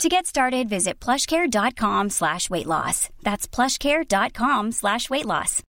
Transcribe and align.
To 0.00 0.08
get 0.08 0.26
started, 0.26 0.68
visit 0.68 0.94
plushcare.com 1.00 2.10
slash 2.10 2.50
weight 2.50 2.66
loss. 2.66 3.08
That's 3.22 3.46
plushcare.com 3.46 4.72
slash 4.72 5.08
weight 5.10 5.26
loss. 5.26 5.62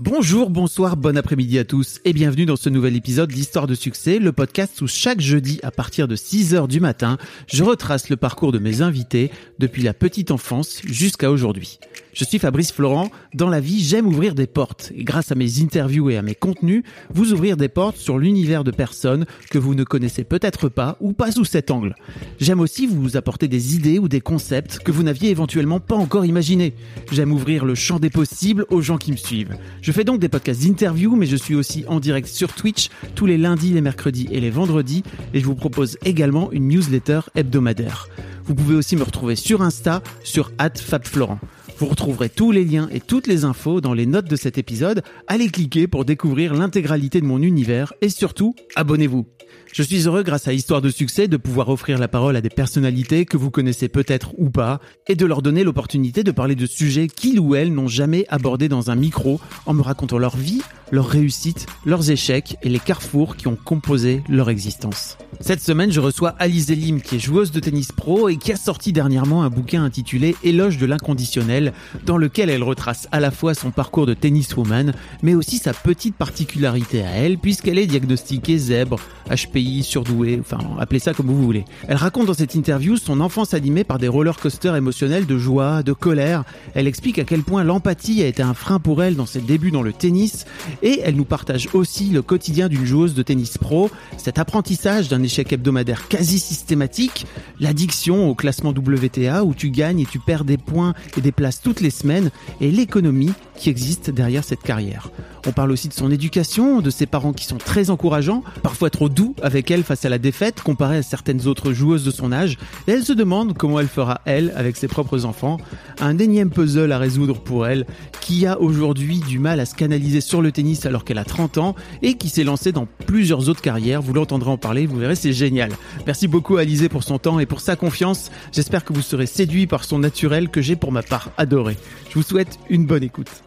Bonjour, 0.00 0.50
bonsoir, 0.50 0.96
bon 0.96 1.16
après-midi 1.16 1.56
à 1.56 1.64
tous 1.64 2.00
et 2.04 2.12
bienvenue 2.12 2.46
dans 2.46 2.56
ce 2.56 2.68
nouvel 2.68 2.96
épisode 2.96 3.30
d'Histoire 3.30 3.68
de 3.68 3.76
succès, 3.76 4.18
le 4.18 4.32
podcast 4.32 4.82
où 4.82 4.88
chaque 4.88 5.20
jeudi 5.20 5.60
à 5.62 5.70
partir 5.70 6.08
de 6.08 6.16
6h 6.16 6.66
du 6.66 6.80
matin, 6.80 7.16
je 7.46 7.62
retrace 7.62 8.10
le 8.10 8.16
parcours 8.16 8.50
de 8.50 8.58
mes 8.58 8.82
invités 8.82 9.30
depuis 9.60 9.82
la 9.82 9.94
petite 9.94 10.32
enfance 10.32 10.80
jusqu'à 10.84 11.30
aujourd'hui. 11.30 11.78
Je 12.14 12.24
suis 12.24 12.38
Fabrice 12.38 12.70
Florent. 12.70 13.10
Dans 13.34 13.48
la 13.48 13.58
vie, 13.58 13.82
j'aime 13.82 14.06
ouvrir 14.06 14.36
des 14.36 14.46
portes. 14.46 14.92
Et 14.94 15.02
grâce 15.02 15.32
à 15.32 15.34
mes 15.34 15.60
interviews 15.60 16.10
et 16.10 16.16
à 16.16 16.22
mes 16.22 16.36
contenus, 16.36 16.84
vous 17.12 17.32
ouvrir 17.32 17.56
des 17.56 17.68
portes 17.68 17.96
sur 17.96 18.18
l'univers 18.18 18.62
de 18.62 18.70
personnes 18.70 19.26
que 19.50 19.58
vous 19.58 19.74
ne 19.74 19.82
connaissez 19.82 20.22
peut-être 20.22 20.68
pas 20.68 20.96
ou 21.00 21.12
pas 21.12 21.32
sous 21.32 21.44
cet 21.44 21.72
angle. 21.72 21.96
J'aime 22.38 22.60
aussi 22.60 22.86
vous 22.86 23.16
apporter 23.16 23.48
des 23.48 23.74
idées 23.74 23.98
ou 23.98 24.06
des 24.06 24.20
concepts 24.20 24.78
que 24.78 24.92
vous 24.92 25.02
n'aviez 25.02 25.30
éventuellement 25.30 25.80
pas 25.80 25.96
encore 25.96 26.24
imaginés. 26.24 26.74
J'aime 27.10 27.32
ouvrir 27.32 27.64
le 27.64 27.74
champ 27.74 27.98
des 27.98 28.10
possibles 28.10 28.64
aux 28.70 28.80
gens 28.80 28.96
qui 28.96 29.10
me 29.10 29.16
suivent. 29.16 29.56
Je 29.82 29.90
fais 29.90 30.04
donc 30.04 30.20
des 30.20 30.28
podcasts 30.28 30.62
d'interviews, 30.62 31.16
mais 31.16 31.26
je 31.26 31.36
suis 31.36 31.56
aussi 31.56 31.84
en 31.88 31.98
direct 31.98 32.28
sur 32.28 32.52
Twitch 32.52 32.90
tous 33.16 33.26
les 33.26 33.38
lundis, 33.38 33.72
les 33.72 33.80
mercredis 33.80 34.28
et 34.30 34.38
les 34.38 34.50
vendredis. 34.50 35.02
Et 35.32 35.40
je 35.40 35.46
vous 35.46 35.56
propose 35.56 35.98
également 36.04 36.52
une 36.52 36.68
newsletter 36.68 37.22
hebdomadaire. 37.34 38.08
Vous 38.44 38.54
pouvez 38.54 38.76
aussi 38.76 38.94
me 38.94 39.02
retrouver 39.02 39.34
sur 39.34 39.62
Insta, 39.62 40.00
sur 40.22 40.52
@fabflorent. 40.76 41.38
Vous 41.76 41.86
retrouverez 41.86 42.28
tous 42.28 42.52
les 42.52 42.64
liens 42.64 42.88
et 42.92 43.00
toutes 43.00 43.26
les 43.26 43.44
infos 43.44 43.80
dans 43.80 43.94
les 43.94 44.06
notes 44.06 44.28
de 44.28 44.36
cet 44.36 44.58
épisode. 44.58 45.02
Allez 45.26 45.48
cliquer 45.48 45.88
pour 45.88 46.04
découvrir 46.04 46.54
l'intégralité 46.54 47.20
de 47.20 47.26
mon 47.26 47.42
univers 47.42 47.92
et 48.00 48.08
surtout, 48.08 48.54
abonnez-vous. 48.76 49.26
Je 49.74 49.82
suis 49.82 50.06
heureux 50.06 50.22
grâce 50.22 50.46
à 50.46 50.52
Histoire 50.52 50.80
de 50.80 50.88
succès 50.88 51.26
de 51.26 51.36
pouvoir 51.36 51.68
offrir 51.68 51.98
la 51.98 52.06
parole 52.06 52.36
à 52.36 52.40
des 52.40 52.48
personnalités 52.48 53.24
que 53.24 53.36
vous 53.36 53.50
connaissez 53.50 53.88
peut-être 53.88 54.30
ou 54.38 54.48
pas 54.48 54.78
et 55.08 55.16
de 55.16 55.26
leur 55.26 55.42
donner 55.42 55.64
l'opportunité 55.64 56.22
de 56.22 56.30
parler 56.30 56.54
de 56.54 56.64
sujets 56.64 57.08
qu'ils 57.08 57.40
ou 57.40 57.56
elles 57.56 57.74
n'ont 57.74 57.88
jamais 57.88 58.24
abordés 58.28 58.68
dans 58.68 58.92
un 58.92 58.94
micro 58.94 59.40
en 59.66 59.74
me 59.74 59.82
racontant 59.82 60.18
leur 60.18 60.36
vie, 60.36 60.62
leurs 60.92 61.08
réussites, 61.08 61.66
leurs 61.84 62.12
échecs 62.12 62.56
et 62.62 62.68
les 62.68 62.78
carrefours 62.78 63.34
qui 63.34 63.48
ont 63.48 63.56
composé 63.56 64.22
leur 64.28 64.48
existence. 64.48 65.18
Cette 65.40 65.60
semaine, 65.60 65.90
je 65.90 65.98
reçois 65.98 66.36
Alice 66.38 66.70
Elim 66.70 67.00
qui 67.00 67.16
est 67.16 67.18
joueuse 67.18 67.50
de 67.50 67.58
tennis 67.58 67.90
pro 67.90 68.28
et 68.28 68.36
qui 68.36 68.52
a 68.52 68.56
sorti 68.56 68.92
dernièrement 68.92 69.42
un 69.42 69.50
bouquin 69.50 69.82
intitulé 69.82 70.36
Éloge 70.44 70.78
de 70.78 70.86
l'inconditionnel 70.86 71.72
dans 72.06 72.16
lequel 72.16 72.48
elle 72.48 72.62
retrace 72.62 73.08
à 73.10 73.18
la 73.18 73.32
fois 73.32 73.54
son 73.54 73.72
parcours 73.72 74.06
de 74.06 74.14
tenniswoman 74.14 74.92
mais 75.24 75.34
aussi 75.34 75.58
sa 75.58 75.74
petite 75.74 76.14
particularité 76.14 77.02
à 77.02 77.10
elle 77.10 77.38
puisqu'elle 77.38 77.78
est 77.78 77.88
diagnostiquée 77.88 78.56
zèbre, 78.56 79.00
HPI, 79.28 79.63
surdouée, 79.82 80.38
enfin 80.40 80.58
appelez 80.78 80.98
ça 80.98 81.14
comme 81.14 81.26
vous 81.26 81.42
voulez. 81.42 81.64
Elle 81.88 81.96
raconte 81.96 82.26
dans 82.26 82.34
cette 82.34 82.54
interview 82.54 82.96
son 82.96 83.20
enfance 83.20 83.54
animée 83.54 83.84
par 83.84 83.98
des 83.98 84.08
roller 84.08 84.36
coasters 84.36 84.76
émotionnels 84.76 85.26
de 85.26 85.38
joie, 85.38 85.82
de 85.82 85.92
colère. 85.92 86.44
Elle 86.74 86.86
explique 86.86 87.18
à 87.18 87.24
quel 87.24 87.42
point 87.42 87.64
l'empathie 87.64 88.22
a 88.22 88.26
été 88.26 88.42
un 88.42 88.54
frein 88.54 88.78
pour 88.78 89.02
elle 89.02 89.16
dans 89.16 89.26
ses 89.26 89.40
débuts 89.40 89.70
dans 89.70 89.82
le 89.82 89.92
tennis 89.92 90.44
et 90.82 91.00
elle 91.02 91.16
nous 91.16 91.24
partage 91.24 91.68
aussi 91.72 92.10
le 92.10 92.22
quotidien 92.22 92.68
d'une 92.68 92.84
joueuse 92.84 93.14
de 93.14 93.22
tennis 93.22 93.58
pro, 93.58 93.90
cet 94.16 94.38
apprentissage 94.38 95.08
d'un 95.08 95.22
échec 95.22 95.52
hebdomadaire 95.52 96.08
quasi 96.08 96.38
systématique, 96.38 97.26
l'addiction 97.60 98.28
au 98.28 98.34
classement 98.34 98.70
WTA 98.70 99.44
où 99.44 99.54
tu 99.54 99.70
gagnes 99.70 100.00
et 100.00 100.06
tu 100.06 100.18
perds 100.18 100.44
des 100.44 100.58
points 100.58 100.94
et 101.16 101.20
des 101.20 101.32
places 101.32 101.60
toutes 101.60 101.80
les 101.80 101.90
semaines, 101.90 102.30
et 102.60 102.70
l'économie 102.70 103.32
qui 103.56 103.70
existe 103.70 104.10
derrière 104.10 104.44
cette 104.44 104.62
carrière. 104.62 105.10
On 105.46 105.52
parle 105.52 105.70
aussi 105.70 105.88
de 105.88 105.94
son 105.94 106.10
éducation, 106.10 106.80
de 106.80 106.90
ses 106.90 107.06
parents 107.06 107.32
qui 107.32 107.44
sont 107.44 107.58
très 107.58 107.90
encourageants, 107.90 108.42
parfois 108.62 108.90
trop 108.90 109.08
doux 109.08 109.34
avec 109.42 109.70
elle 109.70 109.84
face 109.84 110.04
à 110.04 110.08
la 110.08 110.18
défaite 110.18 110.62
comparée 110.62 110.98
à 110.98 111.02
certaines 111.02 111.46
autres 111.46 111.72
joueuses 111.72 112.04
de 112.04 112.10
son 112.10 112.32
âge, 112.32 112.58
et 112.86 112.92
elle 112.92 113.04
se 113.04 113.12
demande 113.12 113.56
comment 113.56 113.80
elle 113.80 113.88
fera 113.88 114.20
elle 114.24 114.52
avec 114.56 114.76
ses 114.76 114.88
propres 114.88 115.24
enfants. 115.24 115.58
Un 116.00 116.18
énième 116.18 116.50
puzzle 116.50 116.92
à 116.92 116.98
résoudre 116.98 117.40
pour 117.40 117.66
elle, 117.66 117.86
qui 118.20 118.46
a 118.46 118.60
aujourd'hui 118.60 119.20
du 119.20 119.38
mal 119.38 119.60
à 119.60 119.66
se 119.66 119.74
canaliser 119.74 120.20
sur 120.20 120.40
le 120.40 120.50
tennis 120.50 120.86
alors 120.86 121.04
qu'elle 121.04 121.18
a 121.18 121.24
30 121.24 121.58
ans, 121.58 121.74
et 122.02 122.14
qui 122.14 122.28
s'est 122.28 122.44
lancée 122.44 122.72
dans 122.72 122.86
plusieurs 123.06 123.48
autres 123.48 123.62
carrières. 123.62 124.02
Vous 124.02 124.14
l'entendrez 124.14 124.50
en 124.50 124.58
parler, 124.58 124.86
vous 124.86 124.96
verrez, 124.96 125.16
c'est 125.16 125.32
génial. 125.32 125.70
Merci 126.06 126.28
beaucoup 126.28 126.56
à 126.56 126.62
Alizé 126.62 126.88
pour 126.88 127.04
son 127.04 127.18
temps 127.18 127.38
et 127.38 127.46
pour 127.46 127.60
sa 127.60 127.76
confiance. 127.76 128.30
J'espère 128.52 128.84
que 128.84 128.94
vous 128.94 129.02
serez 129.02 129.26
séduit 129.26 129.66
par 129.66 129.84
son 129.84 129.98
naturel 129.98 130.48
que 130.48 130.62
j'ai 130.62 130.76
pour 130.76 130.92
ma 130.92 131.02
part 131.02 131.30
adoré. 131.36 131.76
Je 132.14 132.20
vous 132.20 132.24
souhaite 132.24 132.60
une 132.70 132.86
bonne 132.86 133.02
écoute. 133.02 133.42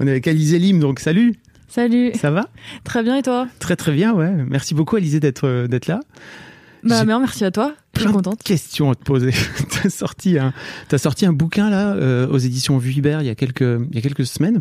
On 0.00 0.08
est 0.08 0.10
avec 0.10 0.26
Alizé 0.26 0.58
Lim, 0.58 0.80
donc 0.80 0.98
salut 0.98 1.36
Salut. 1.68 2.10
Ça 2.16 2.32
va? 2.32 2.48
Très 2.82 3.04
bien 3.04 3.16
et 3.16 3.22
toi? 3.22 3.46
Très 3.60 3.76
très 3.76 3.92
bien, 3.92 4.12
ouais. 4.12 4.28
Merci 4.48 4.74
beaucoup 4.74 4.96
Alizé 4.96 5.20
d'être 5.20 5.46
euh, 5.46 5.68
d'être 5.68 5.86
là. 5.86 6.00
Bah 6.82 7.04
bien, 7.04 7.20
merci 7.20 7.44
à 7.44 7.52
toi. 7.52 7.76
Je 7.94 8.00
suis 8.00 8.04
plein 8.04 8.10
de 8.10 8.16
contente. 8.16 8.42
questions 8.42 8.90
à 8.90 8.94
te 8.94 9.02
poser. 9.02 9.32
t'as 9.82 9.90
sorti 9.90 10.38
un, 10.38 10.52
t'as 10.88 10.98
sorti 10.98 11.26
un 11.26 11.32
bouquin 11.32 11.68
là 11.70 11.94
euh, 11.94 12.26
aux 12.28 12.38
éditions 12.38 12.78
Vuibert 12.78 13.20
il 13.20 13.26
y 13.26 13.30
a 13.30 13.34
quelques, 13.34 13.60
il 13.60 13.94
y 13.94 13.98
a 13.98 14.00
quelques 14.00 14.26
semaines, 14.26 14.60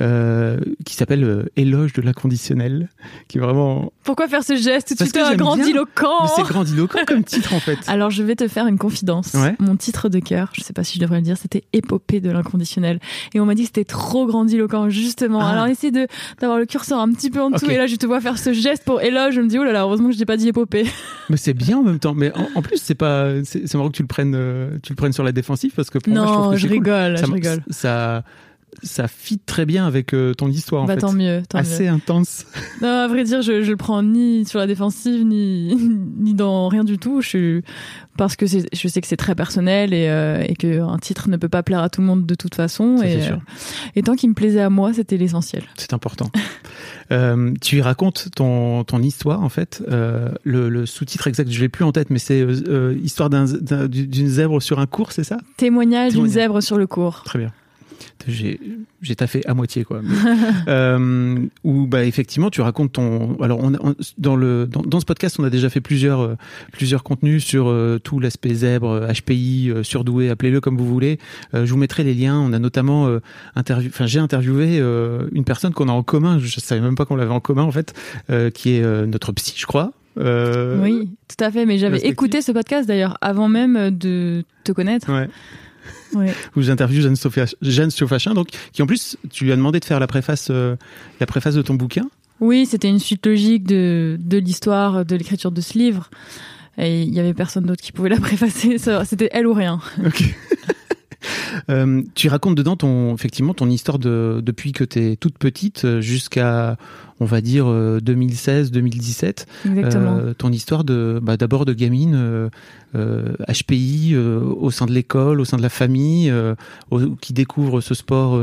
euh, 0.00 0.58
qui 0.84 0.94
s'appelle 0.94 1.24
euh, 1.24 1.44
Éloge 1.56 1.92
de 1.92 2.02
l'inconditionnel, 2.02 2.88
qui 3.26 3.38
est 3.38 3.40
vraiment. 3.40 3.92
Pourquoi 4.04 4.28
faire 4.28 4.44
ce 4.44 4.56
geste 4.56 4.96
tout 4.96 5.04
de 5.04 5.08
suite 5.08 5.36
grandiloquent 5.36 6.28
c'est 6.36 6.42
grandiloquent 6.42 7.00
comme 7.06 7.24
titre 7.24 7.52
en 7.54 7.60
fait. 7.60 7.78
Alors 7.88 8.10
je 8.10 8.22
vais 8.22 8.36
te 8.36 8.46
faire 8.48 8.66
une 8.66 8.78
confidence. 8.78 9.34
Ouais. 9.34 9.56
Mon 9.58 9.76
titre 9.76 10.08
de 10.08 10.18
cœur, 10.20 10.50
je 10.52 10.62
sais 10.62 10.72
pas 10.72 10.84
si 10.84 10.96
je 10.96 11.00
devrais 11.00 11.16
le 11.16 11.22
dire, 11.22 11.36
c'était 11.36 11.64
Épopée 11.72 12.20
de 12.20 12.30
l'inconditionnel. 12.30 13.00
Et 13.34 13.40
on 13.40 13.46
m'a 13.46 13.54
dit 13.54 13.62
que 13.62 13.68
c'était 13.68 13.84
trop 13.84 14.26
grandiloquent 14.26 14.88
justement. 14.88 15.40
Ah. 15.40 15.50
Alors 15.50 15.66
essaye 15.66 15.92
de 15.92 16.06
d'avoir 16.40 16.58
le 16.58 16.66
curseur 16.66 17.00
un 17.00 17.10
petit 17.12 17.30
peu 17.30 17.40
en 17.42 17.50
dessous 17.50 17.70
et 17.70 17.76
là 17.76 17.86
je 17.86 17.96
te 17.96 18.06
vois 18.06 18.20
faire 18.20 18.38
ce 18.38 18.52
geste 18.52 18.84
pour 18.84 19.02
éloge. 19.02 19.34
Je 19.34 19.40
me 19.40 19.48
dis 19.48 19.58
oh 19.58 19.64
là 19.64 19.72
là, 19.72 19.82
heureusement 19.82 20.08
que 20.08 20.14
je 20.14 20.18
n'ai 20.20 20.26
pas 20.26 20.36
dit 20.36 20.48
épopée. 20.48 20.86
Mais 21.28 21.36
c'est 21.36 21.54
bien 21.54 21.78
en 21.78 21.82
même 21.82 21.98
temps. 21.98 22.14
Mais 22.14 22.32
en, 22.34 22.48
en 22.54 22.62
plus 22.68 22.80
c'est 22.80 22.94
pas, 22.94 23.32
c'est, 23.44 23.72
marrant 23.74 23.88
que 23.88 23.96
tu 23.96 24.02
le 24.02 24.08
prennes, 24.08 24.34
euh, 24.36 24.78
tu 24.82 24.92
le 24.92 24.96
prennes 24.96 25.12
sur 25.12 25.24
la 25.24 25.32
défensive 25.32 25.72
parce 25.74 25.90
que 25.90 25.98
pour 25.98 26.12
moi 26.12 26.26
je 26.26 26.32
trouve 26.32 26.44
non, 26.44 26.50
que 26.52 26.56
je 26.56 26.62
c'est 26.62 26.68
cool. 26.68 26.76
rigole, 26.76 27.18
Ça, 27.18 27.26
je 27.26 27.32
rigole. 27.32 27.60
ça, 27.70 28.22
ça 28.82 29.08
fit 29.08 29.38
très 29.38 29.66
bien 29.66 29.86
avec 29.86 30.14
euh, 30.14 30.34
ton 30.34 30.48
histoire 30.48 30.82
en 30.82 30.86
bah 30.86 30.94
fait. 30.94 31.00
tant 31.00 31.12
mieux, 31.12 31.42
tant 31.48 31.58
Assez 31.58 31.84
mieux. 31.84 31.90
intense. 31.90 32.46
Non, 32.82 32.88
à 32.88 33.08
vrai 33.08 33.24
dire, 33.24 33.42
je, 33.42 33.62
je 33.62 33.70
le 33.70 33.76
prends 33.76 34.02
ni 34.02 34.44
sur 34.44 34.58
la 34.58 34.66
défensive, 34.66 35.24
ni, 35.24 35.74
ni 36.18 36.34
dans 36.34 36.68
rien 36.68 36.84
du 36.84 36.98
tout. 36.98 37.20
Je 37.20 37.28
suis, 37.28 37.62
parce 38.16 38.36
que 38.36 38.46
je 38.46 38.88
sais 38.88 39.00
que 39.00 39.06
c'est 39.06 39.16
très 39.16 39.34
personnel 39.34 39.92
et, 39.92 40.08
euh, 40.08 40.44
et 40.46 40.54
qu'un 40.54 40.98
titre 40.98 41.28
ne 41.28 41.36
peut 41.36 41.48
pas 41.48 41.62
plaire 41.62 41.80
à 41.82 41.88
tout 41.88 42.00
le 42.00 42.06
monde 42.06 42.24
de 42.26 42.34
toute 42.34 42.54
façon. 42.54 42.98
Ça, 42.98 43.06
et, 43.06 43.12
c'est 43.20 43.26
sûr. 43.26 43.36
euh, 43.36 43.90
et 43.96 44.02
tant 44.02 44.14
qu'il 44.14 44.28
me 44.28 44.34
plaisait 44.34 44.60
à 44.60 44.70
moi, 44.70 44.92
c'était 44.92 45.16
l'essentiel. 45.16 45.62
C'est 45.76 45.92
important. 45.92 46.30
Euh, 47.10 47.54
tu 47.62 47.80
racontes 47.80 48.28
ton, 48.36 48.84
ton 48.84 49.00
histoire 49.02 49.42
en 49.42 49.48
fait. 49.48 49.82
Euh, 49.88 50.28
le, 50.44 50.68
le 50.68 50.84
sous-titre 50.84 51.26
exact, 51.26 51.50
je 51.50 51.58
l'ai 51.60 51.70
plus 51.70 51.84
en 51.84 51.90
tête, 51.90 52.10
mais 52.10 52.18
c'est 52.18 52.42
euh, 52.42 52.54
euh, 52.68 52.98
histoire 53.02 53.30
d'un- 53.30 53.46
d'un- 53.46 53.86
d'une 53.88 54.28
zèbre 54.28 54.60
sur 54.60 54.78
un 54.78 54.86
cours, 54.86 55.12
c'est 55.12 55.24
ça? 55.24 55.38
Témoignage 55.56 56.12
d'une 56.12 56.26
zèbre 56.28 56.62
sur 56.62 56.76
le 56.76 56.86
cours. 56.86 57.22
Très 57.24 57.38
bien. 57.38 57.50
J'ai 58.26 58.60
j'ai 59.00 59.14
taffé 59.16 59.42
à 59.46 59.54
moitié 59.54 59.84
quoi. 59.84 60.00
Euh, 60.68 61.38
où 61.64 61.86
bah 61.86 62.04
effectivement 62.04 62.50
tu 62.50 62.60
racontes 62.60 62.92
ton. 62.92 63.36
Alors 63.40 63.60
on, 63.62 63.72
on- 63.74 63.94
dans 64.18 64.36
le 64.36 64.66
dans, 64.66 64.82
dans 64.82 65.00
ce 65.00 65.06
podcast 65.06 65.36
on 65.38 65.44
a 65.44 65.50
déjà 65.50 65.70
fait 65.70 65.80
plusieurs 65.80 66.20
euh, 66.20 66.34
plusieurs 66.72 67.02
contenus 67.02 67.42
sur 67.44 67.68
euh, 67.68 67.98
tout 68.02 68.20
l'aspect 68.20 68.52
zèbre, 68.54 69.06
HPI, 69.12 69.70
euh, 69.70 69.82
surdoué, 69.82 70.28
appelez-le 70.30 70.60
comme 70.60 70.76
vous 70.76 70.86
voulez. 70.86 71.18
Je 71.54 71.64
vous 71.70 71.76
mettrai 71.78 72.04
les 72.04 72.14
liens. 72.14 72.38
On 72.38 72.52
a 72.52 72.58
notamment 72.58 73.08
interview. 73.54 73.88
Enfin 73.92 74.06
j'ai 74.06 74.18
interviewé 74.18 74.78
une 74.78 75.44
personne 75.44 75.72
qu'on 75.72 75.88
a 75.88 75.92
en 75.92 76.02
commun. 76.02 76.38
Je 76.38 76.60
savais 76.60 76.80
même 76.80 76.94
pas 76.96 77.04
qu'on 77.06 77.16
l'avait 77.16 77.32
en 77.32 77.40
commun 77.40 77.62
en 77.62 77.72
fait, 77.72 77.94
qui 78.54 78.74
est 78.74 79.06
notre 79.06 79.32
psy 79.32 79.54
je 79.56 79.66
crois. 79.66 79.92
Oui, 80.16 81.10
tout 81.28 81.44
à 81.44 81.50
fait. 81.50 81.64
Mais 81.66 81.78
j'avais 81.78 82.00
écouté 82.00 82.42
ce 82.42 82.52
podcast 82.52 82.86
d'ailleurs 82.88 83.16
avant 83.20 83.48
même 83.48 83.90
de 83.96 84.44
te 84.64 84.72
connaître. 84.72 85.10
Ouais. 85.12 85.28
Ouais. 86.14 86.32
où 86.56 86.62
j'interviewe 86.62 87.02
Jeanne 87.02 87.16
Jeanne 87.62 88.34
donc 88.34 88.48
qui 88.72 88.82
en 88.82 88.86
plus 88.86 89.16
tu 89.30 89.44
lui 89.44 89.52
as 89.52 89.56
demandé 89.56 89.80
de 89.80 89.84
faire 89.84 90.00
la 90.00 90.06
préface, 90.06 90.48
euh, 90.50 90.76
la 91.20 91.26
préface 91.26 91.54
de 91.54 91.62
ton 91.62 91.74
bouquin. 91.74 92.08
Oui, 92.40 92.66
c'était 92.66 92.88
une 92.88 93.00
suite 93.00 93.26
logique 93.26 93.64
de, 93.64 94.16
de 94.20 94.38
l'histoire, 94.38 95.04
de 95.04 95.16
l'écriture 95.16 95.50
de 95.50 95.60
ce 95.60 95.76
livre. 95.76 96.08
Et 96.78 97.02
il 97.02 97.12
y 97.12 97.18
avait 97.18 97.34
personne 97.34 97.64
d'autre 97.64 97.82
qui 97.82 97.92
pouvait 97.92 98.08
la 98.08 98.16
préfacer. 98.20 98.78
C'était 98.78 99.28
elle 99.32 99.46
ou 99.46 99.54
rien. 99.54 99.80
Ok. 100.04 100.22
Euh, 101.68 102.02
tu 102.14 102.28
racontes 102.28 102.54
dedans 102.54 102.76
ton 102.76 103.12
effectivement 103.12 103.52
ton 103.52 103.68
histoire 103.68 103.98
de 103.98 104.40
depuis 104.42 104.70
que 104.70 104.84
tu 104.84 105.00
es 105.00 105.16
toute 105.16 105.36
petite 105.36 105.84
euh, 105.84 106.00
jusqu'à 106.00 106.76
on 107.18 107.24
va 107.24 107.40
dire 107.40 107.66
2016-2017. 107.66 110.34
ton 110.38 110.52
histoire 110.52 110.84
de, 110.84 111.18
bah, 111.20 111.36
d'abord 111.36 111.64
de 111.64 111.72
gamine 111.72 112.50
HPI 112.94 114.16
au 114.16 114.70
sein 114.70 114.86
de 114.86 114.92
l'école, 114.92 115.40
au 115.40 115.44
sein 115.44 115.56
de 115.56 115.62
la 115.62 115.68
famille, 115.68 116.32
qui 117.20 117.32
découvre 117.32 117.80
ce 117.80 117.94
sport 117.94 118.40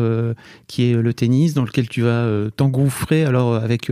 qui 0.67 0.89
est 0.89 0.93
le 0.93 1.13
tennis, 1.13 1.53
dans 1.53 1.63
lequel 1.63 1.89
tu 1.89 2.01
vas 2.01 2.27
t'engouffrer 2.55 3.25
alors 3.25 3.55
avec 3.55 3.89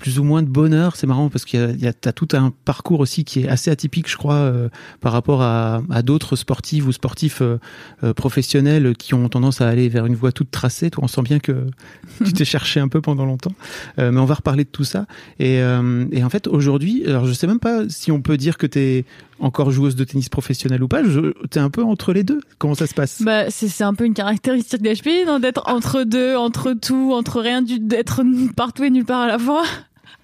plus 0.00 0.18
ou 0.18 0.24
moins 0.24 0.42
de 0.42 0.48
bonheur. 0.48 0.96
C'est 0.96 1.06
marrant 1.06 1.28
parce 1.28 1.44
qu'il 1.44 1.76
y 1.78 1.86
a, 1.86 1.92
as 2.04 2.12
tout 2.12 2.28
un 2.32 2.52
parcours 2.64 3.00
aussi 3.00 3.24
qui 3.24 3.40
est 3.40 3.48
assez 3.48 3.70
atypique, 3.70 4.10
je 4.10 4.16
crois, 4.16 4.34
euh, 4.34 4.68
par 5.00 5.12
rapport 5.12 5.42
à, 5.42 5.82
d'autres 6.02 6.36
sportifs 6.36 6.86
ou 6.86 6.92
sportifs 6.92 7.42
euh, 7.42 7.58
euh, 8.02 8.14
professionnels 8.14 8.96
qui 8.96 9.14
ont 9.14 9.28
tendance 9.28 9.60
à 9.60 9.68
aller 9.68 9.88
vers 9.88 10.06
une 10.06 10.14
voie 10.14 10.32
toute 10.32 10.50
tracée. 10.50 10.90
Toi, 10.90 11.04
on 11.04 11.08
sent 11.08 11.22
bien 11.22 11.38
que 11.38 11.66
tu 12.24 12.32
t'es 12.32 12.44
cherché 12.44 12.80
un 12.80 12.88
peu 12.88 13.00
pendant 13.00 13.26
longtemps. 13.26 13.52
mais 13.98 14.18
on 14.18 14.24
va 14.24 14.34
reparler 14.34 14.64
de 14.64 14.70
tout 14.70 14.84
ça. 14.84 15.06
Et, 15.38 15.62
en 15.62 16.30
fait, 16.30 16.46
aujourd'hui, 16.46 17.04
alors 17.06 17.26
je 17.26 17.32
sais 17.32 17.46
même 17.46 17.60
pas 17.60 17.88
si 17.88 18.10
on 18.10 18.22
peut 18.22 18.36
dire 18.36 18.56
que 18.56 18.66
tu 18.66 18.78
es 18.78 19.04
encore 19.38 19.70
joueuse 19.80 19.96
de 19.96 20.04
tennis 20.04 20.28
professionnelle 20.28 20.82
ou 20.82 20.88
pas. 20.88 21.02
Tu 21.02 21.58
es 21.58 21.58
un 21.58 21.70
peu 21.70 21.82
entre 21.82 22.12
les 22.12 22.22
deux. 22.22 22.40
Comment 22.58 22.74
ça 22.74 22.86
se 22.86 22.94
passe? 22.94 23.22
Bah, 23.22 23.50
C'est 23.50 23.84
un 23.84 23.94
peu 23.94 24.04
une 24.04 24.14
caractéristique 24.14 24.82
d'HP, 24.82 25.08
d'être 25.40 25.62
entre 25.66 26.04
deux, 26.04 26.36
entre 26.36 26.74
tout, 26.74 27.12
entre 27.14 27.40
rien, 27.40 27.62
d'être 27.62 28.22
partout 28.56 28.84
et 28.84 28.90
nulle 28.90 29.04
part 29.04 29.22
à 29.22 29.26
la 29.26 29.38
fois. 29.38 29.64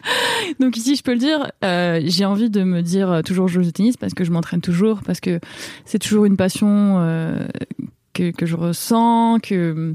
Donc 0.60 0.76
ici, 0.76 0.94
je 0.96 1.02
peux 1.02 1.12
le 1.12 1.18
dire, 1.18 1.50
euh, 1.64 2.00
j'ai 2.04 2.24
envie 2.24 2.50
de 2.50 2.62
me 2.62 2.82
dire 2.82 3.10
euh, 3.10 3.22
toujours 3.22 3.48
joueuse 3.48 3.66
de 3.66 3.70
tennis 3.70 3.96
parce 3.96 4.14
que 4.14 4.24
je 4.24 4.30
m'entraîne 4.30 4.60
toujours, 4.60 5.00
parce 5.02 5.20
que 5.20 5.40
c'est 5.84 5.98
toujours 5.98 6.26
une 6.26 6.36
passion 6.36 6.96
euh, 6.98 7.46
que, 8.12 8.30
que, 8.30 8.46
je 8.46 8.56
ressens, 8.56 9.38
que 9.42 9.94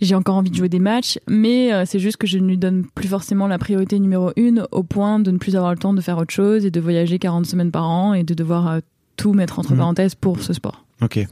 j'ai 0.00 0.14
encore 0.14 0.36
envie 0.36 0.50
de 0.50 0.56
jouer 0.56 0.68
des 0.68 0.78
matchs, 0.78 1.18
mais 1.28 1.70
c'est 1.86 1.98
juste 1.98 2.16
que 2.18 2.26
je 2.26 2.38
ne 2.38 2.46
lui 2.46 2.58
donne 2.58 2.84
plus 2.94 3.08
forcément 3.08 3.46
la 3.46 3.58
priorité 3.58 3.98
numéro 3.98 4.32
une 4.36 4.66
au 4.70 4.82
point 4.82 5.18
de 5.18 5.30
ne 5.30 5.38
plus 5.38 5.56
avoir 5.56 5.72
le 5.72 5.78
temps 5.78 5.94
de 5.94 6.00
faire 6.00 6.18
autre 6.18 6.34
chose 6.34 6.66
et 6.66 6.70
de 6.70 6.80
voyager 6.80 7.18
40 7.18 7.46
semaines 7.46 7.70
par 7.70 7.88
an 7.88 8.12
et 8.12 8.22
de 8.22 8.34
devoir 8.34 8.80
tout 9.16 9.32
mettre 9.32 9.58
entre 9.58 9.74
mmh. 9.74 9.78
parenthèses 9.78 10.14
pour 10.14 10.42
ce 10.42 10.52
sport. 10.52 10.84
Ok. 11.02 11.26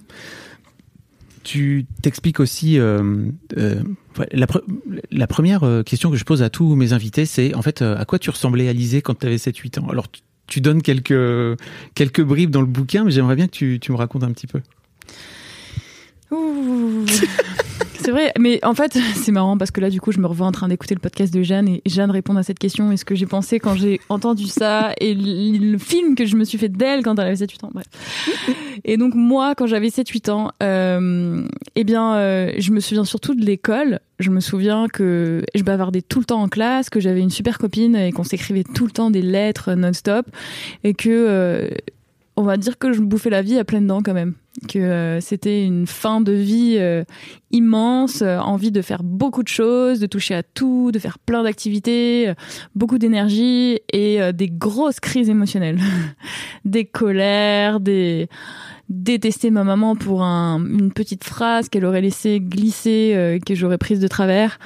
Tu 1.43 1.87
t'expliques 2.00 2.40
aussi 2.40 2.78
euh, 2.78 3.26
euh, 3.58 3.82
la, 4.32 4.46
la, 5.11 5.26
première 5.26 5.62
euh, 5.62 5.82
question 5.82 6.11
que 6.11 6.16
je 6.16 6.25
pose 6.25 6.43
à 6.43 6.49
tous 6.49 6.75
mes 6.75 6.94
invités, 6.94 7.26
c'est 7.26 7.55
en 7.55 7.61
fait 7.61 7.82
à 7.82 8.05
quoi 8.06 8.19
tu 8.19 8.31
ressemblais 8.31 8.69
Alizé 8.69 9.02
quand 9.02 9.19
tu 9.19 9.26
avais 9.26 9.37
7-8 9.37 9.81
ans? 9.81 9.88
Alors 9.90 10.06
tu, 10.46 10.61
donnes 10.62 10.81
quelques 10.81 11.58
quelques 11.94 12.22
bribes 12.22 12.50
dans 12.50 12.62
le 12.62 12.66
bouquin, 12.66 13.05
mais 13.05 13.11
j'aimerais 13.11 13.37
bien 13.37 13.46
que 13.46 13.52
tu, 13.52 13.78
tu 13.78 13.93
me 13.93 13.96
racontes 13.96 14.25
un 14.25 14.32
petit 14.32 14.46
peu. 14.46 14.61
C'est 18.05 18.11
vrai, 18.11 18.33
mais 18.39 18.63
en 18.63 18.75
fait, 18.75 18.99
c'est 19.15 19.33
marrant 19.33 19.57
parce 19.57 19.71
que 19.71 19.81
là, 19.81 19.89
du 19.89 19.99
coup, 19.99 20.13
je 20.13 20.21
me 20.21 20.27
revois 20.27 20.47
en 20.47 20.53
train 20.53 20.69
d'écouter 20.69 20.95
le 20.95 21.01
podcast 21.01 21.33
de 21.33 21.43
Jeanne 21.43 21.69
et 21.69 21.83
Jeanne 21.87 22.11
répond 22.11 22.37
à 22.37 22.43
cette 22.43 22.59
question 22.59 22.93
et 22.93 22.99
ce 22.99 23.05
que 23.07 23.15
j'ai 23.15 23.25
pensé 23.25 23.59
quand 23.59 23.77
j'ai 23.77 23.99
entendu 24.11 24.47
ça 24.47 24.93
et 25.01 25.15
le, 25.15 25.79
film 25.79 26.15
que 26.15 26.27
je 26.27 26.37
me 26.37 26.45
suis 26.45 26.59
fait 26.59 26.69
d'elle 26.69 27.03
quand 27.03 27.19
elle 27.19 27.29
avait 27.29 27.43
7-8 27.43 27.65
ans. 27.65 27.71
Bref. 27.73 27.87
Et 28.85 28.99
donc, 28.99 29.15
moi, 29.15 29.55
quand 29.55 29.67
j'avais 29.67 29.89
7-8 29.89 30.31
ans, 30.31 30.51
euh, 30.63 31.47
eh 31.77 31.85
bien, 31.85 32.17
euh, 32.17 32.53
je 32.59 32.73
me 32.73 32.81
souviens 32.81 33.07
surtout 33.07 33.35
de 33.35 33.43
l'école. 33.43 34.01
Je 34.19 34.29
me 34.29 34.41
souviens 34.41 34.87
que 34.89 35.43
je 35.55 35.63
bavardais 35.63 36.03
tout 36.03 36.19
le 36.19 36.27
temps 36.27 36.43
en 36.43 36.49
classe, 36.49 36.91
que 36.91 37.01
j'avais 37.01 37.21
une 37.21 37.31
super 37.31 37.57
copine 37.57 37.97
et 37.97 38.13
qu'on 38.13 38.23
s'écrivait 38.23 38.65
tout 38.65 38.85
le 38.85 38.93
temps 38.93 39.11
des 39.11 39.23
lettres 39.23 39.73
non-stop 39.73 40.27
et 40.85 40.93
que 40.93 41.09
euh, 41.09 41.71
on 42.37 42.43
va 42.43 42.57
dire 42.57 42.79
que 42.79 42.93
je 42.93 43.01
me 43.01 43.07
bouffais 43.07 43.31
la 43.31 43.43
vie 43.43 43.59
à 43.59 43.65
pleines 43.65 43.87
dents 43.87 44.03
quand 44.03 44.15
même. 44.15 44.35
Que 44.69 44.79
euh, 44.79 45.21
c'était 45.21 45.65
une 45.65 45.87
fin 45.87 46.21
de 46.21 46.33
vie 46.33 46.77
euh, 46.79 47.05
immense, 47.51 48.23
euh, 48.23 48.39
envie 48.39 48.71
de 48.71 48.83
faire 48.83 49.03
beaucoup 49.03 49.43
de 49.43 49.49
choses, 49.49 50.01
de 50.01 50.07
toucher 50.07 50.35
à 50.35 50.43
tout, 50.43 50.91
de 50.93 50.99
faire 50.99 51.19
plein 51.19 51.43
d'activités, 51.43 52.33
beaucoup 52.75 52.99
d'énergie 52.99 53.79
et 53.93 54.33
des 54.33 54.49
grosses 54.49 55.01
crises 55.01 55.29
émotionnelles. 55.29 55.79
des 56.65 56.85
colères, 56.85 57.81
des 57.81 58.29
détester 58.91 59.51
ma 59.51 59.65
maman 59.65 59.97
pour 59.97 60.23
une 60.23 60.93
petite 60.93 61.25
phrase 61.25 61.69
qu'elle 61.69 61.87
aurait 61.87 62.03
laissé 62.03 62.39
glisser, 62.41 63.41
que 63.45 63.55
j'aurais 63.55 63.79
prise 63.79 63.99
de 63.99 64.09
travers. 64.09 64.59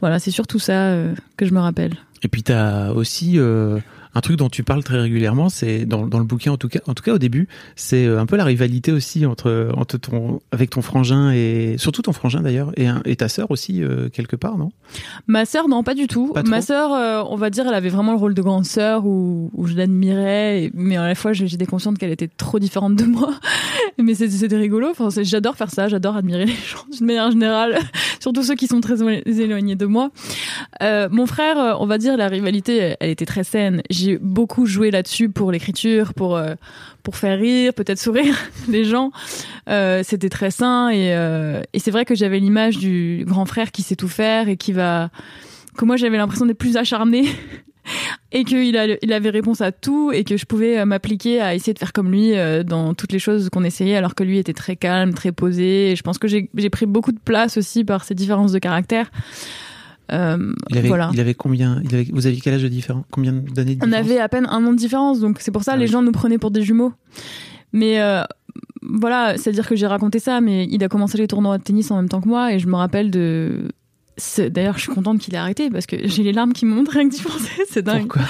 Voilà, 0.00 0.18
c'est 0.18 0.30
surtout 0.30 0.58
ça 0.58 0.94
que 1.38 1.46
je 1.46 1.54
me 1.54 1.60
rappelle. 1.60 1.94
Et 2.22 2.28
puis 2.28 2.42
tu 2.42 2.52
as 2.52 2.92
aussi 2.92 3.38
un 4.16 4.20
truc 4.22 4.36
dont 4.36 4.48
tu 4.48 4.62
parles 4.62 4.82
très 4.82 4.98
régulièrement, 4.98 5.50
c'est 5.50 5.84
dans, 5.84 6.06
dans, 6.06 6.18
le 6.18 6.24
bouquin 6.24 6.52
en 6.52 6.56
tout 6.56 6.68
cas, 6.68 6.80
en 6.86 6.94
tout 6.94 7.02
cas 7.02 7.12
au 7.12 7.18
début, 7.18 7.48
c'est 7.74 8.06
euh, 8.06 8.18
un 8.18 8.24
peu 8.24 8.36
la 8.36 8.44
rivalité 8.44 8.90
aussi 8.90 9.26
entre 9.26 9.70
entre 9.76 9.98
ton 9.98 10.40
avec 10.52 10.70
ton 10.70 10.80
frangin 10.80 11.32
et 11.32 11.74
surtout 11.76 12.00
ton 12.00 12.14
frangin 12.14 12.40
d'ailleurs 12.40 12.72
et, 12.78 12.88
et 13.04 13.16
ta 13.16 13.28
sœur 13.28 13.50
aussi 13.50 13.82
euh, 13.82 14.08
quelque 14.08 14.34
part, 14.34 14.56
non? 14.56 14.72
Ma 15.26 15.44
sœur 15.44 15.68
non, 15.68 15.82
pas 15.82 15.92
du 15.92 16.06
tout. 16.06 16.32
Ma 16.46 16.62
sœur, 16.62 16.94
euh, 16.94 17.22
on 17.28 17.36
va 17.36 17.50
dire, 17.50 17.66
elle 17.68 17.74
avait 17.74 17.90
vraiment 17.90 18.12
le 18.12 18.18
rôle 18.18 18.32
de 18.32 18.40
grande 18.40 18.64
sœur 18.64 19.04
où, 19.04 19.50
où 19.52 19.66
je 19.66 19.74
l'admirais, 19.74 20.70
mais 20.72 20.96
à 20.96 21.06
la 21.06 21.14
fois 21.14 21.34
j'étais 21.34 21.66
consciente 21.66 21.98
qu'elle 21.98 22.12
était 22.12 22.28
trop 22.28 22.58
différente 22.58 22.96
de 22.96 23.04
moi. 23.04 23.34
mais 23.98 24.14
c'était 24.14 24.56
rigolo. 24.56 24.88
Enfin, 24.98 25.08
j'adore 25.24 25.56
faire 25.56 25.70
ça, 25.70 25.88
j'adore 25.88 26.16
admirer 26.16 26.46
les 26.46 26.52
gens 26.52 26.86
d'une 26.90 27.06
manière 27.06 27.30
générale, 27.30 27.78
surtout 28.20 28.42
ceux 28.42 28.54
qui 28.54 28.66
sont 28.66 28.80
très 28.80 28.96
éloignés 29.26 29.76
de 29.76 29.86
moi. 29.86 30.10
mon 30.80 31.26
frère, 31.26 31.76
on 31.80 31.86
va 31.86 31.98
dire, 31.98 32.16
la 32.16 32.28
rivalité, 32.28 32.96
elle 32.98 33.10
était 33.10 33.26
très 33.26 33.44
saine 33.44 33.82
j'ai 33.90 34.05
beaucoup 34.20 34.66
joué 34.66 34.90
là-dessus 34.90 35.28
pour 35.28 35.52
l'écriture, 35.52 36.14
pour 36.14 36.36
euh, 36.36 36.54
pour 37.02 37.16
faire 37.16 37.38
rire, 37.38 37.72
peut-être 37.74 37.98
sourire 37.98 38.36
les 38.68 38.84
gens. 38.84 39.10
Euh, 39.68 40.02
c'était 40.04 40.28
très 40.28 40.50
sain 40.50 40.88
et, 40.88 41.14
euh, 41.14 41.62
et 41.72 41.78
c'est 41.78 41.90
vrai 41.90 42.04
que 42.04 42.14
j'avais 42.14 42.38
l'image 42.38 42.78
du 42.78 43.24
grand 43.26 43.46
frère 43.46 43.72
qui 43.72 43.82
sait 43.82 43.96
tout 43.96 44.08
faire 44.08 44.48
et 44.48 44.56
qui 44.56 44.72
va 44.72 45.10
que 45.76 45.84
moi 45.84 45.96
j'avais 45.96 46.16
l'impression 46.16 46.46
d'être 46.46 46.58
plus 46.58 46.76
acharné 46.76 47.26
et 48.32 48.44
qu'il 48.44 48.98
il 49.02 49.12
avait 49.12 49.30
réponse 49.30 49.60
à 49.60 49.72
tout 49.72 50.10
et 50.12 50.24
que 50.24 50.36
je 50.36 50.46
pouvais 50.46 50.84
m'appliquer 50.84 51.40
à 51.40 51.54
essayer 51.54 51.74
de 51.74 51.78
faire 51.78 51.92
comme 51.92 52.10
lui 52.10 52.32
dans 52.64 52.94
toutes 52.94 53.12
les 53.12 53.18
choses 53.18 53.48
qu'on 53.50 53.62
essayait 53.62 53.96
alors 53.96 54.14
que 54.14 54.24
lui 54.24 54.38
était 54.38 54.54
très 54.54 54.76
calme, 54.76 55.14
très 55.14 55.32
posé. 55.32 55.94
Je 55.96 56.02
pense 56.02 56.18
que 56.18 56.26
j'ai 56.26 56.70
pris 56.70 56.86
beaucoup 56.86 57.12
de 57.12 57.20
place 57.20 57.56
aussi 57.56 57.84
par 57.84 58.04
ses 58.04 58.14
différences 58.14 58.52
de 58.52 58.58
caractère. 58.58 59.10
Euh, 60.12 60.52
il, 60.70 60.78
avait, 60.78 60.88
voilà. 60.88 61.10
il 61.12 61.20
avait 61.20 61.34
combien 61.34 61.80
il 61.84 61.94
avait, 61.94 62.08
Vous 62.12 62.26
aviez 62.26 62.40
quel 62.40 62.54
âge 62.54 62.62
de 62.62 62.68
différence 62.68 63.04
Combien 63.10 63.32
d'années 63.32 63.74
de 63.74 63.80
différence 63.80 63.88
On 63.88 63.92
avait 63.92 64.18
à 64.18 64.28
peine 64.28 64.46
un 64.48 64.64
an 64.64 64.72
de 64.72 64.78
différence, 64.78 65.20
donc 65.20 65.38
c'est 65.40 65.50
pour 65.50 65.64
ça 65.64 65.72
ah 65.74 65.76
les 65.76 65.86
gens 65.86 66.02
nous 66.02 66.12
prenaient 66.12 66.38
pour 66.38 66.50
des 66.50 66.62
jumeaux. 66.62 66.92
Mais 67.72 68.00
euh, 68.00 68.22
voilà, 68.82 69.36
c'est-à-dire 69.36 69.68
que 69.68 69.74
j'ai 69.74 69.86
raconté 69.86 70.18
ça, 70.18 70.40
mais 70.40 70.66
il 70.70 70.82
a 70.84 70.88
commencé 70.88 71.18
les 71.18 71.26
tournois 71.26 71.58
de 71.58 71.62
tennis 71.62 71.90
en 71.90 71.96
même 71.96 72.08
temps 72.08 72.20
que 72.20 72.28
moi, 72.28 72.52
et 72.52 72.58
je 72.58 72.68
me 72.68 72.76
rappelle 72.76 73.10
de 73.10 73.68
D'ailleurs, 74.38 74.76
je 74.76 74.82
suis 74.82 74.92
contente 74.92 75.18
qu'il 75.18 75.34
ait 75.34 75.38
arrêté 75.38 75.68
parce 75.68 75.84
que 75.84 75.96
j'ai 76.04 76.22
les 76.22 76.32
larmes 76.32 76.54
qui 76.54 76.64
me 76.64 76.74
montrent 76.74 76.92
rien 76.92 77.08
que 77.08 77.14
d'y 77.14 77.22
penser. 77.22 77.50
C'est 77.70 77.82
dingue. 77.82 78.08
Pourquoi? 78.08 78.22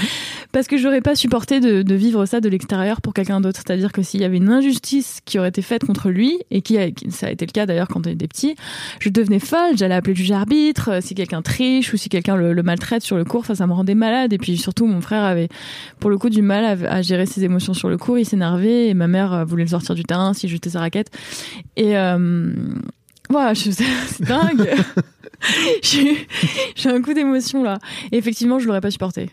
Parce 0.50 0.66
que 0.66 0.76
j'aurais 0.78 1.00
pas 1.00 1.14
supporté 1.14 1.60
de, 1.60 1.82
de, 1.82 1.94
vivre 1.94 2.26
ça 2.26 2.40
de 2.40 2.48
l'extérieur 2.48 3.00
pour 3.00 3.14
quelqu'un 3.14 3.40
d'autre. 3.40 3.60
C'est-à-dire 3.64 3.92
que 3.92 4.02
s'il 4.02 4.20
y 4.20 4.24
avait 4.24 4.38
une 4.38 4.48
injustice 4.48 5.20
qui 5.24 5.38
aurait 5.38 5.50
été 5.50 5.62
faite 5.62 5.84
contre 5.84 6.10
lui, 6.10 6.38
et 6.50 6.62
qui, 6.62 6.76
a, 6.78 6.88
ça 7.10 7.28
a 7.28 7.30
été 7.30 7.46
le 7.46 7.52
cas 7.52 7.66
d'ailleurs 7.66 7.86
quand 7.88 8.06
on 8.06 8.10
était 8.10 8.26
petit, 8.26 8.56
je 8.98 9.10
devenais 9.10 9.38
folle. 9.38 9.76
J'allais 9.76 9.94
appeler 9.94 10.14
le 10.14 10.18
juge 10.18 10.32
arbitre 10.32 10.90
euh, 10.90 11.00
si 11.00 11.14
quelqu'un 11.14 11.42
triche 11.42 11.92
ou 11.92 11.96
si 11.96 12.08
quelqu'un 12.08 12.34
le, 12.36 12.62
maltraite 12.62 13.02
sur 13.02 13.16
le 13.16 13.24
cours. 13.24 13.40
Enfin, 13.40 13.54
ça 13.54 13.66
me 13.68 13.72
rendait 13.72 13.94
malade. 13.94 14.32
Et 14.32 14.38
puis 14.38 14.56
surtout, 14.56 14.86
mon 14.86 15.00
frère 15.00 15.22
avait 15.22 15.48
pour 16.00 16.10
le 16.10 16.18
coup 16.18 16.30
du 16.30 16.42
mal 16.42 16.64
à, 16.64 16.94
à 16.94 17.02
gérer 17.02 17.26
ses 17.26 17.44
émotions 17.44 17.74
sur 17.74 17.88
le 17.88 17.96
cours. 17.96 18.18
Il 18.18 18.26
s'énervait 18.26 18.88
et 18.88 18.94
ma 18.94 19.06
mère 19.06 19.32
euh, 19.32 19.44
voulait 19.44 19.64
le 19.64 19.70
sortir 19.70 19.94
du 19.94 20.02
terrain 20.02 20.32
si 20.34 20.48
jetait 20.48 20.70
sa 20.70 20.80
raquette. 20.80 21.10
Et 21.76 21.96
euh, 21.96 22.52
voilà, 23.30 23.54
c'est 23.54 24.22
dingue. 24.22 24.68
J'ai 25.82 26.90
un 26.90 27.02
coup 27.02 27.14
d'émotion 27.14 27.62
là. 27.62 27.78
Et 28.12 28.18
effectivement, 28.18 28.58
je 28.58 28.66
l'aurais 28.66 28.80
pas 28.80 28.90
supporté. 28.90 29.30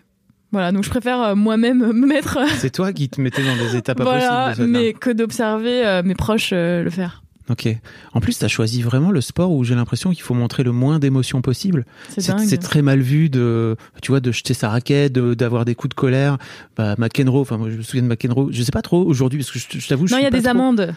Voilà, 0.54 0.72
donc 0.72 0.84
je 0.84 0.90
préfère 0.92 1.20
euh, 1.22 1.36
moi-même 1.36 1.80
me 1.94 2.08
mettre. 2.08 2.38
Euh, 2.38 2.46
c'est 2.58 2.70
toi 2.70 2.94
qui 2.94 3.10
te 3.10 3.20
mettais 3.20 3.44
dans 3.44 3.58
des 3.58 3.76
étapes 3.76 4.00
voilà, 4.02 4.50
possibles. 4.50 4.68
mais 4.68 4.94
que 4.94 5.10
d'observer 5.10 5.86
euh, 5.86 6.04
mes 6.04 6.14
proches 6.14 6.52
le 6.52 6.90
faire. 6.92 7.23
Ok. 7.50 7.68
En 8.14 8.22
plus, 8.22 8.40
tu 8.40 8.46
as 8.46 8.48
choisi 8.48 8.82
vraiment 8.82 9.12
le 9.12 9.20
sport 9.20 9.52
où 9.52 9.64
j'ai 9.64 9.76
l'impression 9.76 10.12
qu'il 10.12 10.22
faut 10.22 10.34
montrer 10.34 10.64
le 10.64 10.72
moins 10.72 11.00
d'émotions 11.00 11.42
possible. 11.42 11.86
C'est 12.18 12.58
très 12.58 12.82
mal 12.82 13.00
vu 13.00 13.30
de, 13.30 13.76
tu 14.02 14.12
vois, 14.12 14.22
de 14.22 14.32
jeter 14.32 14.54
sa 14.54 14.70
raquette, 14.70 15.14
d'avoir 15.14 15.66
des 15.66 15.76
coups 15.76 15.90
de 15.90 15.96
colère. 15.96 16.38
Bah, 16.78 16.96
McEnroe, 16.98 17.42
enfin, 17.42 17.58
moi, 17.58 17.70
je 17.70 17.78
me 17.78 17.82
souviens 17.82 18.04
de 18.04 18.08
McEnroe. 18.08 18.50
Je 18.52 18.64
sais 18.64 18.72
pas 18.72 18.82
trop 18.82 19.04
aujourd'hui 19.04 19.40
parce 19.40 19.52
que 19.52 19.60
je, 19.60 19.88
t'avoue, 19.88 20.08
je 20.08 20.14
Non, 20.14 20.20
il 20.20 20.24
y 20.24 20.28
a 20.28 20.32
des 20.32 20.48
amendes. 20.48 20.80
amendes. 20.80 20.96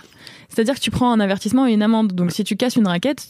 C'est-à-dire 0.49 0.75
que 0.75 0.81
tu 0.81 0.93
prends 0.93 1.13
un 1.13 1.19
avertissement 1.19 1.67
et 1.67 1.73
une 1.73 1.83
amende. 1.83 2.13
Donc 2.13 2.31
si 2.31 2.45
tu 2.45 2.57
casses 2.57 2.77
une 2.77 2.87
raquette, 2.87 3.27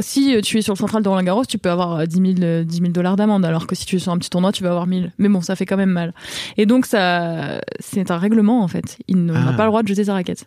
si 0.00 0.40
tu 0.42 0.58
es 0.58 0.62
sur 0.62 0.74
le 0.74 0.78
central 0.78 1.04
de 1.04 1.08
Roland 1.08 1.22
Garros, 1.22 1.44
tu 1.44 1.58
peux 1.58 1.70
avoir 1.70 2.06
10 2.06 2.36
000, 2.40 2.64
10 2.64 2.76
000 2.76 2.88
dollars 2.90 3.14
d'amende, 3.14 3.44
alors 3.44 3.68
que 3.68 3.76
si 3.76 3.86
tu 3.86 3.96
es 3.96 3.98
sur 4.00 4.10
un 4.10 4.18
petit 4.18 4.30
tournoi, 4.30 4.50
tu 4.50 4.64
vas 4.64 4.70
avoir 4.70 4.88
1000. 4.88 5.12
Mais 5.18 5.28
bon, 5.28 5.40
ça 5.40 5.54
fait 5.54 5.66
quand 5.66 5.76
même 5.76 5.90
mal. 5.90 6.12
Et 6.56 6.66
donc 6.66 6.86
ça, 6.86 7.60
c'est 7.78 8.10
un 8.10 8.18
règlement 8.18 8.62
en 8.62 8.68
fait. 8.68 8.98
Il 9.06 9.26
n'a 9.26 9.50
ah. 9.50 9.52
pas 9.52 9.64
le 9.64 9.68
droit 9.68 9.82
de 9.82 9.88
jeter 9.88 10.04
sa 10.04 10.14
raquette. 10.14 10.46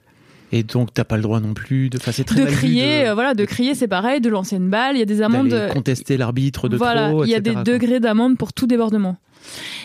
Et 0.51 0.63
donc 0.63 0.93
t'as 0.93 1.03
pas 1.03 1.15
le 1.15 1.23
droit 1.23 1.39
non 1.39 1.53
plus 1.53 1.89
de, 1.89 1.97
enfin 1.97 2.11
c'est 2.11 2.23
très 2.23 2.41
de 2.41 2.45
crier, 2.45 3.07
euh, 3.07 3.13
voilà, 3.13 3.33
de 3.33 3.45
crier 3.45 3.73
c'est 3.73 3.87
pareil, 3.87 4.19
de 4.19 4.29
lancer 4.29 4.57
une 4.57 4.69
balle, 4.69 4.95
il 4.95 4.99
y 4.99 5.03
a 5.03 5.05
des 5.05 5.21
amendes. 5.21 5.69
Contester 5.71 6.17
l'arbitre 6.17 6.67
de 6.67 6.77
voilà, 6.77 7.09
trop. 7.09 7.23
il 7.23 7.29
y 7.29 7.35
a 7.35 7.39
des 7.39 7.55
degrés 7.55 7.99
d'amende 7.99 8.37
pour 8.37 8.51
tout 8.53 8.67
débordement. 8.67 9.17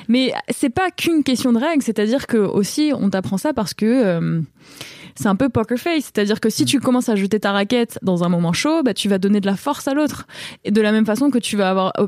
Mais 0.08 0.32
c'est 0.50 0.70
pas 0.70 0.90
qu'une 0.90 1.22
question 1.22 1.52
de 1.52 1.58
règles, 1.58 1.82
c'est-à-dire 1.82 2.26
que 2.26 2.36
aussi 2.36 2.92
on 2.94 3.10
t'apprend 3.10 3.38
ça 3.38 3.52
parce 3.52 3.74
que 3.74 3.86
euh, 3.86 4.40
c'est 5.16 5.28
un 5.28 5.36
peu 5.36 5.48
poker 5.48 5.78
face. 5.78 6.04
C'est-à-dire 6.04 6.40
que 6.40 6.50
si 6.50 6.62
mm. 6.62 6.66
tu 6.66 6.80
commences 6.80 7.08
à 7.08 7.16
jeter 7.16 7.40
ta 7.40 7.52
raquette 7.52 7.98
dans 8.02 8.24
un 8.24 8.28
moment 8.28 8.52
chaud, 8.52 8.82
bah, 8.82 8.94
tu 8.94 9.08
vas 9.08 9.18
donner 9.18 9.40
de 9.40 9.46
la 9.46 9.56
force 9.56 9.88
à 9.88 9.94
l'autre. 9.94 10.26
Et 10.64 10.70
de 10.70 10.80
la 10.80 10.92
même 10.92 11.06
façon 11.06 11.30
que 11.30 11.38
tu 11.38 11.56
vas 11.56 11.70
avoir, 11.70 11.92
euh, 11.98 12.06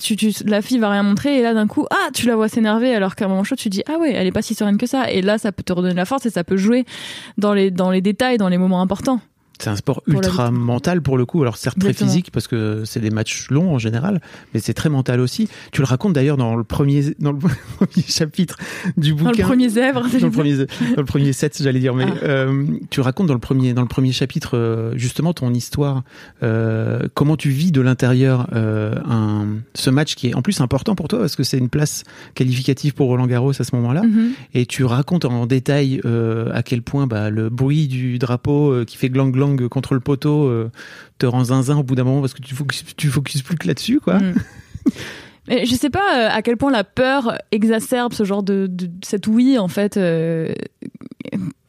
tu, 0.00 0.16
tu, 0.16 0.32
la 0.44 0.62
fille 0.62 0.78
va 0.78 0.90
rien 0.90 1.02
montrer 1.02 1.38
et 1.38 1.42
là 1.42 1.54
d'un 1.54 1.66
coup, 1.66 1.86
ah, 1.90 2.10
tu 2.12 2.26
la 2.26 2.36
vois 2.36 2.48
s'énerver 2.48 2.94
alors 2.94 3.14
qu'à 3.14 3.26
un 3.26 3.28
moment 3.28 3.44
chaud, 3.44 3.56
tu 3.56 3.68
dis, 3.68 3.82
ah 3.88 3.98
ouais, 3.98 4.12
elle 4.12 4.26
est 4.26 4.32
pas 4.32 4.42
si 4.42 4.54
sereine 4.54 4.78
que 4.78 4.86
ça. 4.86 5.10
Et 5.10 5.22
là, 5.22 5.38
ça 5.38 5.52
peut 5.52 5.62
te 5.62 5.72
redonner 5.72 5.94
la 5.94 6.04
force 6.04 6.26
et 6.26 6.30
ça 6.30 6.44
peut 6.44 6.56
jouer 6.56 6.84
dans 7.38 7.54
les, 7.54 7.70
dans 7.70 7.90
les 7.90 8.00
détails, 8.00 8.38
dans 8.38 8.48
les 8.48 8.58
moments 8.58 8.82
importants. 8.82 9.20
C'est 9.58 9.70
un 9.70 9.76
sport 9.76 10.02
ultra 10.06 10.50
mental 10.50 11.02
pour 11.02 11.16
le 11.16 11.24
coup. 11.24 11.42
Alors 11.42 11.56
certes 11.56 11.78
très 11.78 11.92
physique 11.92 12.30
parce 12.32 12.48
que 12.48 12.84
c'est 12.84 13.00
des 13.00 13.10
matchs 13.10 13.48
longs 13.50 13.74
en 13.74 13.78
général, 13.78 14.20
mais 14.54 14.60
c'est 14.60 14.74
très 14.74 14.88
mental 14.88 15.20
aussi. 15.20 15.48
Tu 15.70 15.80
le 15.80 15.86
racontes 15.86 16.12
d'ailleurs 16.12 16.36
dans 16.36 16.56
le 16.56 16.64
premier 16.64 17.14
dans 17.18 17.32
le 17.32 17.38
premier 17.76 18.04
chapitre 18.06 18.58
du 18.96 19.14
bouquin. 19.14 19.30
Dans 19.30 19.38
le 19.38 19.44
premier 19.44 19.68
zèbre. 19.68 20.02
Dans 20.20 20.26
le 20.26 20.32
premier 20.32 20.56
dans 20.56 20.66
le 20.96 21.04
premier 21.04 21.32
set, 21.32 21.62
j'allais 21.62 21.80
dire. 21.80 21.94
Mais 21.94 22.06
ah. 22.06 22.24
euh, 22.24 22.66
tu 22.90 23.00
racontes 23.00 23.28
dans 23.28 23.34
le 23.34 23.40
premier 23.40 23.72
dans 23.72 23.82
le 23.82 23.88
premier 23.88 24.12
chapitre 24.12 24.56
euh, 24.56 24.92
justement 24.96 25.32
ton 25.32 25.52
histoire, 25.52 26.02
euh, 26.42 27.08
comment 27.14 27.36
tu 27.36 27.50
vis 27.50 27.72
de 27.72 27.80
l'intérieur 27.80 28.48
euh, 28.52 28.94
un 29.08 29.46
ce 29.74 29.90
match 29.90 30.14
qui 30.14 30.28
est 30.28 30.34
en 30.34 30.42
plus 30.42 30.60
important 30.60 30.94
pour 30.94 31.08
toi 31.08 31.20
parce 31.20 31.36
que 31.36 31.42
c'est 31.42 31.58
une 31.58 31.68
place 31.68 32.04
qualificative 32.34 32.94
pour 32.94 33.08
Roland 33.08 33.26
Garros 33.26 33.52
à 33.60 33.64
ce 33.64 33.74
moment-là. 33.76 34.02
Mm-hmm. 34.02 34.28
Et 34.54 34.66
tu 34.66 34.84
racontes 34.84 35.24
en 35.24 35.46
détail 35.46 36.00
à 36.52 36.62
quel 36.62 36.82
point 36.82 37.06
bah, 37.06 37.30
le 37.30 37.48
bruit 37.48 37.88
du 37.88 38.18
drapeau 38.18 38.84
qui 38.86 38.96
fait 38.96 39.08
glang 39.08 39.30
contre 39.68 39.94
le 39.94 40.00
poteau 40.00 40.46
euh, 40.46 40.70
te 41.18 41.26
rend 41.26 41.44
zinzin 41.44 41.76
au 41.76 41.82
bout 41.82 41.94
d'un 41.94 42.04
moment 42.04 42.20
parce 42.20 42.34
que 42.34 42.42
tu 42.42 42.54
focuses, 42.54 42.84
tu 42.96 43.08
focuses 43.08 43.42
plus 43.42 43.56
que 43.56 43.66
là-dessus, 43.66 44.00
quoi. 44.00 44.18
Mm. 44.18 44.34
Mais 45.48 45.66
je 45.66 45.74
sais 45.74 45.90
pas 45.90 45.98
euh, 46.16 46.28
à 46.30 46.40
quel 46.42 46.56
point 46.56 46.70
la 46.70 46.84
peur 46.84 47.36
exacerbe 47.50 48.12
ce 48.12 48.22
genre 48.24 48.44
de, 48.44 48.70
cette 49.02 49.26
oui 49.26 49.58
en 49.58 49.66
fait 49.66 49.96
euh, 49.96 50.52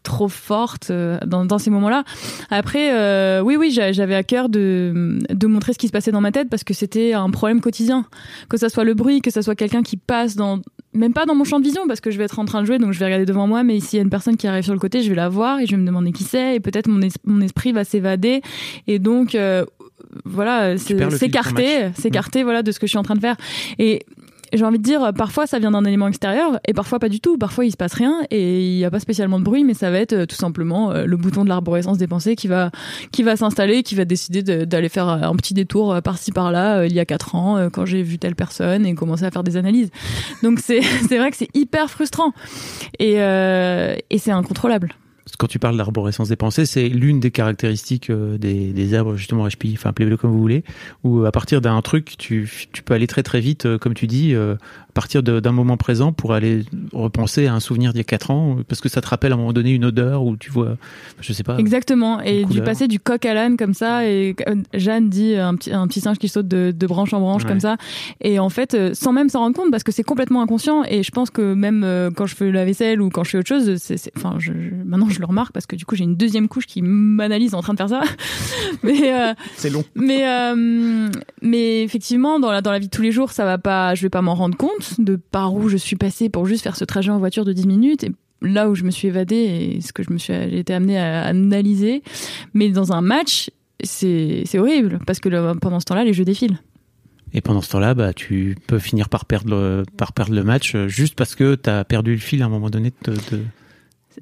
trop 0.04 0.28
forte 0.28 0.92
dans, 0.92 1.58
ces 1.58 1.72
moments-là. 1.72 2.04
Après, 2.52 3.40
oui, 3.42 3.56
oui, 3.56 3.72
j'avais 3.72 4.16
à 4.16 4.24
cœur 4.24 4.50
de, 4.50 5.18
de 5.28 5.48
montrer 5.48 5.74
ce 5.74 5.80
qui 5.80 5.88
se 5.88 5.92
passait 5.92 6.12
dans 6.12 6.22
ma 6.22 6.32
tête 6.32 6.50
parce 6.50 6.64
que 6.64 6.74
c'était 6.74 7.14
un 7.14 7.30
problème 7.32 7.62
quotidien. 7.62 8.06
Que 8.50 8.58
ça 8.58 8.70
soit 8.70 8.84
le 8.84 8.94
bruit, 8.94 9.22
que 9.22 9.32
ça 9.32 9.42
soit 9.42 9.56
quelqu'un 9.56 9.82
qui 9.82 9.96
passe 9.98 10.36
dans, 10.36 10.60
même 10.94 11.14
pas 11.14 11.26
dans 11.26 11.36
mon 11.36 11.44
champ 11.44 11.60
de 11.60 11.66
vision 11.66 11.88
parce 11.88 12.02
que 12.02 12.12
je 12.12 12.18
vais 12.18 12.26
être 12.26 12.40
en 12.40 12.46
train 12.46 12.62
de 12.62 12.66
jouer 12.66 12.78
donc 12.78 12.92
je 12.92 13.00
vais 13.00 13.06
regarder 13.06 13.26
devant 13.26 13.48
moi 13.48 13.64
mais 13.64 13.80
s'il 13.80 13.98
y 13.98 14.00
a 14.00 14.04
une 14.04 14.10
personne 14.10 14.38
qui 14.38 14.48
arrive 14.48 14.64
sur 14.64 14.74
le 14.74 14.80
côté 14.80 15.02
je 15.02 15.10
vais 15.10 15.16
la 15.16 15.30
voir 15.30 15.60
et 15.60 15.66
je 15.66 15.72
vais 15.72 15.78
me 15.78 15.86
demander 15.86 16.12
qui 16.12 16.24
c'est 16.24 16.56
et 16.56 16.60
peut-être 16.60 16.88
mon, 16.88 17.00
mon 17.26 17.42
esprit 17.42 17.72
va 17.72 17.84
s'évader. 17.84 18.42
Et 18.88 19.00
donc 19.00 19.36
euh, 19.36 19.66
voilà 20.26 20.78
s'écarter 20.78 21.92
s'écarter 21.96 22.44
voilà 22.44 22.64
de 22.64 22.72
ce 22.72 22.80
que 22.80 22.88
je 22.88 22.92
suis 22.92 22.98
en 22.98 23.04
train 23.04 23.16
de 23.16 23.22
faire. 23.22 23.38
Et 23.80 24.06
j'ai 24.58 24.66
envie 24.66 24.78
de 24.78 24.84
dire, 24.84 25.12
parfois 25.16 25.48
ça 25.48 25.60
vient 25.60 25.72
d'un 25.72 25.84
élément 25.86 26.08
extérieur 26.08 26.60
et 26.68 26.74
parfois 26.74 27.00
pas 27.00 27.10
du 27.10 27.20
tout. 27.20 27.38
Parfois 27.38 27.66
il 27.66 27.72
se 27.72 27.78
passe 27.78 27.94
rien 27.94 28.22
et 28.30 28.74
il 28.74 28.78
n'y 28.78 28.86
a 28.86 28.92
pas 28.92 29.00
spécialement 29.00 29.40
de 29.40 29.44
bruit, 29.44 29.64
mais 29.64 29.74
ça 29.74 29.90
va 29.92 30.00
être 30.00 30.14
euh, 30.14 30.26
tout 30.26 30.36
simplement 30.36 30.92
euh, 30.92 31.06
le 31.06 31.18
bouton 31.18 31.44
de 31.44 31.50
l'arborescence 31.50 31.98
des 31.98 32.08
pensées 32.08 32.36
qui 32.36 32.48
va 32.48 32.72
qui 33.12 33.24
va 33.24 33.36
s'installer, 33.36 33.84
qui 33.84 33.96
va 33.96 34.06
décider 34.06 34.44
d'aller 34.44 34.90
faire 34.90 35.08
un 35.08 35.36
petit 35.36 35.54
détour 35.54 35.94
euh, 35.94 36.02
par-ci 36.02 36.32
par-là 36.32 36.86
il 36.86 36.94
y 36.94 37.00
a 37.00 37.06
quatre 37.06 37.36
ans 37.36 37.70
quand 37.72 37.86
j'ai 37.86 38.04
vu 38.04 38.18
telle 38.20 38.36
personne 38.36 38.86
et 38.86 38.96
commencer 38.96 39.26
à 39.26 39.32
faire 39.32 39.44
des 39.44 39.58
analyses. 39.58 39.90
Donc 40.42 40.60
c'est 40.60 40.82
vrai 41.18 41.32
que 41.32 41.38
c'est 41.38 41.56
hyper 41.56 41.90
frustrant 41.90 42.34
et 43.00 43.14
et 43.14 44.18
c'est 44.18 44.32
incontrôlable 44.32 44.96
quand 45.38 45.48
tu 45.48 45.60
parles 45.60 45.78
d'arborescence 45.78 46.30
des 46.30 46.36
pensées, 46.36 46.66
c'est 46.66 46.90
l'une 46.90 47.20
des 47.20 47.32
caractéristiques 47.32 48.10
euh, 48.10 48.38
des, 48.38 48.74
des 48.74 48.94
arbres, 48.94 49.16
justement, 49.16 49.48
HP, 49.48 49.74
enfin, 49.74 49.90
appelez-le 49.90 50.18
comme 50.18 50.32
vous 50.32 50.40
voulez, 50.40 50.64
où 51.04 51.26
à 51.26 51.32
partir 51.32 51.62
d'un 51.62 51.82
truc, 51.82 52.16
tu, 52.18 52.50
tu 52.72 52.84
peux 52.84 52.94
aller 52.94 53.08
très 53.08 53.24
très 53.24 53.40
vite, 53.40 53.66
euh, 53.66 53.78
comme 53.78 53.94
tu 53.94 54.08
dis, 54.08 54.36
euh, 54.36 54.56
partir 54.94 55.24
d'un 55.24 55.52
moment 55.52 55.78
présent 55.78 56.14
pour 56.14 56.34
aller 56.34 56.64
repenser 56.94 57.48
à 57.48 57.54
un 57.54 57.60
souvenir 57.60 57.94
d'il 57.94 58.00
y 58.00 58.02
a 58.02 58.06
4 58.06 58.32
ans, 58.32 58.58
parce 58.68 58.82
que 58.82 58.90
ça 58.90 59.02
te 59.02 59.08
rappelle 59.08 59.32
à 59.32 59.36
un 59.36 59.38
moment 59.38 59.54
donné 59.54 59.72
une 59.72 59.86
odeur 59.86 60.24
ou 60.24 60.38
tu 60.38 60.52
vois, 60.52 60.78
je 61.20 61.34
sais 61.34 61.44
pas. 61.44 61.58
Exactement, 61.58 62.22
et 62.22 62.46
du 62.46 62.62
passer 62.62 62.88
du 62.88 63.00
coq 63.00 63.26
à 63.26 63.34
l'âne 63.34 63.58
comme 63.58 63.74
ça, 63.74 64.08
et 64.08 64.36
Jeanne 64.74 65.10
dit 65.10 65.36
un 65.36 65.56
petit, 65.56 65.72
un 65.72 65.88
petit 65.88 66.02
singe 66.02 66.18
qui 66.18 66.28
saute 66.28 66.48
de, 66.48 66.74
de 66.76 66.88
branche 66.88 67.14
en 67.14 67.20
branche 67.20 67.46
comme 67.46 67.60
ça, 67.60 67.78
et 68.22 68.40
en 68.40 68.50
fait, 68.50 68.78
sans 68.94 69.14
même 69.14 69.30
s'en 69.30 69.40
rendre 69.40 69.56
compte, 69.56 69.72
parce 69.72 69.84
que 69.84 69.92
c'est 69.92 70.04
complètement 70.04 70.42
inconscient, 70.42 70.84
et 70.84 71.04
je 71.04 71.12
pense 71.12 71.30
que 71.30 71.54
même 71.54 72.12
quand 72.16 72.26
je 72.26 72.36
fais 72.36 72.52
la 72.52 72.66
vaisselle 72.66 73.02
ou 73.02 73.10
quand 73.10 73.24
je 73.24 73.32
fais 73.32 73.38
autre 73.38 73.48
chose, 73.48 73.76
c'est, 73.78 74.12
enfin, 74.16 74.36
je, 74.40 74.52
maintenant 74.86 75.10
je 75.10 75.20
le 75.20 75.26
remarque 75.26 75.54
parce 75.54 75.66
que 75.66 75.76
du 75.76 75.86
coup 75.86 75.96
j'ai 75.96 76.04
une 76.04 76.16
deuxième 76.16 76.48
couche 76.48 76.66
qui 76.66 76.82
m'analyse 76.82 77.54
en 77.56 77.62
train 77.62 77.74
de 77.74 77.78
faire 77.78 77.90
ça. 77.90 78.02
mais 78.84 79.14
euh, 79.14 79.34
c'est 79.56 79.70
long. 79.70 79.84
Mais 79.96 80.28
euh, 80.28 81.10
mais 81.42 81.84
effectivement 81.84 82.40
dans 82.40 82.52
la 82.52 82.62
dans 82.62 82.72
la 82.72 82.80
vie 82.80 82.88
de 82.88 82.92
tous 82.92 83.02
les 83.02 83.12
jours 83.12 83.32
ça 83.32 83.46
va 83.46 83.58
pas, 83.58 83.96
je 83.96 84.02
vais 84.02 84.10
pas 84.10 84.22
m'en 84.22 84.36
rendre 84.36 84.58
compte 84.58 84.83
de 85.00 85.16
par 85.16 85.54
où 85.54 85.70
je 85.70 85.78
suis 85.78 85.96
passée 85.96 86.30
pour 86.30 86.46
juste 86.46 86.64
faire 86.64 86.76
ce 86.76 86.86
trajet 86.86 87.12
en 87.12 87.20
voiture 87.20 87.46
de 87.46 87.54
10 87.54 87.68
minutes 87.68 88.04
et 88.04 88.12
là 88.42 88.70
où 88.70 88.76
je 88.76 88.84
me 88.84 88.92
suis 88.92 89.08
évadée 89.08 89.36
et 89.78 89.82
ce 89.82 89.94
que 89.94 90.04
je 90.04 90.12
me 90.12 90.18
suis 90.18 90.34
j'ai 90.34 90.60
été 90.60 90.74
amenée 90.74 90.98
à 90.98 91.24
analyser. 91.24 92.04
Mais 92.54 92.70
dans 92.70 92.94
un 92.94 93.02
match 93.02 93.50
c'est 93.84 94.58
horrible 94.58 95.00
parce 95.06 95.20
que 95.20 95.54
pendant 95.56 95.80
ce 95.80 95.86
temps-là 95.86 96.04
les 96.04 96.14
jeux 96.14 96.26
défilent. 96.26 96.60
Et 97.36 97.42
pendant 97.42 97.62
ce 97.62 97.72
temps-là, 97.72 97.96
bah, 97.96 98.14
tu 98.14 98.56
peux 98.68 98.78
finir 98.78 99.10
par 99.10 99.26
perdre 99.26 99.50
le, 99.50 99.84
par 99.98 100.14
perdre 100.14 100.36
le 100.36 100.44
match 100.44 100.78
juste 100.86 101.16
parce 101.16 101.34
que 101.34 101.56
tu 101.56 101.68
as 101.68 101.84
perdu 101.84 102.12
le 102.12 102.20
fil 102.20 102.44
à 102.44 102.46
un 102.46 102.50
moment 102.50 102.70
donné 102.70 102.94
de... 103.06 103.16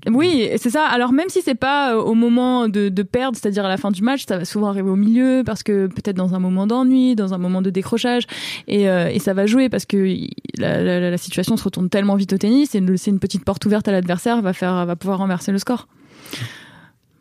Oui, 0.07 0.49
c'est 0.57 0.69
ça. 0.69 0.85
Alors 0.85 1.11
même 1.11 1.29
si 1.29 1.41
c'est 1.41 1.55
pas 1.55 1.93
euh, 1.93 2.01
au 2.01 2.13
moment 2.13 2.67
de, 2.67 2.89
perdre, 3.03 3.37
c'est-à-dire 3.37 3.65
à 3.65 3.69
la 3.69 3.77
fin 3.77 3.91
du 3.91 4.01
match, 4.01 4.25
ça 4.27 4.37
va 4.37 4.45
souvent 4.45 4.67
arriver 4.67 4.89
au 4.89 4.95
milieu 4.95 5.43
parce 5.45 5.63
que 5.63 5.87
peut-être 5.87 6.15
dans 6.15 6.35
un 6.35 6.39
moment 6.39 6.67
d'ennui, 6.67 7.15
dans 7.15 7.33
un 7.33 7.37
moment 7.37 7.61
de 7.61 7.69
décrochage, 7.69 8.25
et, 8.67 8.89
euh, 8.89 9.17
ça 9.19 9.33
va 9.33 9.45
jouer 9.45 9.69
parce 9.69 9.85
que 9.85 10.15
la, 10.57 11.17
situation 11.17 11.57
se 11.57 11.63
retourne 11.63 11.89
tellement 11.89 12.15
vite 12.15 12.33
au 12.33 12.37
tennis 12.37 12.73
et 12.73 12.83
c'est 12.97 13.11
une 13.11 13.19
petite 13.19 13.45
porte 13.45 13.63
ouverte 13.65 13.87
à 13.87 13.91
l'adversaire 13.91 14.41
va 14.41 14.53
faire 14.53 14.85
va 14.85 14.95
pouvoir 14.95 15.19
renverser 15.19 15.51
le 15.51 15.59
score. 15.59 15.87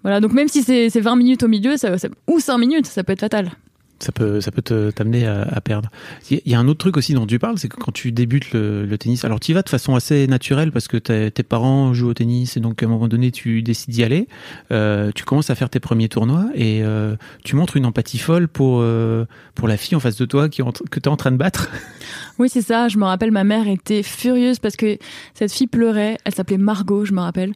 Voilà, 0.02 0.20
donc 0.20 0.32
même 0.32 0.48
si 0.48 0.62
c'est 0.62 0.88
20 0.88 1.16
minutes 1.16 1.42
au 1.42 1.48
milieu, 1.48 1.74
ou 2.26 2.40
5 2.40 2.58
minutes, 2.58 2.86
ça 2.86 3.04
peut 3.04 3.12
être 3.12 3.20
fatal 3.20 3.50
ça 4.00 4.12
peut 4.12 4.40
ça 4.40 4.50
peut 4.50 4.62
t'amener 4.62 5.26
à, 5.26 5.42
à, 5.42 5.61
perdre. 5.61 5.90
Il 6.30 6.40
y 6.47 6.54
a 6.54 6.59
un 6.59 6.69
autre 6.69 6.78
truc 6.78 6.97
aussi 6.97 7.14
dont 7.14 7.26
tu 7.26 7.38
parles, 7.38 7.59
c'est 7.59 7.69
que 7.69 7.76
quand 7.76 7.92
tu 7.92 8.12
débutes 8.12 8.52
le, 8.52 8.97
tennis, 8.99 9.25
alors 9.25 9.40
tu 9.40 9.52
y 9.52 9.54
vas 9.54 9.62
de 9.62 9.69
façon 9.69 9.95
assez 9.95 10.26
naturelle 10.26 10.73
parce 10.73 10.88
que 10.88 10.97
tes 10.97 11.42
parents 11.42 11.92
jouent 11.95 12.09
au 12.09 12.14
tennis 12.14 12.57
et 12.57 12.61
donc 12.61 12.83
à 12.83 12.87
un 12.87 12.88
moment 12.88 13.09
donné 13.09 13.30
tu 13.30 13.62
décides 13.62 13.90
d'y 13.90 14.02
aller. 14.02 14.28
Euh, 14.73 15.11
tu 15.14 15.25
commences 15.25 15.50
à 15.50 15.54
faire 15.54 15.71
tes 15.71 15.80
premiers 15.80 16.09
tournois 16.09 16.47
et 16.54 16.83
euh, 16.83 17.16
tu 17.45 17.57
montres 17.57 17.76
une 17.76 17.87
empathie 17.87 18.19
folle 18.19 18.49
pour 18.49 18.78
euh, 18.80 19.25
pour 19.54 19.69
la 19.69 19.76
fille 19.76 19.97
en 19.97 20.00
face 20.00 20.16
de 20.16 20.25
toi 20.25 20.49
que 20.49 20.54
tu 20.54 20.62
es 20.62 21.09
en 21.09 21.16
train 21.16 21.33
de 21.33 21.37
battre. 21.37 21.69
Oui, 22.38 22.49
c'est 22.49 22.62
ça. 22.62 22.88
Je 22.88 22.97
me 22.97 23.04
rappelle, 23.04 23.33
ma 23.33 23.45
mère 23.45 23.69
était 23.69 24.02
furieuse 24.02 24.61
parce 24.61 24.75
que 24.75 24.97
cette 25.35 25.52
fille 25.52 25.66
pleurait. 25.66 26.16
Elle 26.25 26.35
s'appelait 26.35 26.57
Margot, 26.57 27.04
je 27.04 27.12
me 27.12 27.21
rappelle. 27.21 27.52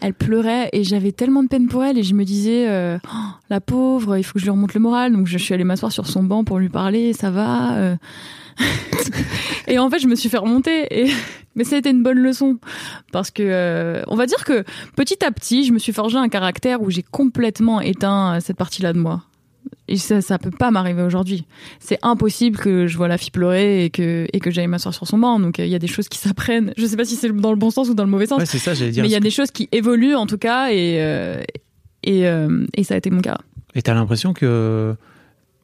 Elle 0.00 0.14
pleurait 0.14 0.68
et 0.72 0.84
j'avais 0.84 1.10
tellement 1.10 1.42
de 1.42 1.48
peine 1.48 1.66
pour 1.66 1.82
elle 1.82 1.98
et 1.98 2.04
je 2.04 2.14
me 2.14 2.24
disais, 2.24 2.68
oh, 3.04 3.18
la 3.50 3.60
pauvre, 3.60 4.16
il 4.16 4.22
faut 4.22 4.34
que 4.34 4.38
je 4.38 4.44
lui 4.44 4.50
remonte 4.50 4.74
le 4.74 4.80
moral. 4.80 5.12
Donc 5.12 5.26
je 5.26 5.36
suis 5.38 5.54
allée 5.54 5.64
m'asseoir 5.64 5.87
sur 5.90 6.06
son 6.06 6.22
banc 6.22 6.44
pour 6.44 6.58
lui 6.58 6.68
parler. 6.68 7.12
Ça 7.12 7.30
va. 7.30 7.76
Euh. 7.76 7.96
et 9.68 9.78
en 9.78 9.88
fait, 9.90 9.98
je 9.98 10.06
me 10.06 10.14
suis 10.14 10.28
fait 10.28 10.38
remonter. 10.38 10.86
Et... 10.90 11.10
Mais 11.54 11.64
ça 11.64 11.74
a 11.74 11.78
été 11.80 11.90
une 11.90 12.04
bonne 12.04 12.18
leçon 12.18 12.58
parce 13.10 13.32
que 13.32 13.42
euh, 13.42 14.02
on 14.06 14.14
va 14.14 14.26
dire 14.26 14.44
que 14.44 14.64
petit 14.94 15.24
à 15.24 15.32
petit, 15.32 15.64
je 15.64 15.72
me 15.72 15.80
suis 15.80 15.92
forgé 15.92 16.16
un 16.16 16.28
caractère 16.28 16.82
où 16.82 16.90
j'ai 16.90 17.02
complètement 17.02 17.80
éteint 17.80 18.38
cette 18.38 18.56
partie-là 18.56 18.92
de 18.92 18.98
moi. 19.00 19.24
Et 19.88 19.96
ça, 19.96 20.20
ça 20.20 20.38
peut 20.38 20.50
pas 20.50 20.70
m'arriver 20.70 21.02
aujourd'hui. 21.02 21.46
C'est 21.80 21.98
impossible 22.02 22.58
que 22.58 22.86
je 22.86 22.96
vois 22.96 23.08
la 23.08 23.16
fille 23.16 23.30
pleurer 23.30 23.84
et 23.84 23.90
que, 23.90 24.26
et 24.32 24.38
que 24.38 24.50
j'aille 24.50 24.66
m'asseoir 24.66 24.94
sur 24.94 25.06
son 25.06 25.18
banc. 25.18 25.40
Donc, 25.40 25.58
il 25.58 25.66
y 25.66 25.74
a 25.74 25.78
des 25.78 25.86
choses 25.86 26.08
qui 26.08 26.18
s'apprennent. 26.18 26.72
Je 26.76 26.86
sais 26.86 26.96
pas 26.96 27.04
si 27.04 27.16
c'est 27.16 27.32
dans 27.32 27.50
le 27.50 27.56
bon 27.56 27.70
sens 27.70 27.88
ou 27.88 27.94
dans 27.94 28.04
le 28.04 28.10
mauvais 28.10 28.26
sens. 28.26 28.38
Ouais, 28.38 28.46
c'est 28.46 28.58
ça, 28.58 28.74
j'allais 28.74 28.90
dire. 28.90 29.02
Mais 29.02 29.08
il 29.08 29.12
y 29.12 29.16
a 29.16 29.20
des 29.20 29.30
choses 29.30 29.50
qui 29.50 29.68
évoluent, 29.72 30.14
en 30.14 30.26
tout 30.26 30.38
cas, 30.38 30.70
et, 30.70 30.98
euh, 31.00 31.42
et, 32.02 32.28
euh, 32.28 32.66
et 32.74 32.84
ça 32.84 32.94
a 32.94 32.96
été 32.98 33.10
mon 33.10 33.20
cas. 33.20 33.38
Et 33.74 33.82
t'as 33.82 33.94
l'impression 33.94 34.34
que, 34.34 34.94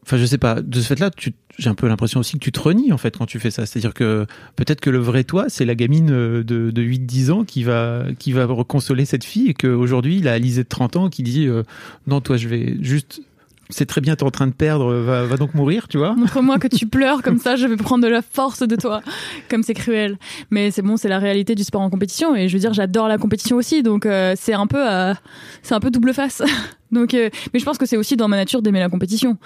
enfin, 0.04 0.16
je 0.16 0.24
sais 0.24 0.38
pas, 0.38 0.60
de 0.60 0.80
ce 0.80 0.86
fait-là, 0.86 1.10
j'ai 1.58 1.70
un 1.70 1.74
peu 1.74 1.88
l'impression 1.88 2.20
aussi 2.20 2.34
que 2.34 2.44
tu 2.44 2.52
te 2.52 2.60
renies, 2.60 2.92
en 2.92 2.98
fait, 2.98 3.16
quand 3.16 3.26
tu 3.26 3.40
fais 3.40 3.50
ça. 3.50 3.66
C'est-à-dire 3.66 3.94
que 3.94 4.26
peut-être 4.56 4.80
que 4.80 4.90
le 4.90 4.98
vrai 4.98 5.24
toi, 5.24 5.46
c'est 5.48 5.64
la 5.64 5.74
gamine 5.74 6.06
de, 6.06 6.42
de 6.42 6.82
8-10 6.82 7.30
ans 7.30 7.44
qui 7.44 7.64
va, 7.64 8.04
qui 8.18 8.32
va 8.32 8.44
reconsoler 8.46 9.04
cette 9.04 9.24
fille 9.24 9.48
et 9.48 9.54
qu'aujourd'hui, 9.54 10.18
il 10.18 10.28
a 10.28 10.32
Alizé 10.32 10.64
de 10.64 10.68
30 10.68 10.96
ans 10.96 11.08
qui 11.10 11.22
dit, 11.22 11.46
euh, 11.46 11.62
non, 12.06 12.20
toi, 12.20 12.36
je 12.36 12.48
vais 12.48 12.76
juste 12.80 13.22
c'est 13.70 13.86
très 13.86 14.00
bien, 14.00 14.14
t'es 14.16 14.24
en 14.24 14.30
train 14.30 14.46
de 14.46 14.52
perdre, 14.52 14.92
va, 14.94 15.36
donc 15.36 15.54
mourir, 15.54 15.88
tu 15.88 15.98
vois. 15.98 16.14
Montre-moi 16.14 16.58
que 16.58 16.68
tu 16.68 16.86
pleures, 16.88 17.22
comme 17.22 17.38
ça 17.38 17.56
je 17.56 17.66
vais 17.66 17.76
prendre 17.76 18.04
de 18.04 18.08
la 18.08 18.22
force 18.22 18.62
de 18.62 18.76
toi. 18.76 19.00
Comme 19.48 19.62
c'est 19.62 19.74
cruel. 19.74 20.18
Mais 20.50 20.70
c'est 20.70 20.82
bon, 20.82 20.96
c'est 20.96 21.08
la 21.08 21.18
réalité 21.18 21.54
du 21.54 21.64
sport 21.64 21.80
en 21.80 21.90
compétition. 21.90 22.36
Et 22.36 22.48
je 22.48 22.54
veux 22.54 22.60
dire, 22.60 22.74
j'adore 22.74 23.08
la 23.08 23.18
compétition 23.18 23.56
aussi, 23.56 23.82
donc 23.82 24.06
euh, 24.06 24.34
c'est 24.36 24.54
un 24.54 24.66
peu, 24.66 24.90
euh, 24.90 25.14
c'est 25.62 25.74
un 25.74 25.80
peu 25.80 25.90
double 25.90 26.12
face. 26.12 26.42
Donc, 26.90 27.14
euh, 27.14 27.30
mais 27.52 27.60
je 27.60 27.64
pense 27.64 27.78
que 27.78 27.86
c'est 27.86 27.96
aussi 27.96 28.16
dans 28.16 28.28
ma 28.28 28.36
nature 28.36 28.62
d'aimer 28.62 28.80
la 28.80 28.88
compétition. 28.88 29.36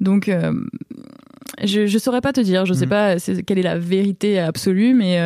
Donc, 0.00 0.30
je, 1.62 1.86
je 1.86 1.98
saurais 1.98 2.20
pas 2.20 2.32
te 2.32 2.40
dire, 2.40 2.66
je 2.66 2.74
sais 2.74 2.86
mm. 2.86 2.90
pas 2.90 3.16
quelle 3.46 3.58
est 3.58 3.62
la 3.62 3.78
vérité 3.78 4.38
absolue, 4.38 4.94
mais 4.94 5.20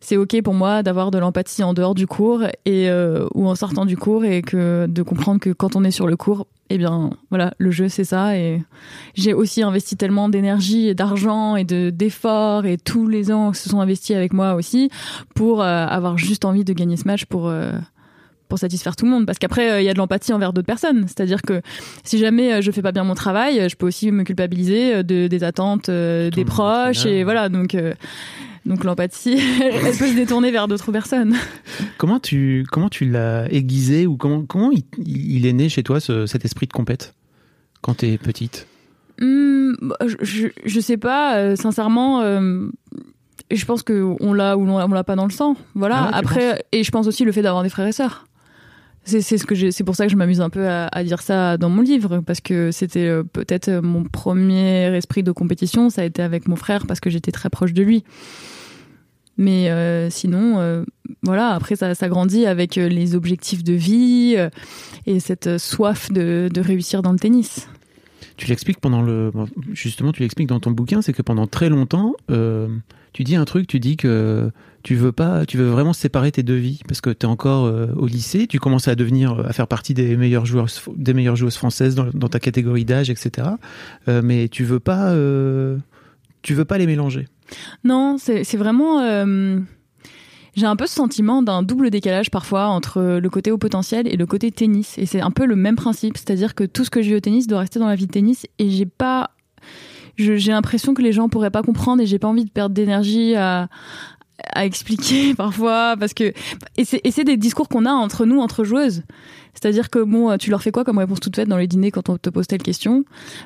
c'est 0.00 0.16
ok 0.16 0.42
pour 0.42 0.54
moi 0.54 0.82
d'avoir 0.82 1.10
de 1.10 1.18
l'empathie 1.18 1.62
en 1.62 1.74
dehors 1.74 1.94
du 1.94 2.06
cours 2.06 2.42
et 2.64 2.90
ou 3.34 3.46
en 3.46 3.54
sortant 3.54 3.84
du 3.86 3.96
cours 3.96 4.24
et 4.24 4.42
que 4.42 4.86
de 4.86 5.02
comprendre 5.02 5.40
que 5.40 5.50
quand 5.50 5.76
on 5.76 5.84
est 5.84 5.90
sur 5.90 6.06
le 6.06 6.16
cours, 6.16 6.46
eh 6.70 6.78
bien 6.78 7.10
voilà, 7.30 7.54
le 7.58 7.70
jeu 7.70 7.88
c'est 7.88 8.04
ça 8.04 8.36
et 8.36 8.62
j'ai 9.14 9.34
aussi 9.34 9.62
investi 9.62 9.96
tellement 9.96 10.28
d'énergie 10.28 10.88
et 10.88 10.94
d'argent 10.94 11.56
et 11.56 11.64
de 11.64 11.90
d'efforts 11.90 12.66
et 12.66 12.76
tous 12.76 13.06
les 13.06 13.30
ans 13.30 13.52
se 13.52 13.68
sont 13.68 13.80
investis 13.80 14.16
avec 14.16 14.32
moi 14.32 14.54
aussi 14.54 14.90
pour 15.34 15.62
euh, 15.62 15.86
avoir 15.86 16.18
juste 16.18 16.44
envie 16.44 16.64
de 16.64 16.72
gagner 16.72 16.96
ce 16.96 17.04
match 17.04 17.24
pour 17.24 17.48
euh, 17.48 17.72
pour 18.48 18.58
satisfaire 18.58 18.96
tout 18.96 19.04
le 19.04 19.10
monde 19.10 19.26
parce 19.26 19.38
qu'après 19.38 19.82
il 19.82 19.86
y 19.86 19.88
a 19.88 19.92
de 19.92 19.98
l'empathie 19.98 20.32
envers 20.32 20.52
d'autres 20.52 20.66
personnes 20.66 21.02
c'est-à-dire 21.02 21.42
que 21.42 21.60
si 22.04 22.18
jamais 22.18 22.62
je 22.62 22.70
fais 22.70 22.82
pas 22.82 22.92
bien 22.92 23.04
mon 23.04 23.14
travail 23.14 23.68
je 23.68 23.76
peux 23.76 23.86
aussi 23.86 24.10
me 24.12 24.22
culpabiliser 24.22 25.02
de, 25.02 25.26
des 25.26 25.44
attentes 25.44 25.90
des 25.90 26.44
proches 26.46 27.06
et 27.06 27.24
voilà 27.24 27.48
donc 27.48 27.76
donc 28.66 28.82
l'empathie, 28.82 29.38
elle 29.62 29.96
peut 29.96 30.08
se 30.08 30.16
détourner 30.16 30.50
vers 30.50 30.66
d'autres 30.66 30.90
personnes. 30.90 31.36
Comment 31.98 32.18
tu 32.18 32.66
comment 32.70 32.88
tu 32.88 33.04
l'as 33.04 33.50
aiguisé 33.52 34.06
ou 34.06 34.16
comment 34.16 34.44
comment 34.44 34.70
il, 34.98 35.46
est 35.46 35.52
né 35.52 35.68
chez 35.68 35.82
toi 35.84 36.00
cet 36.00 36.44
esprit 36.44 36.66
de 36.66 36.72
compète 36.72 37.14
quand 37.80 37.98
tu 37.98 38.06
es 38.06 38.18
petite? 38.18 38.66
Hmm, 39.20 39.72
bah, 39.80 39.96
je, 40.20 40.48
je, 40.64 40.80
sais 40.80 40.96
pas, 40.96 41.38
euh, 41.38 41.56
sincèrement. 41.56 42.20
Euh, 42.20 42.68
je 43.50 43.64
pense 43.64 43.82
que 43.82 44.16
on 44.20 44.34
l'a 44.34 44.58
ou 44.58 44.68
on 44.68 44.88
l'a 44.88 45.04
pas 45.04 45.16
dans 45.16 45.24
le 45.24 45.30
sang. 45.30 45.56
Voilà. 45.74 46.10
Ah 46.12 46.18
Après, 46.18 46.64
et 46.72 46.82
je 46.82 46.90
pense 46.90 47.06
aussi 47.06 47.24
le 47.24 47.32
fait 47.32 47.42
d'avoir 47.42 47.62
des 47.62 47.68
frères 47.68 47.86
et 47.86 47.92
sœurs. 47.92 48.26
C'est 49.06 49.38
ce 49.38 49.46
que 49.46 49.70
c'est 49.70 49.84
pour 49.84 49.94
ça 49.94 50.06
que 50.06 50.10
je 50.10 50.16
m'amuse 50.16 50.40
un 50.40 50.50
peu 50.50 50.68
à, 50.68 51.04
dire 51.04 51.22
ça 51.22 51.56
dans 51.58 51.68
mon 51.68 51.80
livre 51.80 52.18
parce 52.26 52.40
que 52.40 52.72
c'était 52.72 53.06
euh, 53.06 53.22
peut-être 53.22 53.70
mon 53.70 54.02
premier 54.02 54.96
esprit 54.96 55.22
de 55.22 55.30
compétition. 55.30 55.90
Ça 55.90 56.02
a 56.02 56.04
été 56.04 56.22
avec 56.22 56.48
mon 56.48 56.56
frère 56.56 56.86
parce 56.88 56.98
que 56.98 57.08
j'étais 57.08 57.30
très 57.30 57.48
proche 57.48 57.72
de 57.72 57.84
lui. 57.84 58.02
Mais 59.38 59.70
euh, 59.70 60.10
sinon, 60.10 60.58
euh, 60.58 60.82
voilà, 61.22 61.50
après, 61.50 61.76
ça, 61.76 61.94
ça, 61.94 62.08
grandit 62.08 62.46
avec 62.46 62.74
les 62.74 63.14
objectifs 63.14 63.62
de 63.62 63.74
vie 63.74 64.36
et 65.06 65.20
cette 65.20 65.58
soif 65.58 66.10
de 66.10 66.60
réussir 66.60 67.02
dans 67.02 67.12
le 67.12 67.18
tennis. 67.18 67.68
Tu 68.36 68.48
l'expliques 68.48 68.80
pendant 68.80 69.02
le. 69.02 69.30
Justement, 69.72 70.10
tu 70.10 70.22
l'expliques 70.22 70.48
dans 70.48 70.60
ton 70.60 70.72
bouquin, 70.72 71.00
c'est 71.00 71.12
que 71.12 71.22
pendant 71.22 71.46
très 71.46 71.68
longtemps, 71.68 72.14
tu 73.12 73.24
dis 73.24 73.36
un 73.36 73.44
truc, 73.44 73.68
tu 73.68 73.78
dis 73.78 73.96
que 73.96 74.50
tu 74.86 74.94
veux 74.94 75.10
pas, 75.10 75.44
tu 75.46 75.56
veux 75.56 75.66
vraiment 75.66 75.92
séparer 75.92 76.30
tes 76.30 76.44
deux 76.44 76.54
vies 76.54 76.80
parce 76.86 77.00
que 77.00 77.10
tu 77.10 77.26
es 77.26 77.28
encore 77.28 77.64
au 77.96 78.06
lycée, 78.06 78.46
tu 78.46 78.60
commences 78.60 78.86
à 78.86 78.94
devenir, 78.94 79.44
à 79.44 79.52
faire 79.52 79.66
partie 79.66 79.94
des 79.94 80.16
meilleures 80.16 80.46
joueuses, 80.46 80.80
des 80.94 81.12
meilleures 81.12 81.34
joueuses 81.34 81.56
françaises 81.56 81.96
dans, 81.96 82.28
ta 82.28 82.38
catégorie 82.38 82.84
d'âge, 82.84 83.10
etc. 83.10 83.48
mais 84.06 84.48
tu 84.48 84.62
veux 84.62 84.78
pas, 84.78 85.12
tu 86.42 86.54
veux 86.54 86.64
pas 86.64 86.78
les 86.78 86.86
mélanger. 86.86 87.26
Non, 87.84 88.16
c'est 88.18 88.56
vraiment. 88.56 89.00
Euh, 89.00 89.58
j'ai 90.54 90.66
un 90.66 90.76
peu 90.76 90.86
ce 90.86 90.94
sentiment 90.94 91.42
d'un 91.42 91.62
double 91.62 91.90
décalage 91.90 92.30
parfois 92.30 92.66
entre 92.68 93.18
le 93.20 93.30
côté 93.30 93.50
haut 93.50 93.58
potentiel 93.58 94.06
et 94.08 94.16
le 94.16 94.26
côté 94.26 94.50
tennis. 94.50 94.96
Et 94.96 95.06
c'est 95.06 95.20
un 95.20 95.30
peu 95.30 95.44
le 95.44 95.56
même 95.56 95.76
principe, 95.76 96.16
c'est-à-dire 96.16 96.54
que 96.54 96.64
tout 96.64 96.84
ce 96.84 96.90
que 96.90 97.02
j'ai 97.02 97.14
au 97.14 97.20
tennis 97.20 97.46
doit 97.46 97.60
rester 97.60 97.78
dans 97.78 97.88
la 97.88 97.94
vie 97.94 98.06
de 98.06 98.12
tennis 98.12 98.46
et 98.58 98.70
j'ai 98.70 98.86
pas. 98.86 99.30
J'ai 100.16 100.52
l'impression 100.52 100.94
que 100.94 101.02
les 101.02 101.12
gens 101.12 101.28
pourraient 101.28 101.50
pas 101.50 101.62
comprendre 101.62 102.00
et 102.00 102.06
j'ai 102.06 102.18
pas 102.18 102.28
envie 102.28 102.46
de 102.46 102.50
perdre 102.50 102.74
d'énergie 102.74 103.34
à, 103.34 103.68
à 104.52 104.64
expliquer 104.64 105.34
parfois 105.36 105.96
parce 105.98 106.14
que 106.14 106.32
et 106.76 106.84
c'est 106.84 107.24
des 107.24 107.36
discours 107.36 107.68
qu'on 107.68 107.86
a 107.86 107.90
entre 107.90 108.26
nous 108.26 108.40
entre 108.40 108.64
joueuses. 108.64 109.02
C'est-à-dire 109.54 109.90
que 109.90 110.02
bon 110.02 110.36
tu 110.38 110.50
leur 110.50 110.62
fais 110.62 110.70
quoi 110.70 110.84
comme 110.84 110.98
réponse 110.98 111.20
toute 111.20 111.36
faite 111.36 111.48
dans 111.48 111.56
les 111.56 111.66
dîners 111.66 111.90
quand 111.90 112.08
on 112.08 112.18
te 112.18 112.30
pose 112.30 112.46
telle 112.46 112.62
question? 112.62 113.04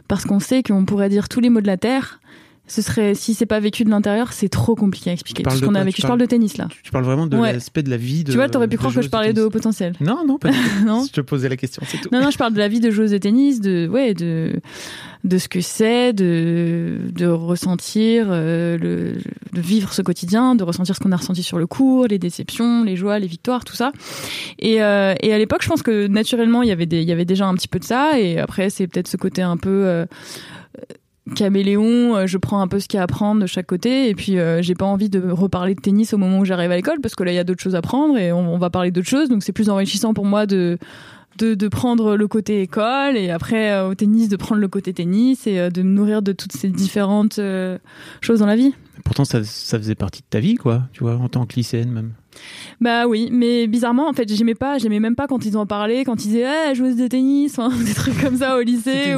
Parce 0.09 0.25
qu'on 0.25 0.41
sait 0.41 0.63
qu'on 0.63 0.85
pourrait 0.85 1.09
dire 1.09 1.29
tous 1.29 1.41
les 1.41 1.51
mots 1.51 1.61
de 1.61 1.67
la 1.67 1.77
terre 1.77 2.21
ce 2.71 2.83
serait 2.83 3.17
si 3.17 3.35
c'est 3.35 3.47
pas 3.47 3.59
vécu 3.59 3.83
de 3.83 3.91
l'intérieur, 3.91 4.33
c'est 4.33 4.49
trop 4.49 4.77
compliqué 4.77 5.11
à 5.11 5.13
expliquer. 5.13 5.43
Tout 5.43 5.51
ce 5.51 5.65
qu'on 5.65 5.75
a 5.75 5.83
vécu. 5.83 6.03
Je 6.03 6.07
parle 6.07 6.21
de 6.21 6.27
tennis 6.27 6.57
là. 6.57 6.69
Tu, 6.85 6.93
parles 6.93 7.05
vraiment 7.05 7.27
de 7.27 7.37
l'aspect 7.37 7.83
de 7.83 7.91
la 7.91 7.97
vie. 7.97 8.23
De, 8.23 8.31
tu 8.31 8.39
vois, 8.39 8.49
t'aurais 8.49 8.69
pu 8.69 8.77
croire 8.77 8.95
que 8.95 9.03
je 9.03 9.09
parlais 9.09 9.33
de, 9.33 9.43
haut 9.43 9.51
potentiel. 9.51 9.95
Non, 10.01 10.25
non, 10.25 10.39
pas 10.39 10.51
non. 10.87 11.05
Je 11.05 11.11
te 11.11 11.21
posais 11.21 11.49
la 11.49 11.57
question, 11.57 11.83
c'est 11.85 11.99
tout. 12.01 12.09
Non, 12.13 12.23
non, 12.23 12.31
je 12.31 12.39
parle 12.39 12.53
de 12.53 12.61
la 12.61 12.69
vie 12.69 12.79
de 12.79 12.93
joueuse 12.93 13.11
de 13.11 13.19
tennis, 13.19 13.61
de 13.61 13.89
ouais, 13.89 14.15
de 14.15 14.61
de 15.25 15.37
ce 15.37 15.49
que 15.49 15.61
c'est, 15.61 16.13
de 16.13 16.99
de 17.13 17.27
ressentir, 17.27 18.29
euh, 18.31 18.79
le, 18.79 19.15
de 19.53 19.61
vivre 19.61 19.93
ce 19.93 20.03
quotidien, 20.03 20.55
de 20.55 20.63
ressentir 20.63 20.95
ce 20.95 21.01
qu'on 21.01 21.11
a 21.11 21.17
ressenti 21.17 21.43
sur 21.43 21.59
le 21.59 21.67
cours, 21.67 22.07
les 22.07 22.21
déceptions, 22.21 22.85
les 22.85 22.95
joies, 22.95 23.19
les 23.19 23.27
victoires, 23.27 23.65
tout 23.65 23.75
ça. 23.75 23.91
Et 24.61 24.81
euh, 24.81 25.15
et 25.21 25.35
à 25.35 25.39
l'époque, 25.39 25.63
je 25.63 25.69
pense 25.69 25.83
que 25.83 26.07
naturellement, 26.07 26.63
il 26.63 26.69
y 26.69 26.73
avait 26.73 26.87
des 26.87 27.03
il 27.03 27.09
y 27.09 27.13
avait 27.13 27.25
déjà 27.25 27.47
un 27.47 27.55
petit 27.55 27.69
peu 27.69 27.81
de 27.81 27.85
ça. 27.85 28.21
Et 28.21 28.39
après, 28.39 28.71
c'est 28.71 28.87
peut-être 28.87 29.09
ce 29.09 29.17
côté 29.17 29.43
un 29.43 29.57
peu 29.57 29.83
euh, 29.87 30.07
caméléon, 31.35 32.17
euh, 32.17 32.27
je 32.27 32.39
prends 32.39 32.61
un 32.61 32.69
peu 32.69 32.81
ce 32.81 32.89
qu'il 32.89 32.99
y 32.99 33.01
a 33.01 33.05
à 33.05 33.07
prendre 33.07 33.41
de 33.41 33.47
chaque 33.47 33.67
côté 33.67 34.09
et 34.09 34.15
puis 34.15 34.39
euh, 34.39 34.63
j'ai 34.63 34.75
pas 34.75 34.87
envie 34.87 35.09
de 35.09 35.31
reparler 35.31 35.75
de 35.75 35.81
tennis 35.81 36.13
au 36.13 36.19
moment 36.19 36.39
où 36.39 36.45
j'arrive 36.45 36.71
à 36.71 36.77
l'école 36.77 37.01
parce 37.01 37.15
que 37.15 37.23
là 37.23 37.33
il 37.33 37.35
y 37.35 37.39
a 37.39 37.45
d'autres 37.45 37.63
choses 37.63 37.75
à 37.75 37.83
prendre 37.83 38.19
et 38.19 38.33
on, 38.33 38.59
va 38.59 38.71
parler 38.71 38.91
d'autres 38.91 39.09
choses 39.09 39.29
donc 39.29 39.43
c'est 39.43 39.53
plus 39.53 39.71
enrichissant 39.71 40.13
pour 40.13 40.25
moi 40.25 40.47
de, 40.47 40.79
de, 41.39 41.69
prendre 41.69 42.17
le 42.17 42.29
côté 42.29 42.63
école 42.63 43.17
et 43.17 43.31
après 43.31 43.73
euh, 43.73 43.89
au 43.89 43.95
tennis 43.95 44.29
de 44.29 44.37
prendre 44.37 44.61
le 44.61 44.69
côté 44.69 44.93
tennis 44.93 45.47
et 45.47 45.71
de 45.71 45.83
me 45.83 45.91
nourrir 45.91 46.23
de 46.23 46.33
toutes 46.33 46.53
ces 46.53 46.69
différentes 46.69 47.41
choses 48.21 48.41
dans 48.41 48.47
la 48.47 48.57
vie. 48.57 48.75
Pourtant 49.05 49.25
ça, 49.25 49.45
ça 49.45 49.79
faisait 49.79 49.95
partie 49.95 50.23
de 50.23 50.27
ta 50.29 50.41
vie 50.41 50.57
quoi, 50.57 50.83
tu 50.93 51.05
vois, 51.05 51.17
en 51.17 51.29
tant 51.29 51.47
que 51.47 51.55
lycéenne 51.57 51.91
même. 51.91 52.13
Bah 52.81 53.07
oui, 53.07 53.29
mais 53.31 53.67
bizarrement, 53.67 54.09
en 54.09 54.13
fait, 54.13 54.33
j'aimais 54.33 54.55
pas, 54.55 54.79
j'aimais 54.79 55.01
même 55.01 55.15
pas 55.15 55.27
quand 55.27 55.45
ils 55.45 55.57
en 55.57 55.67
parlaient, 55.67 56.05
quand 56.05 56.25
ils 56.25 56.29
disaient, 56.29 56.71
eh, 56.71 56.75
joueuse 56.75 56.97
de 56.97 57.07
tennis, 57.07 57.59
des 57.85 57.95
trucs 57.95 58.21
comme 58.21 58.37
ça 58.37 58.57
au 58.57 58.61
lycée, 58.61 59.15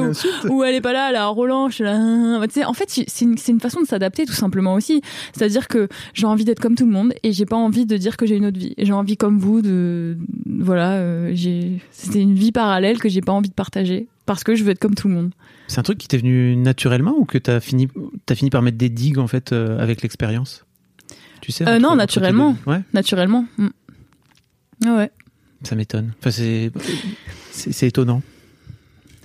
ou, 0.49 0.63
elle 0.63 0.75
est 0.75 0.81
pas 0.81 0.93
là, 0.93 1.09
elle 1.09 1.15
est 1.15 1.19
à 1.19 1.27
Roland, 1.27 1.69
je 1.69 1.75
suis 1.75 1.83
là. 1.83 1.97
en 1.97 2.73
fait, 2.73 2.89
c'est 2.89 3.25
une, 3.25 3.35
une, 3.47 3.59
façon 3.59 3.81
de 3.81 3.87
s'adapter 3.87 4.25
tout 4.25 4.33
simplement 4.33 4.73
aussi. 4.73 5.01
C'est-à-dire 5.33 5.67
que 5.67 5.87
j'ai 6.13 6.25
envie 6.25 6.43
d'être 6.43 6.59
comme 6.59 6.75
tout 6.75 6.85
le 6.85 6.91
monde 6.91 7.13
et 7.23 7.31
j'ai 7.31 7.45
pas 7.45 7.55
envie 7.55 7.85
de 7.85 7.97
dire 7.97 8.17
que 8.17 8.25
j'ai 8.25 8.35
une 8.35 8.45
autre 8.45 8.59
vie. 8.59 8.73
J'ai 8.77 8.93
envie 8.93 9.17
comme 9.17 9.39
vous 9.39 9.61
de, 9.61 10.17
voilà, 10.45 10.93
euh, 10.93 11.31
j'ai, 11.33 11.79
c'était 11.91 12.19
une 12.19 12.35
vie 12.35 12.51
parallèle 12.51 12.99
que 12.99 13.09
j'ai 13.09 13.21
pas 13.21 13.31
envie 13.31 13.49
de 13.49 13.53
partager 13.53 14.07
parce 14.25 14.43
que 14.43 14.55
je 14.55 14.63
veux 14.63 14.71
être 14.71 14.79
comme 14.79 14.95
tout 14.95 15.07
le 15.07 15.13
monde. 15.13 15.31
C'est 15.67 15.79
un 15.79 15.83
truc 15.83 15.97
qui 15.97 16.07
t'est 16.07 16.17
venu 16.17 16.55
naturellement 16.55 17.15
ou 17.17 17.25
que 17.25 17.37
t'as 17.37 17.59
fini, 17.59 17.87
as 18.29 18.35
fini 18.35 18.49
par 18.49 18.61
mettre 18.61 18.77
des 18.77 18.89
digues 18.89 19.17
en 19.17 19.27
fait 19.27 19.53
euh, 19.53 19.79
avec 19.79 20.01
l'expérience? 20.01 20.62
Sais 21.51 21.67
euh, 21.67 21.79
Non, 21.79 21.95
naturellement. 21.95 22.55
Naturellement. 22.93 23.45
Mm. 23.57 23.67
Ouais. 24.85 25.11
Ça 25.63 25.75
m'étonne. 25.75 26.11
Enfin, 26.19 26.31
c'est, 26.31 27.87
étonnant. 27.87 28.21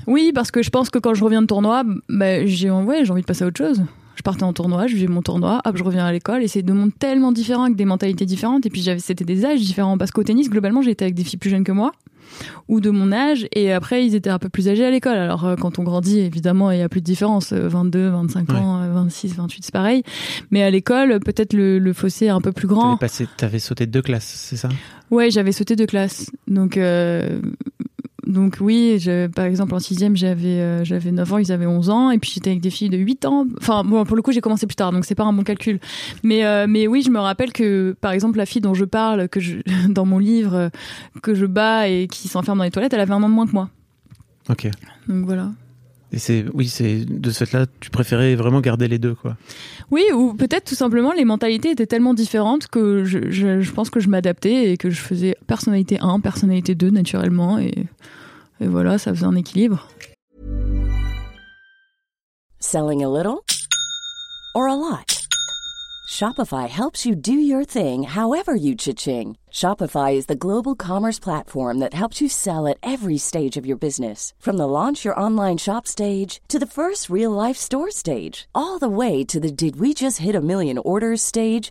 Oui, 0.07 0.33
parce 0.35 0.51
que 0.51 0.63
je 0.63 0.71
pense 0.71 0.91
que 0.91 0.99
quand 0.99 1.15
je 1.15 1.25
reviens 1.25 1.43
de 1.43 1.47
tournoi, 1.47 1.85
bah, 2.09 2.47
j'ai, 2.47 2.71
ouais, 2.71 3.05
j'ai 3.05 3.11
envie 3.11 3.23
de 3.23 3.27
passer 3.27 3.45
à 3.45 3.47
autre 3.49 3.59
chose. 3.59 3.83
Je 4.15 4.23
partais 4.23 4.45
en 4.45 4.53
tournoi, 4.53 4.87
je 4.87 4.95
vivais 4.95 5.07
mon 5.07 5.23
tournoi, 5.23 5.61
hop, 5.65 5.77
je 5.77 5.85
reviens 5.85 6.05
à 6.05 6.13
l'école, 6.13 6.43
et 6.43 6.49
c'est 6.49 6.63
deux 6.63 6.73
mondes 6.73 6.91
tellement 6.99 7.31
différents, 7.31 7.65
avec 7.65 7.77
des 7.77 7.85
mentalités 7.85 8.27
différentes, 8.27 8.67
et 8.67 8.71
puis 8.71 8.85
c'était 8.99 9.25
des 9.25 9.45
âges 9.45 9.61
différents, 9.61 9.97
parce 9.97 10.11
qu'au 10.11 10.25
tennis, 10.25 10.51
globalement, 10.51 10.83
j'étais 10.83 11.05
avec 11.05 11.15
des 11.15 11.23
filles 11.23 11.39
plus 11.39 11.51
jeunes 11.51 11.63
que 11.63 11.71
moi, 11.71 11.93
ou 12.69 12.81
de 12.81 12.91
mon 12.91 13.13
âge 13.13 13.47
et 13.53 13.73
après 13.73 14.05
ils 14.05 14.15
étaient 14.15 14.31
un 14.31 14.39
peu 14.39 14.49
plus 14.49 14.69
âgés 14.69 14.85
à 14.85 14.91
l'école. 14.91 15.17
Alors 15.17 15.45
euh, 15.45 15.57
quand 15.57 15.79
on 15.79 15.83
grandit 15.83 16.21
évidemment 16.21 16.71
il 16.71 16.79
y 16.79 16.83
a 16.83 16.89
plus 16.89 17.01
de 17.01 17.07
différence 17.07 17.53
22, 17.53 17.99
euh, 17.99 18.11
25 18.11 18.51
ans, 18.51 18.89
26, 18.93 19.35
28 19.37 19.65
c'est 19.65 19.73
pareil. 19.73 20.03
Mais 20.51 20.63
à 20.63 20.71
l'école 20.71 21.21
peut-être 21.21 21.53
le, 21.55 21.93
fossé 21.93 22.27
est 22.27 22.31
un 22.31 22.41
peu 22.41 22.53
plus 22.53 22.69
grand. 22.69 22.99
Tu 22.99 23.45
avais 23.45 23.59
sauté 23.59 23.87
deux 23.87 24.03
classes, 24.03 24.25
c'est 24.25 24.57
ça? 24.57 24.69
Ouais, 25.11 25.31
j'avais 25.31 25.53
sauté 25.53 25.75
deux 25.75 25.87
classes. 25.87 26.31
Donc 26.47 26.77
euh, 26.77 27.41
donc 28.29 28.59
oui, 28.61 28.99
je, 29.01 29.27
par 29.27 29.47
exemple 29.47 29.75
en 29.75 29.79
sixième 29.79 30.15
j'avais 30.15 30.61
euh, 30.61 30.85
j'avais 30.85 31.11
9 31.11 31.33
ans, 31.33 31.39
ils 31.39 31.51
avaient 31.51 31.67
11 31.67 31.89
ans 31.89 32.11
et 32.11 32.19
puis 32.19 32.31
j'étais 32.35 32.51
avec 32.51 32.61
des 32.61 32.69
filles 32.69 32.91
de 32.91 32.99
8 32.99 33.25
ans. 33.25 33.47
Enfin 33.57 33.83
bon 33.85 34.05
pour 34.05 34.17
le 34.17 34.23
coup 34.23 34.33
j'ai 34.33 34.43
commencé 34.43 34.67
plus 34.67 34.77
tard 34.77 34.93
donc 34.93 35.07
c'est 35.07 35.15
pas 35.15 35.25
un 35.25 35.33
bon 35.33 35.45
calcul. 35.45 35.81
Mais 36.23 36.45
euh, 36.45 36.67
mais 36.69 36.87
oui 36.87 37.01
je 37.03 37.11
me 37.11 37.19
rappelle 37.19 37.55
que 37.55 37.97
par 38.03 38.13
exemple 38.13 38.37
la 38.37 38.45
fille 38.45 38.61
dont 38.61 38.75
je 38.75 38.85
parle 38.85 39.31
que 39.31 39.41
je 39.41 39.57
dans 39.89 40.05
mon 40.05 40.19
livre 40.19 40.55
euh, 40.55 40.69
que 41.23 41.35
je 41.35 41.47
bats 41.47 41.89
et 41.89 42.07
qui 42.07 42.29
s'enferme 42.29 42.59
dans 42.59 42.65
les 42.65 42.71
toilettes 42.71 42.93
elle 42.93 43.01
avait 43.01 43.15
un 43.15 43.23
an 43.23 43.31
de 43.31 43.35
moins 43.35 43.47
que 43.47 43.53
moi. 43.53 43.71
Ok. 44.51 44.69
Donc 45.09 45.25
voilà. 45.25 45.51
Et 46.13 46.19
c'est 46.19 46.45
oui, 46.53 46.69
c'est 46.69 47.05
de 47.05 47.31
ce 47.31 47.45
fait-là, 47.45 47.67
tu 47.81 47.91
préférais 47.91 48.35
vraiment 48.35 48.61
garder 48.61 48.89
les 48.89 48.99
deux, 48.99 49.15
quoi. 49.15 49.37
Oui, 49.91 50.03
ou 50.15 50.33
peut-être 50.33 50.65
tout 50.65 50.75
simplement 50.75 51.13
les 51.13 51.27
mentalités 51.27 51.71
étaient 51.71 51.87
tellement 51.87 52.15
différentes 52.15 52.67
que 52.67 53.05
je, 53.05 53.31
je, 53.31 53.61
je 53.61 53.73
pense 53.73 53.91
que 53.91 54.01
je 54.01 54.09
m'adaptais 54.09 54.73
et 54.73 54.77
que 54.79 54.89
je 54.89 55.01
faisais 55.01 55.37
personnalité 55.47 55.99
1, 56.01 56.21
personnalité 56.21 56.75
2 56.75 56.91
naturellement 56.91 57.59
et 57.59 57.87
Et 58.61 58.67
voilà, 58.67 58.99
ça 58.99 59.13
faisait 59.13 59.27
un 59.27 59.37
équilibre. 59.37 59.87
Selling 62.61 63.03
a 63.03 63.09
little 63.09 63.45
or 64.55 64.67
a 64.67 64.75
lot? 64.75 65.27
Shopify 66.09 66.69
helps 66.69 67.05
you 67.05 67.15
do 67.15 67.33
your 67.33 67.65
thing 67.65 68.03
however 68.03 68.55
you 68.55 68.75
cha-ching. 68.75 69.37
Shopify 69.53 70.15
is 70.15 70.27
the 70.27 70.35
global 70.35 70.75
commerce 70.75 71.19
platform 71.19 71.79
that 71.79 71.95
helps 71.95 72.21
you 72.21 72.29
sell 72.29 72.67
at 72.67 72.79
every 72.83 73.19
stage 73.19 73.57
of 73.57 73.67
your 73.67 73.77
business. 73.77 74.33
From 74.41 74.57
the 74.57 74.67
launch 74.67 75.05
your 75.05 75.19
online 75.21 75.59
shop 75.59 75.87
stage 75.87 76.41
to 76.49 76.59
the 76.59 76.67
first 76.67 77.11
real 77.11 77.31
life 77.31 77.57
store 77.57 77.91
stage, 77.91 78.49
all 78.55 78.79
the 78.79 78.89
way 78.89 79.23
to 79.25 79.39
the 79.39 79.53
did 79.53 79.77
we 79.79 79.93
just 79.93 80.19
hit 80.19 80.35
a 80.35 80.41
million 80.41 80.79
orders 80.79 81.23
stage. 81.23 81.71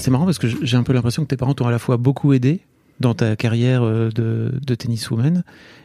C'est 0.00 0.10
marrant 0.10 0.24
parce 0.24 0.38
que 0.38 0.48
j'ai 0.48 0.76
un 0.76 0.82
peu 0.82 0.92
l'impression 0.92 1.22
que 1.22 1.28
tes 1.28 1.36
parents 1.36 1.54
t'ont 1.54 1.66
à 1.66 1.70
la 1.70 1.78
fois 1.78 1.96
beaucoup 1.96 2.32
aidé 2.32 2.60
dans 3.00 3.14
ta 3.14 3.36
carrière 3.36 3.82
euh, 3.82 4.10
de, 4.10 4.52
de 4.66 4.74
tenniswoman 4.74 5.42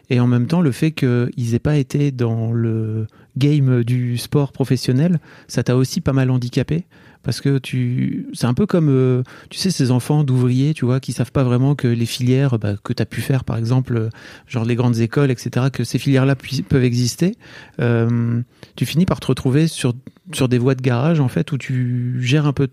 et 0.10 0.20
en 0.20 0.28
même 0.28 0.48
temps 0.48 0.62
le 0.62 0.72
fait 0.72 0.92
qu'ils 0.92 1.56
aient 1.56 1.60
pas 1.60 1.78
été 1.78 2.12
dans 2.12 2.52
le 2.52 3.08
game 3.38 3.84
du 3.84 4.18
sport 4.18 4.52
professionnel, 4.52 5.20
ça 5.48 5.64
t'a 5.64 5.76
aussi 5.76 6.02
pas 6.02 6.14
mal 6.14 6.30
handicapé 6.30 6.86
parce 7.24 7.42
que 7.42 7.58
tu 7.58 8.28
c'est 8.34 8.46
un 8.46 8.54
peu 8.54 8.68
comme 8.68 8.90
euh, 8.90 9.24
tu 9.50 9.58
sais 9.58 9.72
ces 9.72 9.90
enfants 9.90 10.24
d'ouvriers 10.24 10.76
tu 10.76 10.86
vois 10.86 11.00
qui 11.00 11.12
savent 11.12 11.32
pas 11.32 11.44
vraiment 11.44 11.74
que 11.74 11.88
les 11.88 12.06
filières 12.06 12.60
bah, 12.60 12.76
que 12.84 12.94
tu 12.94 13.02
as 13.02 13.06
pu 13.08 13.22
faire 13.22 13.44
par 13.44 13.58
exemple 13.58 14.10
genre 14.48 14.64
les 14.64 14.76
grandes 14.76 15.00
écoles 15.00 15.32
etc 15.32 15.68
que 15.74 15.84
ces 15.84 15.98
filières 15.98 16.26
là 16.26 16.36
peuvent 16.36 16.84
exister. 16.84 17.36
Euh, 17.80 18.42
tu 18.76 18.86
finis 18.86 19.06
par 19.06 19.20
te 19.20 19.28
retrouver 19.28 19.68
sur 19.68 19.94
sur 20.34 20.48
des 20.48 20.60
voies 20.60 20.76
de 20.76 20.82
garage 20.82 21.20
en 21.20 21.28
fait 21.28 21.52
où 21.52 21.58
tu 21.58 22.18
gères 22.22 22.46
un 22.46 22.54
peu 22.54 22.68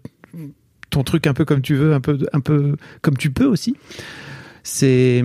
ton 0.92 1.02
truc 1.02 1.26
un 1.26 1.34
peu 1.34 1.44
comme 1.44 1.60
tu 1.60 1.74
veux 1.74 1.92
un 1.92 2.00
peu 2.00 2.18
un 2.32 2.40
peu 2.40 2.76
comme 3.00 3.16
tu 3.16 3.30
peux 3.30 3.46
aussi 3.46 3.74
c'est 4.62 5.24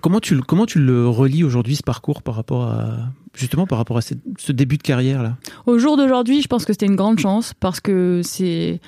comment 0.00 0.20
tu 0.20 0.40
comment 0.40 0.66
tu 0.66 0.78
le 0.78 1.08
relis 1.08 1.42
aujourd'hui 1.42 1.74
ce 1.74 1.82
parcours 1.82 2.22
par 2.22 2.36
rapport 2.36 2.64
à 2.64 3.10
justement 3.34 3.66
par 3.66 3.78
rapport 3.78 3.98
à 3.98 4.00
ce 4.00 4.52
début 4.52 4.76
de 4.76 4.82
carrière 4.82 5.22
là? 5.22 5.36
Au 5.66 5.78
jour 5.78 5.96
d'aujourd'hui, 5.96 6.42
je 6.42 6.48
pense 6.48 6.64
que 6.64 6.72
c'était 6.72 6.86
une 6.86 6.96
grande 6.96 7.18
chance 7.18 7.54
parce 7.58 7.80
que 7.80 8.20
c'est 8.22 8.80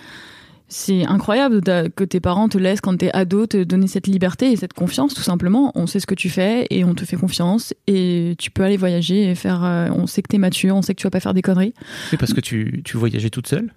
c'est 0.71 1.07
incroyable 1.07 1.63
que 1.63 2.05
tes 2.05 2.21
parents 2.21 2.49
te 2.49 2.59
laissent 2.59 2.83
quand 2.83 2.97
t'es 2.99 3.11
ado 3.15 3.47
te 3.47 3.65
donner 3.65 3.87
cette 3.87 4.07
liberté 4.07 4.53
et 4.53 4.57
cette 4.57 4.75
confiance 4.75 5.15
tout 5.15 5.23
simplement. 5.23 5.73
On 5.75 5.87
sait 5.87 5.99
ce 5.99 6.07
que 6.07 6.15
tu 6.15 6.29
fais 6.29 6.67
et 6.71 6.85
on 6.85 6.95
te 6.95 7.05
fait 7.05 7.17
confiance 7.17 7.73
et 7.87 8.35
tu 8.39 8.51
peux 8.51 8.63
aller 8.63 8.77
voyager 8.77 9.31
et 9.31 9.35
faire. 9.35 9.65
Euh, 9.65 9.89
on 9.95 10.07
sait 10.07 10.21
que 10.23 10.29
t'es 10.29 10.39
mature, 10.39 10.77
on 10.77 10.83
sait 10.83 10.95
que 10.95 11.01
tu 11.01 11.07
vas 11.07 11.11
pas 11.11 11.21
faire 11.21 11.35
des 11.35 11.43
conneries. 11.43 11.73
Oui, 12.13 12.19
parce 12.19 12.35
que 12.35 12.41
tu, 12.41 12.83
tu 12.85 12.97
voyageais 12.99 13.31
toute 13.31 13.47
seule? 13.47 13.73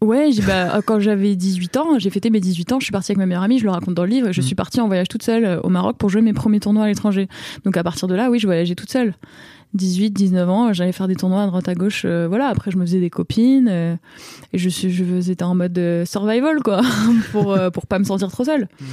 Ouais, 0.00 0.30
bah, 0.46 0.80
quand 0.84 1.00
j'avais 1.00 1.34
18 1.34 1.76
ans, 1.76 1.98
j'ai 1.98 2.10
fêté 2.10 2.30
mes 2.30 2.40
18 2.40 2.72
ans, 2.72 2.78
je 2.78 2.84
suis 2.84 2.92
partie 2.92 3.10
avec 3.10 3.18
ma 3.18 3.26
meilleure 3.26 3.42
amie, 3.42 3.58
je 3.58 3.64
le 3.64 3.70
raconte 3.70 3.94
dans 3.94 4.04
le 4.04 4.10
livre, 4.10 4.30
je 4.30 4.40
mm. 4.40 4.44
suis 4.44 4.54
partie 4.54 4.80
en 4.80 4.86
voyage 4.86 5.08
toute 5.08 5.24
seule 5.24 5.44
euh, 5.44 5.60
au 5.62 5.70
Maroc 5.70 5.96
pour 5.98 6.08
jouer 6.08 6.22
mes 6.22 6.32
premiers 6.32 6.60
tournois 6.60 6.84
à 6.84 6.86
l'étranger. 6.86 7.28
Donc 7.64 7.76
à 7.76 7.82
partir 7.82 8.06
de 8.06 8.14
là, 8.14 8.30
oui, 8.30 8.38
je 8.38 8.46
voyageais 8.46 8.76
toute 8.76 8.90
seule. 8.90 9.14
18, 9.74 10.10
19 10.10 10.48
ans, 10.48 10.72
j'allais 10.72 10.92
faire 10.92 11.08
des 11.08 11.14
tournois 11.14 11.42
à 11.42 11.46
droite 11.46 11.68
à 11.68 11.74
gauche. 11.74 12.02
Euh, 12.04 12.26
voilà, 12.28 12.48
après 12.48 12.70
je 12.70 12.78
me 12.78 12.86
faisais 12.86 13.00
des 13.00 13.10
copines 13.10 13.68
euh, 13.70 13.96
et 14.52 14.58
je 14.58 14.68
suis, 14.68 14.90
je 14.90 15.04
j'étais 15.20 15.44
en 15.44 15.54
mode 15.54 15.76
euh, 15.78 16.04
survival 16.04 16.62
quoi, 16.62 16.80
pour 17.32 17.58
pour 17.72 17.86
pas 17.86 17.98
me 17.98 18.04
sentir 18.04 18.30
trop 18.30 18.44
seule. 18.44 18.68
Mm. 18.80 18.84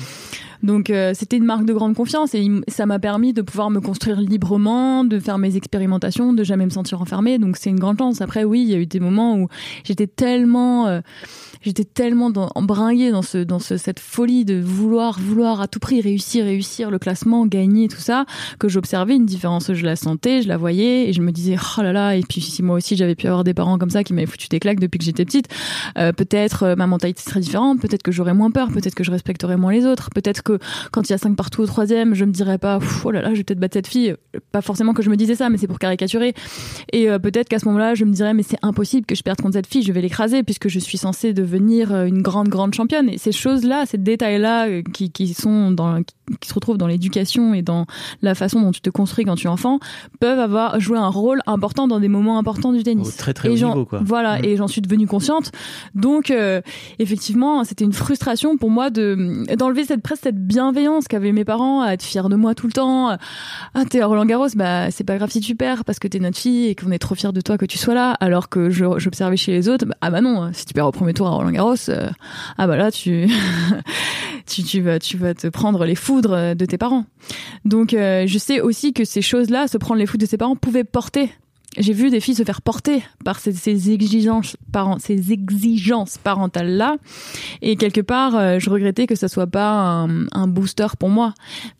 Donc 0.63 0.91
c'était 1.13 1.37
une 1.37 1.43
marque 1.43 1.65
de 1.65 1.73
grande 1.73 1.93
confiance 1.93 2.33
et 2.33 2.49
ça 2.69 2.87
m'a 2.87 2.97
permis 2.97 3.33
de 3.33 3.43
pouvoir 3.43 3.69
me 3.69 3.79
construire 3.79 4.19
librement, 4.19 5.03
de 5.03 5.19
faire 5.19 5.37
mes 5.37 5.57
expérimentations, 5.57 6.33
de 6.33 6.43
jamais 6.43 6.65
me 6.65 6.71
sentir 6.71 6.99
enfermée. 7.01 7.37
Donc 7.37 7.57
c'est 7.57 7.69
une 7.69 7.79
grande 7.79 7.99
chance. 7.99 8.19
Après 8.21 8.43
oui, 8.43 8.63
il 8.63 8.69
y 8.69 8.73
a 8.73 8.77
eu 8.77 8.87
des 8.87 8.99
moments 8.99 9.37
où 9.37 9.47
j'étais 9.83 10.07
tellement 10.07 11.01
j'étais 11.65 11.83
tellement 11.83 12.29
dans, 12.29 12.49
embringuée 12.55 13.11
dans 13.11 13.21
ce 13.21 13.39
dans 13.39 13.59
ce, 13.59 13.77
cette 13.77 13.99
folie 13.99 14.45
de 14.45 14.59
vouloir 14.59 15.19
vouloir 15.19 15.61
à 15.61 15.67
tout 15.67 15.79
prix 15.79 16.01
réussir 16.01 16.45
réussir 16.45 16.91
le 16.91 16.99
classement 16.99 17.45
gagner 17.45 17.87
tout 17.87 17.99
ça 17.99 18.25
que 18.59 18.69
j'observais 18.69 19.15
une 19.15 19.25
différence. 19.25 19.73
Je 19.73 19.85
la 19.85 19.95
sentais 19.95 20.41
je 20.41 20.47
la 20.47 20.57
voyais 20.57 21.09
et 21.09 21.13
je 21.13 21.21
me 21.21 21.31
disais 21.31 21.57
oh 21.57 21.81
là 21.81 21.91
là 21.91 22.15
et 22.15 22.21
puis 22.21 22.41
si 22.41 22.63
moi 22.63 22.77
aussi 22.77 22.95
j'avais 22.95 23.15
pu 23.15 23.27
avoir 23.27 23.43
des 23.43 23.53
parents 23.53 23.77
comme 23.77 23.89
ça 23.89 24.03
qui 24.03 24.13
m'avaient 24.13 24.27
foutu 24.27 24.47
des 24.47 24.59
claques 24.59 24.79
depuis 24.79 24.99
que 24.99 25.05
j'étais 25.05 25.25
petite 25.25 25.47
euh, 25.97 26.11
peut-être 26.11 26.63
euh, 26.63 26.75
ma 26.75 26.87
mentalité 26.87 27.21
serait 27.21 27.39
différente 27.39 27.81
peut-être 27.81 28.03
que 28.03 28.11
j'aurais 28.11 28.33
moins 28.33 28.51
peur 28.51 28.69
peut-être 28.71 28.95
que 28.95 29.03
je 29.03 29.11
respecterais 29.11 29.57
moins 29.57 29.73
les 29.73 29.85
autres 29.85 30.09
peut-être 30.11 30.43
que 30.43 30.59
quand 30.91 31.09
il 31.09 31.11
y 31.11 31.15
a 31.15 31.17
cinq 31.17 31.35
partout 31.35 31.61
au 31.61 31.65
troisième 31.65 32.13
je 32.13 32.25
me 32.25 32.31
dirais 32.31 32.57
pas 32.57 32.79
oh 33.03 33.11
là 33.11 33.21
là 33.21 33.29
je 33.33 33.39
vais 33.39 33.43
peut-être 33.43 33.59
battre 33.59 33.73
cette 33.73 33.87
fille. 33.87 34.15
Pas 34.51 34.61
forcément 34.61 34.93
que 34.93 35.03
je 35.03 35.09
me 35.09 35.17
disais 35.17 35.35
ça 35.35 35.49
mais 35.49 35.57
c'est 35.57 35.67
pour 35.67 35.79
caricaturer. 35.79 36.33
Et 36.91 37.09
euh, 37.09 37.19
peut-être 37.19 37.49
qu'à 37.49 37.59
ce 37.59 37.65
moment-là 37.65 37.95
je 37.95 38.05
me 38.05 38.11
dirais 38.11 38.33
mais 38.33 38.43
c'est 38.43 38.59
impossible 38.61 39.05
que 39.05 39.15
je 39.15 39.23
perde 39.23 39.41
contre 39.41 39.55
cette 39.55 39.67
fille 39.67 39.83
je 39.83 39.91
vais 39.91 40.01
l'écraser 40.01 40.43
puisque 40.43 40.67
je 40.67 40.79
suis 40.79 40.97
censée 40.97 41.33
devenir 41.33 41.54
devenir 41.55 41.93
euh, 41.93 42.05
une 42.05 42.21
grande 42.21 42.49
grande 42.49 42.73
championne. 42.73 43.09
Et 43.09 43.17
ces 43.17 43.31
choses-là, 43.31 43.85
ces 43.85 43.97
détails-là 43.97 44.67
euh, 44.67 44.81
qui, 44.93 45.11
qui 45.11 45.33
sont 45.33 45.71
dans 45.71 46.01
qui 46.41 46.49
se 46.49 46.53
retrouvent 46.53 46.77
dans 46.77 46.87
l'éducation 46.87 47.53
et 47.53 47.61
dans 47.61 47.85
la 48.21 48.35
façon 48.35 48.61
dont 48.61 48.71
tu 48.71 48.81
te 48.81 48.89
construis 48.89 49.25
quand 49.25 49.35
tu 49.35 49.47
es 49.47 49.49
enfant 49.49 49.79
peuvent 50.19 50.39
avoir 50.39 50.79
joué 50.79 50.97
un 50.97 51.07
rôle 51.07 51.41
important 51.45 51.87
dans 51.87 51.99
des 51.99 52.07
moments 52.07 52.39
importants 52.39 52.73
du 52.73 52.83
tennis. 52.83 53.15
Très 53.15 53.33
très 53.33 53.49
haut 53.49 53.53
niveau, 53.53 53.85
quoi. 53.85 54.01
Voilà, 54.03 54.39
mm. 54.39 54.45
et 54.45 54.57
j'en 54.57 54.67
suis 54.67 54.81
devenue 54.81 55.07
consciente. 55.07 55.51
Donc 55.93 56.31
euh, 56.31 56.61
effectivement, 56.99 57.63
c'était 57.63 57.85
une 57.85 57.93
frustration 57.93 58.57
pour 58.57 58.71
moi 58.71 58.89
de 58.89 59.45
d'enlever 59.55 59.85
cette 59.85 60.01
presque 60.01 60.23
cette 60.23 60.47
bienveillance 60.47 61.07
qu'avaient 61.07 61.31
mes 61.31 61.45
parents 61.45 61.81
à 61.81 61.91
être 61.91 62.03
fiers 62.03 62.27
de 62.29 62.35
moi 62.35 62.55
tout 62.55 62.67
le 62.67 62.73
temps. 62.73 63.09
Ah 63.09 63.85
t'es 63.89 64.01
à 64.01 64.07
Roland 64.07 64.25
Garros, 64.25 64.47
bah 64.55 64.89
c'est 64.89 65.03
pas 65.03 65.17
grave 65.17 65.29
si 65.29 65.41
tu 65.41 65.55
perds 65.55 65.85
parce 65.85 65.99
que 65.99 66.07
t'es 66.07 66.19
notre 66.19 66.37
fille 66.37 66.67
et 66.67 66.75
qu'on 66.75 66.91
est 66.91 66.99
trop 66.99 67.13
fiers 67.13 67.33
de 67.33 67.41
toi 67.41 67.57
que 67.57 67.65
tu 67.65 67.77
sois 67.77 67.93
là. 67.93 68.11
Alors 68.19 68.49
que 68.49 68.69
j'observais 68.69 69.37
chez 69.37 69.51
les 69.51 69.69
autres, 69.69 69.85
bah, 69.85 69.95
ah 70.01 70.09
bah 70.09 70.21
non, 70.21 70.49
si 70.53 70.65
tu 70.65 70.73
perds 70.73 70.87
au 70.87 70.91
premier 70.91 71.13
tour 71.13 71.27
à 71.27 71.31
Roland 71.31 71.44
Euh, 71.89 72.09
ah 72.57 72.67
bah 72.67 72.77
là 72.77 72.91
tu 74.45 74.81
vas 74.81 74.99
tu 74.99 75.17
vas 75.17 75.33
te 75.33 75.47
prendre 75.47 75.85
les 75.85 75.95
foudres 75.95 76.55
de 76.55 76.65
tes 76.65 76.77
parents. 76.77 77.05
Donc 77.65 77.93
euh, 77.93 78.25
je 78.27 78.37
sais 78.37 78.61
aussi 78.61 78.93
que 78.93 79.05
ces 79.05 79.21
choses-là, 79.21 79.67
se 79.67 79.77
prendre 79.77 79.99
les 79.99 80.05
foudres 80.05 80.25
de 80.25 80.29
ses 80.29 80.37
parents, 80.37 80.55
pouvaient 80.55 80.83
porter 80.83 81.31
j'ai 81.77 81.93
vu 81.93 82.09
des 82.09 82.19
filles 82.19 82.35
se 82.35 82.43
faire 82.43 82.61
porter 82.61 83.03
par 83.23 83.39
ces, 83.39 83.53
ces 83.53 83.91
exigences, 83.91 84.57
parent, 84.71 84.99
ces 84.99 85.31
exigences 85.31 86.17
parentales 86.17 86.71
là, 86.71 86.97
et 87.61 87.75
quelque 87.75 88.01
part, 88.01 88.35
euh, 88.35 88.59
je 88.59 88.69
regrettais 88.69 89.07
que 89.07 89.15
ça 89.15 89.27
soit 89.27 89.47
pas 89.47 90.07
un, 90.31 90.47
booster 90.47 90.87
pour 90.99 91.09
moi. 91.09 91.33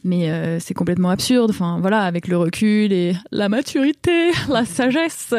Mais 0.03 0.29
euh, 0.29 0.60
c'est 0.60 0.73
complètement 0.73 1.10
absurde. 1.10 1.51
Enfin 1.51 1.79
voilà, 1.79 2.01
avec 2.01 2.27
le 2.27 2.38
recul 2.38 2.91
et 2.91 3.15
la 3.31 3.49
maturité, 3.49 4.31
la 4.49 4.65
sagesse, 4.65 5.34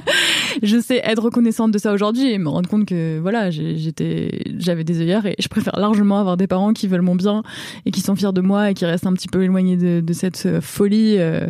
je 0.62 0.80
sais 0.80 1.00
être 1.04 1.22
reconnaissante 1.22 1.70
de 1.70 1.78
ça 1.78 1.92
aujourd'hui 1.92 2.30
et 2.32 2.38
me 2.38 2.48
rendre 2.48 2.68
compte 2.68 2.86
que 2.86 3.18
voilà, 3.20 3.50
j'étais, 3.50 4.42
j'avais 4.58 4.84
des 4.84 5.00
œillères 5.00 5.26
et 5.26 5.36
je 5.38 5.48
préfère 5.48 5.78
largement 5.78 6.18
avoir 6.18 6.36
des 6.36 6.46
parents 6.46 6.72
qui 6.72 6.88
veulent 6.88 7.02
mon 7.02 7.14
bien 7.14 7.42
et 7.86 7.90
qui 7.90 8.00
sont 8.00 8.16
fiers 8.16 8.32
de 8.32 8.40
moi 8.40 8.70
et 8.70 8.74
qui 8.74 8.84
restent 8.84 9.06
un 9.06 9.12
petit 9.12 9.28
peu 9.28 9.42
éloignés 9.42 9.76
de, 9.76 10.12
cette 10.12 10.60
folie 10.60 11.16
euh, 11.18 11.48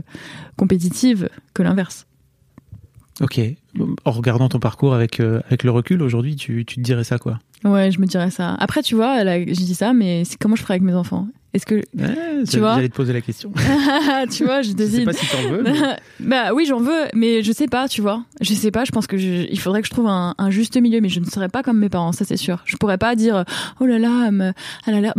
compétitive 0.56 1.28
que 1.52 1.62
l'inverse. 1.62 2.06
Ok. 3.20 3.40
En 4.04 4.10
regardant 4.10 4.48
ton 4.48 4.58
parcours 4.58 4.94
avec, 4.94 5.20
euh, 5.20 5.40
avec 5.46 5.64
le 5.64 5.70
recul, 5.70 6.02
aujourd'hui, 6.02 6.36
tu, 6.36 6.64
tu 6.64 6.76
te 6.76 6.80
dirais 6.80 7.04
ça 7.04 7.18
quoi? 7.18 7.38
Ouais, 7.64 7.90
je 7.90 8.00
me 8.00 8.06
dirais 8.06 8.30
ça. 8.30 8.54
Après, 8.58 8.82
tu 8.82 8.94
vois, 8.94 9.22
je 9.24 9.52
dis 9.52 9.74
ça, 9.74 9.92
mais 9.92 10.24
c'est 10.24 10.36
comment 10.36 10.56
je 10.56 10.62
ferais 10.62 10.74
avec 10.74 10.82
mes 10.82 10.94
enfants? 10.94 11.28
Est-ce 11.54 11.66
que 11.66 11.82
tu 12.50 12.58
vois? 12.58 12.74
J'allais 12.76 12.88
te 12.88 12.94
poser 12.94 13.12
la 13.12 13.20
question. 13.20 13.52
tu 14.30 14.44
vois, 14.44 14.62
je 14.62 14.72
décide. 14.72 14.94
Je 14.94 14.98
sais 15.00 15.04
pas 15.04 15.12
si 15.12 15.26
t'en 15.26 15.48
veux. 15.50 15.64
bah 16.20 16.54
oui, 16.54 16.64
j'en 16.66 16.80
veux, 16.80 17.04
mais 17.14 17.42
je 17.42 17.52
sais 17.52 17.66
pas, 17.66 17.88
tu 17.88 18.00
vois. 18.00 18.24
Je 18.40 18.54
sais 18.54 18.70
pas. 18.70 18.84
Je 18.84 18.90
pense 18.90 19.06
que 19.06 19.16
il 19.16 19.60
faudrait 19.60 19.82
que 19.82 19.86
je 19.86 19.92
trouve 19.92 20.06
un, 20.06 20.34
un, 20.38 20.50
juste 20.50 20.80
milieu, 20.80 21.00
mais 21.00 21.10
je 21.10 21.20
ne 21.20 21.26
serais 21.26 21.50
pas 21.50 21.62
comme 21.62 21.78
mes 21.78 21.90
parents, 21.90 22.12
ça 22.12 22.24
c'est 22.24 22.38
sûr. 22.38 22.62
Je 22.64 22.76
pourrais 22.76 22.98
pas 22.98 23.14
dire 23.16 23.44
oh 23.80 23.84
là 23.84 23.98
là, 23.98 24.30
elle 24.86 24.94
a 24.94 25.00
l'air. 25.00 25.14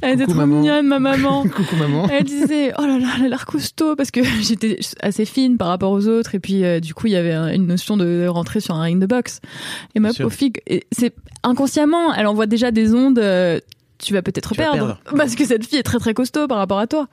Elle 0.00 0.14
était 0.14 0.26
trop 0.26 0.46
mignonne, 0.46 0.86
ma 0.86 0.98
maman. 0.98 1.42
Coucou 1.54 1.76
maman. 1.76 2.08
Elle 2.08 2.24
disait, 2.24 2.72
oh 2.78 2.82
là 2.82 2.98
là, 2.98 3.08
elle 3.18 3.26
a 3.26 3.28
l'air 3.28 3.46
costaud 3.46 3.96
parce 3.96 4.10
que 4.10 4.20
j'étais 4.40 4.78
assez 5.00 5.24
fine 5.24 5.56
par 5.56 5.68
rapport 5.68 5.92
aux 5.92 6.06
autres 6.08 6.34
et 6.34 6.40
puis 6.40 6.64
euh, 6.64 6.80
du 6.80 6.94
coup 6.94 7.06
il 7.06 7.12
y 7.12 7.16
avait 7.16 7.34
une 7.54 7.66
notion 7.66 7.96
de 7.96 8.26
rentrer 8.26 8.60
sur 8.60 8.74
un 8.74 8.82
ring 8.82 9.00
de 9.00 9.06
boxe. 9.06 9.40
Et 9.94 10.00
ma 10.00 10.12
pauvre 10.12 10.30
fille, 10.30 10.52
c'est 10.92 11.14
inconsciemment, 11.42 12.14
elle 12.14 12.26
envoie 12.26 12.46
déjà 12.46 12.70
des 12.70 12.94
ondes. 12.94 13.18
Euh, 13.18 13.60
tu 13.98 14.12
vas 14.12 14.22
peut-être 14.22 14.54
perdre, 14.54 14.98
parce 15.16 15.34
que 15.34 15.44
cette 15.44 15.64
fille 15.64 15.78
est 15.78 15.84
très 15.84 15.98
très 15.98 16.14
costaud 16.14 16.46
par 16.46 16.58
rapport 16.58 16.78
à 16.78 16.86
toi. 16.86 17.08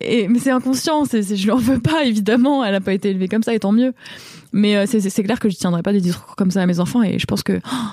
Et 0.00 0.28
mais 0.28 0.38
c'est 0.38 0.50
inconscient, 0.50 1.04
c'est, 1.04 1.22
je 1.22 1.44
lui 1.44 1.50
en 1.50 1.56
veux 1.56 1.78
pas 1.78 2.04
évidemment. 2.04 2.64
Elle 2.64 2.74
a 2.74 2.80
pas 2.80 2.92
été 2.92 3.10
élevée 3.10 3.28
comme 3.28 3.42
ça 3.42 3.54
et 3.54 3.60
tant 3.60 3.72
mieux. 3.72 3.92
Mais 4.52 4.76
euh, 4.76 4.86
c'est, 4.86 5.22
clair 5.22 5.38
que 5.38 5.48
je 5.48 5.56
tiendrai 5.56 5.82
pas 5.82 5.92
des 5.92 6.00
discours 6.00 6.34
comme 6.36 6.50
ça 6.50 6.62
à 6.62 6.66
mes 6.66 6.80
enfants 6.80 7.02
et 7.02 7.18
je 7.18 7.26
pense 7.26 7.42
que 7.42 7.60
oh, 7.64 7.86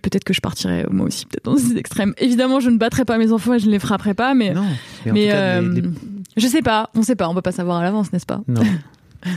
peut-être 0.00 0.24
que 0.24 0.34
je 0.34 0.40
partirais 0.40 0.86
moi 0.90 1.06
aussi 1.06 1.26
peut-être 1.26 1.44
dans 1.44 1.56
ces 1.56 1.76
extrêmes. 1.76 2.14
Évidemment, 2.18 2.60
je 2.60 2.70
ne 2.70 2.78
battrai 2.78 3.04
pas 3.04 3.18
mes 3.18 3.32
enfants 3.32 3.54
et 3.54 3.58
je 3.58 3.66
ne 3.66 3.70
les 3.70 3.78
frapperai 3.78 4.14
pas, 4.14 4.34
mais 4.34 4.52
non, 4.52 4.64
mais, 5.06 5.32
euh, 5.32 5.82
je 6.36 6.46
sais 6.46 6.62
pas, 6.62 6.90
on 6.94 7.02
sait 7.02 7.16
pas, 7.16 7.28
on 7.28 7.34
peut 7.34 7.42
pas 7.42 7.52
savoir 7.52 7.78
à 7.78 7.82
l'avance, 7.82 8.12
n'est-ce 8.12 8.26
pas? 8.26 8.40
Non. 8.48 8.62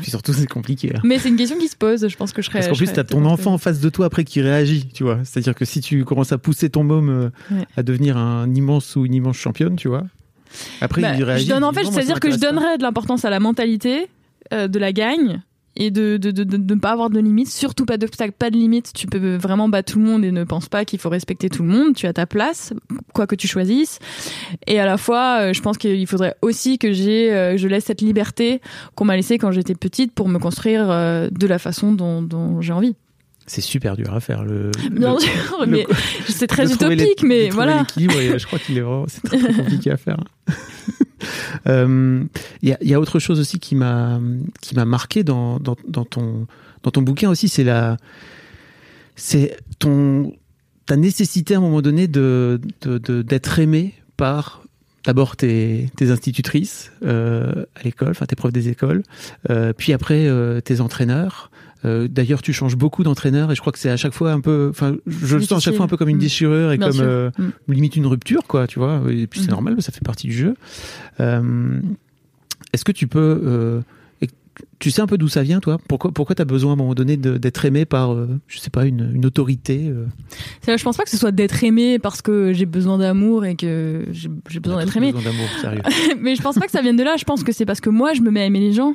Puis 0.02 0.10
surtout, 0.10 0.34
c'est 0.34 0.48
compliqué. 0.48 0.92
Mais 1.04 1.18
c'est 1.18 1.30
une 1.30 1.38
question 1.38 1.58
qui 1.58 1.68
se 1.68 1.76
pose. 1.76 2.08
Je 2.08 2.18
pense 2.18 2.34
que 2.34 2.42
je 2.42 2.48
serais. 2.48 2.60
Parce 2.60 2.72
qu'en 2.72 2.76
plus, 2.76 2.92
t'as 2.92 3.04
ton 3.04 3.24
enfant 3.26 3.54
en 3.54 3.58
face 3.58 3.80
de 3.80 3.90
toi 3.90 4.08
après 4.08 4.26
qui 4.26 4.42
réagit, 4.42 4.88
tu 4.94 5.04
vois. 5.04 5.20
C'est-à-dire 5.24 5.56
que 5.56 5.64
si 5.64 5.80
tu 5.80 6.04
commences 6.04 6.34
à 6.34 6.38
pousser 6.38 6.70
ton 6.70 6.84
môme 6.84 7.10
euh, 7.10 7.64
à 7.78 7.84
devenir 7.84 8.18
un 8.18 8.54
immense 8.54 8.96
ou 8.96 9.06
une 9.06 9.14
immense 9.14 9.38
championne, 9.38 9.78
tu 9.78 9.88
vois. 9.88 10.04
Après, 10.82 11.02
bah, 11.02 11.14
il 11.18 11.24
réagit. 11.24 11.46
Je 11.46 11.54
donne, 11.54 11.64
en 11.64 11.72
fait, 11.72 11.86
c'est-à-dire 11.86 12.20
que 12.20 12.32
je 12.32 12.38
donnerais 12.38 12.78
de 12.78 12.84
l'importance 12.84 13.24
à 13.24 13.30
la 13.30 13.40
mentalité 13.40 14.08
euh, 14.54 14.68
de 14.68 14.80
la 14.80 14.92
gagne 14.92 15.42
et 15.78 15.92
de, 15.92 16.18
de, 16.18 16.32
de, 16.32 16.44
de, 16.44 16.74
ne 16.74 16.80
pas 16.80 16.92
avoir 16.92 17.12
de 17.12 17.20
limites, 17.20 17.50
surtout 17.50 17.86
pas 17.86 17.98
de 17.98 18.08
pas 18.38 18.50
de 18.50 18.58
limites. 18.58 18.92
Tu 18.94 19.06
peux 19.06 19.36
vraiment 19.36 19.70
battre 19.70 19.94
tout 19.94 20.00
le 20.00 20.06
monde 20.06 20.26
et 20.26 20.32
ne 20.32 20.44
pense 20.44 20.70
pas 20.70 20.86
qu'il 20.86 21.00
faut 21.00 21.10
respecter 21.10 21.50
tout 21.50 21.62
le 21.62 21.70
monde. 21.70 21.96
Tu 21.96 22.08
as 22.08 22.14
ta 22.14 22.26
place, 22.26 22.74
quoi 23.14 23.28
que 23.28 23.36
tu 23.36 23.48
choisisses. 23.48 24.00
Et 24.66 24.80
à 24.80 24.86
la 24.86 24.98
fois, 24.98 25.42
euh, 25.42 25.54
je 25.54 25.62
pense 25.62 25.78
qu'il 25.78 26.08
faudrait 26.08 26.36
aussi 26.42 26.80
que 26.80 26.92
j'ai, 26.92 27.32
euh, 27.32 27.58
je 27.58 27.68
laisse 27.68 27.86
cette 27.86 28.02
liberté 28.02 28.60
qu'on 28.96 29.06
m'a 29.06 29.16
laissée 29.16 29.38
quand 29.38 29.52
j'étais 29.52 29.76
petite 29.76 30.14
pour 30.14 30.28
me 30.28 30.40
construire 30.40 30.90
euh, 30.90 31.30
de 31.32 31.46
la 31.46 31.60
façon 31.60 31.92
dont, 31.94 32.24
dont 32.24 32.60
j'ai 32.60 32.74
envie. 32.74 32.96
C'est 33.48 33.62
super 33.62 33.96
dur 33.96 34.14
à 34.14 34.20
faire 34.20 34.44
le. 34.44 34.72
Bien 34.92 35.18
sûr, 35.18 35.32
mais 35.68 35.88
c'est 36.28 36.48
très 36.48 36.72
utopique, 36.72 37.24
mais 37.24 37.50
voilà. 37.50 37.86
je 37.98 38.46
crois 38.46 38.60
qu'il 38.60 38.78
est 38.78 38.82
vraiment, 38.82 39.06
c'est 39.08 39.24
très, 39.24 39.40
très 39.40 39.54
compliqué 39.54 39.92
à 39.92 39.98
faire. 39.98 40.18
Il 41.66 41.72
euh, 41.72 42.24
y, 42.62 42.74
a, 42.74 42.78
y, 42.82 42.94
a, 42.94 43.00
autre 43.00 43.18
chose 43.18 43.40
aussi 43.40 43.58
qui 43.60 43.74
m'a 43.74 44.20
qui 44.62 44.76
m'a 44.76 44.86
marqué 44.86 45.24
dans, 45.24 45.60
dans, 45.60 45.76
dans, 45.88 46.06
ton 46.06 46.46
dans 46.84 46.92
ton 46.92 47.02
bouquin 47.02 47.30
aussi, 47.30 47.50
c'est 47.50 47.64
la 47.64 47.98
c'est 49.16 49.58
ton 49.80 50.32
ta 50.86 50.96
nécessité 50.96 51.56
à 51.56 51.58
un 51.58 51.62
moment 51.62 51.82
donné 51.82 52.08
de 52.08 52.62
d'être 52.82 53.58
de, 53.58 53.62
aimé 53.62 53.96
par 54.16 54.62
d'abord 55.08 55.38
tes, 55.38 55.90
tes 55.96 56.12
institutrices 56.12 56.92
euh, 57.04 57.66
à 57.76 57.84
l'école, 57.84 58.10
enfin 58.10 58.26
tes 58.26 58.36
profs 58.36 58.52
des 58.52 58.68
écoles, 58.68 59.04
euh, 59.50 59.72
puis 59.74 59.94
après 59.94 60.28
euh, 60.28 60.60
tes 60.60 60.82
entraîneurs, 60.82 61.50
euh, 61.86 62.08
D'ailleurs, 62.08 62.42
tu 62.42 62.54
changes 62.54 62.76
beaucoup 62.76 63.04
d'entraîneurs 63.04 63.52
et 63.52 63.56
je 63.56 63.62
crois 63.62 63.74
que 63.74 63.80
c'est 63.80 63.90
à 63.90 63.98
chaque 63.98 64.14
fois 64.14 64.32
un 64.32 64.42
peu, 64.42 64.68
enfin, 64.70 64.96
je 65.08 65.38
le 65.38 65.44
sens 65.44 65.58
à 65.58 65.66
chaque 65.66 65.76
fois 65.76 65.86
un 65.86 65.90
peu 65.90 65.98
comme 65.98 66.10
une 66.10 66.18
mm. 66.18 66.22
déchirure 66.22 66.72
et 66.72 66.78
comme 66.78 67.00
euh, 67.00 67.30
limite 67.68 67.96
une 67.96 68.08
rupture, 68.08 68.44
quoi, 68.48 68.68
tu 68.68 68.80
vois. 68.80 69.02
Et 69.10 69.28
puis 69.28 69.42
c'est 69.42 69.48
mm. 69.48 69.52
normal, 69.52 69.82
ça 69.82 69.92
fait 69.92 70.04
partie 70.04 70.28
du 70.28 70.34
jeu. 70.34 70.56
Euh, 71.20 71.80
Est-ce 72.74 72.86
que 72.86 72.92
tu 72.92 73.08
peux 73.08 73.42
euh, 73.46 73.82
tu 74.80 74.92
sais 74.92 75.02
un 75.02 75.08
peu 75.08 75.18
d'où 75.18 75.28
ça 75.28 75.42
vient, 75.44 75.60
toi? 75.60 75.78
Pourquoi, 75.88 76.12
pourquoi 76.12 76.36
tu 76.36 76.42
as 76.42 76.46
besoin 76.46 76.72
à 76.72 76.74
un 76.74 76.78
moment 76.78 76.94
donné 76.94 77.18
d'être 77.18 77.66
aimé 77.66 77.86
par, 77.86 78.14
euh, 78.14 78.28
je 78.48 78.60
sais 78.60 78.70
pas, 78.70 78.86
une, 78.86 79.12
une 79.16 79.26
autorité 79.26 79.88
euh? 79.88 80.06
Je 80.68 80.84
pense 80.84 80.98
pas 80.98 81.04
que 81.04 81.10
ce 81.10 81.18
soit 81.18 81.32
d'être 81.32 81.64
aimé 81.64 81.98
parce 81.98 82.22
que 82.22 82.54
j'ai 82.54 82.66
besoin 82.66 82.98
d'amour 82.98 83.46
et 83.46 83.56
que 83.56 84.06
j'ai 84.12 84.60
besoin 84.60 84.84
d'être 84.84 84.96
aimé. 84.96 85.12
besoin 85.12 85.32
d'amour, 85.32 85.48
sérieux. 85.62 85.82
Mais 86.22 86.36
je 86.36 86.42
pense 86.42 86.56
pas 86.56 86.66
que 86.66 86.72
ça 86.72 86.82
vienne 86.82 86.98
de 86.98 87.04
là. 87.04 87.16
Je 87.18 87.24
pense 87.24 87.44
que 87.44 87.52
c'est 87.52 87.66
parce 87.66 87.82
que 87.82 87.90
moi, 87.90 88.14
je 88.14 88.22
me 88.22 88.30
mets 88.30 88.42
à 88.42 88.46
aimer 88.46 88.60
les 88.60 88.74
gens 88.74 88.94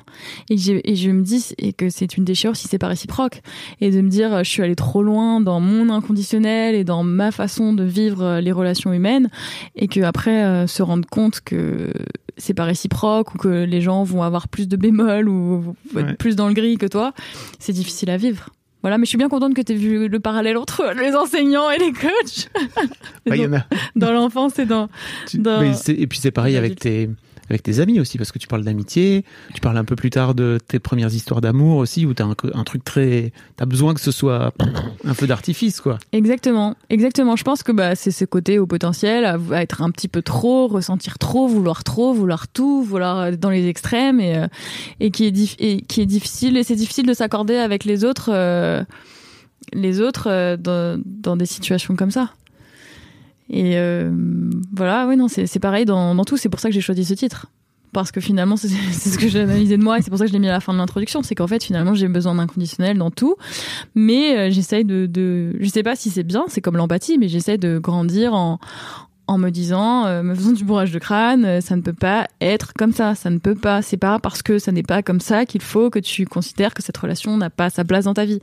et, 0.51 0.55
et 0.55 0.97
je 0.97 1.11
me 1.11 1.23
dis 1.23 1.53
et 1.59 1.73
que 1.73 1.89
c'est 1.91 2.17
une 2.17 2.25
déchirure 2.25 2.57
si 2.57 2.69
c'est 2.69 2.79
pas 2.79 2.89
réciproque. 2.89 3.43
Et 3.81 3.91
de 3.91 4.01
me 4.01 4.09
dire, 4.09 4.45
je 4.45 4.51
suis 4.51 4.63
allée 4.63 4.77
trop 4.77 5.03
loin 5.03 5.41
dans 5.41 5.61
mon 5.61 5.91
inconditionnel 5.91 6.75
et 6.75 6.85
dans 6.85 7.03
ma 7.03 7.33
façon 7.33 7.73
de 7.73 7.85
vivre 7.85 8.39
les 8.41 8.53
relations 8.53 8.93
humaines 8.93 9.29
et 9.77 9.89
que 9.89 10.01
après 10.01 10.45
euh, 10.45 10.67
se 10.67 10.83
rendre 10.83 11.09
compte 11.09 11.41
que 11.41 11.93
c'est 12.37 12.55
pas 12.55 12.65
réciproque 12.65 13.35
ou 13.35 13.39
que 13.39 13.65
les 13.65 13.81
gens 13.81 14.05
vont 14.05 14.23
avoir 14.23 14.49
plus 14.49 14.69
de 14.69 14.77
bémol 14.77 15.29
ou 15.29 15.72
être 15.97 16.17
plus 16.17 16.37
dans 16.37 16.49
le 16.49 16.55
gris 16.55 16.79
que 16.79 16.87
toi, 16.87 17.13
c'est 17.59 17.73
difficile 17.73 18.11
à 18.11 18.17
vivre. 18.17 18.51
Voilà, 18.83 18.99
mais 18.99 19.05
je 19.05 19.11
suis 19.11 19.19
bien 19.19 19.29
contente 19.29 19.55
que 19.55 19.63
tu 19.63 19.73
aies 19.73 19.77
vu 19.77 20.09
le 20.09 20.21
parallèle 20.21 20.57
entre 20.57 20.93
les 21.01 21.15
enseignants 21.15 21.71
et 21.71 21.79
les 21.79 21.93
coachs. 21.93 22.51
Bah, 23.27 23.37
y 23.37 23.47
en 23.47 23.53
a. 23.53 23.65
dans 23.95 24.13
l'enfance 24.13 24.59
et 24.59 24.67
dans. 24.67 24.89
et 25.33 26.07
puis 26.09 26.19
c'est 26.19 26.33
pareil 26.33 26.57
avec 26.57 26.81
tes 26.81 27.09
avec 27.53 27.63
tes 27.63 27.81
amis 27.81 28.01
aussi, 28.01 28.19
parce 28.19 28.33
que 28.33 28.39
tu 28.39 28.49
parles 28.49 28.65
d'amitié, 28.65 29.25
tu 29.55 29.61
parles 29.61 29.77
un 29.77 29.85
peu 29.85 29.95
plus 29.95 30.11
tard 30.11 30.35
de 30.35 30.59
tes 30.67 30.79
premières 30.79 31.13
histoires 31.13 31.41
d'amour 31.41 31.77
aussi, 31.77 32.07
où 32.07 32.15
tu 32.15 32.23
as 32.23 32.27
un, 32.27 32.65
truc 32.65 32.83
très... 32.83 33.33
Tu 33.59 33.67
besoin 33.67 33.95
que 33.95 34.01
ce 34.01 34.11
soit 34.11 34.53
un 35.05 35.15
peu 35.15 35.27
d'artifice, 35.27 35.81
quoi. 35.81 35.99
Exactement, 36.13 36.77
exactement. 36.89 37.37
Je 37.37 37.45
pense 37.45 37.63
que 37.63 37.73
bah, 37.73 37.95
c'est 37.95 38.11
ce 38.11 38.25
côté 38.25 38.59
au 38.59 38.67
potentiel, 38.67 39.25
à, 39.25 39.39
être 39.63 39.83
un 39.83 39.91
petit 39.91 40.09
peu 40.09 40.23
trop, 40.23 40.67
ressentir 40.67 41.19
trop, 41.19 41.47
vouloir 41.47 41.85
trop, 41.85 42.15
vouloir 42.15 42.49
tout, 42.49 42.83
vouloir 42.83 43.27
être 43.27 43.41
dans 43.41 43.51
les 43.51 43.69
extrêmes, 43.69 44.21
et, 44.21 44.37
euh, 44.37 44.47
et, 45.01 45.11
qui, 45.11 45.27
est 45.27 45.87
qui 45.87 46.01
est 46.01 46.07
difficile, 46.07 46.57
et 46.57 46.65
c'est 46.65 46.77
difficile 46.77 47.07
de 47.07 47.15
s'accorder 47.15 47.57
avec 47.57 47.85
les 47.85 48.05
autres, 48.05 48.31
euh, 48.33 48.83
les 49.73 50.01
autres 50.01 50.29
euh, 50.31 50.57
dans 51.05 51.37
des 51.37 51.47
situations 51.47 51.97
comme 51.97 52.11
ça. 52.11 52.33
Et 53.53 53.77
euh, 53.77 54.11
voilà, 54.75 55.07
oui, 55.07 55.17
non, 55.17 55.29
c'est 55.29 55.59
pareil 55.61 55.85
dans, 55.85 56.15
dans 56.15 56.25
tout. 56.25 56.37
C'est 56.37 56.49
pour 56.49 56.59
ça 56.59 56.69
que 56.69 56.75
j'ai 56.75 56.81
choisi 56.81 57.05
ce 57.05 57.15
titre. 57.15 57.47
Parce 57.93 58.11
que 58.11 58.23
finalement, 58.23 58.57
c'est 58.57 58.69
ce 58.69 59.19
que 59.19 59.29
j'ai 59.29 59.41
analysé 59.41 59.77
de 59.77 59.83
moi 59.83 59.99
et 59.99 60.03
c'est 60.03 60.09
pour 60.09 60.19
ça 60.19 60.25
que 60.25 60.29
je 60.29 60.33
l'ai 60.33 60.41
mis 60.41 60.49
à 60.49 60.53
la 60.53 60.61
fin 60.61 60.73
de 60.73 60.79
l'introduction. 60.79 61.23
C'est 61.23 61.35
qu'en 61.35 61.47
fait, 61.47 61.63
finalement, 61.63 61.95
j'ai 61.95 62.09
besoin 62.09 62.35
d'inconditionnel 62.35 62.97
dans 62.97 63.11
tout. 63.11 63.37
Mais 63.95 64.37
euh, 64.37 64.51
j'essaye 64.51 64.85
de, 64.85 65.07
de. 65.07 65.55
Je 65.61 65.69
sais 65.69 65.83
pas 65.83 65.95
si 65.95 66.11
c'est 66.11 66.23
bien, 66.23 66.45
c'est 66.49 66.63
comme 66.63 66.79
l'empathie, 66.79 67.19
mais 67.19 67.29
j'essaie 67.29 67.59
de 67.59 67.79
grandir 67.79 68.33
en, 68.33 68.59
en 69.27 69.39
me 69.39 69.51
disant, 69.51 70.07
euh, 70.07 70.23
me 70.23 70.35
faisant 70.35 70.53
du 70.53 70.65
bourrage 70.65 70.91
de 70.91 70.99
crâne, 70.99 71.45
euh, 71.45 71.61
ça 71.61 71.77
ne 71.77 71.83
peut 71.83 71.93
pas 71.93 72.29
être 72.41 72.73
comme 72.75 72.93
ça, 72.93 73.15
ça 73.15 73.31
ne 73.31 73.39
peut 73.39 73.55
pas, 73.55 73.83
c'est 73.83 73.97
pas 73.97 74.19
parce 74.19 74.43
que 74.43 74.59
ça 74.59 74.73
n'est 74.73 74.83
pas 74.83 75.03
comme 75.03 75.21
ça 75.21 75.47
qu'il 75.47 75.63
faut 75.63 75.91
que 75.91 75.99
tu 75.99 76.25
considères 76.27 76.75
que 76.75 76.83
cette 76.83 76.97
relation 76.97 77.37
n'a 77.37 77.51
pas 77.51 77.71
sa 77.71 77.85
place 77.85 78.05
dans 78.05 78.15
ta 78.15 78.25
vie 78.25 78.41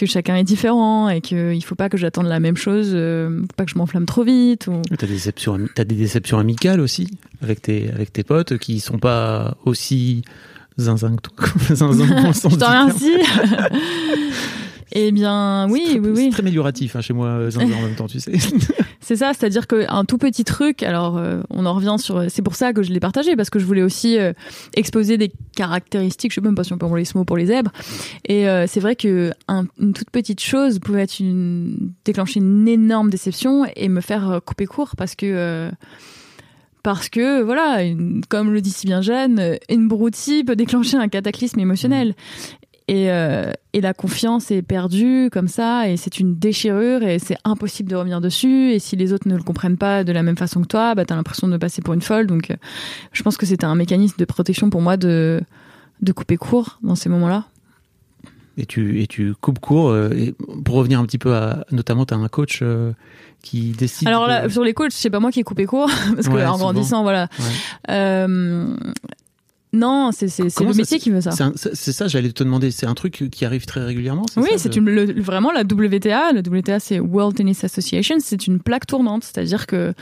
que 0.00 0.06
chacun 0.06 0.36
est 0.36 0.44
différent 0.44 1.08
et 1.08 1.20
qu'il 1.20 1.62
faut 1.62 1.74
pas 1.74 1.88
que 1.88 1.98
j'attende 1.98 2.26
la 2.26 2.40
même 2.40 2.56
chose, 2.56 2.92
euh, 2.94 3.42
pas 3.56 3.64
que 3.64 3.70
je 3.70 3.76
m'enflamme 3.76 4.06
trop 4.06 4.24
vite. 4.24 4.66
Ou... 4.66 4.80
T'as 4.96 5.06
des 5.06 5.12
déceptions, 5.12 5.58
as 5.76 5.84
des 5.84 5.94
déceptions 5.94 6.38
amicales 6.38 6.80
aussi 6.80 7.08
avec 7.42 7.60
tes 7.60 7.90
avec 7.90 8.12
tes 8.12 8.24
potes 8.24 8.58
qui 8.58 8.80
sont 8.80 8.98
pas 8.98 9.56
aussi 9.64 10.22
zinzin 10.78 11.16
que 11.16 11.22
toi. 11.22 11.46
zinzin 11.74 12.06
je 12.32 12.56
t'en 12.56 12.66
remercie. 12.66 13.18
Eh 14.92 15.12
bien, 15.12 15.68
oui, 15.70 15.98
oui, 16.00 16.10
oui. 16.10 16.24
C'est 16.24 16.30
très 16.30 16.40
amélioratif 16.40 16.96
hein, 16.96 17.00
chez 17.00 17.12
moi, 17.12 17.28
euh, 17.28 17.50
en 17.56 17.66
même 17.66 17.94
temps, 17.94 18.08
tu 18.08 18.18
sais. 18.18 18.32
c'est 19.00 19.16
ça, 19.16 19.32
c'est-à-dire 19.32 19.66
qu'un 19.66 20.04
tout 20.04 20.18
petit 20.18 20.44
truc, 20.44 20.82
alors 20.82 21.16
euh, 21.16 21.42
on 21.50 21.66
en 21.66 21.74
revient 21.74 21.96
sur... 21.98 22.28
C'est 22.28 22.42
pour 22.42 22.56
ça 22.56 22.72
que 22.72 22.82
je 22.82 22.92
l'ai 22.92 23.00
partagé, 23.00 23.36
parce 23.36 23.50
que 23.50 23.58
je 23.58 23.64
voulais 23.64 23.82
aussi 23.82 24.18
euh, 24.18 24.32
exposer 24.74 25.16
des 25.16 25.32
caractéristiques, 25.54 26.32
je 26.32 26.36
sais 26.36 26.40
même 26.40 26.54
pas 26.54 26.64
si 26.64 26.72
on 26.72 26.78
peut 26.78 26.86
envoyer 26.86 27.04
ce 27.04 27.16
mot 27.16 27.24
pour 27.24 27.36
les 27.36 27.46
zèbres, 27.46 27.72
et 28.28 28.46
c'est 28.66 28.80
vrai 28.80 28.96
que 28.96 29.32
une 29.48 29.92
toute 29.92 30.10
petite 30.10 30.40
chose 30.40 30.78
pouvait 30.78 31.02
être 31.02 31.20
une, 31.20 31.92
déclencher 32.04 32.40
une 32.40 32.66
énorme 32.66 33.10
déception 33.10 33.66
et 33.76 33.88
me 33.88 34.00
faire 34.00 34.40
couper 34.44 34.66
court, 34.66 34.96
parce 34.96 35.14
que 35.14 35.70
parce 36.82 37.08
que 37.10 37.42
voilà, 37.42 37.78
comme 38.28 38.52
le 38.52 38.60
dit 38.60 38.70
si 38.70 38.86
bien 38.86 39.02
Jeanne, 39.02 39.58
une 39.68 39.88
broutille 39.88 40.44
peut 40.44 40.56
déclencher 40.56 40.96
un 40.96 41.08
cataclysme 41.08 41.60
émotionnel. 41.60 42.14
Euh, 42.90 43.52
et, 43.72 43.80
la 43.80 43.94
confiance 43.94 44.50
est 44.50 44.62
perdue 44.62 45.30
comme 45.32 45.48
ça, 45.48 45.88
et 45.88 45.96
c'est 45.96 46.18
une 46.18 46.36
déchirure, 46.36 47.02
et 47.02 47.18
c'est 47.18 47.36
impossible 47.44 47.88
de 47.88 47.96
revenir 47.96 48.20
dessus. 48.20 48.72
Et 48.72 48.78
si 48.78 48.96
les 48.96 49.12
autres 49.12 49.28
ne 49.28 49.36
le 49.36 49.42
comprennent 49.42 49.76
pas 49.76 50.02
de 50.02 50.12
la 50.12 50.22
même 50.22 50.36
façon 50.36 50.60
que 50.62 50.66
toi, 50.66 50.94
bah, 50.94 51.04
t'as 51.04 51.14
l'impression 51.14 51.46
de 51.46 51.56
passer 51.56 51.82
pour 51.82 51.94
une 51.94 52.02
folle. 52.02 52.26
Donc, 52.26 52.50
euh, 52.50 52.56
je 53.12 53.22
pense 53.22 53.36
que 53.36 53.46
c'était 53.46 53.64
un 53.64 53.76
mécanisme 53.76 54.16
de 54.18 54.24
protection 54.24 54.70
pour 54.70 54.82
moi 54.82 54.96
de, 54.96 55.40
de 56.02 56.12
couper 56.12 56.36
court 56.36 56.78
dans 56.82 56.96
ces 56.96 57.08
moments-là. 57.08 57.46
Et 58.56 58.66
tu, 58.66 59.00
et 59.00 59.06
tu 59.06 59.34
coupes 59.40 59.60
court. 59.60 59.90
Euh, 59.90 60.10
et 60.10 60.34
pour 60.64 60.74
revenir 60.74 60.98
un 60.98 61.06
petit 61.06 61.18
peu 61.18 61.34
à, 61.34 61.64
notamment, 61.70 62.04
tu 62.04 62.14
as 62.14 62.16
un 62.16 62.28
coach 62.28 62.64
qui 63.40 63.70
décide. 63.70 64.08
Alors 64.08 64.26
là, 64.26 64.48
sur 64.48 64.64
les 64.64 64.74
coachs, 64.74 64.92
c'est 64.92 65.10
pas 65.10 65.20
moi 65.20 65.30
qui 65.30 65.38
ai 65.38 65.44
coupé 65.44 65.64
court, 65.64 65.88
parce 66.16 66.28
que 66.28 66.46
en 66.46 66.58
grandissant, 66.58 67.02
voilà. 67.02 67.28
Non, 69.72 70.10
c'est 70.12 70.26
le 70.26 70.74
métier 70.74 70.98
qui 70.98 71.10
veut 71.10 71.20
ça. 71.20 71.32
C'est 71.54 71.92
ça, 71.92 72.08
j'allais 72.08 72.32
te 72.32 72.42
demander. 72.42 72.70
C'est 72.70 72.86
un 72.86 72.94
truc 72.94 73.28
qui 73.30 73.44
arrive 73.44 73.66
très 73.66 73.84
régulièrement. 73.84 74.26
Oui, 74.36 74.50
c'est 74.56 74.74
vraiment 75.20 75.52
la 75.52 75.62
WTA. 75.62 76.32
La 76.32 76.40
WTA, 76.40 76.80
c'est 76.80 77.00
World 77.00 77.36
Tennis 77.36 77.64
Association. 77.64 78.16
C'est 78.18 78.46
une 78.46 78.60
plaque 78.60 78.86
tournante, 78.86 79.24
c'est-à-dire 79.24 79.66
que 79.66 79.94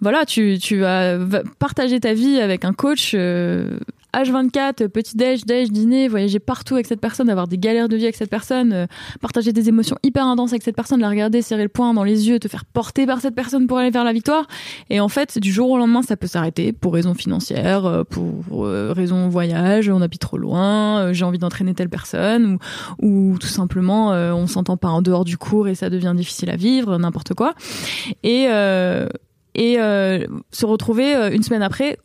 voilà, 0.00 0.24
tu, 0.26 0.58
tu 0.60 0.78
vas 0.78 1.18
partager 1.58 2.00
ta 2.00 2.14
vie 2.14 2.38
avec 2.38 2.64
un 2.64 2.72
coach 2.72 3.12
euh, 3.14 3.78
H24, 4.14 4.88
petit 4.88 5.16
déj, 5.16 5.44
déj, 5.44 5.70
dîner, 5.70 6.08
voyager 6.08 6.38
partout 6.38 6.74
avec 6.74 6.86
cette 6.86 7.00
personne, 7.00 7.28
avoir 7.28 7.48
des 7.48 7.58
galères 7.58 7.88
de 7.88 7.96
vie 7.96 8.04
avec 8.04 8.16
cette 8.16 8.30
personne, 8.30 8.72
euh, 8.72 8.86
partager 9.20 9.52
des 9.52 9.68
émotions 9.68 9.96
hyper 10.02 10.26
intenses 10.26 10.52
avec 10.52 10.62
cette 10.62 10.76
personne, 10.76 11.00
la 11.00 11.08
regarder, 11.08 11.42
serrer 11.42 11.64
le 11.64 11.68
poing 11.68 11.94
dans 11.94 12.04
les 12.04 12.28
yeux, 12.28 12.38
te 12.38 12.48
faire 12.48 12.64
porter 12.64 13.06
par 13.06 13.20
cette 13.20 13.34
personne 13.34 13.66
pour 13.66 13.78
aller 13.78 13.90
vers 13.90 14.04
la 14.04 14.12
victoire. 14.12 14.46
Et 14.88 15.00
en 15.00 15.08
fait, 15.08 15.38
du 15.38 15.52
jour 15.52 15.70
au 15.70 15.78
lendemain, 15.78 16.02
ça 16.02 16.16
peut 16.16 16.26
s'arrêter 16.26 16.72
pour 16.72 16.94
raisons 16.94 17.14
financières, 17.14 17.86
euh, 17.86 18.04
pour 18.04 18.66
euh, 18.66 18.92
raison 18.92 19.28
voyage, 19.28 19.88
on 19.88 20.00
habite 20.00 20.20
trop 20.20 20.38
loin, 20.38 21.12
j'ai 21.12 21.24
envie 21.24 21.38
d'entraîner 21.38 21.74
telle 21.74 21.88
personne, 21.88 22.58
ou, 23.02 23.32
ou 23.32 23.38
tout 23.38 23.46
simplement 23.46 24.10
on 24.10 24.46
s'entend 24.46 24.76
pas 24.76 24.88
en 24.88 25.02
dehors 25.02 25.24
du 25.24 25.38
cours 25.38 25.68
et 25.68 25.74
ça 25.74 25.90
devient 25.90 26.14
difficile 26.16 26.50
à 26.50 26.56
vivre, 26.56 26.98
n'importe 26.98 27.34
quoi. 27.34 27.54
Et 28.22 28.46
et 29.54 29.74
se 29.76 30.66
retrouver 30.66 31.14
une 31.32 31.42
semaine 31.42 31.62
après 31.62 31.98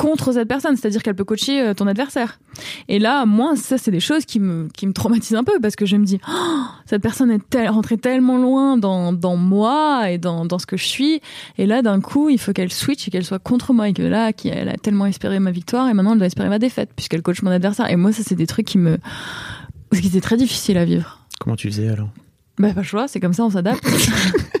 contre 0.00 0.32
cette 0.32 0.48
personne, 0.48 0.76
c'est-à-dire 0.78 1.02
qu'elle 1.02 1.14
peut 1.14 1.24
coacher 1.24 1.60
euh, 1.60 1.74
ton 1.74 1.86
adversaire. 1.86 2.40
Et 2.88 2.98
là, 2.98 3.26
moi, 3.26 3.54
ça, 3.54 3.76
c'est 3.76 3.90
des 3.90 4.00
choses 4.00 4.24
qui 4.24 4.40
me, 4.40 4.68
qui 4.68 4.86
me 4.86 4.94
traumatisent 4.94 5.36
un 5.36 5.44
peu 5.44 5.60
parce 5.60 5.76
que 5.76 5.84
je 5.84 5.96
me 5.96 6.06
dis, 6.06 6.18
oh, 6.26 6.62
cette 6.86 7.02
personne 7.02 7.30
est 7.30 7.68
rentrée 7.68 7.98
tellement 7.98 8.38
loin 8.38 8.78
dans, 8.78 9.12
dans 9.12 9.36
moi 9.36 10.10
et 10.10 10.16
dans, 10.16 10.46
dans 10.46 10.58
ce 10.58 10.64
que 10.64 10.78
je 10.78 10.86
suis. 10.86 11.20
Et 11.58 11.66
là, 11.66 11.82
d'un 11.82 12.00
coup, 12.00 12.30
il 12.30 12.38
faut 12.38 12.54
qu'elle 12.54 12.72
switch 12.72 13.06
et 13.06 13.10
qu'elle 13.10 13.26
soit 13.26 13.38
contre 13.38 13.74
moi 13.74 13.90
et 13.90 13.92
que 13.92 14.02
là, 14.02 14.30
elle 14.44 14.70
a 14.70 14.78
tellement 14.78 15.04
espéré 15.04 15.38
ma 15.38 15.50
victoire 15.50 15.86
et 15.88 15.92
maintenant 15.92 16.12
elle 16.12 16.18
doit 16.18 16.26
espérer 16.26 16.48
ma 16.48 16.58
défaite 16.58 16.90
puisqu'elle 16.96 17.20
coach 17.20 17.42
mon 17.42 17.50
adversaire. 17.50 17.90
Et 17.90 17.96
moi, 17.96 18.10
ça, 18.12 18.22
c'est 18.24 18.36
des 18.36 18.46
trucs 18.46 18.66
qui 18.66 18.78
me, 18.78 18.96
qui 19.92 20.06
étaient 20.06 20.22
très 20.22 20.38
difficiles 20.38 20.78
à 20.78 20.86
vivre. 20.86 21.18
Comment 21.40 21.56
tu 21.56 21.68
faisais 21.70 21.88
alors? 21.90 22.08
Bah, 22.58 22.72
pas 22.72 22.80
le 22.80 22.86
choix, 22.86 23.06
c'est 23.06 23.20
comme 23.20 23.34
ça, 23.34 23.44
on 23.44 23.50
s'adapte. 23.50 23.84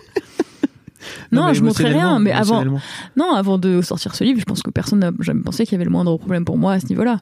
Non, 1.32 1.52
je 1.52 1.62
montrais 1.62 1.88
rien, 1.92 2.18
mais 2.18 2.32
avant, 2.32 2.64
non, 3.16 3.34
avant 3.34 3.58
de 3.58 3.80
sortir 3.82 4.14
ce 4.14 4.24
livre, 4.24 4.40
je 4.40 4.44
pense 4.44 4.62
que 4.62 4.70
personne 4.70 4.98
n'a 5.00 5.10
jamais 5.20 5.42
pensé 5.42 5.64
qu'il 5.64 5.72
y 5.72 5.76
avait 5.76 5.84
le 5.84 5.90
moindre 5.90 6.16
problème 6.18 6.44
pour 6.44 6.58
moi 6.58 6.72
à 6.72 6.80
ce 6.80 6.86
niveau-là. 6.86 7.20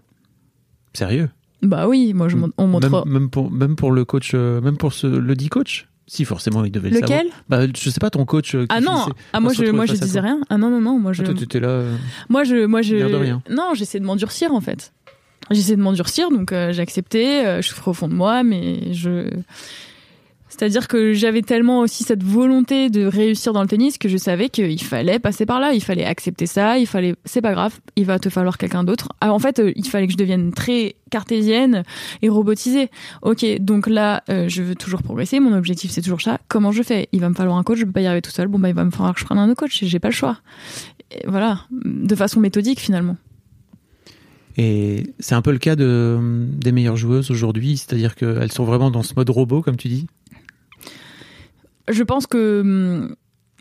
Sérieux? 0.95 1.29
Bah 1.63 1.89
oui, 1.89 2.13
moi 2.15 2.29
je 2.29 2.37
on 2.57 2.67
montre. 2.67 2.89
Même, 2.89 3.03
même 3.13 3.31
pour, 3.31 3.51
même 3.51 3.77
pour 3.77 3.93
le 3.93 4.05
coach, 4.05 4.31
euh, 4.35 4.61
même 4.61 4.77
pour 4.77 4.93
ce, 4.93 5.07
le 5.07 5.35
dit 5.35 5.49
coach? 5.49 5.89
Si, 6.07 6.25
forcément, 6.25 6.65
il 6.65 6.71
devait 6.73 6.89
le 6.89 7.01
savoir. 7.01 7.19
Lequel? 7.19 7.33
Bah, 7.51 7.61
je 7.77 7.91
sais 7.91 8.01
pas, 8.01 8.09
ton 8.09 8.25
coach. 8.25 8.55
euh, 8.55 8.63
qui 8.63 8.67
Ah 8.71 8.81
non, 8.81 9.05
ah 9.35 9.41
moi 9.41 9.53
je 9.53 9.65
moi 9.71 9.85
je 9.85 9.93
disais 9.93 10.21
rien. 10.21 10.41
Ah 10.49 10.57
non 10.57 10.71
non 10.71 10.81
non, 10.81 10.99
moi 10.99 11.13
je 11.13 11.23
Ah, 11.23 11.27
toi, 11.27 11.35
t'étais 11.35 11.61
là. 11.61 11.69
euh, 11.69 11.97
moi 12.31 12.45
je 12.45 12.65
moi 12.65 12.81
je 12.81 12.97
de 12.97 13.15
rien. 13.15 13.43
non, 13.51 13.73
j'essaie 13.75 14.01
de 14.01 14.05
m'endurcir 14.07 14.55
en 14.55 14.61
fait. 14.63 14.93
J'essaie 15.51 15.77
de 15.77 15.83
m'endurcir 15.83 16.31
donc 16.31 16.53
euh, 16.53 16.73
j'ai 16.73 16.81
accepté, 16.83 17.45
euh, 17.47 17.61
je 17.63 17.69
souffre 17.69 17.89
au 17.89 17.93
fond 17.93 18.09
de 18.09 18.15
moi 18.15 18.43
mais 18.43 18.93
je 18.95 19.29
c'est-à-dire 20.59 20.89
que 20.89 21.13
j'avais 21.13 21.43
tellement 21.43 21.81
aussi 21.81 22.03
cette 22.03 22.25
volonté 22.25 22.91
de 22.91 23.05
réussir 23.05 23.53
dans 23.53 23.63
le 23.63 23.69
tennis 23.69 23.97
que 23.97 24.09
je 24.09 24.17
savais 24.17 24.49
qu'il 24.49 24.83
fallait 24.83 25.21
passer 25.21 25.47
par 25.47 25.61
là, 25.61 25.73
il 25.73 25.81
fallait 25.81 26.05
accepter 26.05 26.47
ça, 26.47 26.79
il 26.79 26.87
fallait, 26.89 27.15
c'est 27.25 27.41
pas 27.41 27.53
grave, 27.53 27.79
il 27.95 28.07
va 28.07 28.19
te 28.19 28.29
falloir 28.29 28.59
quelqu'un 28.59 28.83
d'autre. 28.83 29.11
Ah, 29.21 29.33
en 29.33 29.39
fait, 29.39 29.61
euh, 29.61 29.73
il 29.77 29.87
fallait 29.87 30.07
que 30.09 30.13
je 30.13 30.19
devienne 30.19 30.53
très 30.53 30.97
cartésienne 31.11 31.85
et 32.23 32.29
robotisée. 32.29 32.91
Ok, 33.23 33.47
donc 33.61 33.87
là, 33.87 34.25
euh, 34.31 34.49
je 34.49 34.65
veux 34.65 34.75
toujours 34.75 35.05
progresser, 35.05 35.39
mon 35.39 35.57
objectif 35.57 35.93
c'est 35.93 36.03
toujours 36.03 36.21
ça. 36.21 36.41
Comment 36.49 36.73
je 36.73 36.83
fais? 36.83 37.09
Il 37.13 37.21
va 37.21 37.29
me 37.29 37.35
falloir 37.35 37.57
un 37.57 37.63
coach, 37.63 37.79
je 37.79 37.85
peux 37.85 37.93
pas 37.93 38.01
y 38.01 38.07
arriver 38.07 38.23
tout 38.23 38.33
seul. 38.33 38.49
Bon 38.49 38.59
bah 38.59 38.69
il 38.69 38.75
va 38.75 38.85
me 38.85 38.91
falloir 38.91 39.15
que 39.15 39.21
je 39.21 39.25
prenne 39.25 39.39
un 39.39 39.49
autre 39.49 39.61
coach, 39.61 39.85
j'ai 39.85 39.99
pas 40.01 40.09
le 40.09 40.15
choix. 40.15 40.39
Voilà, 41.27 41.61
de 41.71 42.15
façon 42.17 42.41
méthodique 42.41 42.81
finalement. 42.81 43.17
Et 44.57 45.15
c'est 45.21 45.37
un 45.37 45.43
peu 45.43 45.53
le 45.53 45.59
cas 45.59 45.77
de, 45.77 46.19
des 46.21 46.73
meilleures 46.73 46.97
joueuses 46.97 47.31
aujourd'hui, 47.31 47.77
c'est-à-dire 47.77 48.17
qu'elles 48.17 48.51
sont 48.51 48.65
vraiment 48.65 48.91
dans 48.91 49.05
ce 49.05 49.15
mode 49.15 49.31
robot, 49.31 49.63
comme 49.63 49.77
tu 49.77 49.87
dis. 49.87 50.09
Je 51.89 52.03
pense 52.03 52.27
que 52.27 52.61
hum, 52.61 53.15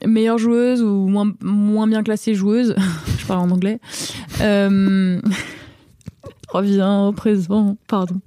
meilleure 0.05 0.37
joueuse 0.37 0.81
ou 0.81 1.07
moins, 1.07 1.87
bien 1.87 2.03
classée 2.03 2.35
joueuse, 2.35 2.75
je 3.19 3.25
parle 3.25 3.41
en 3.41 3.51
anglais, 3.51 3.79
euh, 4.41 5.19
reviens 6.49 7.07
au 7.07 7.13
présent, 7.13 7.77
pardon. 7.87 8.19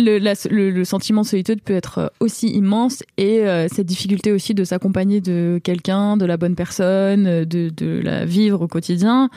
Le, 0.00 0.84
sentiment 0.84 1.22
de 1.22 1.26
solitude 1.26 1.60
peut 1.60 1.74
être 1.74 2.12
aussi 2.20 2.48
immense 2.50 3.02
et 3.16 3.40
euh, 3.40 3.66
cette 3.68 3.86
difficulté 3.86 4.30
aussi 4.30 4.54
de 4.54 4.62
s'accompagner 4.62 5.20
de 5.20 5.60
quelqu'un, 5.64 6.16
de 6.16 6.24
la 6.24 6.36
bonne 6.36 6.54
personne, 6.54 7.44
de, 7.44 8.00
la 8.00 8.24
vivre 8.24 8.62
au 8.62 8.68
quotidien, 8.68 9.28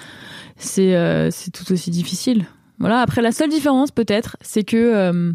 c'est 0.57 0.95
euh, 0.95 1.31
c'est 1.31 1.49
tout 1.49 1.71
aussi 1.71 1.89
difficile. 1.89 2.45
Voilà. 2.77 2.99
Après, 3.01 3.21
la 3.21 3.31
seule 3.31 3.49
différence 3.49 3.91
peut-être, 3.91 4.37
c'est 4.41 4.63
que 4.63 4.77
euh, 4.77 5.33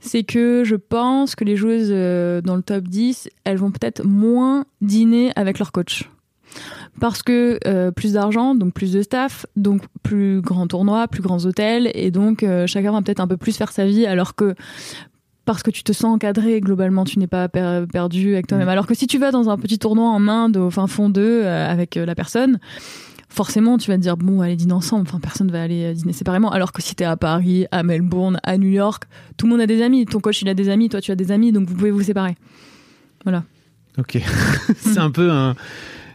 c'est 0.00 0.22
que 0.22 0.62
je 0.64 0.76
pense 0.76 1.34
que 1.34 1.44
les 1.44 1.56
joueuses 1.56 1.90
euh, 1.90 2.40
dans 2.40 2.56
le 2.56 2.62
top 2.62 2.84
10, 2.84 3.28
elles 3.44 3.56
vont 3.56 3.70
peut-être 3.70 4.04
moins 4.04 4.64
dîner 4.80 5.32
avec 5.36 5.58
leur 5.58 5.72
coach. 5.72 6.08
Parce 7.00 7.22
que 7.22 7.58
euh, 7.66 7.90
plus 7.90 8.14
d'argent, 8.14 8.54
donc 8.54 8.72
plus 8.72 8.92
de 8.92 9.02
staff, 9.02 9.46
donc 9.56 9.82
plus 10.02 10.40
grands 10.40 10.66
tournois, 10.66 11.06
plus 11.08 11.22
grands 11.22 11.44
hôtels, 11.44 11.90
et 11.94 12.10
donc 12.10 12.42
euh, 12.42 12.66
chacun 12.66 12.92
va 12.92 13.02
peut-être 13.02 13.20
un 13.20 13.28
peu 13.28 13.36
plus 13.36 13.56
faire 13.56 13.70
sa 13.70 13.84
vie, 13.84 14.06
alors 14.06 14.34
que 14.34 14.54
parce 15.44 15.62
que 15.62 15.70
tu 15.70 15.82
te 15.82 15.92
sens 15.92 16.14
encadré, 16.14 16.60
globalement, 16.60 17.04
tu 17.04 17.18
n'es 17.18 17.26
pas 17.26 17.48
per- 17.48 17.84
perdu 17.90 18.34
avec 18.34 18.48
toi-même. 18.48 18.66
Mm. 18.66 18.70
Alors 18.70 18.86
que 18.86 18.94
si 18.94 19.06
tu 19.06 19.18
vas 19.18 19.30
dans 19.30 19.48
un 19.48 19.56
petit 19.56 19.78
tournoi 19.78 20.08
en 20.08 20.28
Inde, 20.28 20.58
au 20.58 20.70
fin 20.70 20.86
fond 20.86 21.08
d'eux, 21.08 21.42
euh, 21.44 21.70
avec 21.70 21.94
la 21.94 22.14
personne, 22.14 22.58
forcément, 23.28 23.78
tu 23.78 23.90
vas 23.90 23.96
te 23.96 24.02
dire, 24.02 24.16
bon, 24.16 24.40
allez 24.40 24.56
dîner 24.56 24.72
ensemble. 24.72 25.06
Enfin, 25.08 25.20
personne 25.20 25.50
va 25.50 25.62
aller 25.62 25.84
euh, 25.84 25.92
dîner 25.94 26.12
séparément. 26.12 26.50
Alors 26.50 26.72
que 26.72 26.82
si 26.82 26.94
t'es 26.94 27.04
à 27.04 27.16
Paris, 27.16 27.66
à 27.70 27.82
Melbourne, 27.82 28.40
à 28.42 28.58
New 28.58 28.68
York, 28.68 29.04
tout 29.36 29.46
le 29.46 29.52
monde 29.52 29.60
a 29.60 29.66
des 29.66 29.82
amis. 29.82 30.06
Ton 30.06 30.20
coach, 30.20 30.42
il 30.42 30.48
a 30.48 30.54
des 30.54 30.68
amis, 30.68 30.88
toi, 30.88 31.00
tu 31.00 31.10
as 31.10 31.16
des 31.16 31.30
amis, 31.30 31.52
donc 31.52 31.68
vous 31.68 31.74
pouvez 31.74 31.90
vous 31.90 32.02
séparer. 32.02 32.36
Ok. 33.98 34.18
c'est 34.76 34.98
un 34.98 35.10
peu 35.10 35.30
un. 35.30 35.54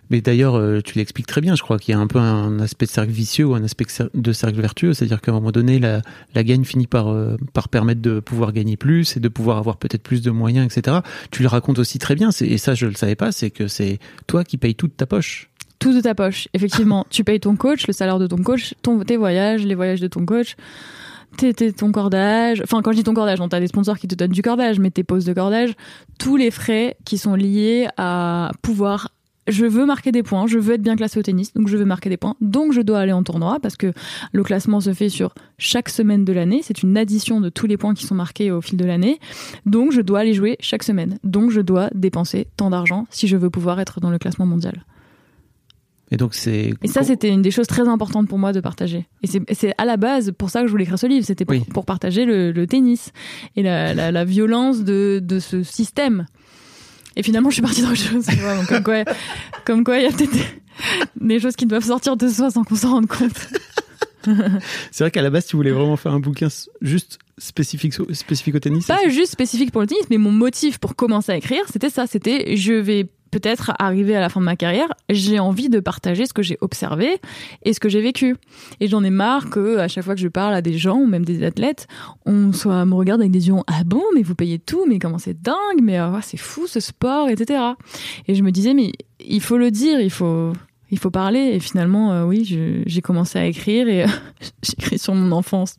Mais 0.10 0.22
d'ailleurs, 0.22 0.56
euh, 0.56 0.82
tu 0.82 0.98
l'expliques 0.98 1.26
très 1.26 1.42
bien, 1.42 1.56
je 1.56 1.64
crois 1.64 1.80
qu'il 1.80 1.94
y 1.94 1.98
a 1.98 2.00
un 2.00 2.08
peu 2.08 2.20
un 2.20 2.60
aspect 2.60 2.86
de 2.86 2.92
cercle 2.92 3.12
vicieux 3.12 3.46
ou 3.46 3.56
un 3.56 3.64
aspect 3.64 3.86
de 4.14 4.32
cercle 4.32 4.60
vertueux, 4.62 4.94
c'est-à-dire 4.94 5.22
qu'à 5.22 5.32
un 5.32 5.36
moment 5.36 5.52
donné, 5.52 5.80
la, 5.80 6.02
la 6.36 6.44
gagne 6.44 6.66
finit 6.66 6.88
par, 6.88 7.08
euh, 7.08 7.36
par 7.54 7.70
permettre 7.70 8.02
de 8.02 8.20
pouvoir 8.20 8.52
gagner 8.52 8.78
plus 8.78 9.18
et 9.18 9.20
de 9.20 9.28
pouvoir 9.28 9.58
avoir 9.58 9.78
peut-être 9.78 10.04
plus 10.04 10.22
de 10.22 10.30
moyens, 10.30 10.66
etc. 10.66 10.98
Tu 11.32 11.42
le 11.42 11.48
racontes 11.48 11.80
aussi 11.80 12.00
très 12.00 12.16
bien, 12.16 12.30
et 12.42 12.58
ça 12.58 12.76
je 12.76 12.86
le 12.86 12.94
savais 12.94 13.16
pas, 13.16 13.32
c'est 13.32 13.50
que 13.50 13.68
c'est 13.68 13.98
toi 14.28 14.44
qui 14.44 14.58
payes 14.58 14.76
toute 14.76 14.96
ta 14.98 15.06
poche. 15.06 15.50
Tout 15.84 15.94
de 15.94 16.00
ta 16.00 16.16
poche. 16.16 16.48
Effectivement, 16.54 17.06
tu 17.10 17.24
payes 17.26 17.40
ton 17.42 17.56
coach, 17.58 17.88
le 17.88 17.94
salaire 17.94 18.18
de 18.20 18.28
ton 18.28 18.38
coach, 18.38 18.74
ton, 18.82 19.00
tes 19.00 19.18
voyages, 19.18 19.66
les 19.66 19.76
voyages 19.76 20.00
de 20.00 20.08
ton 20.08 20.26
coach, 20.26 20.56
tes, 21.38 21.54
tes- 21.54 21.74
ton 21.74 21.92
cordage. 21.92 22.62
Enfin, 22.64 22.82
quand 22.82 22.92
je 22.94 22.98
dis 22.98 23.04
ton 23.04 23.14
cordage, 23.14 23.42
on 23.42 23.50
t'as 23.50 23.60
des 23.60 23.68
sponsors 23.68 23.98
qui 24.00 24.08
te 24.08 24.16
donnent 24.16 24.32
du 24.32 24.42
cordage, 24.42 24.80
mais 24.80 24.92
tes 24.92 25.04
pauses 25.04 25.26
de 25.26 25.34
cordage, 25.34 25.74
tous 26.18 26.38
les 26.38 26.52
frais 26.52 26.96
qui 27.04 27.18
sont 27.18 27.36
liés 27.36 27.88
à 27.98 28.52
pouvoir. 28.62 29.10
Je 29.50 29.66
veux 29.66 29.86
marquer 29.86 30.14
des 30.14 30.24
points, 30.24 30.48
je 30.48 30.58
veux 30.58 30.76
être 30.76 30.82
bien 30.82 30.96
classé 30.96 31.20
au 31.20 31.22
tennis, 31.22 31.54
donc 31.54 31.68
je 31.68 31.76
veux 31.76 31.84
marquer 31.84 32.10
des 32.10 32.16
points, 32.16 32.36
donc 32.40 32.72
je 32.72 32.80
dois 32.80 33.00
aller 33.00 33.12
en 33.12 33.24
tournoi 33.24 33.60
parce 33.62 33.76
que 33.76 33.92
le 34.32 34.42
classement 34.42 34.80
se 34.80 34.94
fait 34.94 35.10
sur 35.10 35.36
chaque 35.58 35.90
semaine 35.90 36.24
de 36.24 36.32
l'année, 36.32 36.62
c'est 36.64 36.82
une 36.82 36.96
addition 36.96 37.42
de 37.42 37.50
tous 37.50 37.68
les 37.68 37.76
points 37.76 37.94
qui 37.94 38.06
sont 38.06 38.16
marqués 38.16 38.52
au 38.52 38.62
fil 38.62 38.78
de 38.78 38.86
l'année, 38.86 39.20
donc 39.66 39.92
je 39.92 40.00
dois 40.00 40.20
aller 40.20 40.34
jouer 40.34 40.56
chaque 40.62 40.84
semaine, 40.84 41.20
donc 41.26 41.52
je 41.52 41.60
dois 41.60 41.90
dépenser 41.94 42.48
tant 42.56 42.70
d'argent 42.70 43.06
si 43.10 43.28
je 43.28 43.36
veux 43.36 43.50
pouvoir 43.50 43.82
être 43.82 44.00
dans 44.00 44.12
le 44.12 44.18
classement 44.18 44.46
mondial. 44.46 44.86
Et 46.12 46.18
donc 46.18 46.36
c'est. 46.36 46.74
Et 46.84 46.88
ça, 46.88 47.02
c'était 47.04 47.30
une 47.30 47.42
des 47.42 47.50
choses 47.52 47.66
très 47.68 47.88
importantes 47.88 48.28
pour 48.28 48.38
moi 48.38 48.52
de 48.54 48.60
partager. 48.60 49.08
Et 49.24 49.28
c'est- 49.28 49.74
à 49.78 49.86
la 49.86 49.98
base 49.98 50.32
pour 50.38 50.50
ça 50.52 50.62
que 50.62 50.68
je 50.68 50.72
voulais 50.72 50.84
écrire 50.84 51.00
ce 51.00 51.08
livre. 51.08 51.26
C'était 51.26 51.46
pour, 51.46 51.56
Oui. 51.56 51.64
pour 51.74 51.86
partager 51.86 52.26
le, 52.26 52.52
le 52.52 52.68
tennis 52.68 53.12
et 53.56 53.64
la, 53.64 53.94
la, 53.94 54.12
la 54.12 54.26
violence 54.26 54.84
de, 54.84 55.20
de 55.24 55.40
ce 55.40 55.64
système. 55.64 56.28
Et 57.16 57.24
finalement, 57.24 57.50
je 57.50 57.54
suis 57.56 57.62
partie 57.62 57.82
dans 57.82 57.90
autre 57.90 57.98
chose. 57.98 58.26
comme 58.68 58.84
quoi, 58.84 59.04
comme 59.66 59.84
quoi, 59.84 59.98
il 59.98 60.04
y 60.04 60.08
a 60.08 60.12
peut-être 60.12 60.34
des, 60.34 60.44
des 61.28 61.40
choses 61.40 61.56
qui 61.56 61.66
doivent 61.66 61.86
sortir 61.86 62.16
de 62.18 62.28
soi 62.28 62.52
sans 62.52 62.64
qu'on 62.64 62.76
s'en 62.76 62.92
rende 62.92 63.08
compte. 63.08 63.48
C'est 64.92 65.04
vrai 65.04 65.12
qu'à 65.12 65.22
la 65.22 65.30
base, 65.30 65.46
tu 65.48 65.56
voulais 65.56 65.72
vraiment 65.72 65.98
faire 65.98 66.14
un 66.14 66.20
bouquin 66.20 66.48
juste 66.82 67.20
spécifique, 67.38 67.94
spécifique 68.14 68.56
au 68.56 68.60
tennis. 68.60 68.86
Pas 68.88 69.10
juste 69.10 69.32
spécifique 69.32 69.72
pour 69.72 69.82
le 69.82 69.88
tennis, 69.88 70.06
mais 70.10 70.18
mon 70.18 70.32
motif 70.32 70.78
pour 70.78 70.96
commencer 70.96 71.32
à 71.32 71.38
écrire, 71.38 71.64
c'était 71.72 71.90
ça. 71.90 72.08
C'était 72.08 72.56
je 72.56 72.74
vais 72.74 73.08
peut-être 73.34 73.72
arriver 73.80 74.16
à 74.16 74.22
la 74.22 74.30
fin 74.30 74.40
de 74.40 74.46
ma 74.46 74.56
carrière, 74.56 74.88
j'ai 75.10 75.40
envie 75.40 75.68
de 75.70 75.80
partager 75.80 76.28
ce 76.28 76.34
que 76.34 76.44
j'ai 76.44 76.58
observé 76.62 77.18
et 77.64 77.74
ce 77.74 77.80
que 77.80 77.90
j'ai 77.90 78.00
vécu. 78.02 78.36
Et 78.80 78.88
j'en 78.88 79.04
ai 79.04 79.10
marre 79.10 79.50
que 79.50 79.80
à 79.80 79.88
chaque 79.88 80.04
fois 80.06 80.14
que 80.14 80.22
je 80.22 80.28
parle 80.28 80.54
à 80.54 80.62
des 80.62 80.78
gens 80.78 80.98
ou 80.98 81.08
même 81.08 81.26
des 81.26 81.44
athlètes, 81.44 81.88
on 82.28 82.54
soit 82.54 82.86
me 82.86 82.94
regarde 82.94 83.22
avec 83.22 83.32
des 83.32 83.48
yeux 83.48 83.56
ah 83.68 83.84
bon 83.86 84.04
mais 84.14 84.22
vous 84.22 84.36
payez 84.36 84.60
tout 84.60 84.86
mais 84.88 85.00
comment 85.00 85.18
c'est 85.18 85.42
dingue 85.42 85.82
mais 85.82 85.98
ah, 85.98 86.20
c'est 86.22 86.38
fou 86.38 86.68
ce 86.68 86.80
sport 86.80 87.28
etc. 87.30 87.60
Et 88.28 88.36
je 88.36 88.44
me 88.44 88.52
disais 88.52 88.74
mais 88.76 88.92
il 89.26 89.42
faut 89.42 89.58
le 89.58 89.72
dire 89.72 90.00
il 90.00 90.12
faut 90.12 90.54
il 90.92 91.00
faut 91.00 91.10
parler 91.10 91.40
et 91.54 91.60
finalement 91.60 92.12
euh, 92.14 92.26
oui 92.26 92.44
j'ai 92.86 93.02
commencé 93.02 93.40
à 93.40 93.46
écrire 93.48 93.88
et 93.88 94.06
j'écris 94.62 95.00
sur 95.00 95.16
mon 95.16 95.32
enfance 95.32 95.76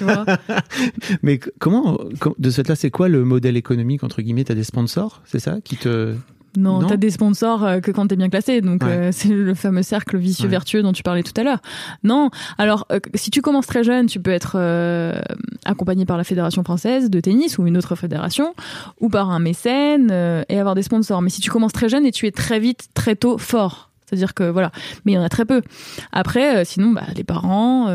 Mais 1.22 1.38
comment, 1.58 1.98
com- 2.20 2.34
de 2.38 2.50
ce 2.50 2.56
fait-là, 2.56 2.76
c'est 2.76 2.90
quoi 2.90 3.08
le 3.08 3.24
modèle 3.24 3.56
économique 3.56 4.04
entre 4.04 4.22
guillemets? 4.22 4.44
T'as 4.44 4.54
des 4.54 4.64
sponsors, 4.64 5.22
c'est 5.24 5.38
ça, 5.40 5.60
qui 5.62 5.76
te. 5.76 6.14
Non, 6.56 6.80
Non 6.80 6.88
t'as 6.88 6.96
des 6.96 7.10
sponsors 7.10 7.64
euh, 7.64 7.78
que 7.80 7.92
quand 7.92 8.08
t'es 8.08 8.16
bien 8.16 8.28
classé, 8.28 8.60
donc 8.60 8.82
Ouais. 8.82 8.90
euh, 8.90 9.08
c'est 9.12 9.28
le 9.28 9.54
fameux 9.54 9.82
cercle 9.84 10.16
vicieux 10.18 10.46
Ouais. 10.46 10.50
vertueux 10.50 10.82
dont 10.82 10.92
tu 10.92 11.02
parlais 11.04 11.22
tout 11.22 11.32
à 11.40 11.44
l'heure. 11.44 11.60
Non, 12.02 12.30
alors 12.58 12.86
euh, 12.90 12.98
si 13.14 13.30
tu 13.30 13.40
commences 13.40 13.66
très 13.68 13.84
jeune, 13.84 14.06
tu 14.06 14.18
peux 14.20 14.32
être 14.32 14.54
euh, 14.56 15.20
accompagné 15.64 16.06
par 16.06 16.16
la 16.16 16.24
fédération 16.24 16.64
française 16.64 17.08
de 17.08 17.20
tennis 17.20 17.58
ou 17.58 17.66
une 17.66 17.76
autre 17.76 17.94
fédération, 17.94 18.54
ou 19.00 19.08
par 19.08 19.30
un 19.30 19.38
mécène 19.38 20.10
et 20.48 20.58
avoir 20.58 20.74
des 20.74 20.82
sponsors. 20.82 21.22
Mais 21.22 21.30
si 21.30 21.40
tu 21.40 21.50
commences 21.50 21.72
très 21.72 21.88
jeune 21.88 22.04
et 22.04 22.10
tu 22.12 22.26
es 22.26 22.32
très 22.32 22.58
vite, 22.58 22.88
très 22.94 23.14
tôt 23.14 23.38
fort, 23.38 23.90
c'est-à-dire 24.06 24.34
que 24.34 24.42
voilà, 24.50 24.72
mais 25.04 25.12
il 25.12 25.14
y 25.14 25.18
en 25.18 25.22
a 25.22 25.28
très 25.28 25.44
peu. 25.44 25.62
Après, 26.10 26.64
sinon, 26.64 26.90
bah, 26.90 27.02
les 27.14 27.22
parents. 27.24 27.88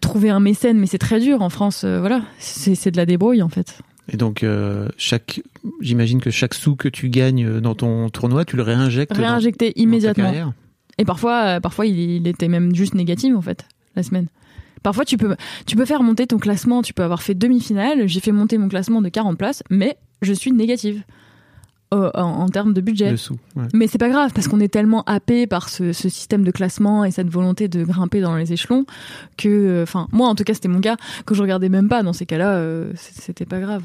Trouver 0.00 0.30
un 0.30 0.40
mécène, 0.40 0.78
mais 0.78 0.86
c'est 0.86 0.96
très 0.96 1.20
dur 1.20 1.42
en 1.42 1.50
France. 1.50 1.84
voilà, 1.84 2.22
c'est 2.38 2.90
de 2.90 2.96
la 2.96 3.04
débrouille 3.04 3.42
en 3.42 3.50
fait. 3.50 3.78
Et 4.08 4.16
donc, 4.16 4.42
euh, 4.42 4.88
chaque, 4.96 5.40
j'imagine 5.80 6.20
que 6.20 6.30
chaque 6.30 6.54
sou 6.54 6.74
que 6.76 6.88
tu 6.88 7.08
gagnes 7.08 7.46
euh, 7.46 7.60
dans 7.60 7.74
ton 7.74 8.08
tournoi, 8.10 8.44
tu 8.44 8.56
le 8.56 8.62
réinjectes. 8.62 9.12
dans- 9.12 9.20
Réinjecter 9.20 9.68
dans 9.68 9.72
ta 9.74 9.80
immédiatement. 9.80 10.24
carrière. 10.24 10.52
Et 10.98 11.04
parfois, 11.04 11.42
euh, 11.56 11.60
parfois 11.60 11.86
il, 11.86 11.98
il 11.98 12.26
était 12.26 12.48
même 12.48 12.74
juste 12.74 12.94
négatif 12.94 13.34
en 13.34 13.40
fait 13.40 13.66
la 13.96 14.02
semaine. 14.02 14.26
Parfois, 14.82 15.04
tu 15.04 15.16
peux, 15.16 15.36
tu 15.66 15.76
peux 15.76 15.84
faire 15.84 16.02
monter 16.02 16.26
ton 16.26 16.38
classement. 16.38 16.82
Tu 16.82 16.92
peux 16.92 17.04
avoir 17.04 17.22
fait 17.22 17.34
demi-finale. 17.34 18.08
J'ai 18.08 18.18
fait 18.20 18.32
monter 18.32 18.58
mon 18.58 18.68
classement 18.68 19.00
de 19.00 19.08
40 19.08 19.38
places, 19.38 19.62
mais 19.70 19.96
je 20.22 20.32
suis 20.32 20.50
négative 20.50 21.02
euh, 21.92 22.10
en, 22.14 22.22
en 22.22 22.48
termes 22.48 22.72
de 22.72 22.80
budget. 22.80 23.14
Ouais. 23.56 23.64
Mais 23.74 23.86
c'est 23.86 23.98
pas 23.98 24.08
grave 24.08 24.32
parce 24.34 24.48
qu'on 24.48 24.60
est 24.60 24.72
tellement 24.72 25.02
happé 25.04 25.46
par 25.46 25.68
ce, 25.68 25.92
ce 25.92 26.08
système 26.08 26.42
de 26.42 26.50
classement 26.50 27.04
et 27.04 27.10
cette 27.10 27.28
volonté 27.28 27.68
de 27.68 27.84
grimper 27.84 28.20
dans 28.20 28.34
les 28.34 28.52
échelons 28.52 28.86
que, 29.36 29.48
euh, 29.48 29.82
enfin, 29.82 30.08
moi 30.12 30.28
en 30.28 30.34
tout 30.34 30.44
cas 30.44 30.54
c'était 30.54 30.68
mon 30.68 30.80
cas 30.80 30.96
que 31.26 31.34
je 31.34 31.42
regardais 31.42 31.68
même 31.68 31.88
pas. 31.88 32.02
Dans 32.02 32.12
ces 32.12 32.26
cas-là, 32.26 32.54
euh, 32.54 32.92
c'était 32.96 33.44
pas 33.46 33.60
grave. 33.60 33.82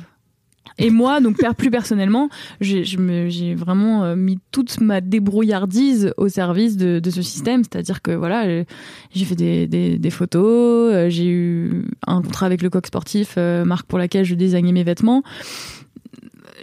Et 0.80 0.91
moi, 0.91 1.22
donc 1.22 1.38
plus 1.58 1.72
personnellement, 1.72 2.30
j'ai 2.62 3.56
vraiment 3.56 4.04
euh, 4.04 4.15
mis 4.15 4.38
toute 4.52 4.80
ma 4.80 5.02
débrouillardise 5.02 6.13
au 6.17 6.28
service 6.30 6.78
de, 6.78 7.00
de 7.00 7.10
ce 7.10 7.22
système. 7.22 7.63
C'est-à-dire 7.63 8.02
que 8.02 8.12
voilà, 8.12 8.63
j'ai 9.12 9.26
fait 9.26 9.36
des, 9.36 9.65
des, 9.65 9.98
des 9.98 10.10
photos, 10.12 11.10
j'ai 11.10 11.28
eu 11.28 11.86
un 12.06 12.21
contrat 12.21 12.46
avec 12.46 12.62
le 12.62 12.69
coq 12.69 12.86
sportif, 12.86 13.38
marque 13.38 13.88
pour 13.88 13.98
laquelle 13.98 14.25
je 14.25 14.36
désignais 14.36 14.71
mes 14.71 14.84
vêtements. 14.84 15.23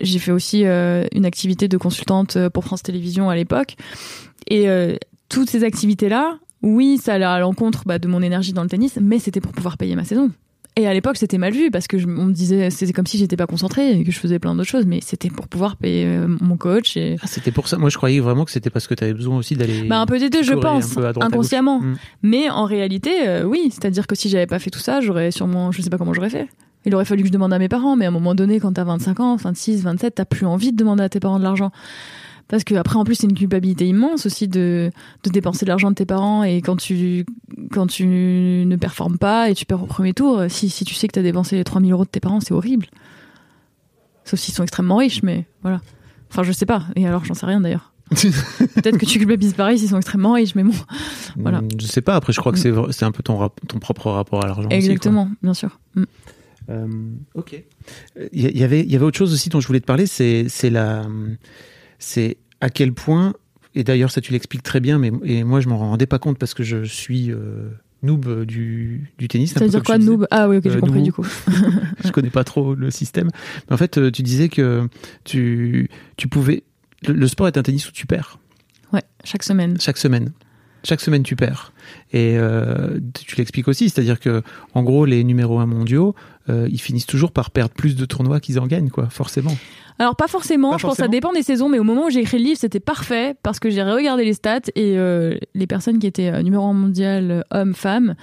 J'ai 0.01 0.19
fait 0.19 0.33
aussi 0.33 0.65
euh, 0.65 1.07
une 1.13 1.25
activité 1.25 1.69
de 1.69 1.77
consultante 1.77 2.37
euh, 2.37 2.51
pour 2.51 2.65
France 2.65 2.83
Télévisions 2.83 3.31
à 3.31 3.37
l'époque. 3.37 3.77
Et 4.49 4.69
euh, 4.69 4.97
toutes 5.29 5.51
ces 5.51 5.65
activités-là, 5.65 6.39
oui, 6.63 6.99
ça 6.99 7.15
allait 7.15 7.25
à 7.25 7.39
l'encontre 7.39 7.85
bah, 7.87 7.99
de 7.99 8.09
mon 8.09 8.23
énergie 8.23 8.53
dans 8.53 8.63
le 8.63 8.69
tennis, 8.69 8.99
mais 9.01 9.19
c'était 9.19 9.41
pour 9.41 9.53
pouvoir 9.53 9.79
payer 9.79 9.97
ma 9.97 10.05
saison. 10.05 10.31
Et 10.77 10.89
à 10.89 10.93
l'époque, 10.93 11.17
c'était 11.17 11.39
mal 11.39 11.53
vu 11.53 11.71
parce 11.71 11.87
que 11.87 11.99
je, 11.99 12.07
on 12.09 12.25
me 12.25 12.33
disait, 12.33 12.69
c'était 12.71 12.93
comme 12.93 13.07
si 13.07 13.17
j'étais 13.17 13.37
pas 13.37 13.47
concentrée 13.47 13.93
et 13.93 14.03
que 14.03 14.11
je 14.11 14.19
faisais 14.19 14.41
plein 14.41 14.57
d'autres 14.57 14.69
choses, 14.69 14.87
mais 14.87 14.99
c'était 15.01 15.31
pour 15.31 15.47
pouvoir 15.47 15.77
payer 15.77 16.05
mon 16.41 16.57
coach. 16.57 16.97
Et... 16.97 17.15
Ah, 17.23 17.29
c'était 17.29 17.53
pour 17.53 17.69
ça. 17.69 17.77
Moi, 17.77 17.91
je 17.91 17.97
croyais 17.97 18.19
vraiment 18.19 18.45
que 18.45 18.51
c'était 18.51 18.71
parce 18.71 18.89
que 18.89 18.95
tu 18.95 19.05
avais 19.05 19.15
besoin 19.15 19.37
aussi 19.37 19.55
d'aller. 19.55 19.85
Bah, 19.85 20.01
un 20.01 20.07
peu 20.07 20.19
des 20.19 20.31
deux, 20.31 20.43
je 20.43 20.55
pense, 20.55 20.99
inconsciemment. 21.21 21.79
Mm. 21.79 21.97
Mais 22.23 22.51
en 22.51 22.65
réalité, 22.65 23.29
euh, 23.29 23.45
oui. 23.45 23.69
C'est-à-dire 23.71 24.09
que 24.09 24.17
si 24.17 24.29
j'avais 24.29 24.49
pas 24.49 24.59
fait 24.59 24.71
tout 24.71 24.81
ça, 24.81 25.01
j'aurais 25.01 25.31
sûrement, 25.31 25.71
je 25.71 25.81
sais 25.81 25.91
pas 25.91 25.99
comment 25.99 26.13
j'aurais 26.13 26.31
fait. 26.31 26.49
Il 26.87 26.95
aurait 26.95 27.05
fallu 27.05 27.23
que 27.23 27.29
je 27.29 27.33
demande 27.33 27.53
à 27.53 27.59
mes 27.59 27.69
parents, 27.69 27.97
mais 27.97 28.05
à 28.05 28.09
un 28.09 28.13
moment 28.13 28.35
donné, 28.35 28.61
quand 28.61 28.73
t'as 28.75 28.85
25 28.85 29.21
ans, 29.21 29.37
26, 29.37 29.83
27, 29.83 30.15
t'as 30.17 30.25
plus 30.25 30.47
envie 30.47 30.73
de 30.73 30.77
demander 30.77 31.03
à 31.03 31.09
tes 31.09 31.21
parents 31.21 31.39
de 31.39 31.45
l'argent. 31.45 31.71
Parce 32.47 32.63
que 32.63 32.75
après, 32.75 32.97
en 32.97 33.05
plus, 33.05 33.15
c'est 33.15 33.27
une 33.27 33.35
culpabilité 33.35 33.87
immense 33.89 34.27
aussi 34.27 34.49
de, 34.49 34.91
de 35.23 35.31
dépenser 35.31 35.65
de 35.65 35.71
l'argent 35.71 35.89
de 35.91 35.95
tes 35.95 36.05
parents 36.05 36.45
et 36.45 36.61
quand 36.61 36.77
tu, 36.77 37.25
quand 37.73 37.87
tu 37.87 38.07
ne 38.07 38.77
performes 38.77 39.17
pas 39.17 39.49
et 39.49 39.55
tu 39.55 39.65
perds 39.65 39.83
au 39.83 39.87
premier 39.87 40.13
tour, 40.13 40.43
si, 40.49 40.69
si 40.69 40.85
tu 40.85 40.93
sais 40.95 41.09
que 41.09 41.13
t'as 41.13 41.23
dépensé 41.23 41.57
les 41.57 41.65
3000 41.65 41.91
euros 41.93 42.05
de 42.05 42.11
tes 42.11 42.21
parents, 42.21 42.41
c'est 42.41 42.53
horrible. 42.53 42.87
Sauf 44.25 44.39
s'ils 44.41 44.55
sont 44.55 44.63
extrêmement 44.63 44.97
riches, 44.97 45.23
mais 45.23 45.47
voilà. 45.63 45.81
Enfin, 46.31 46.43
je 46.43 46.53
sais 46.53 46.67
pas. 46.67 46.83
Et 46.97 47.07
alors, 47.07 47.25
j'en 47.25 47.35
sais 47.35 47.47
rien 47.47 47.61
d'ailleurs. 47.63 47.93
Peut-être 48.11 48.99
que 48.99 49.07
tu 49.07 49.19
culpabilises 49.19 49.55
pareil 49.55 49.79
s'ils 49.79 49.89
sont 49.89 49.97
extrêmement 49.97 50.33
riches, 50.33 50.55
mais 50.55 50.65
bon. 50.65 50.73
Voilà. 51.37 51.63
Mm, 51.63 51.69
Je 51.81 51.87
sais 51.87 52.03
pas. 52.03 52.15
Après, 52.17 52.33
je 52.35 52.41
crois 52.41 52.53
que 52.53 52.59
c'est 52.59 52.73
c'est 52.91 53.05
un 53.07 53.13
peu 53.13 53.23
ton, 53.23 53.37
rap- 53.39 53.59
ton 53.67 53.79
propre 53.79 54.11
rapport 54.11 54.45
à 54.45 54.49
l'argent. 54.49 54.67
aussi. 54.69 54.77
Exactement, 54.77 55.31
bien 55.43 55.55
sûr. 55.55 55.79
Mm. 55.95 56.05
Euh, 56.71 56.87
ok. 57.35 57.63
Il 58.33 58.57
y, 58.59 58.63
avait, 58.65 58.81
il 58.81 58.91
y 58.91 58.97
avait 58.97 59.05
autre 59.05 59.19
chose 59.19 59.33
aussi 59.33 59.49
dont 59.49 59.61
je 59.61 59.67
voulais 59.67 59.81
te 59.81 59.87
parler, 59.87 60.07
c'est, 60.07 60.47
c'est 60.49 60.71
la, 60.71 61.05
c'est 61.99 62.37
à 62.61 62.71
quel 62.71 62.93
point, 62.93 63.35
et 63.75 63.85
d'ailleurs 63.85 64.11
ça 64.11 64.21
tu 64.21 64.33
l'expliques 64.33 64.63
très 64.63 64.81
bien, 64.81 64.99
mais 64.99 65.13
et 65.25 65.45
moi 65.45 65.61
je 65.61 65.69
m'en 65.69 65.79
rendais 65.79 66.07
pas 66.07 66.19
compte 66.19 66.39
parce 66.39 66.55
que 66.55 66.63
je 66.63 66.85
suis 66.85 67.31
euh, 67.31 67.69
noob 68.03 68.45
du, 68.45 69.13
du 69.19 69.29
tennis. 69.29 69.53
Ça 69.53 69.61
veut 69.61 69.69
dire 69.71 69.83
quoi, 69.83 69.99
noob? 69.99 70.27
Ah 70.31 70.49
oui, 70.49 70.57
ok, 70.59 70.63
j'ai 70.65 70.71
Euh, 70.71 70.81
compris 70.81 71.01
nouveau. 71.03 71.05
du 71.05 71.13
coup. 71.13 71.27
Je 72.05 72.11
connais 72.11 72.31
pas 72.31 72.45
trop 72.45 72.75
le 72.75 72.91
système. 72.91 73.31
Mais 73.69 73.75
en 73.75 73.79
fait, 73.79 73.97
euh, 73.99 74.11
tu 74.11 74.23
disais 74.23 74.49
que 74.51 74.89
tu, 75.25 75.89
tu 76.17 76.29
pouvais, 76.29 76.65
le, 77.07 77.15
le 77.15 77.29
sport 77.29 77.47
est 77.49 77.57
un 77.57 77.63
tennis 77.63 77.89
où 77.89 77.93
tu 77.93 78.07
perds 78.07 78.39
Ouais, 78.93 79.03
chaque 79.25 79.43
semaine. 79.43 79.79
chaque 79.81 79.97
semaine. 79.99 80.33
Chaque 80.87 81.01
semaine, 81.01 81.23
tu 81.23 81.35
perds. 81.35 81.73
Et 82.13 82.37
euh, 82.37 83.01
tu 83.15 83.37
l'expliques 83.37 83.69
aussi, 83.69 83.89
c'est-à-dire 83.89 84.21
que, 84.21 84.43
en 84.75 84.83
gros, 84.83 85.07
les 85.07 85.25
numéros 85.25 85.59
1 85.59 85.65
mondiaux, 85.65 86.15
euh, 86.49 86.69
ils 86.71 86.81
finissent 86.81 87.07
toujours 87.07 87.33
par 87.33 87.51
perdre 87.51 87.75
plus 87.75 87.97
de 87.97 88.05
tournois 88.05 88.41
qu'ils 88.41 88.59
en 88.59 88.67
gagnent, 88.67 88.91
quoi, 88.91 89.09
forcément. 89.11 89.57
Alors 89.99 90.17
pas 90.17 90.27
forcément, 90.27 90.73
Pas 90.73 90.79
je 90.79 90.83
pense 90.83 90.97
que 90.97 91.03
ça 91.03 91.09
dépend 91.09 91.33
des 91.33 91.45
saisons, 91.45 91.69
mais 91.69 91.79
au 91.79 91.85
moment 91.85 92.07
où 92.07 92.11
j'ai 92.11 92.21
écrit 92.21 92.39
le 92.39 92.45
livre, 92.45 92.59
c'était 92.59 92.81
parfait 92.81 93.37
parce 93.43 93.61
que 93.61 93.71
j'ai 93.71 93.83
regardé 93.83 94.25
les 94.25 94.35
stats 94.35 94.61
et 94.75 94.99
euh, 94.99 95.39
les 95.55 95.67
personnes 95.69 96.01
qui 96.01 96.09
étaient 96.09 96.31
euh, 96.31 96.43
numéro 96.43 96.67
1 96.67 96.73
mondial 96.73 97.45
hommes-femmes, 97.53 98.17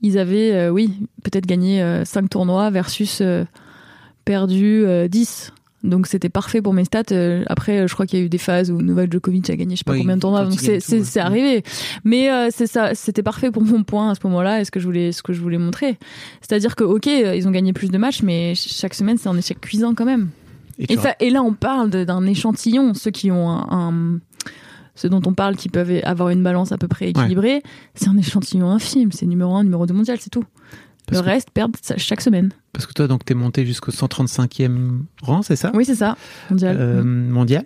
ils 0.00 0.18
avaient, 0.18 0.52
euh, 0.52 0.70
oui, 0.70 0.92
peut-être 1.24 1.46
gagné 1.46 2.04
5 2.04 2.30
tournois 2.30 2.70
versus 2.70 3.20
euh, 3.20 3.44
perdu 4.24 4.84
euh, 4.86 5.08
10. 5.08 5.52
Donc 5.84 6.08
c'était 6.08 6.28
parfait 6.28 6.60
pour 6.60 6.74
mes 6.74 6.84
stats. 6.84 7.02
Euh, 7.12 7.44
Après, 7.46 7.78
euh, 7.80 7.86
je 7.86 7.94
crois 7.94 8.04
qu'il 8.06 8.18
y 8.18 8.22
a 8.22 8.24
eu 8.24 8.28
des 8.28 8.38
phases 8.38 8.70
où 8.72 8.82
Novak 8.82 9.12
Djokovic 9.12 9.48
a 9.48 9.54
gagné 9.56 9.76
je 9.76 9.78
sais 9.78 9.84
pas 9.84 9.92
Oui, 9.92 10.00
combien 10.00 10.16
de 10.16 10.20
tournois, 10.20 10.44
donc 10.44 10.58
c'est 10.58 10.80
ouais. 10.92 11.18
arrivé. 11.20 11.62
Mais 12.04 12.30
euh, 12.32 12.48
c'est 12.50 12.66
ça, 12.66 12.94
c'était 12.96 13.22
parfait 13.22 13.50
pour 13.52 13.62
mon 13.62 13.84
point 13.84 14.10
à 14.10 14.14
ce 14.16 14.20
moment-là 14.24 14.60
et 14.60 14.64
ce 14.64 14.70
que 14.72 14.80
je 14.80 14.86
voulais 14.86 15.12
ce 15.12 15.22
que 15.22 15.32
je 15.32 15.40
voulais 15.40 15.58
montrer. 15.58 15.96
C'est-à-dire 16.40 16.74
que 16.74 16.82
ok, 16.84 17.06
ils 17.06 17.46
ont 17.46 17.52
gagné 17.52 17.72
plus 17.72 17.90
de 17.90 17.98
matchs, 17.98 18.22
mais 18.22 18.54
ch- 18.56 18.74
chaque 18.76 18.94
semaine 18.94 19.18
c'est 19.18 19.28
un 19.28 19.36
échec 19.36 19.60
cuisant 19.60 19.94
quand 19.94 20.04
même. 20.04 20.30
Et 20.80 20.86
tu 20.88 20.94
Et, 20.94 20.96
ça, 20.96 21.14
et 21.20 21.30
là, 21.30 21.42
on 21.42 21.52
parle 21.54 21.90
d'un 21.90 22.24
échantillon. 22.26 22.94
Ceux 22.94 23.10
qui 23.10 23.30
ont 23.30 23.48
un, 23.48 23.66
un- 23.70 24.18
ceux 24.96 25.08
dont 25.08 25.22
on 25.26 25.32
parle 25.32 25.54
qui 25.56 25.68
peuvent 25.68 25.92
avoir 26.02 26.30
une 26.30 26.42
balance 26.42 26.72
à 26.72 26.78
peu 26.78 26.88
près 26.88 27.08
équilibrée, 27.10 27.62
c'est 27.94 28.08
un 28.08 28.16
échantillon 28.16 28.68
infime. 28.70 29.12
C'est 29.12 29.26
numéro 29.26 29.54
1, 29.54 29.62
numéro 29.64 29.86
2 29.86 29.94
mondial, 29.94 30.18
c'est 30.20 30.30
tout. 30.30 30.44
Parce 31.08 31.20
le 31.22 31.24
que- 31.26 31.30
reste 31.30 31.48
ça 31.82 31.96
chaque 31.96 32.20
semaine. 32.20 32.50
Parce 32.72 32.86
que 32.86 32.92
toi, 32.92 33.08
donc, 33.08 33.24
t'es 33.24 33.34
monté 33.34 33.64
jusqu'au 33.66 33.90
135e 33.92 35.04
rang, 35.22 35.42
c'est 35.42 35.56
ça? 35.56 35.70
Oui, 35.74 35.84
c'est 35.84 35.94
ça, 35.94 36.16
mondial. 36.50 36.76
Euh, 36.78 37.02
Mondial. 37.02 37.64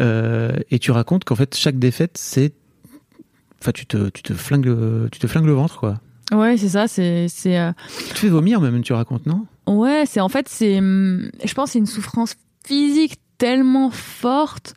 Euh, 0.00 0.52
et 0.70 0.78
tu 0.78 0.90
racontes 0.90 1.24
qu'en 1.24 1.34
fait, 1.36 1.54
chaque 1.56 1.78
défaite, 1.78 2.12
c'est. 2.18 2.52
Enfin, 3.60 3.72
tu 3.72 3.86
te, 3.86 4.08
tu, 4.08 4.22
te 4.22 4.32
flingues, 4.34 4.66
le- 4.66 5.08
tu 5.12 5.18
te 5.20 5.26
flingues 5.26 5.46
le 5.46 5.52
ventre, 5.52 5.78
quoi. 5.78 6.00
Ouais, 6.32 6.56
c'est 6.56 6.70
ça. 6.70 6.88
C'est, 6.88 7.26
c'est, 7.28 7.58
euh, 7.58 7.72
Tu 8.08 8.14
te 8.14 8.18
fais 8.18 8.28
vomir, 8.28 8.60
même, 8.60 8.82
tu 8.82 8.92
racontes, 8.92 9.26
non? 9.26 9.46
Ouais, 9.68 10.04
c'est 10.06 10.20
en 10.20 10.28
fait, 10.28 10.48
c'est, 10.48 10.78
hum, 10.78 11.30
je 11.44 11.54
pense, 11.54 11.70
c'est 11.72 11.78
une 11.78 11.86
souffrance 11.86 12.34
physique 12.66 13.18
tellement 13.42 13.90
forte 13.90 14.76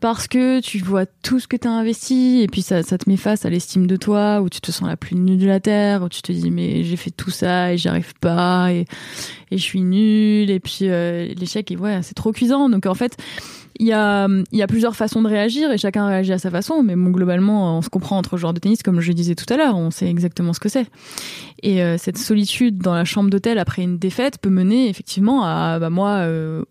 parce 0.00 0.28
que 0.28 0.60
tu 0.60 0.80
vois 0.80 1.06
tout 1.06 1.40
ce 1.40 1.48
que 1.48 1.56
tu 1.56 1.66
as 1.66 1.70
investi 1.70 2.42
et 2.42 2.46
puis 2.46 2.60
ça, 2.60 2.82
te 2.82 3.08
met 3.08 3.16
face 3.16 3.46
à 3.46 3.48
l'estime 3.48 3.86
de 3.86 3.96
toi 3.96 4.42
où 4.42 4.50
tu 4.50 4.60
te 4.60 4.70
sens 4.70 4.86
la 4.86 4.98
plus 4.98 5.16
nulle 5.16 5.38
de 5.38 5.46
la 5.46 5.60
terre 5.60 6.02
où 6.02 6.10
tu 6.10 6.20
te 6.20 6.30
dis 6.30 6.50
mais 6.50 6.84
j'ai 6.84 6.96
fait 6.96 7.10
tout 7.10 7.30
ça 7.30 7.72
et 7.72 7.78
j'y 7.78 7.88
arrive 7.88 8.12
pas 8.20 8.70
et, 8.70 8.84
et 9.50 9.56
je 9.56 9.62
suis 9.62 9.80
nulle. 9.80 10.50
Et 10.50 10.60
puis 10.60 10.80
euh, 10.82 11.32
l'échec 11.38 11.70
et 11.70 11.76
ouais 11.78 12.02
c'est 12.02 12.12
trop 12.12 12.32
cuisant. 12.32 12.68
Donc 12.68 12.84
en 12.84 12.92
fait 12.94 13.16
il 13.78 13.86
y 13.86 13.92
a 13.92 14.66
plusieurs 14.68 14.96
façons 14.96 15.22
de 15.22 15.28
réagir 15.28 15.70
et 15.72 15.78
chacun 15.78 16.06
réagit 16.06 16.32
à 16.32 16.38
sa 16.38 16.50
façon 16.50 16.82
mais 16.82 16.94
globalement 16.94 17.78
on 17.78 17.82
se 17.82 17.88
comprend 17.88 18.18
entre 18.18 18.36
joueurs 18.36 18.54
de 18.54 18.60
tennis 18.60 18.82
comme 18.82 19.00
je 19.00 19.12
disais 19.12 19.34
tout 19.34 19.52
à 19.52 19.56
l'heure 19.56 19.76
on 19.76 19.90
sait 19.90 20.08
exactement 20.08 20.52
ce 20.52 20.60
que 20.60 20.68
c'est. 20.68 20.86
Et 21.64 21.82
euh, 21.82 21.96
cette 21.96 22.18
solitude 22.18 22.78
dans 22.78 22.94
la 22.94 23.04
chambre 23.04 23.30
d'hôtel 23.30 23.58
après 23.58 23.82
une 23.82 23.98
défaite 23.98 24.38
peut 24.38 24.50
mener 24.50 24.88
effectivement 24.88 25.44
à 25.44 25.78
bah, 25.78 25.90
moi 25.90 26.08
euh, 26.16 26.64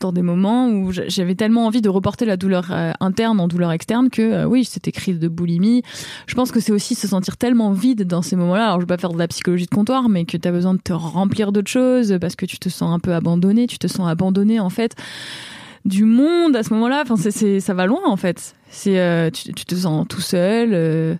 dans 0.00 0.12
des 0.12 0.22
moments 0.22 0.68
où 0.68 0.92
j'a- 0.92 1.08
j'avais 1.08 1.34
tellement 1.34 1.66
envie 1.66 1.82
de 1.82 1.88
reporter 1.88 2.24
la 2.24 2.36
douleur 2.36 2.68
euh, 2.70 2.92
interne 3.00 3.38
en 3.40 3.48
douleur 3.48 3.70
externe 3.72 4.08
que 4.08 4.44
oui 4.46 4.64
c'était 4.64 4.92
crise 4.92 5.18
de 5.18 5.28
boulimie. 5.28 5.82
Je 6.26 6.34
pense 6.34 6.52
que 6.52 6.60
c'est 6.60 6.72
aussi 6.72 6.94
se 6.94 7.06
sentir 7.06 7.36
tellement 7.36 7.72
vide 7.72 8.04
dans 8.04 8.22
ces 8.22 8.36
moments-là. 8.36 8.66
Alors 8.66 8.80
je 8.80 8.86
vais 8.86 8.94
pas 8.94 8.98
faire 8.98 9.12
de 9.12 9.18
la 9.18 9.28
psychologie 9.28 9.66
de 9.66 9.74
comptoir 9.74 10.08
mais 10.08 10.24
que 10.24 10.36
tu 10.36 10.48
as 10.48 10.52
besoin 10.52 10.74
de 10.74 10.80
te 10.80 10.92
remplir 10.92 11.52
d'autres 11.52 11.70
choses 11.70 12.16
parce 12.20 12.34
que 12.36 12.46
tu 12.46 12.58
te 12.58 12.68
sens 12.68 12.94
un 12.94 12.98
peu 12.98 13.14
abandonné 13.14 13.66
tu 13.66 13.78
te 13.78 13.86
sens 13.86 14.08
abandonné 14.08 14.58
en 14.60 14.70
fait 14.70 14.94
du 15.84 16.04
monde 16.04 16.56
à 16.56 16.62
ce 16.62 16.72
moment-là. 16.74 17.02
Enfin 17.02 17.16
c'est, 17.16 17.60
ça 17.60 17.74
va 17.74 17.86
loin 17.86 18.02
en 18.06 18.16
fait. 18.16 18.54
C'est 18.70 18.98
euh, 19.00 19.30
tu, 19.30 19.52
tu 19.52 19.64
te 19.64 19.74
sens 19.74 20.06
tout 20.08 20.20
seul 20.20 20.70
euh, 20.72 21.14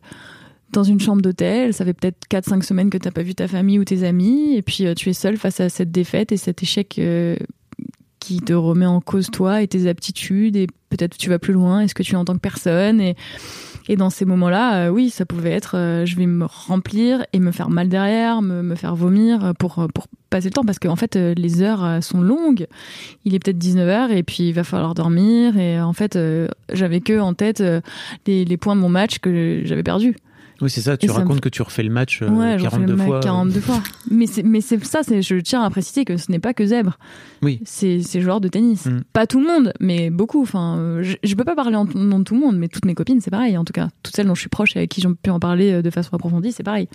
dans 0.72 0.84
une 0.84 1.00
chambre 1.00 1.22
d'hôtel, 1.22 1.74
ça 1.74 1.84
fait 1.84 1.94
peut-être 1.94 2.18
4-5 2.30 2.62
semaines 2.62 2.90
que 2.90 2.98
t'as 2.98 3.10
pas 3.10 3.22
vu 3.22 3.34
ta 3.34 3.48
famille 3.48 3.78
ou 3.78 3.84
tes 3.84 4.04
amis, 4.04 4.54
et 4.56 4.62
puis 4.62 4.86
euh, 4.86 4.94
tu 4.94 5.10
es 5.10 5.12
seul 5.12 5.36
face 5.36 5.60
à 5.60 5.68
cette 5.68 5.90
défaite 5.90 6.32
et 6.32 6.36
cet 6.36 6.62
échec 6.62 6.98
euh, 6.98 7.36
qui 8.20 8.40
te 8.40 8.52
remet 8.52 8.86
en 8.86 9.00
cause 9.00 9.30
toi 9.30 9.62
et 9.62 9.68
tes 9.68 9.88
aptitudes, 9.88 10.56
et 10.56 10.66
peut-être 10.88 11.16
tu 11.16 11.28
vas 11.28 11.38
plus 11.38 11.52
loin, 11.52 11.80
est-ce 11.80 11.94
que 11.94 12.02
tu 12.02 12.12
es 12.12 12.16
en 12.16 12.24
tant 12.24 12.34
que 12.34 12.40
personne, 12.40 13.00
et, 13.00 13.16
et 13.88 13.96
dans 13.96 14.10
ces 14.10 14.24
moments-là, 14.24 14.86
euh, 14.86 14.88
oui, 14.88 15.10
ça 15.10 15.26
pouvait 15.26 15.52
être, 15.52 15.76
euh, 15.76 16.06
je 16.06 16.16
vais 16.16 16.26
me 16.26 16.44
remplir 16.44 17.24
et 17.32 17.40
me 17.40 17.50
faire 17.50 17.70
mal 17.70 17.88
derrière, 17.88 18.42
me, 18.42 18.62
me 18.62 18.74
faire 18.74 18.94
vomir 18.94 19.52
pour, 19.58 19.86
pour 19.94 20.06
passer 20.30 20.48
le 20.48 20.52
temps, 20.52 20.64
parce 20.64 20.78
qu'en 20.78 20.96
fait, 20.96 21.16
euh, 21.16 21.34
les 21.36 21.60
heures 21.60 21.84
euh, 21.84 22.00
sont 22.00 22.22
longues, 22.22 22.66
il 23.24 23.34
est 23.34 23.40
peut-être 23.40 23.58
19h, 23.58 24.10
et 24.12 24.22
puis 24.22 24.48
il 24.48 24.52
va 24.52 24.64
falloir 24.64 24.94
dormir, 24.94 25.58
et 25.58 25.80
en 25.80 25.92
fait, 25.92 26.16
euh, 26.16 26.48
j'avais 26.72 27.00
que 27.00 27.18
en 27.18 27.34
tête 27.34 27.60
euh, 27.60 27.80
les, 28.26 28.44
les 28.44 28.56
points 28.56 28.76
de 28.76 28.80
mon 28.80 28.88
match 28.88 29.18
que 29.18 29.62
j'avais 29.64 29.82
perdus. 29.82 30.16
Oui, 30.60 30.70
c'est 30.70 30.82
ça, 30.82 30.96
tu 30.96 31.06
Et 31.06 31.10
racontes 31.10 31.40
que 31.40 31.48
tu 31.48 31.62
refais 31.62 31.82
le 31.82 31.90
match 31.90 32.20
euh, 32.22 32.28
Ouais, 32.28 32.58
je 32.58 32.64
refais 32.64 32.76
42 32.76 32.92
le 32.92 32.96
mec 32.96 33.06
fois. 33.06 33.20
42 33.20 33.60
fois. 33.60 33.82
Mais 34.10 34.26
c'est, 34.26 34.42
mais 34.42 34.60
c'est 34.60 34.84
ça, 34.84 35.00
c'est, 35.02 35.22
je 35.22 35.36
tiens 35.36 35.62
à 35.62 35.70
préciser 35.70 36.04
que 36.04 36.16
ce 36.16 36.30
n'est 36.30 36.38
pas 36.38 36.54
que 36.54 36.66
Zèbre. 36.66 36.98
Oui. 37.42 37.60
C'est, 37.64 38.02
c'est 38.02 38.20
joueur 38.20 38.40
de 38.40 38.48
tennis. 38.48 38.86
Mm. 38.86 39.00
Pas 39.12 39.26
tout 39.26 39.40
le 39.40 39.46
monde, 39.46 39.72
mais 39.80 40.10
beaucoup. 40.10 40.42
Enfin, 40.42 40.78
euh, 40.78 41.02
je, 41.02 41.16
je 41.22 41.34
peux 41.34 41.44
pas 41.44 41.54
parler 41.54 41.76
en 41.76 41.86
nom 41.86 42.18
de 42.18 42.24
tout 42.24 42.34
le 42.34 42.40
monde, 42.40 42.58
mais 42.58 42.68
toutes 42.68 42.84
mes 42.84 42.94
copines, 42.94 43.20
c'est 43.20 43.30
pareil. 43.30 43.56
En 43.56 43.64
tout 43.64 43.72
cas, 43.72 43.88
toutes 44.02 44.14
celles 44.14 44.26
dont 44.26 44.34
je 44.34 44.40
suis 44.40 44.50
proche 44.50 44.76
et 44.76 44.80
avec 44.80 44.90
qui 44.90 45.00
j'ai 45.00 45.08
pu 45.08 45.30
en 45.30 45.40
parler 45.40 45.72
euh, 45.72 45.82
de 45.82 45.90
façon 45.90 46.14
approfondie, 46.14 46.52
c'est 46.52 46.62
pareil. 46.62 46.88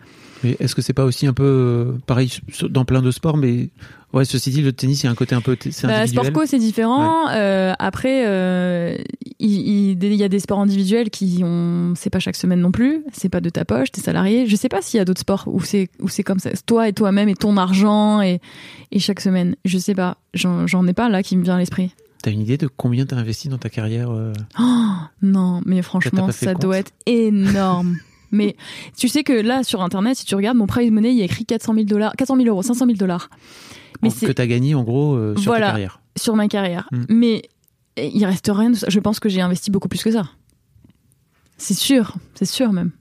Est-ce 0.43 0.75
que 0.75 0.81
c'est 0.81 0.93
pas 0.93 1.05
aussi 1.05 1.25
un 1.25 1.33
peu 1.33 1.43
euh, 1.43 1.91
pareil 2.05 2.31
dans 2.69 2.85
plein 2.85 3.01
de 3.01 3.11
sports, 3.11 3.37
mais 3.37 3.69
ouais, 4.15 4.25
ceci 4.25 4.49
dit, 4.49 4.61
le 4.61 4.73
tennis, 4.73 5.03
il 5.03 5.05
y 5.05 5.09
a 5.09 5.11
un 5.11 5.15
côté 5.15 5.35
un 5.35 5.41
peu, 5.41 5.55
Bah, 5.55 5.67
individuel. 5.67 6.07
Sportco, 6.07 6.45
c'est 6.45 6.57
différent. 6.57 7.29
Euh, 7.29 7.73
après, 7.77 8.25
euh, 8.25 8.97
il, 9.39 10.01
y 10.01 10.23
a 10.23 10.29
des 10.29 10.39
sports 10.39 10.59
individuels 10.59 11.09
qui 11.09 11.41
ont, 11.43 11.93
c'est 11.95 12.09
pas 12.09 12.19
chaque 12.19 12.35
semaine 12.35 12.61
non 12.61 12.71
plus. 12.71 13.03
C'est 13.13 13.29
pas 13.29 13.41
de 13.41 13.49
ta 13.49 13.65
poche, 13.65 13.91
t'es 13.91 14.01
salarié. 14.01 14.47
Je 14.47 14.55
sais 14.55 14.69
pas 14.69 14.81
s'il 14.81 14.97
y 14.97 15.01
a 15.01 15.05
d'autres 15.05 15.21
sports 15.21 15.43
où 15.47 15.61
c'est 15.61 15.89
où 15.99 16.07
c'est 16.07 16.23
comme 16.23 16.39
ça. 16.39 16.51
Toi 16.65 16.87
et 16.87 16.93
toi-même 16.93 17.29
et 17.29 17.35
ton 17.35 17.57
argent 17.57 18.21
et 18.21 18.39
et 18.91 18.99
chaque 18.99 19.19
semaine. 19.19 19.55
Je 19.65 19.77
sais 19.77 19.95
pas. 19.95 20.17
J'en 20.33 20.87
ai 20.87 20.93
pas 20.93 21.09
là 21.09 21.21
qui 21.21 21.37
me 21.37 21.43
vient 21.43 21.55
à 21.55 21.59
l'esprit. 21.59 21.91
T'as 22.23 22.31
une 22.31 22.41
idée 22.41 22.57
de 22.57 22.67
combien 22.67 23.05
t'as 23.05 23.17
investi 23.17 23.49
dans 23.49 23.59
ta 23.59 23.69
carrière 23.69 24.09
euh 24.09 24.33
Oh, 24.59 24.93
non, 25.21 25.61
mais 25.65 25.83
franchement, 25.83 26.31
ça 26.31 26.55
doit 26.55 26.79
être 26.79 26.91
énorme. 27.05 27.97
mais 28.31 28.55
tu 28.97 29.09
sais 29.09 29.23
que 29.23 29.33
là, 29.33 29.63
sur 29.63 29.83
Internet, 29.83 30.17
si 30.17 30.25
tu 30.25 30.33
regardes 30.33 30.57
mon 30.57 30.65
prize 30.65 30.89
money, 30.89 31.11
il 31.11 31.17
y 31.17 31.21
a 31.21 31.25
écrit 31.25 31.45
400 31.45 31.75
000 31.75 31.85
dollars, 31.85 32.13
400 32.17 32.37
000 32.37 32.47
euros, 32.47 32.63
500 32.63 32.85
000 32.85 32.97
dollars. 32.97 33.29
Mais 34.01 34.09
que 34.11 34.31
t'as 34.31 34.47
gagné 34.47 34.75
en 34.75 34.83
gros 34.83 35.15
euh, 35.15 35.35
sur 35.35 35.51
Voilà. 35.51 35.67
ta 35.67 35.71
carrière 35.71 35.99
sur 36.17 36.35
ma 36.35 36.47
carrière. 36.47 36.87
Mm. 36.91 37.03
Mais 37.09 37.49
il 37.97 38.25
reste 38.25 38.49
rien 38.53 38.69
de 38.71 38.75
ça. 38.75 38.87
Je 38.89 38.99
pense 38.99 39.19
que 39.19 39.29
j'ai 39.29 39.41
investi 39.41 39.71
beaucoup 39.71 39.87
plus 39.87 40.03
que 40.03 40.11
ça. 40.11 40.29
C'est 41.57 41.73
sûr, 41.73 42.15
c'est 42.33 42.45
sûr 42.45 42.73
même. 42.73 42.91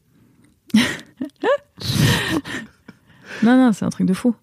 non, 3.42 3.56
non, 3.56 3.72
c'est 3.72 3.84
un 3.84 3.90
truc 3.90 4.06
de 4.06 4.14
fou. 4.14 4.34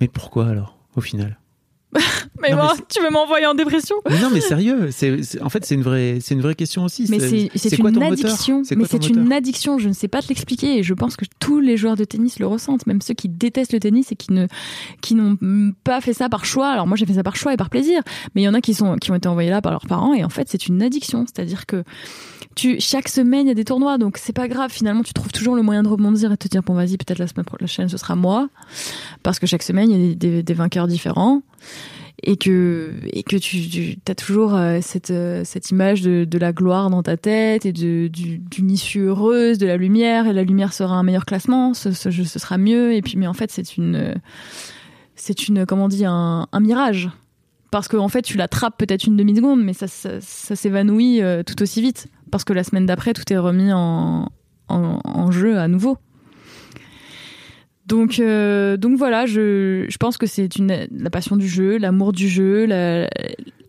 Mais 0.00 0.08
pourquoi 0.08 0.46
alors, 0.48 0.78
au 0.96 1.00
final? 1.00 1.38
Mais 2.40 2.50
Non, 2.50 2.56
mais 2.56 2.68
c'est- 2.76 2.88
tu 2.88 3.02
veux 3.02 3.10
m'envoyer 3.10 3.46
en 3.46 3.54
dépression 3.54 3.96
Mais 4.08 4.20
non, 4.20 4.28
mais 4.32 4.40
sérieux, 4.40 4.90
c'est, 4.90 5.40
en 5.42 5.48
fait, 5.48 5.64
c'est 5.64 5.74
une 5.74 5.82
vraie, 5.82 6.18
c'est 6.20 6.34
une 6.34 6.40
vraie 6.42 6.54
question 6.54 6.84
aussi. 6.84 7.06
Mais 7.08 7.18
c'est 7.18 7.48
une 7.72 7.76
ton 7.78 7.82
moteur 7.84 8.02
addiction. 8.12 8.62
C'est 8.64 8.76
Mais 8.76 8.84
quoi 8.84 8.98
ton 8.98 9.06
c'est 9.06 9.12
une 9.12 9.32
addiction. 9.32 9.78
Je 9.78 9.88
ne 9.88 9.94
sais 9.94 10.08
pas 10.08 10.20
te 10.22 10.28
l'expliquer. 10.28 10.78
Et 10.78 10.82
je 10.82 10.94
pense 10.94 11.16
que 11.16 11.24
tous 11.40 11.60
les 11.60 11.76
joueurs 11.76 11.96
de 11.96 12.04
tennis 12.04 12.38
le 12.38 12.46
ressentent, 12.46 12.86
même 12.86 13.00
ceux 13.00 13.14
qui 13.14 13.28
détestent 13.28 13.72
le 13.72 13.80
tennis 13.80 14.12
et 14.12 14.16
qui 14.16 14.32
ne 14.32 14.46
qui 15.00 15.14
n'ont 15.14 15.38
pas 15.84 16.00
fait 16.00 16.12
ça 16.12 16.28
par 16.28 16.44
choix. 16.44 16.68
Alors 16.68 16.86
moi, 16.86 16.96
j'ai 16.96 17.06
fait 17.06 17.14
ça 17.14 17.22
par 17.22 17.36
choix 17.36 17.54
et 17.54 17.56
par 17.56 17.70
plaisir. 17.70 18.02
Mais 18.34 18.42
il 18.42 18.44
y 18.44 18.48
en 18.48 18.54
a 18.54 18.60
qui 18.60 18.74
sont 18.74 18.96
qui 18.96 19.10
ont 19.10 19.14
été 19.14 19.28
envoyés 19.28 19.50
là 19.50 19.62
par 19.62 19.72
leurs 19.72 19.86
parents. 19.86 20.12
Et 20.14 20.22
en 20.24 20.28
fait, 20.30 20.48
c'est 20.50 20.66
une 20.68 20.82
addiction. 20.82 21.24
C'est-à-dire 21.26 21.64
que 21.66 21.82
tu 22.54 22.80
chaque 22.80 23.08
semaine 23.08 23.46
il 23.46 23.48
y 23.48 23.52
a 23.52 23.54
des 23.54 23.64
tournois, 23.64 23.98
donc 23.98 24.18
c'est 24.18 24.32
pas 24.32 24.48
grave. 24.48 24.70
Finalement, 24.70 25.02
tu 25.02 25.12
trouves 25.12 25.32
toujours 25.32 25.54
le 25.54 25.62
moyen 25.62 25.82
de 25.82 25.88
rebondir 25.88 26.30
et 26.30 26.34
de 26.34 26.38
te 26.38 26.48
dire 26.48 26.62
bon 26.62 26.74
vas-y, 26.74 26.96
peut-être 26.96 27.18
la 27.18 27.26
semaine 27.26 27.44
prochaine 27.44 27.88
ce 27.88 27.96
sera 27.96 28.16
moi, 28.16 28.48
parce 29.22 29.38
que 29.38 29.46
chaque 29.46 29.62
semaine 29.62 29.90
il 29.90 30.08
y 30.08 30.38
a 30.38 30.42
des, 30.42 30.54
vainqueurs 30.54 30.86
différents. 30.86 31.42
Et 32.24 32.36
que 32.36 32.94
et 33.04 33.22
que 33.22 33.36
tu, 33.36 33.68
tu 33.68 33.96
as 34.08 34.14
toujours 34.16 34.56
euh, 34.56 34.80
cette 34.82 35.12
euh, 35.12 35.42
cette 35.44 35.70
image 35.70 36.02
de, 36.02 36.38
la 36.38 36.52
gloire 36.52 36.90
dans 36.90 37.04
ta 37.04 37.16
tête 37.16 37.64
et 37.64 37.72
de 37.72 38.08
du- 38.08 38.38
d'une 38.38 38.72
issue 38.72 39.02
heureuse 39.02 39.58
de 39.58 39.66
la 39.66 39.76
lumière 39.76 40.26
et 40.26 40.32
la 40.32 40.42
lumière 40.42 40.72
sera 40.72 40.96
un 40.96 41.04
meilleur 41.04 41.26
classement 41.26 41.74
ce, 41.74 41.92
ce, 41.92 42.10
sera 42.10 42.58
mieux. 42.58 42.92
Et 42.92 43.02
puis 43.02 43.16
mais 43.16 43.28
en 43.28 43.34
fait 43.34 43.52
c'est 43.52 43.76
une 43.76 44.16
c'est 45.14 45.46
une 45.46 45.64
comment 45.64 45.84
on 45.84 45.88
dit 45.88 46.04
un, 46.04 46.48
mirage. 46.60 47.08
Parce 47.70 47.86
qu'en 47.86 47.98
en 47.98 48.08
fait 48.08 48.22
tu 48.22 48.36
l'attrapes 48.36 48.76
peut-être 48.78 49.04
une 49.04 49.16
demi 49.16 49.36
seconde 49.36 49.62
mais 49.62 49.72
ça 49.72 49.86
s'évanouit 49.86 51.22
euh, 51.22 51.44
tout 51.44 51.62
aussi 51.62 51.80
vite 51.80 52.08
parce 52.30 52.44
que 52.44 52.52
la 52.52 52.64
semaine 52.64 52.86
d'après 52.86 53.12
tout 53.14 53.30
est 53.32 53.38
remis 53.38 53.72
en, 53.72 54.28
en 54.68 55.00
en 55.04 55.30
jeu 55.30 55.58
à 55.58 55.68
nouveau 55.68 55.98
donc, 57.86 58.18
euh, 58.20 58.76
donc 58.76 58.98
voilà, 58.98 59.24
je, 59.24 59.86
je 59.88 59.96
pense 59.96 60.18
que 60.18 60.26
c'est 60.26 60.56
une 60.56 60.86
la 60.94 61.08
passion 61.08 61.36
du 61.36 61.48
jeu, 61.48 61.78
l'amour 61.78 62.12
du 62.12 62.28
jeu. 62.28 62.66
La, 62.66 63.08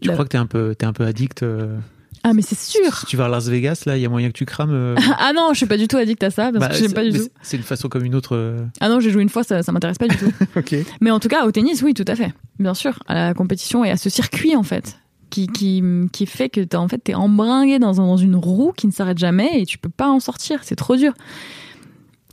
Tu 0.01 0.07
la- 0.09 0.13
crois 0.13 0.25
que 0.25 0.29
t'es 0.29 0.37
un 0.37 0.45
peu, 0.45 0.75
t'es 0.75 0.85
un 0.85 0.91
peu 0.91 1.05
addict 1.05 1.41
euh, 1.41 1.77
Ah 2.25 2.33
mais 2.33 2.41
c'est 2.41 2.57
sûr. 2.59 2.93
Si 2.97 3.05
tu 3.05 3.15
vas 3.15 3.25
à 3.25 3.29
Las 3.29 3.47
Vegas, 3.47 3.83
là, 3.85 3.95
il 3.95 4.01
y 4.01 4.05
a 4.05 4.09
moyen 4.09 4.27
que 4.27 4.33
tu 4.33 4.43
crames. 4.43 4.73
euh, 4.73 4.95
Ah 5.19 5.31
non, 5.33 5.51
je 5.53 5.57
suis 5.59 5.67
pas 5.67 5.77
du 5.77 5.87
tout 5.87 5.95
addict 5.95 6.21
à 6.21 6.31
ça 6.31 6.51
parce 6.51 6.59
bah, 6.59 6.67
que 6.67 6.75
j'aime 6.75 6.89
c'est- 6.89 6.93
pas 6.95 7.05
du 7.05 7.17
tout. 7.17 7.27
c'est- 7.41 7.55
une 7.55 7.63
façon 7.63 7.87
comme 7.87 8.03
une 8.03 8.13
autre. 8.13 8.57
Ah 8.81 8.89
non, 8.89 8.99
j'ai 8.99 9.09
joué 9.09 9.21
une 9.23 9.29
fois, 9.29 9.45
ça, 9.45 9.63
ça 9.63 9.71
m'intéresse 9.71 9.97
pas 9.97 10.09
du 10.09 10.17
tout. 10.17 10.33
Ok. 10.57 10.75
mais 10.99 11.11
en 11.11 11.21
tout 11.21 11.29
cas, 11.29 11.45
au 11.45 11.51
tennis, 11.53 11.81
oui, 11.81 11.93
tout 11.93 12.03
à 12.05 12.15
fait, 12.17 12.33
bien 12.59 12.73
sûr, 12.73 12.99
à 13.07 13.13
la 13.15 13.33
compétition 13.33 13.85
et 13.85 13.89
à 13.89 13.95
ce 13.95 14.09
circuit 14.09 14.53
en 14.57 14.63
fait. 14.63 14.99
Qui, 15.29 15.47
qui, 15.47 15.83
qui 16.11 16.25
fait 16.25 16.49
que 16.49 16.61
t'es 16.61 16.75
en 16.75 16.87
fait 16.87 16.97
t'es 16.97 17.13
embringué 17.13 17.77
dans, 17.77 18.01
un- 18.01 18.07
dans 18.07 18.17
une 18.17 18.35
roue 18.35 18.73
qui 18.75 18.87
ne 18.87 18.91
s'arrête 18.91 19.19
jamais 19.19 19.61
et 19.61 19.65
tu 19.65 19.77
peux 19.77 19.89
pas 19.89 20.09
en 20.09 20.19
sortir 20.19 20.61
c'est 20.63 20.75
trop 20.75 20.95
dur 20.95 21.13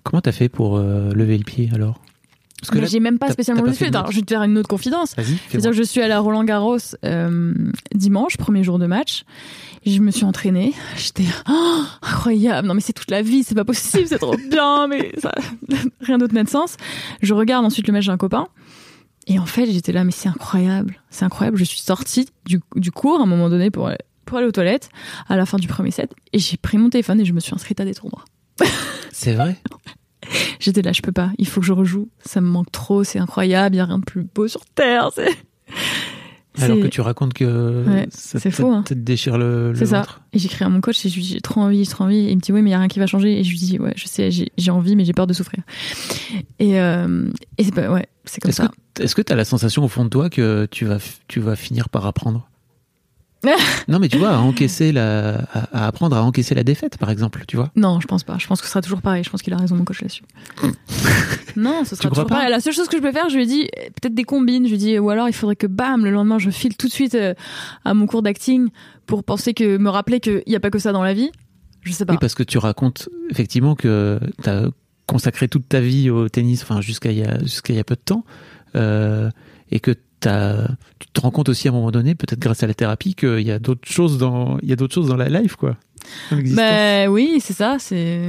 Comment 0.03 0.21
t'as 0.21 0.33
fait 0.33 0.49
pour 0.49 0.77
euh, 0.77 1.13
lever 1.13 1.37
le 1.37 1.45
pied 1.45 1.69
alors? 1.75 2.01
Parce 2.63 2.75
là, 2.81 2.87
j'ai 2.87 3.01
même 3.01 3.19
pas 3.19 3.31
spécialement 3.31 3.63
le 3.65 3.73
fait 3.73 3.95
alors 3.95 4.11
je 4.11 4.17
vais 4.17 4.23
te 4.23 4.33
faire 4.33 4.43
une 4.43 4.57
autre 4.57 4.69
confidence 4.69 5.15
C'est-à-dire 5.17 5.71
que 5.71 5.77
je 5.77 5.83
suis 5.83 6.01
allée 6.01 6.15
à 6.15 6.21
Roland 6.21 6.43
Garros 6.45 6.79
euh, 7.05 7.53
dimanche, 7.95 8.39
premier 8.39 8.65
jour 8.65 8.79
de 8.79 8.87
match. 8.87 9.25
Et 9.85 9.91
je 9.91 10.01
me 10.01 10.11
suis 10.11 10.25
entraînée. 10.25 10.73
J'étais 10.97 11.27
oh, 11.49 11.83
incroyable. 12.03 12.67
Non 12.67 12.75
mais 12.75 12.81
c'est 12.81 12.93
toute 12.95 13.11
la 13.11 13.23
vie, 13.23 13.45
c'est 13.45 13.55
pas 13.55 13.65
possible, 13.65 14.07
c'est 14.09 14.19
trop 14.19 14.37
bien, 14.51 14.89
mais 14.89 15.13
ça, 15.19 15.33
rien 16.01 16.19
d'autre 16.19 16.35
n'a 16.35 16.43
de 16.45 16.49
sens. 16.49 16.77
Je 17.23 17.35
regarde 17.35 17.65
ensuite 17.65 17.87
le 17.87 17.93
match 17.93 18.07
d'un 18.07 18.17
copain. 18.17 18.49
Et 19.27 19.39
en 19.39 19.47
fait, 19.47 19.67
j'étais 19.67 19.93
là, 19.93 20.05
mais 20.05 20.13
c'est 20.13 20.29
incroyable, 20.29 21.03
c'est 21.11 21.25
incroyable. 21.25 21.57
Je 21.57 21.65
suis 21.65 21.81
sortie 21.81 22.27
du, 22.45 22.61
du 22.77 22.93
cours 22.93 23.19
à 23.19 23.25
un 23.25 23.27
moment 23.27 23.49
donné 23.49 23.71
pour 23.71 23.89
aller, 23.89 23.99
pour 24.25 24.39
aller 24.39 24.47
aux 24.47 24.53
toilettes 24.53 24.89
à 25.29 25.37
la 25.37 25.47
fin 25.47 25.59
du 25.59 25.67
premier 25.67 25.91
set. 25.91 26.13
Et 26.33 26.39
j'ai 26.39 26.57
pris 26.57 26.79
mon 26.79 26.91
téléphone 26.91 27.21
et 27.21 27.25
je 27.25 27.33
me 27.33 27.41
suis 27.41 27.55
inscrite 27.55 27.81
à 27.81 27.85
des 27.85 27.95
tournois. 27.95 28.25
C'est 29.13 29.35
vrai? 29.35 29.57
J'étais 30.61 30.83
là, 30.83 30.93
je 30.93 31.03
peux 31.03 31.13
pas, 31.13 31.31
il 31.39 31.47
faut 31.47 31.61
que 31.61 31.67
je 31.67 31.73
rejoue. 31.73 32.09
Ça 32.25 32.41
me 32.41 32.49
manque 32.49 32.71
trop, 32.73 33.05
c'est 33.05 33.19
incroyable, 33.19 33.77
il 33.77 33.79
y 33.79 33.81
a 33.81 33.85
rien 33.85 33.99
de 33.99 34.05
plus 34.05 34.25
beau 34.25 34.49
sur 34.49 34.65
Terre. 34.75 35.11
Alors 36.63 36.79
que 36.81 36.87
tu 36.89 37.01
racontes 37.01 37.35
que 37.35 37.85
Ouais, 37.87 38.07
ça, 38.11 38.39
c'est 38.41 38.51
faux, 38.51 38.71
hein. 38.73 38.83
te 38.83 38.95
déchire 38.95 39.39
le, 39.39 39.71
le 39.73 39.75
C'est 39.79 39.87
ça. 39.87 40.05
Et 40.33 40.39
j'écris 40.39 40.65
à 40.65 40.69
mon 40.69 40.81
coach 40.81 41.05
et 41.05 41.09
je 41.09 41.15
lui 41.17 41.23
dis 41.23 41.29
j'ai 41.35 41.41
trop 41.41 41.61
envie, 41.61 41.85
j'ai 41.85 41.91
trop 41.91 42.05
envie. 42.05 42.19
Et 42.19 42.31
il 42.31 42.37
me 42.37 42.41
dit 42.41 42.53
oui, 42.53 42.63
mais 42.63 42.71
il 42.71 42.73
y 42.73 42.75
a 42.75 42.79
rien 42.79 42.89
qui 42.89 42.99
va 42.99 43.07
changer. 43.07 43.39
Et 43.39 43.45
je 43.45 43.51
lui 43.51 43.59
dis 43.59 43.79
ouais, 43.79 43.93
je 43.97 44.07
sais, 44.07 44.31
j'ai 44.31 44.51
j'ai 44.57 44.71
envie, 44.71 44.97
mais 44.97 45.05
j'ai 45.05 45.13
peur 45.13 45.27
de 45.27 45.33
souffrir. 45.33 45.63
Et, 46.59 46.81
euh, 46.81 47.29
et 47.59 47.65
c'est 47.65 47.75
pas, 47.75 47.91
ouais, 47.91 48.07
c'est 48.25 48.41
comme 48.41 48.51
Est-ce 48.51 48.63
ça. 48.63 48.71
que 48.95 49.03
est-ce 49.03 49.15
que 49.15 49.23
t'as 49.23 49.35
la 49.35 49.45
sensation 49.45 49.85
au 49.85 49.89
fond 49.89 50.05
de 50.05 50.09
toi 50.11 50.31
que 50.31 50.67
tu 50.71 50.85
vas 50.87 50.99
tu 51.29 51.41
vas 51.41 51.57
finir 51.57 51.89
par 51.89 52.07
apprendre? 52.07 52.49
Non, 53.89 54.01
mais 54.01 54.09
tu 54.09 54.17
vois, 54.19 54.31
à 54.31 54.39
encaisser 54.39 54.91
la 54.91 55.37
à, 55.53 55.85
à 55.85 55.87
apprendre 55.87 56.17
à 56.17 56.23
encaisser 56.25 56.55
la 56.57 56.65
défaite, 56.65 56.99
par 56.99 57.11
exemple, 57.11 57.45
tu 57.47 57.57
vois? 57.57 57.71
Non, 57.77 58.01
je 58.01 58.07
pense 58.09 58.25
pas. 58.25 58.37
Je 58.39 58.47
pense 58.49 58.61
que 58.61 58.67
ce 58.67 58.73
sera 58.73 58.83
toujours 58.83 59.01
pareil. 59.03 59.23
Je 59.23 59.31
pense 59.31 59.43
qu'il 59.43 59.53
a 59.55 59.57
raison, 59.57 59.77
mon 59.77 59.85
coach, 59.85 60.01
là-dessus. 60.03 60.25
non, 61.57 61.85
ce 61.85 61.97
sera 61.97 62.09
toujours 62.09 62.27
pas 62.27 62.37
pareil. 62.37 62.51
La 62.51 62.61
seule 62.61 62.73
chose 62.73 62.89
que 62.89 62.97
je 62.97 63.03
peux 63.03 63.13
faire, 63.13 63.29
je 63.29 63.37
lui 63.37 63.45
ai 63.45 63.47
dit, 63.47 63.69
peut-être 64.01 64.15
des 64.15 64.25
combines. 64.25 64.65
Je 64.65 64.71
lui 64.71 64.77
ai 64.77 64.79
dit, 64.79 64.99
ou 64.99 65.11
alors 65.11 65.29
il 65.29 65.33
faudrait 65.33 65.57
que, 65.57 65.67
bam, 65.67 66.05
le 66.05 66.11
lendemain, 66.11 66.39
je 66.39 66.51
file 66.51 66.77
tout 66.77 66.87
de 66.87 66.93
suite 66.93 67.15
euh, 67.15 67.35
à 67.85 67.95
mon 67.95 68.07
cours 68.07 68.23
d'acting 68.23 68.69
pour 69.07 69.25
penser 69.25 69.55
que, 69.55 69.77
me 69.77 69.89
rappeler 69.89 70.21
qu'il 70.21 70.43
n'y 70.47 70.57
a 70.57 70.61
pas 70.61 70.71
que 70.71 70.79
ça 70.79 70.93
dans 70.93 71.03
la 71.03 71.15
vie. 71.15 71.31
Je 71.83 71.93
sais 71.93 72.05
pas. 72.05 72.13
Oui, 72.13 72.19
parce 72.21 72.35
que 72.35 72.43
tu 72.43 72.59
racontes 72.59 73.09
effectivement 73.31 73.75
que 73.75 74.19
t'as 74.43 74.69
consacré 75.07 75.49
toute 75.49 75.69
ta 75.69 75.81
vie 75.81 76.11
au 76.11 76.29
tennis, 76.29 76.63
enfin 76.63 76.81
jusqu'à 76.81 77.13
il 77.13 77.19
y 77.19 77.23
a 77.23 77.39
jusqu'à 77.39 77.73
il 77.73 77.77
y 77.77 77.81
a 77.81 77.85
peu 77.85 77.95
de 77.95 78.01
temps, 78.01 78.25
euh, 78.75 79.31
et 79.71 79.79
que 79.79 79.93
tu 79.93 81.09
te 81.13 81.21
rends 81.21 81.31
compte 81.31 81.49
aussi 81.49 81.69
à 81.69 81.71
un 81.71 81.75
moment 81.75 81.93
donné, 81.93 82.17
peut-être 82.17 82.41
grâce 82.41 82.65
à 82.65 82.67
la 82.67 82.75
thérapie, 82.75 83.15
qu'il 83.15 83.43
y 83.43 83.53
a 83.53 83.61
d'autres 83.61 83.89
choses 83.89 84.19
dans 84.19 84.59
il 84.63 84.69
y 84.69 84.73
a 84.73 84.77
d'autres 84.77 84.95
choses 84.95 85.09
dans 85.09 85.17
la 85.17 85.29
life, 85.29 85.55
quoi. 85.55 85.77
Ben 86.33 87.09
oui, 87.09 87.39
c'est 87.41 87.53
ça. 87.53 87.77
C'est 87.79 88.21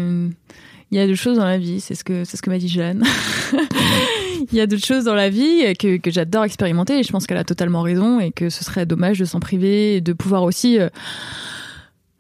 il 0.92 0.98
y 0.98 1.02
a 1.02 1.08
deux 1.08 1.16
choses 1.16 1.38
dans 1.38 1.46
la 1.46 1.58
vie. 1.58 1.80
C'est 1.82 1.96
ce 1.96 2.04
que 2.04 2.24
c'est 2.26 2.38
ce 2.38 2.42
que 2.42 2.50
m'a 2.50 2.58
dit 2.58 2.70
Jeanne. 2.70 3.04
Il 4.52 4.56
y 4.58 4.62
a 4.62 4.68
d'autres 4.68 4.86
choses 4.86 5.04
dans 5.06 5.16
la 5.16 5.30
vie 5.30 5.64
que, 5.80 5.98
que 5.98 6.12
j'adore 6.12 6.44
expérimenter 6.44 7.00
et 7.00 7.04
je 7.04 7.12
pense 7.12 7.26
qu'elle 7.26 7.38
a 7.38 7.44
totalement 7.44 7.82
raison 7.82 8.20
et 8.20 8.32
que 8.32 8.50
ce 8.50 8.64
serait 8.64 8.86
dommage 8.86 9.18
de 9.20 9.26
s'en 9.26 9.40
priver 9.40 9.96
et 9.96 10.02
de 10.02 10.14
pouvoir 10.14 10.44
aussi 10.44 10.80
euh, 10.80 10.90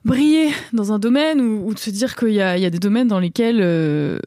briller 0.04 0.50
dans 0.74 0.92
un 0.94 1.00
domaine 1.00 1.40
ou, 1.42 1.74
de 1.74 1.80
se 1.80 1.90
dire 1.90 2.16
qu'il 2.16 2.30
y 2.34 2.42
a, 2.42 2.58
il 2.58 2.64
y 2.64 2.66
a 2.66 2.70
des 2.70 2.80
domaines 2.80 3.08
dans 3.08 3.20
lesquels 3.20 3.60
euh, 3.62 4.20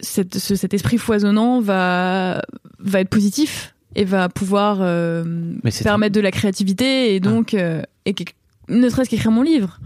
cette- 0.00 0.38
ce- 0.38 0.56
cet 0.56 0.74
esprit 0.74 0.98
foisonnant 0.98 1.60
va, 1.60 2.42
va 2.80 3.00
être 3.00 3.08
positif 3.08 3.74
et 3.94 4.04
va 4.04 4.28
pouvoir 4.28 4.78
euh, 4.80 5.24
Mais 5.64 5.70
permettre 5.82 6.14
de 6.14 6.20
la 6.20 6.30
créativité 6.32 7.14
et 7.14 7.20
donc 7.20 7.54
euh, 7.54 7.82
et 8.04 8.14
que- 8.14 8.24
ne 8.68 8.88
serait-ce 8.88 9.10
qu'écrire 9.10 9.30
mon 9.30 9.42
livre. 9.42 9.78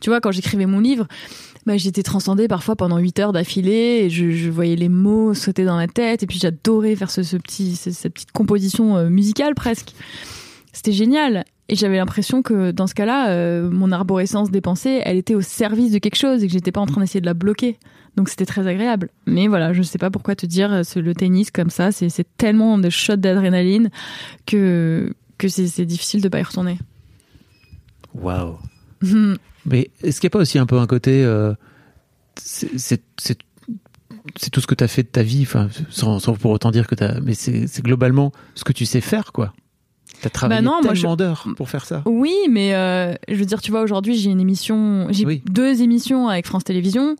Tu 0.00 0.10
vois, 0.10 0.20
quand 0.20 0.32
j'écrivais 0.32 0.66
mon 0.66 0.80
livre, 0.80 1.06
bah, 1.66 1.76
j'étais 1.76 2.02
transcendée 2.02 2.46
parfois 2.48 2.76
pendant 2.76 2.98
8 2.98 3.18
heures 3.20 3.32
d'affilée 3.32 4.02
et 4.04 4.10
je, 4.10 4.30
je 4.30 4.50
voyais 4.50 4.76
les 4.76 4.88
mots 4.88 5.32
sauter 5.34 5.64
dans 5.64 5.76
la 5.76 5.86
tête 5.88 6.22
et 6.22 6.26
puis 6.26 6.38
j'adorais 6.38 6.94
faire 6.96 7.10
ce, 7.10 7.22
ce 7.22 7.36
petit, 7.36 7.76
ce- 7.76 7.90
cette 7.90 8.12
petite 8.14 8.32
composition 8.32 8.96
euh, 8.96 9.08
musicale 9.08 9.54
presque. 9.54 9.92
C'était 10.72 10.92
génial. 10.92 11.44
Et 11.70 11.76
j'avais 11.76 11.96
l'impression 11.96 12.42
que 12.42 12.72
dans 12.72 12.86
ce 12.86 12.94
cas-là, 12.94 13.30
euh, 13.30 13.70
mon 13.70 13.90
arborescence 13.90 14.50
des 14.50 14.60
pensées, 14.60 15.00
elle 15.04 15.16
était 15.16 15.34
au 15.34 15.40
service 15.40 15.92
de 15.92 15.98
quelque 15.98 16.16
chose 16.18 16.42
et 16.44 16.46
que 16.46 16.52
j'étais 16.52 16.72
pas 16.72 16.80
en 16.82 16.86
train 16.86 17.00
d'essayer 17.00 17.22
de 17.22 17.26
la 17.26 17.32
bloquer. 17.32 17.78
Donc 18.16 18.28
c'était 18.28 18.44
très 18.44 18.66
agréable. 18.66 19.08
Mais 19.26 19.48
voilà, 19.48 19.72
je 19.72 19.82
sais 19.82 19.96
pas 19.96 20.10
pourquoi 20.10 20.36
te 20.36 20.44
dire, 20.44 20.70
euh, 20.72 20.82
ce- 20.82 20.98
le 20.98 21.14
tennis 21.14 21.50
comme 21.50 21.70
ça, 21.70 21.90
c'est 21.90 22.10
tellement 22.36 22.76
de 22.76 22.90
shots 22.90 23.16
d'adrénaline 23.16 23.88
que, 24.44 25.14
que 25.38 25.48
c'est 25.48 25.66
c'est 25.68 25.86
difficile 25.86 26.20
de 26.20 26.28
pas 26.28 26.40
y 26.40 26.42
retourner. 26.42 26.78
Waouh. 28.14 28.58
Mais 29.66 29.90
est-ce 30.02 30.20
qu'il 30.20 30.26
n'y 30.28 30.32
a 30.32 30.36
pas 30.36 30.40
aussi 30.40 30.58
un 30.58 30.66
peu 30.66 30.78
un 30.78 30.86
côté. 30.86 31.24
euh, 31.24 31.54
c'est- 32.36 33.02
tout 34.50 34.60
ce 34.60 34.66
que 34.66 34.74
tu 34.74 34.82
as 34.84 34.88
fait 34.88 35.02
de 35.02 35.08
ta 35.08 35.22
vie, 35.22 35.42
enfin, 35.42 35.68
sans, 35.90 36.18
sans 36.18 36.34
pour 36.34 36.50
autant 36.50 36.70
dire 36.70 36.86
que 36.86 36.94
tu 36.94 37.04
Mais 37.22 37.34
c'est 37.34 37.82
globalement 37.82 38.32
ce 38.54 38.64
que 38.64 38.72
tu 38.72 38.86
sais 38.86 39.00
faire, 39.00 39.32
quoi. 39.32 39.52
Tu 40.20 40.26
as 40.26 40.30
travaillé 40.30 40.62
non, 40.62 40.80
moi, 40.82 40.92
tellement 40.92 41.16
d'heures 41.16 41.46
pour 41.56 41.68
faire 41.68 41.84
ça. 41.84 42.02
Oui, 42.06 42.34
mais 42.50 42.74
euh, 42.74 43.14
je 43.28 43.34
veux 43.34 43.44
dire, 43.44 43.60
tu 43.60 43.70
vois, 43.70 43.82
aujourd'hui, 43.82 44.16
j'ai 44.16 44.30
une 44.30 44.40
émission, 44.40 45.06
j'ai 45.10 45.26
Oui. 45.26 45.42
deux 45.50 45.82
émissions 45.82 46.28
avec 46.28 46.46
France 46.46 46.64
Télévisions, 46.64 47.16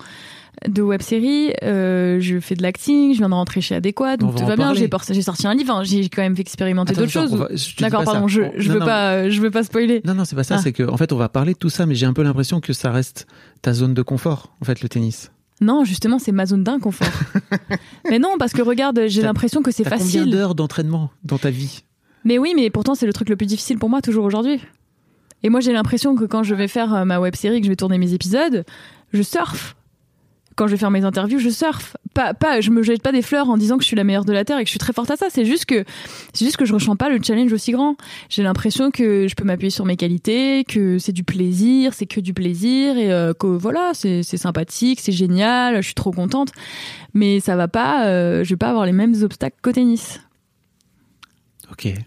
deux 0.69 0.83
web-séries, 0.83 1.53
euh, 1.63 2.19
je 2.21 2.41
fais 2.41 2.55
de 2.55 2.63
l'acting, 2.63 3.13
je 3.13 3.19
viens 3.19 3.29
de 3.29 3.35
rentrer 3.35 3.61
chez 3.61 3.75
Adéquat, 3.75 4.15
On 4.15 4.27
donc 4.27 4.37
tout 4.37 4.47
va 4.47 4.57
bien, 4.57 4.73
j'ai 4.75 5.23
sorti 5.23 5.47
un 5.47 5.55
livre, 5.55 5.75
hein, 5.75 5.83
j'ai 5.85 6.09
quand 6.09 6.23
même 6.23 6.35
expérimenté 6.39 6.95
d'autres 6.95 7.11
choses. 7.11 7.35
va- 7.35 7.49
je 7.55 7.77
D'accord, 7.77 8.01
ça. 8.05 8.13
pardon, 8.13 8.29
je, 8.29 8.43
je 8.57 8.69
non, 8.69 8.75
veux 8.75 8.81
non. 8.81 8.87
pas, 8.87 9.29
je 9.29 9.41
veux 9.41 9.51
pas 9.51 9.63
spoiler. 9.63 10.01
Non, 10.05 10.15
non, 10.15 10.25
c'est 10.25 10.37
pas 10.37 10.45
ça. 10.45 10.57
Ah. 10.57 10.63
C'est 10.63 10.73
que, 10.73 10.83
en 10.89 10.97
fait, 10.97 11.13
on 11.13 11.17
va 11.17 11.29
parler 11.29 11.53
de 11.55 11.59
tout 11.59 11.71
ça, 11.71 11.87
mais 11.87 11.95
j'ai 11.95 12.07
un 12.07 12.13
peu 12.13 12.23
l'impression 12.23 12.61
que 12.61 12.73
ça 12.73 12.91
reste 12.91 13.27
ta 13.63 13.73
zone 13.73 13.95
de 13.95 14.03
confort, 14.03 14.55
en 14.61 14.65
fait, 14.65 14.81
le 14.83 14.89
tennis. 14.89 15.31
Non, 15.61 15.85
justement, 15.85 16.19
c'est 16.19 16.33
ma 16.33 16.47
zone 16.47 16.65
d'inconfort. 16.65 17.07
mais 18.11 18.19
non, 18.19 18.31
parce 18.39 18.53
que 18.53 18.63
regarde, 18.63 19.03
j'ai 19.07 19.23
l'impression 19.23 19.63
que 19.63 19.71
c'est 19.71 19.85
T'as 19.85 19.91
combien 19.99 20.05
facile. 20.05 20.31
d'heures 20.31 20.55
d'entraînement 20.55 21.11
dans 21.23 21.39
ta 21.39 21.51
vie? 21.51 21.85
Mais 22.25 22.39
oui, 22.39 22.55
mais 22.57 22.71
pourtant, 22.71 22.95
c'est 22.95 23.07
le 23.07 23.13
truc 23.13 23.29
le 23.29 23.37
plus 23.37 23.47
difficile 23.47 23.79
pour 23.79 23.89
moi, 23.89 24.01
toujours 24.03 24.25
aujourd'hui. 24.25 24.61
Et 25.43 25.51
moi, 25.51 25.61
j'ai 25.61 25.73
l'impression 25.73 26.17
que 26.17 26.25
quand 26.25 26.43
je 26.43 26.55
vais 26.55 26.69
faire 26.69 26.95
euh, 26.95 27.05
ma 27.05 27.21
web 27.21 27.37
série, 27.37 27.61
que 27.61 27.67
je 27.67 27.71
vais 27.71 27.77
tourner 27.77 27.99
mes 27.99 28.15
épisodes, 28.15 28.65
je 29.13 29.23
surfe. 29.23 29.77
Quand 30.57 30.67
je 30.67 30.73
vais 30.73 30.79
faire 30.79 30.91
mes 30.91 31.05
interviews, 31.05 31.39
je 31.39 31.49
surfe. 31.49 31.97
Pas, 32.15 32.33
pas, 32.33 32.61
je 32.61 32.71
me 32.71 32.83
jette 32.83 33.03
pas 33.03 33.11
des 33.11 33.23
fleurs 33.23 33.51
en 33.51 33.57
disant 33.57 33.77
que 33.77 33.83
je 33.83 33.89
suis 33.89 33.97
la 33.97 34.05
meilleure 34.05 34.25
de 34.25 34.33
la 34.33 34.45
terre 34.45 34.59
et 34.59 34.63
que 34.63 34.69
je 34.69 34.71
suis 34.71 34.79
très 34.79 34.93
forte 34.93 35.11
à 35.11 35.17
ça. 35.17 35.27
C'est 35.29 35.45
juste 35.45 35.65
que, 35.65 35.85
c'est 36.33 36.45
juste 36.45 36.57
que 36.57 36.65
je 36.65 36.73
ressens 36.73 36.95
pas 36.97 37.09
le 37.09 37.19
challenge 37.23 37.53
aussi 37.53 37.73
grand. 37.73 37.97
J'ai 38.29 38.43
l'impression 38.43 38.91
que 38.91 39.27
je 39.27 39.35
peux 39.35 39.45
m'appuyer 39.45 39.71
sur 39.71 39.85
mes 39.85 39.97
qualités, 39.97 40.65
que 40.65 40.99
c'est 40.99 41.13
du 41.13 41.25
plaisir, 41.25 41.93
c'est 41.93 42.07
que 42.07 42.21
du 42.21 42.35
plaisir 42.35 42.97
et 42.97 43.13
euh, 43.13 43.33
que 43.35 43.47
voilà, 43.47 43.93
c'est 43.95 44.23
sympathique, 44.23 45.01
c'est 45.01 45.13
génial, 45.13 45.77
je 45.77 45.83
suis 45.83 45.95
trop 45.95 46.13
contente. 46.13 46.53
Mais 47.15 47.41
ça 47.41 47.57
va 47.57 47.69
pas, 47.69 48.07
euh, 48.07 48.45
je 48.45 48.51
vais 48.51 48.57
pas 48.57 48.69
avoir 48.69 48.87
les 48.87 48.93
mêmes 48.93 49.15
obstacles 49.23 49.57
qu'au 49.63 49.73
tennis. 49.73 50.21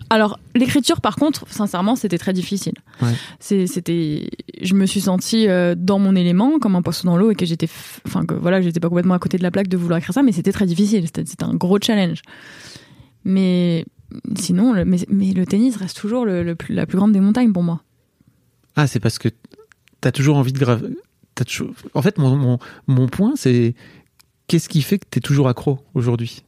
Alors 0.09 0.39
l'écriture, 0.55 1.01
par 1.01 1.15
contre, 1.15 1.45
sincèrement, 1.49 1.95
c'était 1.95 2.17
très 2.17 2.33
difficile. 2.33 2.73
Ouais. 3.01 3.13
C'était, 3.39 4.29
je 4.61 4.73
me 4.73 4.85
suis 4.85 5.01
sentie 5.01 5.47
euh, 5.47 5.75
dans 5.77 5.99
mon 5.99 6.15
élément, 6.15 6.59
comme 6.59 6.75
un 6.75 6.81
poisson 6.81 7.07
dans 7.07 7.17
l'eau, 7.17 7.31
et 7.31 7.35
que 7.35 7.45
j'étais, 7.45 7.67
enfin 8.05 8.25
que 8.25 8.33
voilà, 8.33 8.61
j'étais 8.61 8.79
pas 8.79 8.89
complètement 8.89 9.13
à 9.13 9.19
côté 9.19 9.37
de 9.37 9.43
la 9.43 9.51
plaque 9.51 9.67
de 9.67 9.77
vouloir 9.77 9.97
écrire 9.99 10.13
ça, 10.13 10.23
mais 10.23 10.31
c'était 10.31 10.51
très 10.51 10.65
difficile. 10.65 11.05
C'était 11.07 11.43
un 11.43 11.53
gros 11.53 11.77
challenge. 11.81 12.21
Mais 13.23 13.85
sinon, 14.37 14.73
le, 14.73 14.85
mais, 14.85 14.97
mais 15.09 15.33
le 15.33 15.45
tennis 15.45 15.75
reste 15.75 15.97
toujours 15.97 16.25
le, 16.25 16.43
le 16.43 16.55
plus- 16.55 16.73
la 16.73 16.85
plus 16.85 16.97
grande 16.97 17.11
des 17.11 17.19
montagnes 17.19 17.51
pour 17.51 17.63
moi. 17.63 17.81
Ah, 18.75 18.87
c'est 18.87 18.99
parce 18.99 19.17
que 19.19 19.29
t'as 20.01 20.11
toujours 20.11 20.37
envie 20.37 20.53
de 20.53 20.59
grave. 20.59 20.89
t'as 21.35 21.43
toujours- 21.45 21.71
En 21.93 22.01
fait, 22.01 22.17
mon, 22.17 22.35
mon, 22.35 22.59
mon 22.87 23.07
point, 23.07 23.33
c'est 23.35 23.75
qu'est-ce 24.47 24.69
qui 24.69 24.81
fait 24.81 24.97
que 24.99 25.05
t'es 25.09 25.19
toujours 25.19 25.49
accro 25.49 25.79
aujourd'hui? 25.93 26.43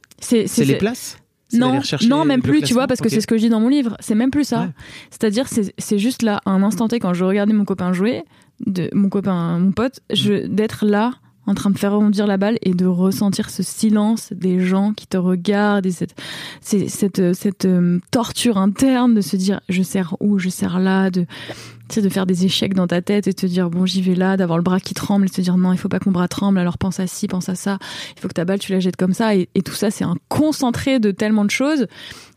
C'est 0.46 0.64
les 0.64 0.74
places? 0.78 1.18
Non, 1.58 1.80
non, 2.08 2.24
même 2.24 2.42
plus, 2.42 2.62
tu 2.62 2.72
vois, 2.74 2.86
parce 2.86 3.00
que 3.00 3.08
c'est 3.08 3.20
ce 3.20 3.26
que 3.26 3.36
je 3.36 3.42
dis 3.42 3.48
dans 3.48 3.60
mon 3.60 3.68
livre. 3.68 3.96
C'est 4.00 4.14
même 4.14 4.30
plus 4.30 4.44
ça. 4.44 4.60
Ouais. 4.62 4.68
C'est-à-dire, 5.10 5.46
c'est 5.48 5.98
juste 5.98 6.22
là, 6.22 6.40
à 6.44 6.50
un 6.50 6.62
instant 6.62 6.88
T, 6.88 6.98
quand 7.00 7.14
je 7.14 7.24
regardais 7.24 7.52
mon 7.52 7.64
copain 7.64 7.92
jouer, 7.92 8.22
de, 8.66 8.90
mon 8.92 9.08
copain, 9.08 9.58
mon 9.58 9.72
pote, 9.72 10.00
Mm. 10.10 10.48
d'être 10.54 10.84
là, 10.86 11.12
en 11.46 11.54
train 11.54 11.70
de 11.70 11.78
faire 11.78 11.92
rebondir 11.92 12.26
la 12.26 12.36
balle 12.36 12.58
et 12.62 12.74
de 12.74 12.84
ressentir 12.86 13.50
ce 13.50 13.62
silence 13.62 14.32
des 14.32 14.60
gens 14.60 14.92
qui 14.92 15.06
te 15.06 15.16
regardent 15.16 15.86
et 15.86 15.90
cette, 15.90 16.14
c'est- 16.60 16.86
cette, 16.88 17.32
cette 17.34 17.64
euh, 17.64 17.98
torture 18.12 18.58
interne 18.58 19.14
de 19.14 19.20
se 19.22 19.36
dire, 19.36 19.60
je 19.68 19.82
sers 19.82 20.14
où, 20.20 20.38
je 20.38 20.48
sers 20.50 20.78
là, 20.78 21.10
de, 21.10 21.24
de 21.98 22.08
faire 22.08 22.26
des 22.26 22.44
échecs 22.44 22.74
dans 22.74 22.86
ta 22.86 23.02
tête 23.02 23.26
et 23.26 23.34
te 23.34 23.46
dire, 23.46 23.70
bon, 23.70 23.86
j'y 23.86 24.02
vais 24.02 24.14
là, 24.14 24.36
d'avoir 24.36 24.58
le 24.58 24.62
bras 24.62 24.78
qui 24.78 24.94
tremble 24.94 25.26
et 25.26 25.30
te 25.30 25.40
dire, 25.40 25.56
non, 25.56 25.72
il 25.72 25.78
faut 25.78 25.88
pas 25.88 25.98
que 25.98 26.04
mon 26.08 26.12
bras 26.12 26.28
tremble, 26.28 26.58
alors 26.58 26.78
pense 26.78 27.00
à 27.00 27.06
ci, 27.08 27.26
pense 27.26 27.48
à 27.48 27.56
ça, 27.56 27.78
il 28.16 28.20
faut 28.20 28.28
que 28.28 28.34
ta 28.34 28.44
balle, 28.44 28.60
tu 28.60 28.70
la 28.70 28.78
jettes 28.78 28.96
comme 28.96 29.14
ça. 29.14 29.34
Et, 29.34 29.48
et 29.56 29.62
tout 29.62 29.74
ça, 29.74 29.90
c'est 29.90 30.04
un 30.04 30.14
concentré 30.28 31.00
de 31.00 31.10
tellement 31.10 31.44
de 31.44 31.50
choses 31.50 31.88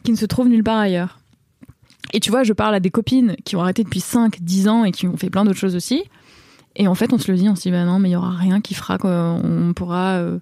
qui 0.04 0.12
ne 0.12 0.18
se 0.18 0.26
trouvent 0.26 0.48
nulle 0.48 0.64
part 0.64 0.80
ailleurs. 0.80 1.20
Et 2.14 2.20
tu 2.20 2.32
vois, 2.32 2.44
je 2.44 2.54
parle 2.54 2.74
à 2.76 2.80
des 2.80 2.90
copines 2.90 3.36
qui 3.46 3.56
ont 3.56 3.62
arrêté 3.62 3.84
depuis 3.84 4.00
5, 4.00 4.38
10 4.42 4.68
ans 4.68 4.84
et 4.86 4.92
qui 4.92 5.08
ont 5.08 5.18
fait 5.18 5.30
plein 5.30 5.46
d'autres 5.46 5.60
choses 5.60 5.76
aussi. 5.76 6.04
Et 6.76 6.88
en 6.88 6.96
fait, 6.96 7.14
on 7.14 7.20
se 7.20 7.32
le 7.32 7.38
dit, 7.38 7.48
on 7.50 7.56
se 7.56 7.62
dit, 7.62 7.72
bah 7.72 7.86
non, 7.86 8.00
mais 8.00 8.10
il 8.10 8.14
y 8.14 8.16
aura 8.16 8.32
rien 8.32 8.62
qui 8.62 8.74
fera 8.74 8.98
qu'on 8.98 9.74
pourra. 9.76 10.14
euh, 10.14 10.40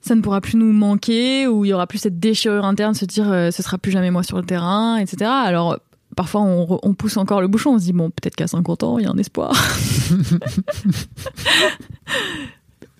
ça 0.00 0.16
ne 0.16 0.20
pourra 0.20 0.40
plus 0.40 0.56
nous 0.56 0.72
manquer, 0.72 1.46
ou 1.46 1.64
il 1.64 1.68
y 1.68 1.72
aura 1.72 1.86
plus 1.86 1.98
cette 1.98 2.18
déchirure 2.18 2.64
interne, 2.64 2.92
se 2.94 3.04
dire, 3.04 3.30
euh, 3.30 3.52
ce 3.52 3.62
sera 3.62 3.78
plus 3.78 3.92
jamais 3.92 4.10
moi 4.10 4.24
sur 4.24 4.36
le 4.36 4.42
terrain, 4.42 4.96
etc. 4.96 5.30
Alors, 5.30 5.78
parfois, 6.16 6.42
on, 6.42 6.94
pousse 6.94 7.16
encore 7.16 7.40
le 7.40 7.48
bouchon, 7.48 7.74
on 7.74 7.78
se 7.78 7.84
dit, 7.84 7.92
bon, 7.92 8.10
peut-être 8.10 8.36
qu'à 8.36 8.46
50 8.46 8.82
ans, 8.82 8.98
il 8.98 9.04
y 9.04 9.06
a 9.06 9.10
un 9.10 9.18
espoir. 9.18 9.52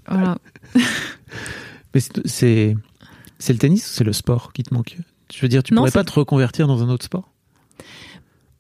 voilà. 0.09 0.39
Mais 1.95 2.01
c'est- 2.25 2.77
le 3.49 3.59
tennis 3.59 3.85
ou 3.85 3.91
c'est 3.93 4.05
le 4.05 4.13
sport 4.13 4.53
qui 4.53 4.63
te 4.63 4.73
manque? 4.73 4.97
Je 5.33 5.41
veux 5.41 5.49
dire, 5.49 5.63
tu 5.63 5.75
Non, 5.75 5.81
pourrais 5.83 5.91
pas 5.91 6.05
te 6.05 6.13
reconvertir 6.13 6.67
dans 6.67 6.83
un 6.83 6.89
autre 6.89 7.05
sport? 7.05 7.32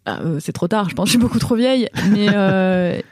Ah, 0.05 0.20
euh, 0.22 0.38
c'est 0.40 0.53
trop 0.53 0.66
tard, 0.66 0.88
je 0.90 0.94
pense 0.96 1.05
que 1.05 1.09
je 1.09 1.12
suis 1.12 1.18
beaucoup 1.20 1.38
trop 1.38 1.55
vieille, 1.55 1.88
mais. 2.11 2.26
euh, 2.34 3.00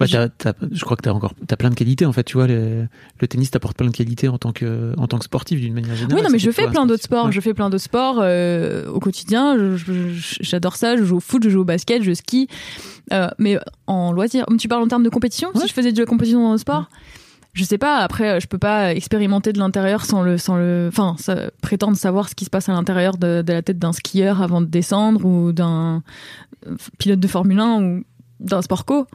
Bah, 0.00 0.06
je- 0.06 0.80
crois 0.84 0.96
que 0.96 1.02
tu 1.02 1.08
as 1.08 1.14
encore 1.14 1.32
t'as 1.46 1.54
plein 1.54 1.70
de 1.70 1.76
qualités 1.76 2.04
en 2.04 2.12
fait, 2.12 2.24
tu 2.24 2.36
vois. 2.36 2.48
Le, 2.48 2.88
le 3.20 3.28
tennis 3.28 3.52
t'apporte 3.52 3.76
plein 3.76 3.86
de 3.86 3.92
qualités 3.96 4.26
en 4.26 4.36
tant 4.36 4.50
que, 4.50 4.92
en 4.98 5.06
tant 5.06 5.18
que 5.18 5.24
sportif 5.24 5.60
d'une 5.60 5.72
manière 5.74 5.94
générale. 5.94 6.16
Oui, 6.18 6.22
non, 6.24 6.30
mais 6.32 6.40
je 6.40 6.50
fais 6.50 6.66
plein 6.66 6.86
d'autres 6.86 7.04
sports. 7.04 7.26
Ouais. 7.26 7.30
Je 7.32 7.40
fais 7.40 7.54
plein 7.54 7.70
d'autres 7.70 7.84
sports 7.84 8.18
euh, 8.20 8.88
au 8.88 8.98
quotidien. 8.98 9.56
J'adore 10.40 10.74
ça. 10.74 10.96
Je 10.96 11.04
joue 11.04 11.18
au 11.18 11.20
foot, 11.20 11.44
je 11.44 11.50
joue 11.50 11.60
au 11.60 11.64
basket, 11.64 12.02
je 12.02 12.12
skie. 12.14 12.48
Euh, 13.12 13.28
mais 13.38 13.60
en 13.86 14.10
loisir, 14.10 14.44
tu 14.58 14.66
parles 14.66 14.82
en 14.82 14.88
termes 14.88 15.04
de 15.04 15.08
compétition 15.08 15.50
Ouais. 15.54 15.60
Si 15.60 15.68
je 15.68 15.72
faisais 15.72 15.92
de 15.92 16.00
la 16.00 16.06
compétition 16.06 16.42
dans 16.42 16.52
le 16.52 16.58
sport? 16.58 16.88
Je 17.52 17.64
sais 17.64 17.78
pas. 17.78 17.98
Après, 17.98 18.40
je 18.40 18.46
peux 18.46 18.58
pas 18.58 18.94
expérimenter 18.94 19.52
de 19.52 19.58
l'intérieur 19.58 20.04
sans 20.04 20.22
le, 20.22 20.38
sans 20.38 20.56
le, 20.56 20.88
enfin, 20.88 21.16
prétendre 21.60 21.96
savoir 21.96 22.28
ce 22.28 22.34
qui 22.34 22.44
se 22.44 22.50
passe 22.50 22.68
à 22.68 22.72
l'intérieur 22.72 23.18
de, 23.18 23.44
la 23.46 23.62
tête 23.62 23.78
d'un 23.78 23.92
skieur 23.92 24.40
avant 24.40 24.60
de 24.60 24.66
descendre 24.66 25.24
ou 25.24 25.52
d'un 25.52 26.02
euh, 26.66 26.76
pilote 26.98 27.20
de 27.20 27.28
Formule 27.28 27.60
1 27.60 27.82
ou 27.82 28.04
d'un 28.40 28.62
sport 28.62 28.86
co. 28.86 29.06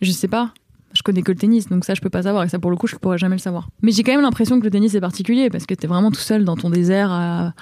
Je 0.00 0.10
sais 0.10 0.28
pas. 0.28 0.52
Je 0.94 1.02
connais 1.02 1.22
que 1.22 1.32
le 1.32 1.38
tennis, 1.38 1.68
donc 1.68 1.86
ça 1.86 1.94
je 1.94 2.02
peux 2.02 2.10
pas 2.10 2.22
savoir 2.22 2.44
et 2.44 2.50
ça 2.50 2.58
pour 2.58 2.70
le 2.70 2.76
coup 2.76 2.86
je 2.86 2.96
pourrais 2.96 3.16
jamais 3.16 3.36
le 3.36 3.40
savoir. 3.40 3.68
Mais 3.80 3.92
j'ai 3.92 4.02
quand 4.02 4.12
même 4.12 4.20
l'impression 4.20 4.58
que 4.58 4.64
le 4.64 4.70
tennis 4.70 4.94
est 4.94 5.00
particulier 5.00 5.48
parce 5.48 5.64
que 5.64 5.72
t'es 5.72 5.86
vraiment 5.86 6.10
tout 6.10 6.20
seul 6.20 6.44
dans 6.44 6.54
ton 6.54 6.68
désert 6.68 7.10
à, 7.10 7.54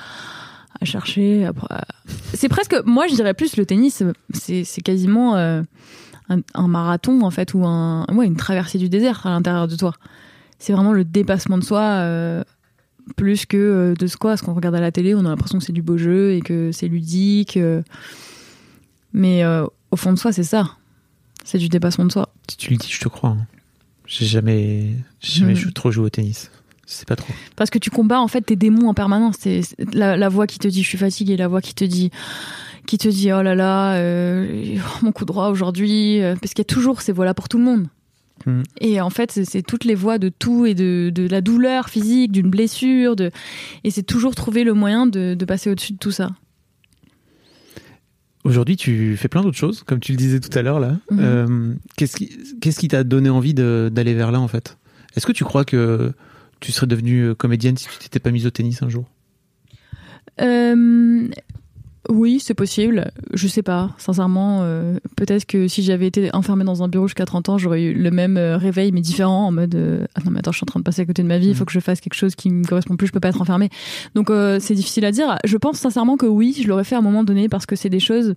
à 0.80 0.84
chercher. 0.84 1.48
C'est 2.34 2.48
presque, 2.48 2.74
moi 2.84 3.06
je 3.06 3.14
dirais 3.14 3.34
plus 3.34 3.56
le 3.56 3.66
tennis, 3.66 4.02
c'est 4.32 4.82
quasiment 4.82 5.36
euh, 5.36 5.62
un, 6.54 6.68
marathon 6.68 7.22
en 7.22 7.30
fait 7.30 7.54
ou 7.54 7.64
un, 7.66 8.06
une 8.22 8.36
traversée 8.36 8.78
du 8.78 8.88
désert 8.88 9.26
à 9.26 9.30
l'intérieur 9.30 9.68
de 9.68 9.76
toi. 9.76 9.94
C'est 10.60 10.72
vraiment 10.72 10.92
le 10.92 11.04
dépassement 11.04 11.58
de 11.58 11.64
soi 11.64 11.80
euh, 11.80 12.44
plus 13.16 13.46
que 13.46 13.56
euh, 13.56 13.94
de 13.94 14.06
ce 14.06 14.16
quoi, 14.16 14.36
ce 14.36 14.42
qu'on 14.44 14.54
regarde 14.54 14.74
à 14.76 14.80
la 14.80 14.92
télé, 14.92 15.14
on 15.16 15.20
a 15.24 15.30
l'impression 15.30 15.58
que 15.58 15.64
c'est 15.64 15.72
du 15.72 15.82
beau 15.82 15.96
jeu 15.96 16.34
et 16.34 16.40
que 16.42 16.70
c'est 16.70 16.86
ludique. 16.86 17.56
euh. 17.56 17.82
mais 19.12 19.42
au 19.90 19.96
fond 19.96 20.12
de 20.12 20.18
soi, 20.18 20.32
c'est 20.32 20.44
ça. 20.44 20.76
C'est 21.44 21.58
du 21.58 21.68
dépassement 21.68 22.04
de 22.04 22.12
soi. 22.12 22.28
Si 22.48 22.56
tu 22.56 22.70
le 22.70 22.76
dis, 22.76 22.88
je 22.90 23.00
te 23.00 23.08
crois. 23.08 23.30
hein. 23.30 23.46
J'ai 24.06 24.26
jamais, 24.26 24.88
jamais 25.20 25.54
jou- 25.54 25.70
trop 25.70 25.90
joué 25.90 26.04
au 26.06 26.10
tennis. 26.10 26.50
C'est 26.84 27.06
pas 27.06 27.16
trop. 27.16 27.32
Parce 27.56 27.70
que 27.70 27.78
tu 27.78 27.88
combats 27.90 28.20
en 28.20 28.26
fait 28.28 28.42
tes 28.42 28.56
démons 28.56 28.88
en 28.88 28.94
permanence. 28.94 29.36
C'est 29.38 29.60
la, 29.94 30.16
la 30.16 30.28
voix 30.28 30.46
qui 30.48 30.58
te 30.58 30.66
dit 30.66 30.82
je 30.82 30.88
suis 30.88 30.98
fatiguée, 30.98 31.36
la 31.36 31.46
voix 31.46 31.60
qui 31.60 31.72
te 31.74 31.84
dit 31.84 32.10
qui 32.86 32.98
te 32.98 33.06
dit 33.08 33.32
oh 33.32 33.40
là 33.42 33.54
là 33.54 33.94
euh, 33.94 34.76
mon 35.02 35.12
coup 35.12 35.24
droit 35.24 35.48
aujourd'hui. 35.48 36.20
Parce 36.40 36.52
qu'il 36.54 36.58
y 36.58 36.66
a 36.68 36.72
toujours 36.74 37.00
ces 37.02 37.12
voix-là 37.12 37.32
pour 37.34 37.48
tout 37.48 37.58
le 37.58 37.64
monde. 37.64 37.86
Mhm. 38.46 38.62
Et 38.80 39.00
en 39.00 39.10
fait, 39.10 39.30
c'est- 39.32 39.62
toutes 39.62 39.84
les 39.84 39.94
voix 39.94 40.18
de 40.18 40.28
tout 40.28 40.66
et 40.66 40.74
de, 40.74 41.10
de 41.14 41.26
la 41.28 41.40
douleur 41.40 41.88
physique, 41.88 42.32
d'une 42.32 42.50
blessure, 42.50 43.16
de 43.16 43.30
et 43.84 43.90
c'est 43.90 44.02
toujours 44.02 44.34
trouver 44.34 44.64
le 44.64 44.74
moyen 44.74 45.06
de, 45.06 45.34
de 45.34 45.44
passer 45.44 45.70
au-dessus 45.70 45.92
de 45.92 45.98
tout 45.98 46.10
ça. 46.10 46.30
Aujourd'hui, 48.42 48.76
tu 48.76 49.16
fais 49.18 49.28
plein 49.28 49.42
d'autres 49.42 49.58
choses, 49.58 49.82
comme 49.82 50.00
tu 50.00 50.12
le 50.12 50.16
disais 50.16 50.40
tout 50.40 50.56
à 50.58 50.62
l'heure 50.62 50.80
là. 50.80 50.96
Mhm. 51.10 51.18
Euh, 51.20 51.74
qu'est-ce 51.96 52.16
qui, 52.78 52.88
t'a 52.88 53.04
donné 53.04 53.28
envie 53.28 53.52
d'aller 53.52 54.14
vers 54.14 54.32
là 54.32 54.40
en 54.40 54.48
fait? 54.48 54.78
Est-ce 55.16 55.26
que 55.26 55.32
tu 55.32 55.44
crois 55.44 55.64
que 55.64 56.12
tu 56.60 56.72
serais 56.72 56.86
devenue 56.86 57.28
euh, 57.28 57.34
comédienne 57.34 57.76
si 57.76 57.86
tu 57.88 57.98
t'étais 57.98 58.20
pas 58.20 58.30
mise 58.30 58.46
au 58.46 58.50
tennis 58.50 58.82
un 58.82 58.88
jour? 58.88 59.04
Euh, 60.40 61.28
oui, 62.08 62.40
c'est 62.40 62.54
possible. 62.54 63.10
Je 63.34 63.46
sais 63.46 63.62
pas, 63.62 63.90
sincèrement. 63.98 64.60
euh, 64.62 64.98
Peut-être 65.16 65.44
que 65.44 65.68
si 65.68 65.82
j'avais 65.82 66.06
été 66.06 66.34
enfermée 66.34 66.64
dans 66.64 66.82
un 66.82 66.88
bureau 66.88 67.06
jusqu'à 67.06 67.26
30 67.26 67.50
ans, 67.50 67.58
j'aurais 67.58 67.82
eu 67.82 67.92
le 67.94 68.10
même 68.10 68.36
euh, 68.38 68.56
réveil, 68.56 68.90
mais 68.90 69.00
différent, 69.02 69.48
en 69.48 69.52
mode 69.52 69.74
euh, 69.74 70.06
Ah 70.14 70.20
non, 70.24 70.30
mais 70.30 70.38
attends, 70.38 70.50
je 70.52 70.56
suis 70.56 70.64
en 70.64 70.66
train 70.66 70.80
de 70.80 70.84
passer 70.84 71.02
à 71.02 71.04
côté 71.04 71.22
de 71.22 71.28
ma 71.28 71.38
vie, 71.38 71.48
il 71.48 71.54
faut 71.54 71.60
Mhm. 71.62 71.66
que 71.66 71.72
je 71.72 71.80
fasse 71.80 72.00
quelque 72.00 72.14
chose 72.14 72.34
qui 72.34 72.50
me 72.50 72.64
correspond 72.64 72.96
plus, 72.96 73.06
je 73.08 73.12
peux 73.12 73.20
pas 73.20 73.28
être 73.28 73.42
enfermée. 73.42 73.68
Donc 74.14 74.30
c'est 74.60 74.74
difficile 74.74 75.04
à 75.04 75.12
dire. 75.12 75.38
Je 75.44 75.56
pense 75.58 75.76
sincèrement 75.78 76.16
que 76.16 76.26
oui, 76.26 76.56
je 76.62 76.66
l'aurais 76.68 76.84
fait 76.84 76.94
à 76.94 76.98
un 76.98 77.02
moment 77.02 77.22
donné 77.24 77.48
parce 77.48 77.66
que 77.66 77.76
c'est 77.76 77.90
des 77.90 78.00
choses 78.00 78.34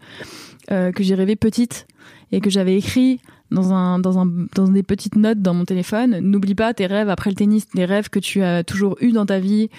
que 0.70 0.91
j'ai 1.03 1.16
rêvé 1.16 1.36
petite 1.36 1.88
et 2.32 2.41
que 2.41 2.49
j'avais 2.49 2.76
écrit 2.76 3.20
dans, 3.51 3.72
un, 3.74 3.99
dans, 3.99 4.18
un, 4.20 4.26
dans 4.55 4.68
des 4.68 4.84
petites 4.84 5.16
notes 5.16 5.41
dans 5.41 5.53
mon 5.53 5.66
téléphone. 5.66 6.20
N'oublie 6.20 6.55
pas 6.55 6.74
tes 6.74 6.86
rêves 6.88 7.09
après 7.09 7.30
le 7.30 7.36
tennis, 7.36 7.68
les 7.76 7.86
rêves 7.86 8.09
que 8.09 8.20
tu 8.20 8.41
as 8.43 8.64
toujours 8.64 8.97
eu 9.01 9.11
dans 9.11 9.26
ta 9.26 9.39
vie, 9.39 9.70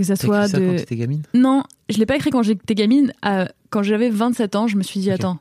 que 0.00 0.06
ça 0.06 0.16
soit 0.16 0.46
écrit 0.46 0.50
ça 0.50 0.58
de. 0.58 0.84
quand 0.88 0.94
gamine? 0.96 1.22
Non, 1.34 1.62
je 1.88 1.98
l'ai 1.98 2.06
pas 2.06 2.16
écrit 2.16 2.30
quand 2.30 2.42
j'étais 2.42 2.74
gamine. 2.74 3.12
Euh, 3.24 3.46
quand 3.70 3.82
j'avais 3.82 4.10
27 4.10 4.56
ans, 4.56 4.66
je 4.66 4.76
me 4.76 4.82
suis 4.82 5.00
dit 5.00 5.10
attends, 5.10 5.38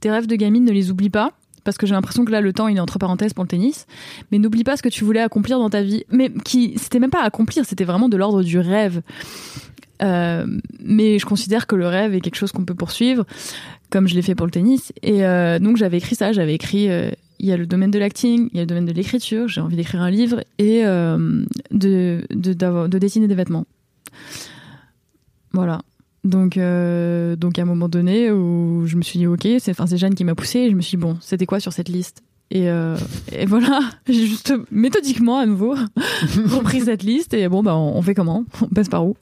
tes 0.00 0.10
rêves 0.10 0.26
de 0.26 0.36
gamine 0.36 0.64
ne 0.64 0.72
les 0.72 0.90
oublie 0.90 1.10
pas 1.10 1.32
parce 1.64 1.78
que 1.78 1.86
j'ai 1.86 1.94
l'impression 1.94 2.24
que 2.24 2.32
là 2.32 2.40
le 2.40 2.52
temps 2.52 2.66
il 2.68 2.76
est 2.76 2.80
entre 2.80 2.98
parenthèses 2.98 3.34
pour 3.34 3.44
le 3.44 3.48
tennis, 3.48 3.86
mais 4.30 4.38
n'oublie 4.38 4.64
pas 4.64 4.76
ce 4.76 4.82
que 4.82 4.88
tu 4.88 5.04
voulais 5.04 5.20
accomplir 5.20 5.58
dans 5.58 5.70
ta 5.70 5.82
vie, 5.82 6.04
mais 6.10 6.30
qui 6.44 6.74
c'était 6.76 6.98
même 6.98 7.10
pas 7.10 7.22
accomplir, 7.22 7.64
c'était 7.64 7.84
vraiment 7.84 8.08
de 8.08 8.16
l'ordre 8.16 8.42
du 8.42 8.58
rêve. 8.58 9.02
Euh, 10.02 10.44
mais 10.80 11.20
je 11.20 11.26
considère 11.26 11.68
que 11.68 11.76
le 11.76 11.86
rêve 11.86 12.14
est 12.14 12.20
quelque 12.20 12.34
chose 12.34 12.50
qu'on 12.50 12.64
peut 12.64 12.74
poursuivre, 12.74 13.24
comme 13.90 14.08
je 14.08 14.16
l'ai 14.16 14.22
fait 14.22 14.34
pour 14.34 14.46
le 14.46 14.50
tennis. 14.50 14.92
Et 15.02 15.24
euh, 15.24 15.60
donc 15.60 15.76
j'avais 15.76 15.98
écrit 15.98 16.16
ça, 16.16 16.32
j'avais 16.32 16.54
écrit. 16.54 16.90
euh, 16.90 17.10
il 17.38 17.48
y 17.48 17.52
a 17.52 17.56
le 17.56 17.66
domaine 17.66 17.90
de 17.90 17.98
l'acting, 17.98 18.48
il 18.52 18.56
y 18.56 18.60
a 18.60 18.62
le 18.62 18.66
domaine 18.66 18.86
de 18.86 18.92
l'écriture, 18.92 19.48
j'ai 19.48 19.60
envie 19.60 19.74
d'écrire 19.74 20.00
un 20.00 20.10
livre 20.10 20.44
et 20.58 20.82
de, 20.82 21.46
de, 21.72 22.52
de 22.86 22.98
dessiner 22.98 23.26
des 23.26 23.34
vêtements. 23.34 23.66
Voilà. 25.52 25.80
Donc, 26.24 26.56
euh, 26.56 27.34
donc 27.36 27.58
à 27.58 27.62
un 27.62 27.64
moment 27.66 27.88
donné 27.88 28.30
où 28.30 28.84
je 28.86 28.96
me 28.96 29.02
suis 29.02 29.18
dit 29.18 29.26
ok, 29.26 29.46
c'est 29.58 29.70
enfin 29.72 29.86
c'est 29.86 29.96
Jeanne 29.96 30.14
qui 30.14 30.24
m'a 30.24 30.34
poussé. 30.34 30.60
Et 30.60 30.70
je 30.70 30.76
me 30.76 30.80
suis 30.80 30.96
dit 30.96 31.02
bon, 31.02 31.16
c'était 31.20 31.46
quoi 31.46 31.58
sur 31.60 31.72
cette 31.72 31.88
liste? 31.88 32.22
Et, 32.54 32.68
euh, 32.68 32.98
et 33.32 33.46
voilà, 33.46 33.80
j'ai 34.06 34.26
juste 34.26 34.52
méthodiquement 34.70 35.38
à 35.38 35.46
nouveau 35.46 35.74
repris 36.50 36.82
cette 36.82 37.02
liste 37.02 37.32
et 37.32 37.48
bon 37.48 37.62
bah 37.62 37.74
on, 37.74 37.96
on 37.96 38.02
fait 38.02 38.14
comment? 38.14 38.44
On 38.60 38.66
passe 38.66 38.90
par 38.90 39.06
où? 39.06 39.16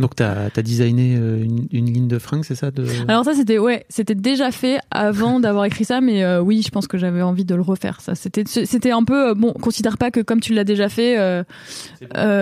Donc 0.00 0.16
t'as 0.16 0.48
as 0.54 0.62
designé 0.62 1.16
euh, 1.16 1.40
une, 1.44 1.68
une 1.70 1.86
ligne 1.86 2.08
de 2.08 2.18
fringues, 2.18 2.42
c'est 2.44 2.56
ça 2.56 2.72
de... 2.72 2.84
Alors 3.06 3.24
ça 3.24 3.34
c'était 3.34 3.58
ouais, 3.58 3.86
c'était 3.88 4.16
déjà 4.16 4.50
fait 4.50 4.78
avant 4.90 5.38
d'avoir 5.38 5.64
écrit 5.64 5.84
ça, 5.84 6.00
mais 6.00 6.24
euh, 6.24 6.40
oui, 6.42 6.60
je 6.62 6.70
pense 6.70 6.88
que 6.88 6.98
j'avais 6.98 7.22
envie 7.22 7.44
de 7.44 7.54
le 7.54 7.62
refaire. 7.62 8.00
Ça 8.00 8.16
c'était 8.16 8.42
c'était 8.46 8.90
un 8.90 9.04
peu 9.04 9.28
euh, 9.30 9.34
bon. 9.34 9.52
Considère 9.52 9.96
pas 9.96 10.10
que 10.10 10.18
comme 10.20 10.40
tu 10.40 10.52
l'as 10.52 10.64
déjà 10.64 10.88
fait, 10.88 11.16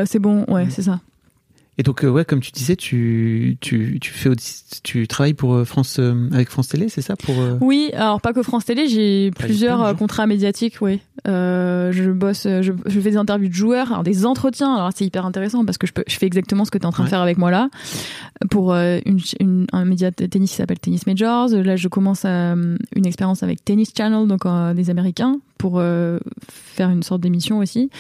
c'est 0.07 0.19
bon. 0.19 0.47
Ouais, 0.49 0.65
Mhm. 0.65 0.71
c'est 0.71 0.83
ça. 0.83 1.01
Et 1.79 1.83
donc 1.83 2.05
euh, 2.05 2.09
ouais, 2.09 2.25
comme 2.25 2.41
tu 2.41 2.51
disais, 2.51 2.77
tu 2.77 3.57
tu 3.61 3.99
tu 4.01 4.11
fais 4.11 4.29
tu 4.83 5.07
travailles 5.09 5.35
pour 5.35 5.55
euh, 5.55 5.65
France 5.65 5.99
euh, 5.99 6.29
avec 6.33 6.49
France 6.49 6.69
Télé, 6.69 6.89
c'est 6.89 7.03
ça 7.03 7.17
pour 7.17 7.39
euh, 7.39 7.57
Oui, 7.61 7.91
alors 7.95 8.21
pas 8.21 8.33
que 8.33 8.43
France 8.43 8.65
Télé, 8.65 8.89
j'ai 8.89 9.31
plusieurs 9.31 9.83
euh, 9.83 9.95
contrats 9.95 10.27
médiatiques, 10.27 10.77
oui. 10.81 11.01
Je 11.27 12.11
bosse, 12.11 12.45
je, 12.45 12.73
je, 12.87 13.01
fais 13.01 13.11
des 13.11 13.17
interviews 13.17 13.49
de 13.49 13.55
joueurs, 13.55 13.93
alors 13.93 14.03
des 14.03 14.27
entretiens. 14.27 14.75
Alors 14.75 14.91
c'est 14.95 15.05
hyper 15.05 15.27
intéressant 15.27 15.65
parce 15.65 15.79
que 15.79 15.87
je, 15.87 15.93
peux, 15.93 16.05
je 16.07 16.17
fais 16.17 16.27
exactement 16.27 16.65
ce 16.65 16.71
que 16.71 16.79
tu 16.79 16.83
es 16.83 16.87
en 16.87 16.93
train 16.93 17.05
de 17.05 17.09
faire 17.09 17.21
avec 17.21 17.39
moi 17.39 17.51
là 17.51 17.69
pour 18.51 18.75
une, 18.75 19.21
une, 19.39 19.67
un 19.73 19.85
média 19.85 20.11
de 20.11 20.27
tennis 20.27 20.51
qui 20.51 20.57
s'appelle 20.57 20.79
Tennis 20.79 21.07
Majors. 21.07 21.49
Là, 21.51 21.77
je 21.77 21.89
commence 21.89 22.25
une 22.25 22.79
expérience 23.07 23.43
avec 23.43 23.65
Tennis 23.65 23.93
Channel, 23.97 24.27
donc 24.27 24.43
des 24.75 24.91
Américains, 24.91 25.39
pour 25.61 25.79
euh, 25.79 26.19
faire 26.49 26.89
une 26.89 27.03
sorte 27.03 27.21
d'émission 27.21 27.59
aussi. 27.59 27.91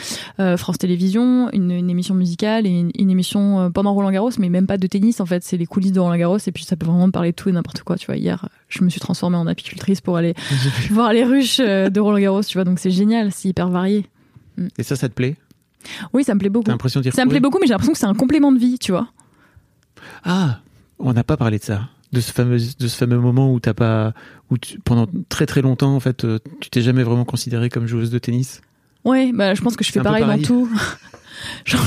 France 0.56 0.78
Télévisions, 0.78 1.50
une, 1.52 1.70
une, 1.70 1.90
émission 1.90 2.14
musicale 2.14 2.66
et 2.66 2.70
une, 2.70 2.90
une 2.98 3.10
émission 3.10 3.70
pendant 3.70 3.92
Roland 3.92 4.10
Garros, 4.10 4.30
mais 4.38 4.48
même 4.48 4.66
pas 4.66 4.78
de 4.78 4.86
tennis 4.86 5.20
en 5.20 5.26
fait. 5.26 5.44
C'est 5.44 5.58
les 5.58 5.66
coulisses 5.66 5.92
de 5.92 6.00
Roland 6.00 6.16
Garros 6.16 6.38
et 6.38 6.52
puis 6.52 6.64
ça 6.64 6.76
peut 6.76 6.86
vraiment 6.86 7.10
parler 7.10 7.32
de 7.32 7.36
tout 7.36 7.50
et 7.50 7.52
n'importe 7.52 7.82
quoi. 7.82 7.96
Tu 7.96 8.06
vois, 8.06 8.16
hier, 8.16 8.48
je 8.68 8.82
me 8.82 8.88
suis 8.88 9.00
transformée 9.00 9.36
en 9.36 9.46
apicultrice 9.46 10.00
pour 10.00 10.16
aller 10.16 10.34
voir 10.90 11.12
les 11.12 11.24
ruches 11.24 11.58
de 11.58 12.00
Roland 12.00 12.18
Garros. 12.18 12.42
Tu 12.42 12.54
vois, 12.54 12.64
donc 12.64 12.78
c'est 12.78 12.90
génial, 12.90 13.30
c'est 13.32 13.48
hyper 13.48 13.68
varié. 13.68 14.06
Mm. 14.56 14.68
Et 14.78 14.82
ça, 14.82 14.96
ça 14.96 15.08
te 15.08 15.14
plaît? 15.14 15.36
Oui, 16.12 16.24
ça 16.24 16.34
me 16.34 16.40
plaît 16.40 16.48
beaucoup. 16.48 16.70
Ça 17.12 17.24
me 17.24 17.28
plaît 17.28 17.40
beaucoup, 17.40 17.58
mais 17.60 17.66
j'ai 17.66 17.72
l'impression 17.72 17.92
que 17.92 17.98
c'est 17.98 18.06
un 18.06 18.14
complément 18.14 18.52
de 18.52 18.58
vie, 18.58 18.78
tu 18.78 18.92
vois. 18.92 19.08
Ah, 20.24 20.60
on 20.98 21.12
n'a 21.12 21.24
pas 21.24 21.36
parlé 21.36 21.58
de 21.58 21.64
ça, 21.64 21.88
de 22.12 22.20
ce 22.20 22.32
fameux, 22.32 22.58
de 22.58 22.88
ce 22.88 22.96
fameux 22.96 23.18
moment 23.18 23.52
où 23.52 23.60
t'as 23.60 23.74
pas, 23.74 24.12
où 24.50 24.56
pendant 24.84 25.06
très 25.28 25.46
très 25.46 25.62
longtemps 25.62 25.94
en 25.94 26.00
fait, 26.00 26.24
euh, 26.24 26.38
tu 26.60 26.70
t'es 26.70 26.82
jamais 26.82 27.02
vraiment 27.02 27.24
considérée 27.24 27.68
comme 27.68 27.86
joueuse 27.86 28.10
de 28.10 28.18
tennis? 28.18 28.60
Ouais, 29.04 29.32
bah 29.32 29.54
je 29.54 29.62
pense 29.62 29.76
que 29.76 29.84
je 29.84 29.92
fais 29.92 30.00
pareil, 30.00 30.24
dans 30.24 30.42
tout. 30.42 30.68
Genre, 31.64 31.86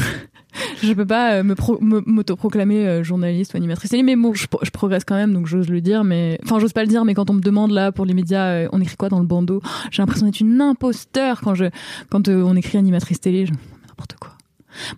je 0.81 0.93
peux 0.93 1.05
pas 1.05 1.35
euh, 1.35 1.43
me 1.43 1.55
m'auto-proclamer 2.05 2.87
euh, 2.87 3.03
journaliste 3.03 3.53
ou 3.53 3.57
animatrice 3.57 3.91
mais 3.91 4.15
bon, 4.15 4.33
je, 4.33 4.47
progresse 4.71 5.03
quand 5.03 5.15
même, 5.15 5.33
donc 5.33 5.45
j'ose 5.45 5.69
le 5.69 5.81
dire, 5.81 6.03
mais 6.03 6.39
enfin 6.43 6.59
j'ose 6.59 6.73
pas 6.73 6.81
le 6.81 6.87
dire, 6.87 7.05
mais 7.05 7.13
quand 7.13 7.29
on 7.29 7.33
me 7.33 7.41
demande 7.41 7.71
là 7.71 7.91
pour 7.91 8.05
les 8.05 8.13
médias, 8.13 8.67
on 8.71 8.79
écrit 8.81 8.95
quoi 8.95 9.09
dans 9.09 9.19
le 9.19 9.25
bandeau? 9.25 9.61
J'ai 9.91 10.01
l'impression 10.01 10.25
d'être 10.25 10.39
une 10.39 10.61
imposteur 10.61 11.41
quand 11.41 11.53
je, 11.53 11.65
quand 12.09 12.29
on 12.29 12.55
écrit 12.55 12.77
animatrice 12.77 13.19
télé, 13.19 13.45
n'importe 13.89 14.15
quoi. 14.19 14.31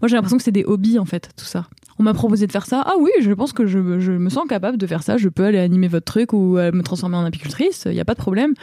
Moi 0.02 0.08
j'ai 0.08 0.16
l'impression 0.16 0.38
que 0.38 0.44
c'est 0.44 0.52
des 0.52 0.64
hobbies 0.64 1.00
en 1.00 1.06
fait, 1.06 1.32
tout 1.36 1.46
ça 1.46 1.68
on 2.00 2.04
m'a 2.04 2.14
proposé 2.14 2.48
de 2.48 2.52
faire 2.52 2.66
ça. 2.66 2.84
Ah 2.86 2.96
oui, 3.00 3.12
je 3.22 3.32
pense 3.32 3.54
que 3.54 3.66
je, 3.66 3.80
me 3.80 4.30
sens 4.30 4.48
capable 4.48 4.78
de 4.78 4.88
faire 4.88 5.04
ça. 5.04 5.18
Je 5.18 5.30
peux 5.30 5.46
aller 5.46 5.60
animer 5.60 5.88
votre 5.88 6.06
truc 6.06 6.34
ou 6.34 6.56
me 6.56 6.82
transformer 6.82 7.18
en 7.18 7.26
apicultrice. 7.26 7.84
Il 7.86 7.94
n'y 7.94 8.02
a 8.02 8.06
pas 8.06 8.16
de 8.16 8.20
problème. 8.20 8.54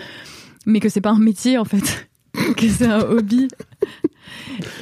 Mais 0.67 0.81
que 0.81 0.89
c'est 0.89 1.01
pas 1.01 1.11
un 1.11 1.19
métier 1.19 1.59
en 1.59 1.65
fait, 1.65 2.09
que 2.57 2.69
c'est 2.69 2.87
un 2.87 3.01
hobby. 3.01 3.49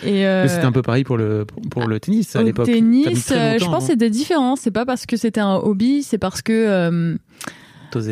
Et 0.04 0.26
euh, 0.26 0.48
c'était 0.48 0.64
un 0.64 0.72
peu 0.72 0.82
pareil 0.82 1.04
pour 1.04 1.16
le 1.16 1.46
pour 1.70 1.86
le 1.86 2.00
tennis 2.00 2.36
à 2.36 2.42
l'époque. 2.42 2.66
Tennis, 2.66 3.30
euh, 3.30 3.58
je 3.58 3.64
pense 3.64 3.84
que 3.84 3.92
c'était 3.92 4.10
différent. 4.10 4.56
C'est 4.56 4.70
pas 4.70 4.84
parce 4.84 5.06
que 5.06 5.16
c'était 5.16 5.40
un 5.40 5.56
hobby, 5.56 6.02
c'est 6.02 6.18
parce 6.18 6.42
que 6.42 6.52
euh, 6.52 7.16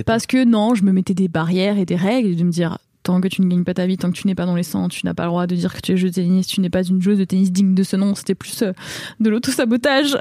parce 0.06 0.26
que 0.26 0.44
non, 0.44 0.74
je 0.74 0.84
me 0.84 0.92
mettais 0.92 1.14
des 1.14 1.28
barrières 1.28 1.78
et 1.78 1.84
des 1.84 1.96
règles 1.96 2.36
de 2.36 2.44
me 2.44 2.50
dire 2.50 2.78
tant 3.08 3.22
que 3.22 3.28
tu 3.28 3.40
ne 3.40 3.48
gagnes 3.48 3.64
pas 3.64 3.72
ta 3.72 3.86
vie, 3.86 3.96
tant 3.96 4.10
que 4.10 4.16
tu 4.16 4.26
n'es 4.26 4.34
pas 4.34 4.44
dans 4.44 4.54
les 4.54 4.62
centres, 4.62 4.94
tu 4.94 5.06
n'as 5.06 5.14
pas 5.14 5.22
le 5.22 5.30
droit 5.30 5.46
de 5.46 5.54
dire 5.54 5.72
que 5.72 5.80
tu 5.80 5.92
es 5.92 5.96
joueuse 5.96 6.12
de 6.12 6.20
tennis, 6.20 6.46
tu 6.46 6.60
n'es 6.60 6.68
pas 6.68 6.82
une 6.82 7.00
joueuse 7.00 7.18
de 7.18 7.24
tennis 7.24 7.50
digne 7.50 7.74
de 7.74 7.82
ce 7.82 7.96
nom. 7.96 8.14
C'était 8.14 8.34
plus 8.34 8.62
euh, 8.62 8.72
de 9.18 9.30
l'auto-sabotage. 9.30 10.14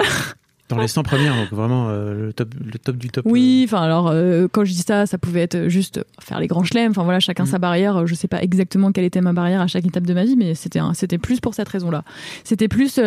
Dans 0.69 0.77
les 0.77 0.87
100 0.87 1.03
premières, 1.03 1.35
donc 1.35 1.49
vraiment 1.51 1.87
euh, 1.89 2.27
le, 2.27 2.33
top, 2.33 2.53
le 2.59 2.77
top 2.79 2.97
du 2.97 3.09
top. 3.09 3.25
Oui, 3.25 3.61
euh. 3.61 3.65
enfin 3.65 3.83
alors 3.83 4.13
quand 4.51 4.65
je 4.65 4.71
dis 4.71 4.83
ça, 4.85 5.05
ça 5.05 5.17
pouvait 5.17 5.41
être 5.41 5.69
juste 5.69 6.01
faire 6.21 6.41
les 6.41 6.47
grands 6.47 6.63
chelems. 6.63 6.91
Enfin 6.91 7.03
voilà, 7.03 7.21
chacun 7.21 7.43
mm. 7.43 7.47
sa 7.47 7.57
barrière. 7.57 8.07
Je 8.07 8.15
sais 8.15 8.27
pas 8.27 8.41
exactement 8.41 8.91
quelle 8.91 9.05
était 9.05 9.21
ma 9.21 9.31
barrière 9.31 9.61
à 9.61 9.67
chaque 9.67 9.85
étape 9.85 10.05
de 10.05 10.13
ma 10.13 10.25
vie, 10.25 10.35
mais 10.35 10.55
c'était 10.55 10.81
c'était 10.93 11.17
plus 11.17 11.39
pour 11.39 11.53
cette 11.53 11.69
raison-là. 11.69 12.03
C'était 12.43 12.67
plus 12.67 12.99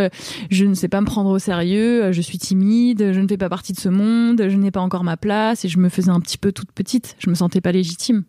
je 0.51 0.65
ne 0.65 0.73
sais 0.73 0.89
pas 0.89 1.03
me 1.03 1.07
prendre 1.07 1.29
au 1.29 1.39
sérieux, 1.39 2.13
je 2.13 2.21
suis 2.23 2.39
timide, 2.39 3.13
je 3.13 3.21
ne 3.21 3.29
fais 3.29 3.37
pas 3.37 3.51
partie 3.51 3.75
de 3.75 3.81
ce 3.81 3.91
monde, 3.91 4.43
je 4.49 4.57
n'ai 4.57 4.71
pas 4.71 4.81
encore 4.81 5.05
ma 5.05 5.19
place 5.19 5.67
et 5.67 5.69
je 5.69 5.79
me 5.79 5.91
faisais 5.91 6.11
un 6.11 6.21
petit 6.21 6.39
peu 6.39 6.53
toute 6.53 6.73
petite. 6.73 7.17
Je 7.19 7.29
me 7.29 7.35
sentais 7.35 7.61
pas 7.61 7.73
légitime 7.73 8.25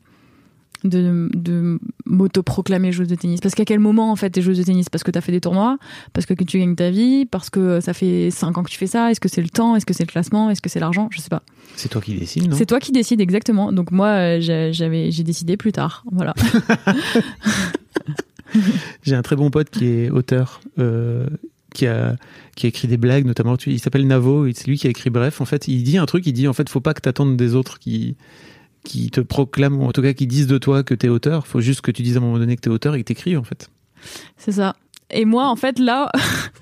de, 0.84 1.30
de 1.34 1.80
m'auto-proclamer 2.06 2.92
joueuse 2.92 3.08
de 3.08 3.16
tennis 3.16 3.40
Parce 3.40 3.56
qu'à 3.56 3.66
quel 3.66 3.80
moment, 3.80 4.12
en 4.12 4.16
fait, 4.16 4.30
t'es 4.30 4.42
joueuse 4.42 4.58
de 4.58 4.64
tennis? 4.64 4.90
Parce 4.90 5.04
que 5.04 5.12
t'as 5.12 5.22
fait 5.22 5.32
des 5.32 5.42
tournois? 5.42 5.78
Parce 6.14 6.26
que 6.26 6.34
tu 6.34 6.60
gagnes 6.60 6.76
ta 6.76 6.90
vie? 6.90 7.26
Parce 7.26 7.50
que 7.50 7.80
ça 7.80 7.94
fait 7.94 8.32
5 8.32 8.58
ans 8.58 8.64
que 8.64 8.70
tu 8.70 8.78
fais 8.78 8.88
ça? 8.88 9.12
Est-ce 9.12 9.20
que 9.20 9.30
c'est 9.30 9.42
le 9.42 9.50
temps? 9.50 9.76
Est-ce 9.76 9.86
que 9.86 9.94
c'est 9.94 10.04
le 10.04 10.12
classement? 10.12 10.50
Est-ce 10.50 10.62
que 10.62 10.70
c'est 10.70 10.80
l'argent? 10.80 11.10
Je 11.12 11.22
sais 11.22 11.30
pas. 11.30 11.44
C'est 11.76 11.90
toi 11.90 12.02
qui 12.02 12.16
décides, 12.16 12.50
non? 12.50 12.58
C'est 12.58 12.66
toi 12.66 12.80
qui 12.80 12.92
décides, 12.92 13.22
exactement. 13.22 13.72
Donc 13.72 13.92
moi, 13.92 14.08
euh, 14.08 14.72
j'avais, 14.72 15.12
j'ai 15.12 15.24
décidé 15.24 15.58
plus 15.58 15.72
tard. 15.72 16.04
Voilà. 16.12 16.34
j'ai 19.04 19.16
un 19.16 19.22
très 19.22 19.36
bon 19.36 19.52
pote 19.52 19.70
qui 19.70 19.86
est 19.86 20.10
auteur. 20.10 20.62
Euh, 20.80 21.28
qui 21.74 21.88
a 21.88 22.18
qui 22.58 22.66
a 22.66 22.70
écrit 22.70 22.90
des 22.90 22.98
blagues 22.98 23.26
notamment 23.26 23.56
il 23.66 23.80
s'appelle 23.80 24.06
Navo 24.06 24.46
c'est 24.54 24.68
lui 24.68 24.78
qui 24.78 24.88
a 24.88 24.90
écrit 24.90 25.10
bref 25.10 25.40
en 25.40 25.46
fait 25.46 25.70
il 25.70 25.84
dit 25.84 25.98
un 25.98 26.06
truc 26.06 26.28
il 26.28 26.34
dit 26.34 26.50
en 26.50 26.54
fait 26.54 26.68
faut 26.68 26.82
pas 26.82 26.94
que 26.94 27.00
t'attendes 27.00 27.38
des 27.38 27.56
autres 27.56 27.80
qui 27.80 28.18
qui 28.84 29.10
te 29.12 29.22
proclament, 29.22 29.82
ou 29.82 29.86
en 29.86 29.92
tout 29.92 30.02
cas 30.02 30.14
qui 30.14 30.28
disent 30.28 30.48
de 30.48 30.58
toi 30.58 30.84
que 30.84 30.94
t'es 30.94 31.10
auteur. 31.10 31.48
Faut 31.48 31.62
juste 31.62 31.82
que 31.82 31.92
tu 31.92 32.02
dises 32.02 32.18
à 32.18 32.20
un 32.20 32.24
moment 32.24 32.40
donné 32.40 32.56
que 32.56 32.62
t'es 32.62 32.70
auteur 32.70 32.96
et 32.96 33.00
que 33.00 33.06
t'écris, 33.06 33.38
en 33.38 33.44
fait. 33.44 33.70
C'est 34.38 34.54
ça. 34.54 34.76
Et 35.12 35.26
moi, 35.26 35.48
en 35.48 35.56
fait, 35.56 35.78
là, 35.80 36.12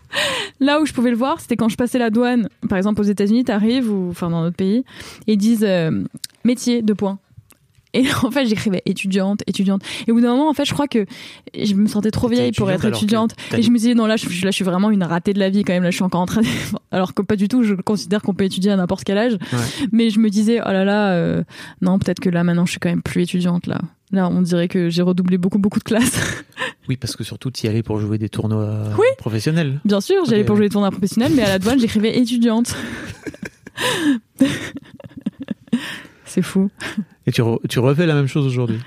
là 0.60 0.82
où 0.82 0.86
je 0.86 0.94
pouvais 0.94 1.12
le 1.12 1.18
voir, 1.18 1.40
c'était 1.40 1.56
quand 1.56 1.70
je 1.70 1.78
passais 1.78 2.00
la 2.00 2.10
douane. 2.10 2.50
Par 2.68 2.78
exemple, 2.78 3.02
aux 3.02 3.06
États-Unis, 3.06 3.44
t'arrives, 3.46 3.90
ou 3.92 4.10
enfin 4.10 4.30
dans 4.30 4.42
notre 4.42 4.58
pays, 4.58 4.84
et 5.28 5.34
ils 5.34 5.38
disent 5.38 5.66
euh, 5.68 6.04
métier, 6.44 6.82
de 6.82 6.94
points. 6.94 7.20
Et 7.94 8.06
en 8.24 8.32
fait, 8.32 8.46
j'écrivais 8.46 8.82
étudiante, 8.86 9.42
étudiante. 9.48 9.82
Et 10.08 10.12
au 10.12 10.16
bout 10.16 10.22
d'un 10.22 10.32
moment, 10.32 10.50
en 10.50 10.54
fait, 10.54 10.66
je 10.66 10.74
crois 10.74 10.88
que 10.88 11.06
je 11.58 11.74
me 11.74 11.88
sentais 11.88 12.12
trop 12.12 12.28
vieille 12.28 12.52
pour 12.52 12.70
être 12.70 12.86
étudiante. 12.86 13.36
Et 13.58 13.62
je 13.62 13.72
me 13.72 13.78
disais, 13.78 13.94
non, 13.94 14.06
là 14.06 14.16
je, 14.18 14.26
là, 14.28 14.52
je 14.52 14.56
suis 14.56 14.66
vraiment 14.66 14.92
une 14.92 15.04
ratée 15.04 15.34
de 15.34 15.40
la 15.40 15.50
vie 15.50 15.64
quand 15.64 15.74
même. 15.74 15.84
Là, 15.84 15.92
je 15.92 15.96
suis 15.96 16.04
encore 16.04 16.22
en 16.22 16.26
train 16.26 16.42
de... 16.42 16.48
Alors 16.92 17.14
que 17.14 17.22
pas 17.22 17.36
du 17.36 17.48
tout, 17.48 17.64
je 17.64 17.74
considère 17.76 18.22
qu'on 18.22 18.34
peut 18.34 18.46
étudier 18.46 18.72
à 18.72 18.76
n'importe 18.76 19.04
quel 19.04 19.18
âge. 19.18 19.38
Mais 19.92 20.10
je 20.10 20.20
me 20.20 20.30
disais, 20.30 20.62
oh 20.62 20.72
là 20.72 20.86
là, 20.86 21.14
euh, 21.14 21.44
non, 21.82 22.00
peut-être 22.00 22.20
que 22.20 22.30
là, 22.30 22.44
maintenant, 22.44 22.66
je 22.66 22.72
suis 22.72 22.80
quand 22.80 22.90
même 22.90 23.02
plus 23.02 23.24
étudiante, 23.24 23.68
là. 23.68 23.80
Là, 24.12 24.28
on 24.28 24.42
dirait 24.42 24.68
que 24.68 24.90
j'ai 24.90 25.04
redoublé 25.04 25.38
beaucoup, 25.38 25.60
beaucoup 25.60 25.80
de 25.80 25.84
classes. 25.84 26.20
Oui, 26.88 26.98
parce 26.98 27.16
que 27.16 27.24
surtout, 27.24 27.52
tu 27.52 27.68
y 27.68 27.70
allais 27.70 27.84
pour 27.84 28.00
jouer 28.00 28.18
des 28.18 28.30
tournois 28.30 28.80
professionnels. 29.20 29.80
Bien 29.86 30.02
sûr, 30.02 30.26
j'allais 30.26 30.44
pour 30.44 30.56
jouer 30.56 30.66
des 30.66 30.72
tournois 30.72 30.90
professionnels, 30.90 31.34
mais 31.36 31.44
à 31.44 31.50
la 31.50 31.60
douane, 31.60 31.80
j'écrivais 31.80 32.18
étudiante. 32.18 32.76
C'est 36.26 36.42
fou. 36.42 36.72
Et 37.30 37.32
tu, 37.32 37.44
tu, 37.70 37.78
refais 37.78 38.08
la 38.08 38.16
même 38.16 38.26
chose 38.26 38.48
aujourd'hui 38.48 38.80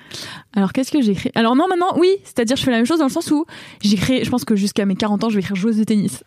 Alors, 0.53 0.72
qu'est-ce 0.72 0.90
que 0.90 1.01
j'écris 1.01 1.30
Alors, 1.36 1.55
non, 1.55 1.68
maintenant, 1.68 1.97
oui. 1.97 2.16
C'est-à-dire, 2.24 2.57
je 2.57 2.64
fais 2.64 2.72
la 2.72 2.78
même 2.78 2.86
chose 2.86 2.99
dans 2.99 3.07
le 3.07 3.11
sens 3.12 3.30
où 3.30 3.47
j'écris, 3.82 4.24
je 4.24 4.30
pense 4.30 4.45
que 4.45 4.57
jusqu'à 4.57 4.84
mes 4.84 4.97
40 4.97 5.22
ans, 5.22 5.28
je 5.28 5.36
vais 5.36 5.43
écrire 5.43 5.55
joueuse 5.55 5.76
de 5.76 5.84
tennis. 5.84 6.24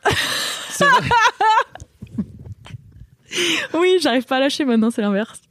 C'est 0.69 0.85
vrai 0.85 1.09
Oui, 3.73 3.97
j'arrive 4.01 4.23
pas 4.23 4.37
à 4.37 4.39
lâcher 4.39 4.63
maintenant, 4.63 4.91
c'est 4.91 5.01
l'inverse. 5.01 5.41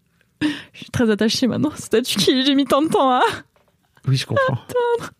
Je 0.41 0.49
suis 0.79 0.91
très 0.91 1.11
attachée 1.11 1.47
maintenant. 1.47 1.71
statut 1.77 2.17
qui 2.17 2.47
j'ai 2.47 2.55
mis 2.55 2.65
tant 2.65 2.81
de 2.81 2.89
temps 2.89 3.11
à. 3.11 3.21
Oui, 4.09 4.17
je 4.17 4.25
comprends. 4.25 4.57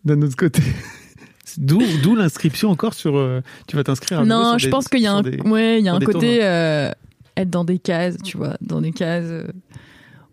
D'un 0.03 0.23
autre 0.23 0.35
côté. 0.35 0.63
D'où, 1.57 1.79
d'où 2.01 2.15
l'inscription 2.15 2.71
encore 2.71 2.95
sur. 2.95 3.15
Euh, 3.17 3.41
tu 3.67 3.75
vas 3.75 3.83
t'inscrire 3.83 4.21
à 4.21 4.25
Non, 4.25 4.57
je 4.57 4.67
pense 4.67 4.87
qu'il 4.87 5.01
y 5.01 5.07
a 5.07 5.13
un, 5.13 5.23
ouais, 5.23 5.79
il 5.79 5.85
y 5.85 5.89
a 5.89 5.93
un 5.93 5.99
côté 5.99 6.39
euh, 6.41 6.91
être 7.37 7.51
dans 7.51 7.63
des 7.63 7.77
cases, 7.77 8.17
tu 8.23 8.35
vois, 8.35 8.57
dans 8.61 8.81
des 8.81 8.91
cases. 8.91 9.25
Euh, 9.27 9.47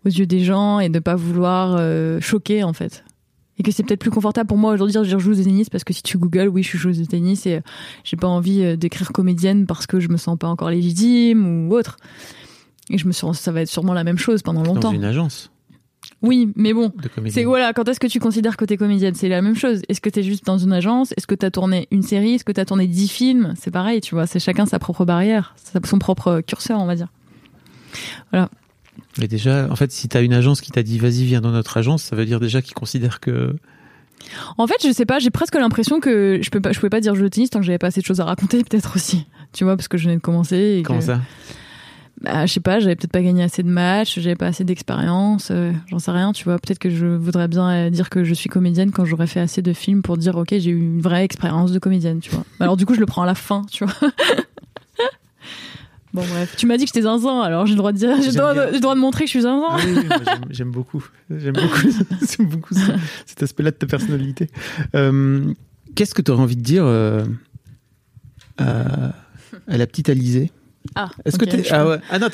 aux 0.05 0.09
yeux 0.09 0.25
des 0.25 0.43
gens 0.43 0.79
et 0.79 0.89
de 0.89 0.99
pas 0.99 1.15
vouloir 1.15 1.75
euh, 1.77 2.19
choquer 2.21 2.63
en 2.63 2.73
fait. 2.73 3.03
Et 3.59 3.63
que 3.63 3.71
c'est 3.71 3.83
peut-être 3.83 3.99
plus 3.99 4.09
confortable 4.09 4.47
pour 4.47 4.57
moi 4.57 4.73
aujourd'hui 4.73 4.95
de 4.95 5.03
dire 5.03 5.19
je 5.19 5.23
joue 5.23 5.35
de 5.35 5.43
tennis 5.43 5.69
parce 5.69 5.83
que 5.83 5.93
si 5.93 6.01
tu 6.01 6.17
googles, 6.17 6.47
oui, 6.47 6.63
je 6.63 6.69
suis 6.69 6.79
joueuse 6.79 6.99
de 6.99 7.05
tennis 7.05 7.45
et 7.45 7.55
euh, 7.55 7.61
j'ai 8.03 8.17
pas 8.17 8.27
envie 8.27 8.63
euh, 8.63 8.75
d'écrire 8.75 9.11
comédienne 9.11 9.67
parce 9.67 9.85
que 9.85 9.99
je 9.99 10.09
me 10.09 10.17
sens 10.17 10.37
pas 10.37 10.47
encore 10.47 10.69
légitime 10.69 11.67
ou 11.67 11.75
autre. 11.75 11.97
Et 12.89 12.97
je 12.97 13.07
me 13.07 13.11
sens, 13.11 13.39
ça 13.39 13.51
va 13.51 13.61
être 13.61 13.69
sûrement 13.69 13.93
la 13.93 14.03
même 14.03 14.17
chose 14.17 14.41
pendant 14.41 14.63
longtemps. 14.63 14.89
Dans 14.89 14.95
une 14.95 15.05
agence. 15.05 15.51
Oui, 16.21 16.51
mais 16.55 16.73
bon, 16.73 16.91
c'est 17.29 17.43
voilà, 17.43 17.73
quand 17.73 17.87
est-ce 17.87 17.99
que 17.99 18.07
tu 18.07 18.19
considères 18.19 18.57
que 18.57 18.65
t'es 18.65 18.77
comédienne? 18.77 19.13
C'est 19.15 19.29
la 19.29 19.41
même 19.41 19.55
chose. 19.55 19.81
Est-ce 19.87 20.01
que 20.01 20.09
t'es 20.09 20.23
juste 20.23 20.45
dans 20.45 20.57
une 20.57 20.73
agence? 20.73 21.13
Est-ce 21.15 21.27
que 21.27 21.35
t'as 21.35 21.51
tourné 21.51 21.87
une 21.91 22.01
série? 22.01 22.35
Est-ce 22.35 22.43
que 22.43 22.51
t'as 22.51 22.65
tourné 22.65 22.87
dix 22.87 23.07
films? 23.07 23.53
C'est 23.57 23.71
pareil, 23.71 24.01
tu 24.01 24.15
vois, 24.15 24.27
c'est 24.27 24.39
chacun 24.39 24.65
sa 24.65 24.79
propre 24.79 25.05
barrière, 25.05 25.55
son 25.85 25.99
propre 25.99 26.41
curseur, 26.41 26.79
on 26.81 26.85
va 26.85 26.95
dire. 26.95 27.07
Voilà. 28.31 28.49
Mais 29.17 29.27
déjà, 29.27 29.67
en 29.69 29.75
fait, 29.75 29.91
si 29.91 30.07
tu 30.07 30.17
as 30.17 30.21
une 30.21 30.33
agence 30.33 30.61
qui 30.61 30.71
t'a 30.71 30.83
dit 30.83 30.97
vas-y, 30.97 31.23
viens 31.23 31.41
dans 31.41 31.51
notre 31.51 31.77
agence, 31.77 32.03
ça 32.03 32.15
veut 32.15 32.25
dire 32.25 32.39
déjà 32.39 32.61
qu'ils 32.61 32.73
considèrent 32.73 33.19
que. 33.19 33.55
En 34.57 34.67
fait, 34.67 34.77
je 34.83 34.91
sais 34.91 35.05
pas, 35.05 35.19
j'ai 35.19 35.31
presque 35.31 35.55
l'impression 35.55 35.99
que 35.99 36.39
je 36.41 36.49
peux 36.49 36.61
pas, 36.61 36.71
je 36.71 36.79
pouvais 36.79 36.89
pas 36.89 37.01
dire 37.01 37.13
jeu 37.13 37.23
de 37.23 37.27
tennis 37.27 37.49
tant 37.49 37.59
que 37.59 37.65
j'avais 37.65 37.77
pas 37.77 37.87
assez 37.87 38.01
de 38.01 38.05
choses 38.05 38.21
à 38.21 38.25
raconter, 38.25 38.63
peut-être 38.69 38.95
aussi. 38.95 39.25
Tu 39.51 39.63
vois, 39.63 39.75
parce 39.75 39.87
que 39.87 39.97
je 39.97 40.05
venais 40.05 40.15
de 40.15 40.21
commencer. 40.21 40.81
Comment 40.85 41.01
ça? 41.01 41.19
Bah, 42.21 42.45
je 42.45 42.53
sais 42.53 42.61
pas, 42.61 42.79
j'avais 42.79 42.95
peut-être 42.95 43.11
pas 43.11 43.21
gagné 43.21 43.43
assez 43.43 43.63
de 43.63 43.69
matchs, 43.69 44.19
j'avais 44.19 44.35
pas 44.37 44.45
assez 44.45 44.63
d'expérience, 44.63 45.49
euh, 45.51 45.73
j'en 45.87 45.99
sais 45.99 46.11
rien, 46.11 46.31
tu 46.31 46.45
vois. 46.45 46.57
Peut-être 46.57 46.79
que 46.79 46.89
je 46.89 47.05
voudrais 47.05 47.49
bien 47.49 47.69
euh, 47.69 47.89
dire 47.89 48.09
que 48.09 48.23
je 48.23 48.33
suis 48.33 48.49
comédienne 48.49 48.91
quand 48.91 49.03
j'aurais 49.03 49.27
fait 49.27 49.41
assez 49.41 49.61
de 49.61 49.73
films 49.73 50.01
pour 50.01 50.17
dire, 50.17 50.37
ok, 50.37 50.49
j'ai 50.51 50.69
eu 50.69 50.79
une 50.79 51.01
vraie 51.01 51.25
expérience 51.25 51.73
de 51.73 51.79
comédienne, 51.79 52.21
tu 52.21 52.31
vois. 52.31 52.45
Alors 52.61 52.77
du 52.77 52.85
coup, 52.85 52.93
je 52.93 53.01
le 53.01 53.05
prends 53.05 53.23
à 53.23 53.25
la 53.25 53.35
fin, 53.35 53.63
tu 53.69 53.83
vois. 53.83 53.93
Bon 56.13 56.21
bref, 56.29 56.55
tu 56.57 56.67
m'as 56.67 56.77
dit 56.77 56.85
que 56.85 56.89
j'étais 56.89 57.01
zinzin, 57.01 57.41
alors 57.41 57.65
j'ai 57.65 57.73
le 57.73 57.77
droit 57.77 57.91
de 57.91 57.97
dire, 57.97 58.15
j'ai 58.21 58.31
le 58.31 58.79
droit, 58.79 58.93
de 58.93 58.99
montrer 58.99 59.21
que 59.21 59.27
je 59.27 59.31
suis 59.31 59.41
zinzin. 59.41 59.67
Ah 59.71 59.77
oui, 59.83 60.05
j'aime 60.51 60.69
beaucoup, 60.69 61.03
j'aime 61.29 61.55
beaucoup, 61.55 61.87
beaucoup 62.43 62.75
cet 63.25 63.41
aspect-là 63.41 63.71
de 63.71 63.75
ta 63.75 63.87
personnalité. 63.87 64.47
Euh, 64.95 65.53
Qu'est-ce 65.95 66.13
que 66.13 66.21
tu 66.21 66.31
aurais 66.31 66.41
envie 66.41 66.55
de 66.55 66.61
dire 66.61 66.85
euh, 66.85 67.23
à, 68.57 69.13
à, 69.67 69.77
la 69.77 69.87
petite 69.87 70.09
Alizée? 70.09 70.51
Ah, 70.95 71.09
Est-ce 71.25 71.37
que 71.37 71.45
es... 71.45 71.71
ah, 71.71 71.87
ouais. 71.87 71.97
ah 72.09 72.19
non, 72.19 72.27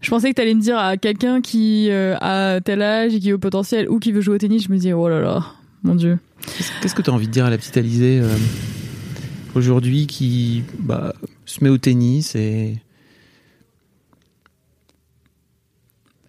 je 0.00 0.10
pensais 0.10 0.30
que 0.30 0.34
tu 0.34 0.42
allais 0.42 0.54
me 0.54 0.60
dire 0.60 0.78
à 0.78 0.96
quelqu'un 0.96 1.40
qui 1.40 1.88
euh, 1.90 2.16
a 2.20 2.60
tel 2.60 2.82
âge 2.82 3.14
et 3.14 3.20
qui 3.20 3.30
est 3.30 3.32
au 3.32 3.38
potentiel 3.38 3.88
ou 3.88 3.98
qui 3.98 4.12
veut 4.12 4.20
jouer 4.20 4.36
au 4.36 4.38
tennis, 4.38 4.64
je 4.64 4.72
me 4.72 4.78
dis 4.78 4.92
oh 4.92 5.08
là 5.08 5.20
là, 5.20 5.44
mon 5.82 5.94
Dieu. 5.94 6.18
Qu'est-ce 6.80 6.94
que 6.94 7.02
tu 7.02 7.10
as 7.10 7.12
envie 7.12 7.26
de 7.26 7.32
dire 7.32 7.44
à 7.44 7.50
la 7.50 7.58
petite 7.58 7.76
Alizée 7.76 8.20
euh, 8.20 8.28
aujourd'hui 9.54 10.06
qui 10.06 10.64
bah, 10.78 11.14
se 11.44 11.62
met 11.62 11.70
au 11.70 11.78
tennis 11.78 12.34
et. 12.34 12.78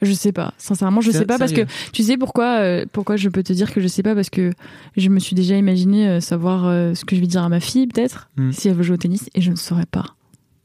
Je 0.03 0.13
sais 0.13 0.31
pas. 0.31 0.53
Sincèrement, 0.57 1.01
je 1.01 1.11
sais 1.11 1.25
pas 1.25 1.37
parce 1.37 1.53
que 1.53 1.61
tu 1.91 2.03
sais 2.03 2.17
pourquoi 2.17 2.59
euh, 2.59 2.85
pourquoi 2.91 3.15
je 3.15 3.29
peux 3.29 3.43
te 3.43 3.53
dire 3.53 3.73
que 3.73 3.81
je 3.81 3.87
sais 3.87 4.03
pas 4.03 4.15
parce 4.15 4.29
que 4.29 4.51
je 4.97 5.09
me 5.09 5.19
suis 5.19 5.35
déjà 5.35 5.55
imaginé 5.55 6.07
euh, 6.07 6.19
savoir 6.19 6.63
ce 6.95 7.05
que 7.05 7.15
je 7.15 7.21
vais 7.21 7.27
dire 7.27 7.43
à 7.43 7.49
ma 7.49 7.59
fille 7.59 7.87
peut-être 7.87 8.29
Hmm. 8.37 8.51
si 8.51 8.67
elle 8.67 8.75
veut 8.75 8.83
jouer 8.83 8.95
au 8.95 8.97
tennis 8.97 9.29
et 9.35 9.41
je 9.41 9.51
ne 9.51 9.55
saurais 9.55 9.85
pas. 9.85 10.05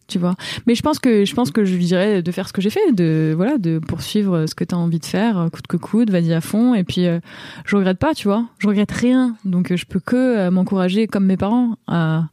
Tu 0.07 0.19
vois. 0.19 0.37
Mais 0.67 0.75
je 0.75 0.81
pense 0.83 0.99
que 0.99 1.27
je 1.27 1.35
pense 1.35 1.51
que 1.51 1.67
je 1.67 1.75
lui 1.75 1.85
dirais 1.85 2.23
de 2.23 2.33
faire 2.33 2.49
ce 2.49 2.55
que 2.55 2.63
j'ai 2.63 2.71
fait, 2.71 2.93
de 2.93 3.35
voilà, 3.37 3.59
de 3.59 3.79
poursuivre 3.79 4.47
ce 4.47 4.55
que 4.55 4.65
tu 4.65 4.75
as 4.75 4.79
envie 4.79 5.01
de 5.01 5.05
faire, 5.05 5.37
euh, 5.39 5.49
coûte 5.51 5.67
que 5.67 5.77
coûte, 5.77 6.09
vas-y 6.09 6.33
à 6.33 6.41
fond 6.41 6.73
et 6.73 6.83
puis 6.83 7.07
euh, 7.07 7.21
je 7.67 7.77
regrette 7.77 7.99
pas, 7.99 8.15
tu 8.15 8.27
vois. 8.27 8.47
Je 8.59 8.69
regrette 8.69 8.91
rien. 8.91 9.37
Donc 9.45 9.71
euh, 9.71 9.77
je 9.77 9.85
peux 9.85 10.01
que 10.01 10.17
euh, 10.17 10.51
m'encourager 10.51 11.07
comme 11.09 11.27
mes 11.27 11.37
parents 11.37 11.77
à 11.87 12.25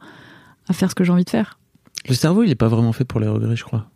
à 0.70 0.74
faire 0.74 0.90
ce 0.90 0.96
que 0.96 1.04
j'ai 1.04 1.12
envie 1.12 1.26
de 1.26 1.30
faire. 1.30 1.60
Le 2.08 2.16
cerveau, 2.16 2.44
il 2.44 2.50
est 2.50 2.56
pas 2.56 2.70
vraiment 2.70 2.94
fait 2.94 3.04
pour 3.04 3.20
les 3.20 3.28
regrets, 3.28 3.56
je 3.58 3.64
crois. 3.66 3.88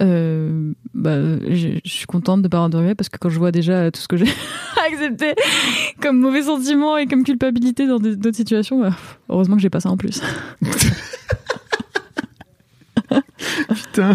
Euh, 0.00 0.72
bah, 0.94 1.18
je, 1.48 1.78
suis 1.84 2.06
contente 2.06 2.42
de 2.42 2.48
pas 2.48 2.64
avoir 2.64 2.70
de 2.70 2.92
parce 2.94 3.08
que 3.08 3.18
quand 3.18 3.28
je 3.28 3.38
vois 3.38 3.52
déjà 3.52 3.90
tout 3.90 4.00
ce 4.00 4.08
que 4.08 4.16
j'ai 4.16 4.32
accepté 4.86 5.34
comme 6.00 6.18
mauvais 6.18 6.42
sentiments 6.42 6.96
et 6.96 7.06
comme 7.06 7.24
culpabilité 7.24 7.86
dans 7.86 7.98
d'autres 7.98 8.36
situations, 8.36 8.80
bah, 8.80 8.96
heureusement 9.28 9.56
que 9.56 9.62
j'ai 9.62 9.70
pas 9.70 9.80
ça 9.80 9.90
en 9.90 9.96
plus. 9.96 10.22
Putain. 13.68 14.14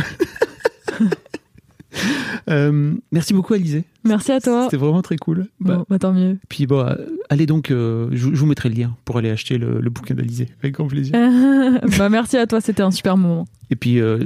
Euh, 2.49 2.93
merci 3.11 3.33
beaucoup, 3.33 3.53
Alizée. 3.53 3.83
Merci 4.05 4.31
à 4.31 4.39
toi. 4.39 4.63
C'était 4.63 4.77
vraiment 4.77 5.01
très 5.01 5.17
cool. 5.17 5.47
Bah, 5.59 5.77
Bon, 5.79 5.85
bah, 5.89 5.99
tant 5.99 6.13
mieux. 6.13 6.37
Puis 6.47 6.65
bon, 6.65 6.79
euh, 6.79 6.95
allez 7.29 7.45
donc, 7.45 7.71
euh, 7.71 8.07
je, 8.13 8.29
je 8.33 8.39
vous 8.39 8.45
mettrai 8.45 8.69
le 8.69 8.75
lien 8.75 8.95
pour 9.03 9.17
aller 9.17 9.29
acheter 9.29 9.57
le, 9.57 9.81
le 9.81 9.89
bouquin 9.89 10.15
d'Alizée, 10.15 10.47
avec 10.61 10.75
grand 10.75 10.87
plaisir. 10.87 11.13
bah, 11.97 12.07
merci 12.07 12.37
à 12.37 12.47
toi, 12.47 12.61
c'était 12.61 12.83
un 12.83 12.91
super 12.91 13.17
moment. 13.17 13.45
Et 13.69 13.75
puis, 13.75 13.99
euh, 13.99 14.19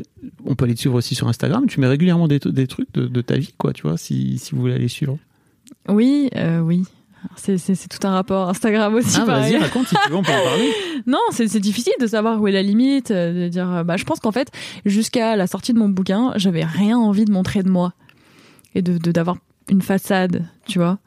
on 0.45 0.53
peut 0.53 0.65
aller 0.65 0.75
te 0.75 0.81
suivre 0.81 0.93
aussi 0.95 1.15
sur 1.15 1.27
Instagram. 1.27 1.65
Tu 1.65 1.79
mets 1.79 1.87
régulièrement 1.87 2.27
des, 2.27 2.37
des 2.37 2.67
trucs 2.67 2.93
de, 2.93 3.07
de 3.07 3.21
ta 3.21 3.37
vie, 3.37 3.55
quoi, 3.57 3.73
tu 3.73 3.81
vois, 3.87 3.97
si, 3.97 4.37
si 4.37 4.53
vous 4.53 4.61
voulez 4.61 4.75
aller 4.75 4.87
suivre. 4.87 5.17
Oui, 5.89 6.29
euh, 6.35 6.59
oui. 6.59 6.83
C'est, 7.35 7.57
tout 7.89 8.05
un 8.07 8.11
rapport 8.11 8.49
Instagram 8.49 8.93
aussi. 8.95 9.17
Ah, 9.21 9.25
pareil. 9.25 9.53
vas-y, 9.53 9.61
raconte 9.61 9.87
si 9.87 9.95
tu 10.03 10.09
veux, 10.09 10.15
on 10.15 10.23
peut 10.23 10.31
en 10.31 10.43
parler. 10.43 10.71
Non, 11.07 11.19
c'est, 11.31 11.59
difficile 11.59 11.93
de 11.99 12.07
savoir 12.07 12.39
où 12.41 12.47
est 12.47 12.51
la 12.51 12.61
limite, 12.61 13.11
euh, 13.11 13.45
de 13.45 13.49
dire. 13.49 13.69
euh, 13.71 13.83
Bah, 13.83 13.97
je 13.97 14.03
pense 14.03 14.19
qu'en 14.19 14.31
fait, 14.31 14.49
jusqu'à 14.85 15.35
la 15.35 15.47
sortie 15.47 15.73
de 15.73 15.79
mon 15.79 15.89
bouquin, 15.89 16.31
j'avais 16.35 16.63
rien 16.63 16.97
envie 16.97 17.25
de 17.25 17.31
montrer 17.31 17.63
de 17.63 17.69
moi 17.69 17.93
et 18.75 18.81
de, 18.81 18.97
d'avoir 19.11 19.37
une 19.69 19.81
façade, 19.81 20.43
tu 20.67 20.79
vois, 20.79 20.97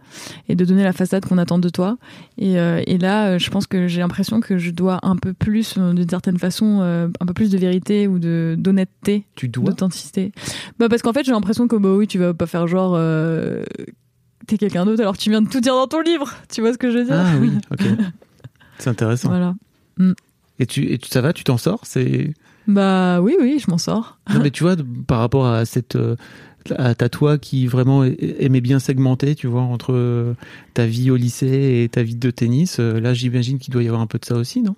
et 0.49 0.55
de 0.55 0.65
donner 0.65 0.85
la 0.85 0.93
façade 0.93 1.27
qu'on 1.27 1.39
attend 1.39 1.59
de 1.59 1.69
toi. 1.69 1.99
Et, 2.39 2.59
euh, 2.59 2.83
et 2.87 2.99
là, 2.99 3.37
je 3.37 3.51
pense 3.51 3.67
que 3.67 3.89
j'ai 3.89 4.01
l'impression 4.01 4.41
que 4.41 4.57
je 4.59 4.71
dois 4.71 5.01
un 5.03 5.17
peu 5.17 5.33
plus, 5.35 5.77
d'une 5.77 6.09
certaine 6.09 6.39
façon, 6.39 6.79
euh, 6.81 7.09
un 7.21 7.27
peu 7.27 7.35
plus 7.35 7.51
de 7.51 7.59
vérité 7.59 8.07
ou 8.09 8.19
de 8.19 8.55
d'honnêteté 8.59 9.27
Tu 9.35 9.49
dois? 9.49 9.65
d'authenticité. 9.71 10.33
Bah 10.79 10.89
parce 10.89 11.03
qu'en 11.03 11.13
fait 11.13 11.25
j'ai 11.25 11.33
l'impression 11.33 11.69
que 11.69 11.77
bah 11.77 11.91
oui 11.91 12.07
tu 12.07 12.19
vas 12.19 12.33
pas 12.33 12.47
faire 12.47 12.67
genre 12.67 12.95
euh, 12.97 13.65
t'es 14.47 14.59
quelqu'un 14.59 14.85
d'autre 14.85 15.01
alors 15.03 15.17
tu 15.17 15.31
viens 15.31 15.43
de 15.43 15.49
tout 15.49 15.61
dire 15.61 15.75
dans 15.75 15.87
ton 15.87 16.01
livre. 16.01 16.33
Tu 16.53 16.61
vois 16.61 16.73
ce 16.73 16.79
que 16.79 16.91
je 16.91 16.99
veux 16.99 17.05
dire 17.05 17.17
Ah 17.17 17.35
oui, 17.41 17.51
ok. 17.71 17.87
C'est 18.79 18.91
intéressant. 18.91 19.29
Voilà. 19.29 19.55
Et, 20.59 20.67
tu, 20.67 20.83
et 20.85 20.99
ça 21.09 21.21
va, 21.21 21.33
tu 21.33 21.45
t'en 21.45 21.57
sors 21.59 21.81
C'est 21.85 22.33
Bah 22.67 23.21
oui 23.21 23.37
oui 23.41 23.59
je 23.65 23.71
m'en 23.71 23.79
sors. 23.79 24.19
Non, 24.33 24.41
mais 24.43 24.51
tu 24.51 24.63
vois, 24.65 24.77
par 25.07 25.19
rapport 25.21 25.47
à 25.47 25.65
cette. 25.65 25.97
euh, 25.97 26.17
à 26.79 26.95
ta 26.95 27.11
toi 27.11 27.37
qui 27.37 27.67
vraiment 27.67 28.05
aimait 28.05 28.63
bien 28.63 28.79
segmenter, 28.79 29.35
tu 29.35 29.47
vois, 29.47 29.61
entre 29.61 29.93
euh, 29.93 30.35
ta 30.73 30.87
vie 30.87 31.11
au 31.11 31.17
lycée 31.17 31.83
et 31.85 31.89
ta 31.91 32.03
vie 32.03 32.17
de 32.17 32.31
tennis, 32.31 32.79
euh, 32.81 32.99
là 33.01 33.13
j'imagine 33.13 33.59
qu'il 33.59 33.71
doit 33.71 33.83
y 33.83 33.87
avoir 33.87 34.01
un 34.01 34.07
peu 34.07 34.19
de 34.19 34.25
ça 34.25 34.35
aussi, 34.37 34.63
non? 34.63 34.75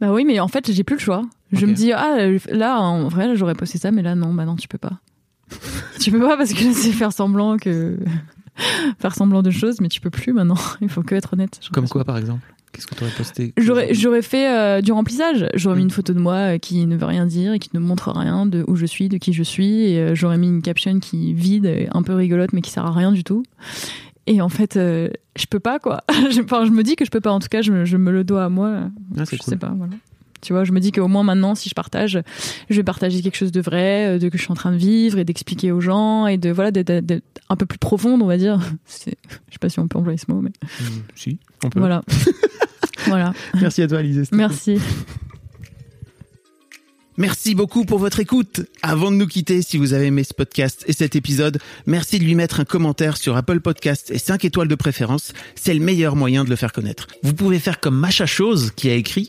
Bah 0.00 0.12
oui 0.12 0.24
mais 0.24 0.38
en 0.38 0.46
fait 0.46 0.70
j'ai 0.70 0.84
plus 0.84 0.94
le 0.94 1.00
choix. 1.00 1.22
Je 1.50 1.66
me 1.66 1.72
dis 1.72 1.92
ah 1.92 2.16
là 2.48 2.78
en 2.80 3.08
vrai 3.08 3.26
là, 3.26 3.34
j'aurais 3.34 3.54
posté 3.56 3.76
ça 3.78 3.90
mais 3.90 4.02
là 4.02 4.14
non 4.14 4.32
bah 4.34 4.44
non 4.44 4.54
tu 4.54 4.68
peux 4.68 4.78
pas. 4.78 5.00
tu 6.00 6.12
peux 6.12 6.20
pas 6.20 6.36
parce 6.36 6.52
que 6.52 6.72
c'est 6.72 6.92
faire 6.92 7.12
semblant 7.12 7.56
que 7.56 7.98
faire 8.98 9.14
semblant 9.14 9.42
de 9.42 9.50
choses 9.50 9.80
mais 9.80 9.88
tu 9.88 10.00
peux 10.00 10.10
plus 10.10 10.32
maintenant. 10.32 10.56
Il 10.80 10.88
faut 10.88 11.02
que 11.02 11.14
être 11.14 11.32
honnête. 11.34 11.60
Comme 11.72 11.88
quoi, 11.88 12.04
par 12.04 12.18
exemple 12.18 12.42
Qu'est-ce 12.72 12.88
que 12.88 12.96
tu 12.96 13.04
aurais 13.04 13.12
posté 13.12 13.54
J'aurais, 13.56 14.22
fait 14.22 14.48
euh, 14.50 14.80
du 14.80 14.90
remplissage. 14.90 15.46
J'aurais 15.54 15.76
mis 15.76 15.82
une 15.82 15.92
photo 15.92 16.12
de 16.12 16.18
moi 16.18 16.34
euh, 16.54 16.58
qui 16.58 16.84
ne 16.86 16.96
veut 16.96 17.06
rien 17.06 17.24
dire 17.24 17.52
et 17.52 17.60
qui 17.60 17.70
ne 17.72 17.78
montre 17.78 18.10
rien 18.10 18.46
de 18.46 18.64
où 18.66 18.74
je 18.74 18.84
suis, 18.84 19.08
de 19.08 19.16
qui 19.16 19.32
je 19.32 19.44
suis. 19.44 19.82
Et 19.92 20.00
euh, 20.00 20.14
j'aurais 20.16 20.38
mis 20.38 20.48
une 20.48 20.60
caption 20.60 20.98
qui 20.98 21.34
vide, 21.34 21.88
un 21.92 22.02
peu 22.02 22.14
rigolote, 22.14 22.52
mais 22.52 22.62
qui 22.62 22.72
sert 22.72 22.84
à 22.84 22.90
rien 22.90 23.12
du 23.12 23.22
tout. 23.22 23.44
Et 24.26 24.40
en 24.40 24.48
fait, 24.48 24.74
je 24.74 25.46
peux 25.48 25.60
pas, 25.60 25.78
quoi. 25.78 26.02
Je- 26.32 26.40
Enfin, 26.42 26.64
je 26.64 26.70
me 26.72 26.82
dis 26.82 26.96
que 26.96 27.04
je 27.04 27.10
peux 27.12 27.20
pas. 27.20 27.30
En 27.30 27.38
tout 27.38 27.46
cas, 27.48 27.62
je, 27.62 27.70
me- 27.70 27.84
je 27.84 27.96
me 27.96 28.10
le 28.10 28.24
dois 28.24 28.44
à 28.46 28.48
moi. 28.48 28.88
Ah, 29.16 29.22
je 29.24 29.36
cool. 29.36 29.38
sais 29.40 29.56
pas, 29.56 29.72
voilà. 29.76 29.92
Tu 30.44 30.52
vois, 30.52 30.62
je 30.64 30.72
me 30.72 30.78
dis 30.78 30.92
qu'au 30.92 31.08
moins 31.08 31.22
maintenant, 31.24 31.54
si 31.54 31.68
je 31.68 31.74
partage, 31.74 32.20
je 32.70 32.76
vais 32.76 32.84
partager 32.84 33.22
quelque 33.22 33.36
chose 33.36 33.50
de 33.50 33.60
vrai, 33.60 34.14
euh, 34.14 34.18
de 34.18 34.28
que 34.28 34.36
je 34.38 34.42
suis 34.42 34.52
en 34.52 34.56
train 34.56 34.70
de 34.72 34.76
vivre 34.76 35.18
et 35.18 35.24
d'expliquer 35.24 35.72
aux 35.72 35.80
gens 35.80 36.26
et 36.26 36.36
de 36.38 36.50
voilà 36.50 36.70
d'être, 36.70 36.92
un 37.48 37.56
peu 37.56 37.66
plus 37.66 37.78
profonde, 37.78 38.22
on 38.22 38.26
va 38.26 38.36
dire. 38.36 38.58
C'est, 38.84 39.16
je 39.48 39.52
sais 39.54 39.58
pas 39.60 39.68
si 39.68 39.80
on 39.80 39.88
peut 39.88 39.98
employer 39.98 40.18
ce 40.18 40.30
mot, 40.30 40.40
mais 40.40 40.50
Mm, 40.80 40.84
si, 41.14 41.38
on 41.64 41.70
peut. 41.70 41.80
voilà. 41.80 42.02
voilà. 43.06 43.32
Merci 43.60 43.82
à 43.82 43.88
toi, 43.88 43.98
Alizé. 43.98 44.22
Merci. 44.32 44.78
Merci 47.16 47.54
beaucoup 47.54 47.84
pour 47.84 48.00
votre 48.00 48.18
écoute. 48.18 48.62
Avant 48.82 49.12
de 49.12 49.16
nous 49.16 49.28
quitter, 49.28 49.62
si 49.62 49.76
vous 49.78 49.92
avez 49.92 50.06
aimé 50.06 50.24
ce 50.24 50.34
podcast 50.34 50.84
et 50.88 50.92
cet 50.92 51.14
épisode, 51.14 51.58
merci 51.86 52.18
de 52.18 52.24
lui 52.24 52.34
mettre 52.34 52.58
un 52.58 52.64
commentaire 52.64 53.16
sur 53.16 53.36
Apple 53.36 53.60
Podcast 53.60 54.10
et 54.10 54.18
5 54.18 54.44
étoiles 54.44 54.66
de 54.66 54.74
préférence. 54.74 55.32
C'est 55.54 55.74
le 55.74 55.80
meilleur 55.80 56.16
moyen 56.16 56.42
de 56.42 56.50
le 56.50 56.56
faire 56.56 56.72
connaître. 56.72 57.06
Vous 57.22 57.32
pouvez 57.32 57.60
faire 57.60 57.78
comme 57.78 57.96
Macha 57.96 58.26
Chose 58.26 58.72
qui 58.74 58.90
a 58.90 58.94
écrit 58.94 59.28